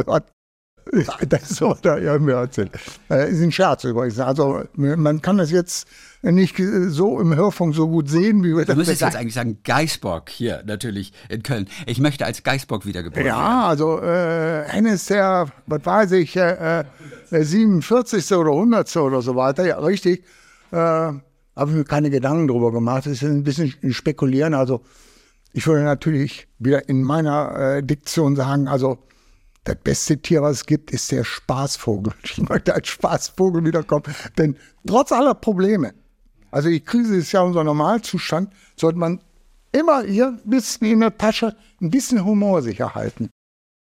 das 1.27 1.43
ist 1.43 1.55
so, 1.55 1.75
da 1.81 1.97
ja 1.97 2.17
mir 2.19 2.33
erzählt. 2.33 2.71
Äh, 3.09 3.31
ist 3.31 3.41
ein 3.41 3.51
Scherz 3.51 3.83
übrigens. 3.83 4.19
Also 4.19 4.63
man 4.75 5.21
kann 5.21 5.37
das 5.37 5.51
jetzt 5.51 5.87
nicht 6.21 6.55
so 6.87 7.19
im 7.19 7.35
Hörfunk 7.35 7.75
so 7.75 7.87
gut 7.87 8.09
sehen, 8.09 8.43
wie 8.43 8.55
wir 8.55 8.65
das. 8.65 8.75
Du 8.75 8.75
müsstest 8.75 9.01
jetzt 9.01 9.15
eigentlich 9.15 9.33
sagen 9.33 9.59
Geisbock 9.63 10.29
hier 10.29 10.63
natürlich 10.65 11.11
in 11.29 11.43
Köln. 11.43 11.67
Ich 11.85 11.99
möchte 11.99 12.25
als 12.25 12.43
Geisbock 12.43 12.85
wiedergeboren 12.85 13.25
ja, 13.25 13.35
werden. 13.35 13.45
Ja, 13.45 13.67
also 13.67 14.01
äh, 14.01 14.63
Hennes 14.67 15.05
der, 15.05 15.47
was 15.67 15.85
weiß 15.85 16.11
ich, 16.13 16.35
äh, 16.35 16.83
der 17.31 17.45
47. 17.45 18.31
oder 18.33 18.51
100. 18.51 18.95
oder 18.97 19.21
so 19.21 19.35
weiter, 19.35 19.65
ja 19.65 19.79
richtig. 19.79 20.23
Äh, 20.71 20.75
habe 20.75 21.69
ich 21.69 21.77
mir 21.77 21.83
keine 21.83 22.09
Gedanken 22.09 22.47
drüber 22.47 22.71
gemacht. 22.71 23.05
Das 23.05 23.13
ist 23.13 23.23
ein 23.23 23.43
bisschen 23.43 23.73
spekulieren. 23.91 24.53
Also 24.53 24.81
Ich 25.53 25.67
würde 25.67 25.83
natürlich 25.83 26.47
wieder 26.57 26.89
in 26.89 27.03
meiner 27.03 27.55
äh, 27.77 27.83
Diktion 27.83 28.35
sagen, 28.35 28.67
also 28.67 28.97
das 29.63 29.77
beste 29.77 30.17
Tier, 30.17 30.41
was 30.41 30.57
es 30.57 30.65
gibt, 30.65 30.91
ist 30.91 31.11
der 31.11 31.23
Spaßvogel. 31.23 32.13
Ich 32.23 32.37
möchte 32.49 32.73
als 32.73 32.87
Spaßvogel 32.89 33.63
wiederkommen. 33.63 34.03
Denn 34.37 34.57
trotz 34.85 35.11
aller 35.11 35.33
Probleme, 35.33 35.93
also 36.51 36.69
die 36.69 36.81
Krise 36.81 37.17
ist 37.17 37.31
ja 37.31 37.41
unser 37.41 37.63
Normalzustand, 37.63 38.53
sollte 38.75 38.99
man 38.99 39.19
immer 39.71 40.03
hier 40.03 40.27
ein 40.27 40.49
bisschen 40.49 40.87
in 40.87 40.99
der 40.99 41.17
Tasche 41.17 41.55
ein 41.81 41.89
bisschen 41.89 42.23
Humor 42.23 42.61
sicher 42.61 42.93
halten. 42.93 43.29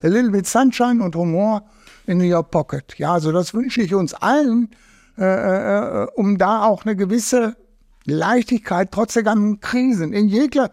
A 0.02 0.08
little 0.08 0.30
bit 0.30 0.46
sunshine 0.46 1.02
und 1.02 1.14
Humor 1.14 1.62
in 2.06 2.20
your 2.20 2.42
pocket. 2.42 2.98
Ja, 2.98 3.14
also 3.14 3.32
das 3.32 3.54
wünsche 3.54 3.82
ich 3.82 3.94
uns 3.94 4.14
allen, 4.14 4.70
äh, 5.18 5.24
äh, 5.24 6.06
um 6.14 6.38
da 6.38 6.64
auch 6.64 6.84
eine 6.84 6.96
gewisse 6.96 7.56
Leichtigkeit 8.04 8.92
trotz 8.92 9.14
der 9.14 9.22
ganzen 9.22 9.60
Krisen 9.60 10.12
in 10.12 10.28
jeder, 10.28 10.70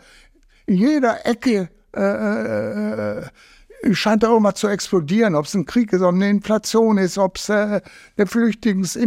in 0.66 0.76
jeder 0.76 1.26
Ecke 1.26 1.70
äh, 1.96 2.02
äh, 2.02 3.20
äh, 3.20 3.26
scheint 3.91 4.23
da 4.23 4.27
irgendwas 4.27 4.55
zu 4.55 4.68
explodieren, 4.68 5.35
ob 5.35 5.45
es 5.45 5.53
ein 5.53 5.65
Krieg 5.65 5.91
ist, 5.93 6.01
ob 6.01 6.14
eine 6.14 6.30
Inflation 6.30 6.97
ist, 6.97 7.18
ob 7.18 7.38
es 7.38 7.49
äh, 7.49 7.81
eine 8.18 8.27
Flüchtlings-, 8.27 8.97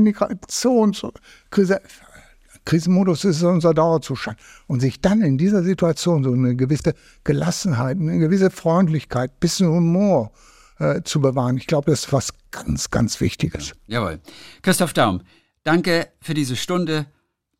Krisenmodus 2.66 3.24
ist 3.24 3.42
unser 3.42 3.72
Dauerzustand. 3.72 4.38
Und 4.66 4.80
sich 4.80 5.00
dann 5.00 5.22
in 5.22 5.38
dieser 5.38 5.62
Situation 5.62 6.24
so 6.24 6.32
eine 6.32 6.54
gewisse 6.54 6.94
Gelassenheit, 7.24 7.96
eine 7.98 8.18
gewisse 8.18 8.50
Freundlichkeit, 8.50 9.40
bisschen 9.40 9.68
Humor 9.68 10.32
äh, 10.78 11.00
zu 11.02 11.20
bewahren, 11.20 11.56
ich 11.56 11.66
glaube, 11.66 11.90
das 11.90 12.06
ist 12.06 12.12
was 12.12 12.34
ganz, 12.50 12.90
ganz 12.90 13.20
Wichtiges. 13.20 13.72
Jawohl. 13.86 14.20
Christoph 14.62 14.92
Daum, 14.92 15.22
danke 15.62 16.08
für 16.20 16.34
diese 16.34 16.56
Stunde. 16.56 17.06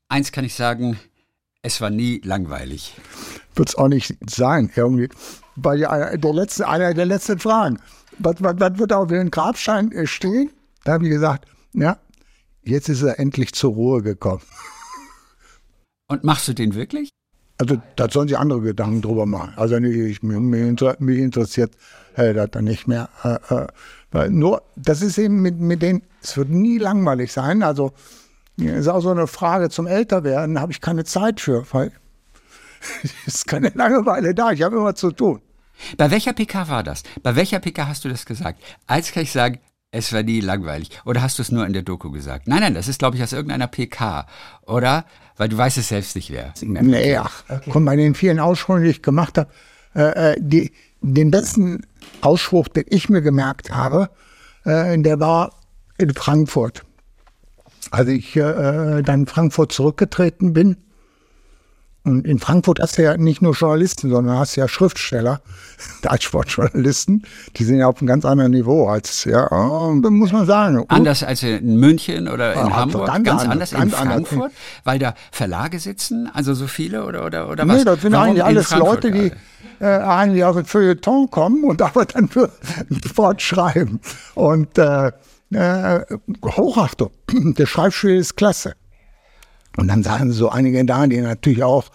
Eins 0.09 0.33
kann 0.33 0.45
ich 0.45 0.55
sagen, 0.55 0.99
es 1.67 1.81
war 1.81 1.91
nie 1.91 2.21
langweilig. 2.23 2.95
Wird 3.57 3.71
es 3.71 3.75
auch 3.75 3.89
nicht 3.89 4.17
sein, 4.29 4.71
irgendwie. 4.77 5.09
Bei 5.57 5.77
der 5.77 6.33
letzten, 6.33 6.63
einer 6.63 6.95
der 6.95 7.07
letzten 7.07 7.41
Fragen. 7.41 7.79
Was, 8.19 8.37
was, 8.39 8.55
was 8.59 8.79
wird 8.79 8.93
auf 8.93 9.09
dem 9.09 9.31
Grabstein 9.31 9.91
äh, 9.91 10.07
stehen? 10.07 10.51
Da 10.85 10.93
habe 10.93 11.05
ich 11.05 11.11
gesagt, 11.11 11.47
ja, 11.73 11.99
jetzt 12.63 12.89
ist 12.89 13.03
er 13.03 13.19
endlich 13.19 13.53
zur 13.53 13.73
Ruhe 13.73 14.03
gekommen. 14.03 14.43
Und 16.09 16.23
machst 16.23 16.47
du 16.47 16.53
den 16.53 16.75
wirklich? 16.75 17.11
Also 17.59 17.83
da 17.97 18.09
sollen 18.09 18.29
sich 18.29 18.39
andere 18.39 18.61
Gedanken 18.61 19.03
drüber 19.03 19.27
machen. 19.27 19.55
Also 19.57 19.77
ich, 19.79 20.23
mich, 20.23 20.39
mich 20.39 21.19
interessiert 21.19 21.73
äh, 22.15 22.33
das 22.33 22.51
dann 22.53 22.65
nicht 22.65 22.87
mehr. 22.87 23.09
Äh, 23.25 24.19
äh, 24.19 24.29
nur, 24.29 24.63
das 24.77 25.03
ist 25.03 25.19
eben 25.19 25.43
mit, 25.43 25.59
mit 25.59 25.83
denen, 25.83 26.03
es 26.23 26.37
wird 26.37 26.51
nie 26.51 26.79
langweilig 26.79 27.33
sein. 27.33 27.65
Also 27.65 27.93
ist 28.57 28.89
auch 28.89 29.01
so 29.01 29.11
eine 29.11 29.27
Frage 29.27 29.69
zum 29.69 29.87
Älterwerden, 29.87 30.61
habe 30.61 30.73
ich 30.73 30.81
keine 30.81 31.05
Zeit 31.05 31.41
für, 31.41 31.65
weil 31.73 31.93
es 33.27 33.35
ist 33.35 33.47
keine 33.47 33.71
Langeweile 33.75 34.35
da. 34.35 34.53
Ich 34.53 34.63
habe 34.63 34.77
immer 34.77 34.95
zu 34.95 35.13
tun. 35.13 35.41
Bei 35.97 36.11
welcher 36.11 36.33
PK 36.33 36.69
war 36.69 36.83
das? 36.83 37.03
Bei 37.23 37.37
welcher 37.37 37.61
PK 37.61 37.87
hast 37.87 38.05
du 38.05 38.09
das 38.09 38.25
gesagt? 38.25 38.63
Als 38.87 39.13
kann 39.13 39.23
ich 39.23 39.33
sagen, 39.33 39.59
es 39.91 40.13
war 40.13 40.23
nie 40.23 40.41
langweilig. 40.41 40.91
Oder 41.05 41.23
hast 41.23 41.39
du 41.39 41.43
es 41.43 41.53
nur 41.53 41.67
in 41.67 41.73
der 41.73 41.83
Doku 41.83 42.11
gesagt? 42.11 42.49
Nein, 42.49 42.61
nein, 42.61 42.75
das 42.75 42.89
ist, 42.89 42.99
glaube 42.99 43.17
ich, 43.17 43.23
aus 43.23 43.33
irgendeiner 43.33 43.67
PK. 43.67 44.27
Oder? 44.67 45.05
Weil 45.37 45.49
du 45.49 45.57
weißt 45.57 45.79
es 45.79 45.89
selbst 45.89 46.17
nicht 46.17 46.31
wer. 46.31 46.53
Nee, 46.63 47.17
ach, 47.17 47.45
okay. 47.49 47.71
komm, 47.71 47.85
bei 47.85 47.97
den 47.97 48.15
vielen 48.15 48.41
Aussprüchen, 48.41 48.85
die 48.85 48.91
ich 48.91 49.03
gemacht 49.03 49.39
habe, 49.39 49.51
äh, 49.95 50.33
äh, 50.33 50.37
die, 50.39 50.73
den 51.01 51.31
besten 51.31 51.87
Ausspruch, 52.21 52.69
den 52.69 52.85
ich 52.89 53.09
mir 53.09 53.23
gemerkt 53.23 53.71
habe, 53.71 54.11
äh, 54.65 54.99
der 54.99 55.21
war 55.21 55.53
in 55.99 56.15
Frankfurt. 56.15 56.86
Als 57.91 58.09
ich 58.09 58.37
äh, 58.37 59.03
dann 59.03 59.21
in 59.21 59.27
Frankfurt 59.27 59.73
zurückgetreten 59.73 60.53
bin, 60.53 60.77
und 62.07 62.25
in 62.25 62.39
Frankfurt 62.39 62.79
hast 62.79 62.99
du 62.99 63.03
ja 63.03 63.17
nicht 63.17 63.43
nur 63.43 63.53
Journalisten, 63.53 64.11
sondern 64.11 64.39
hast 64.39 64.55
ja 64.55 64.69
Schriftsteller, 64.69 65.41
Sportjournalisten, 66.21 67.25
die 67.57 67.65
sind 67.65 67.79
ja 67.79 67.89
auf 67.89 67.99
einem 67.99 68.07
ganz 68.07 68.25
anderen 68.25 68.53
Niveau 68.53 68.87
als, 68.87 69.25
ja, 69.25 69.49
muss 69.91 70.31
man 70.31 70.47
sagen. 70.47 70.85
Anders 70.87 71.25
als 71.25 71.43
in 71.43 71.79
München 71.81 72.29
oder 72.29 72.53
in 72.53 72.69
ja, 72.69 72.77
Hamburg, 72.77 73.07
ganz, 73.09 73.25
ganz 73.25 73.43
anders, 73.43 73.73
in 73.73 73.91
Frankfurt, 73.91 74.33
anders. 74.33 74.53
weil 74.85 75.01
da 75.01 75.15
Verlage 75.33 75.81
sitzen, 75.81 76.31
also 76.33 76.55
so 76.55 76.69
viele 76.69 77.05
oder, 77.05 77.27
oder, 77.27 77.51
oder 77.51 77.67
was? 77.67 77.79
Nee, 77.79 77.85
das 77.85 78.01
sind 78.01 78.13
Warum 78.13 78.29
eigentlich 78.29 78.45
alles 78.45 78.71
Leute, 78.77 79.11
die 79.11 79.33
äh, 79.81 79.85
eigentlich 79.85 80.45
aus 80.45 80.55
dem 80.55 80.65
Feuilleton 80.65 81.29
kommen 81.29 81.65
und 81.65 81.83
aber 81.83 82.05
dann 82.05 82.29
für 82.29 82.53
Sport 83.05 83.43
schreiben. 83.43 84.01
Und 84.37 84.79
äh, 84.79 85.11
äh, 85.53 86.01
Hochachtung, 86.45 87.11
der 87.31 87.67
Schreibstil 87.67 88.17
ist 88.17 88.37
klasse. 88.37 88.75
Und 89.77 89.89
dann 89.89 90.03
sahen 90.03 90.33
so 90.33 90.49
einige 90.49 90.85
da, 90.85 91.07
die 91.07 91.21
natürlich 91.21 91.63
auch 91.63 91.91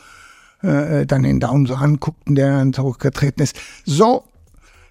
äh, 0.61 1.06
dann 1.06 1.23
den 1.23 1.40
Daumen 1.40 1.65
so 1.65 1.76
anguckten, 1.76 2.36
der 2.36 2.52
dann 2.52 2.73
zurückgetreten 2.73 3.41
ist. 3.41 3.56
So, 3.86 4.23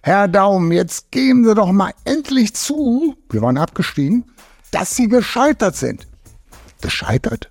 Herr 0.03 0.28
Daum, 0.28 0.73
jetzt 0.73 1.11
geben 1.11 1.45
Sie 1.45 1.55
doch 1.55 1.70
mal 1.73 1.93
endlich 2.05 2.55
zu, 2.55 3.16
wir 3.31 3.43
waren 3.43 3.59
abgestiegen, 3.59 4.24
dass 4.70 4.97
Sie 4.97 5.09
gescheitert 5.09 5.77
sind. 5.77 6.07
Gescheitert? 6.81 7.51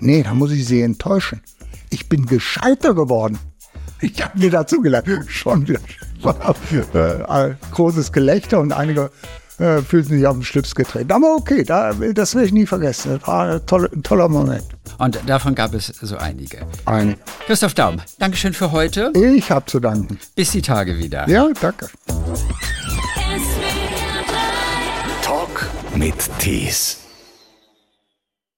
Nee, 0.00 0.22
da 0.22 0.34
muss 0.34 0.50
ich 0.50 0.66
Sie 0.66 0.82
enttäuschen. 0.82 1.40
Ich 1.90 2.08
bin 2.08 2.26
gescheiter 2.26 2.94
geworden. 2.94 3.38
Ich 4.00 4.22
habe 4.22 4.38
mir 4.38 4.50
dazu 4.50 4.80
gelernt. 4.82 5.08
Schon 5.28 5.66
wieder 5.66 5.80
äh, 7.48 7.54
großes 7.70 8.12
Gelächter 8.12 8.60
und 8.60 8.72
einige 8.72 9.10
äh, 9.58 9.82
fühlten 9.82 10.16
sich 10.16 10.26
auf 10.26 10.36
den 10.36 10.44
Schlips 10.44 10.74
getreten. 10.74 11.10
Aber 11.12 11.34
okay, 11.36 11.64
da, 11.64 11.92
das 11.92 12.34
werde 12.34 12.46
ich 12.46 12.52
nie 12.52 12.66
vergessen. 12.66 13.18
Das 13.18 13.28
war 13.28 13.54
ein 13.54 13.66
toller, 13.66 13.88
ein 13.92 14.02
toller 14.02 14.28
Moment. 14.28 14.64
Und 14.98 15.18
davon 15.26 15.54
gab 15.54 15.74
es 15.74 15.86
so 15.86 16.16
einige. 16.16 16.58
Einige. 16.84 17.18
Christoph 17.46 17.74
Daum, 17.74 18.00
Dankeschön 18.18 18.52
für 18.52 18.72
heute. 18.72 19.12
Ich 19.14 19.50
habe 19.50 19.66
zu 19.66 19.80
danken. 19.80 20.18
Bis 20.34 20.50
die 20.52 20.62
Tage 20.62 20.98
wieder. 20.98 21.28
Ja, 21.28 21.48
danke. 21.60 21.88
Talk 25.22 25.68
mit 25.94 26.14
Tees. 26.38 27.05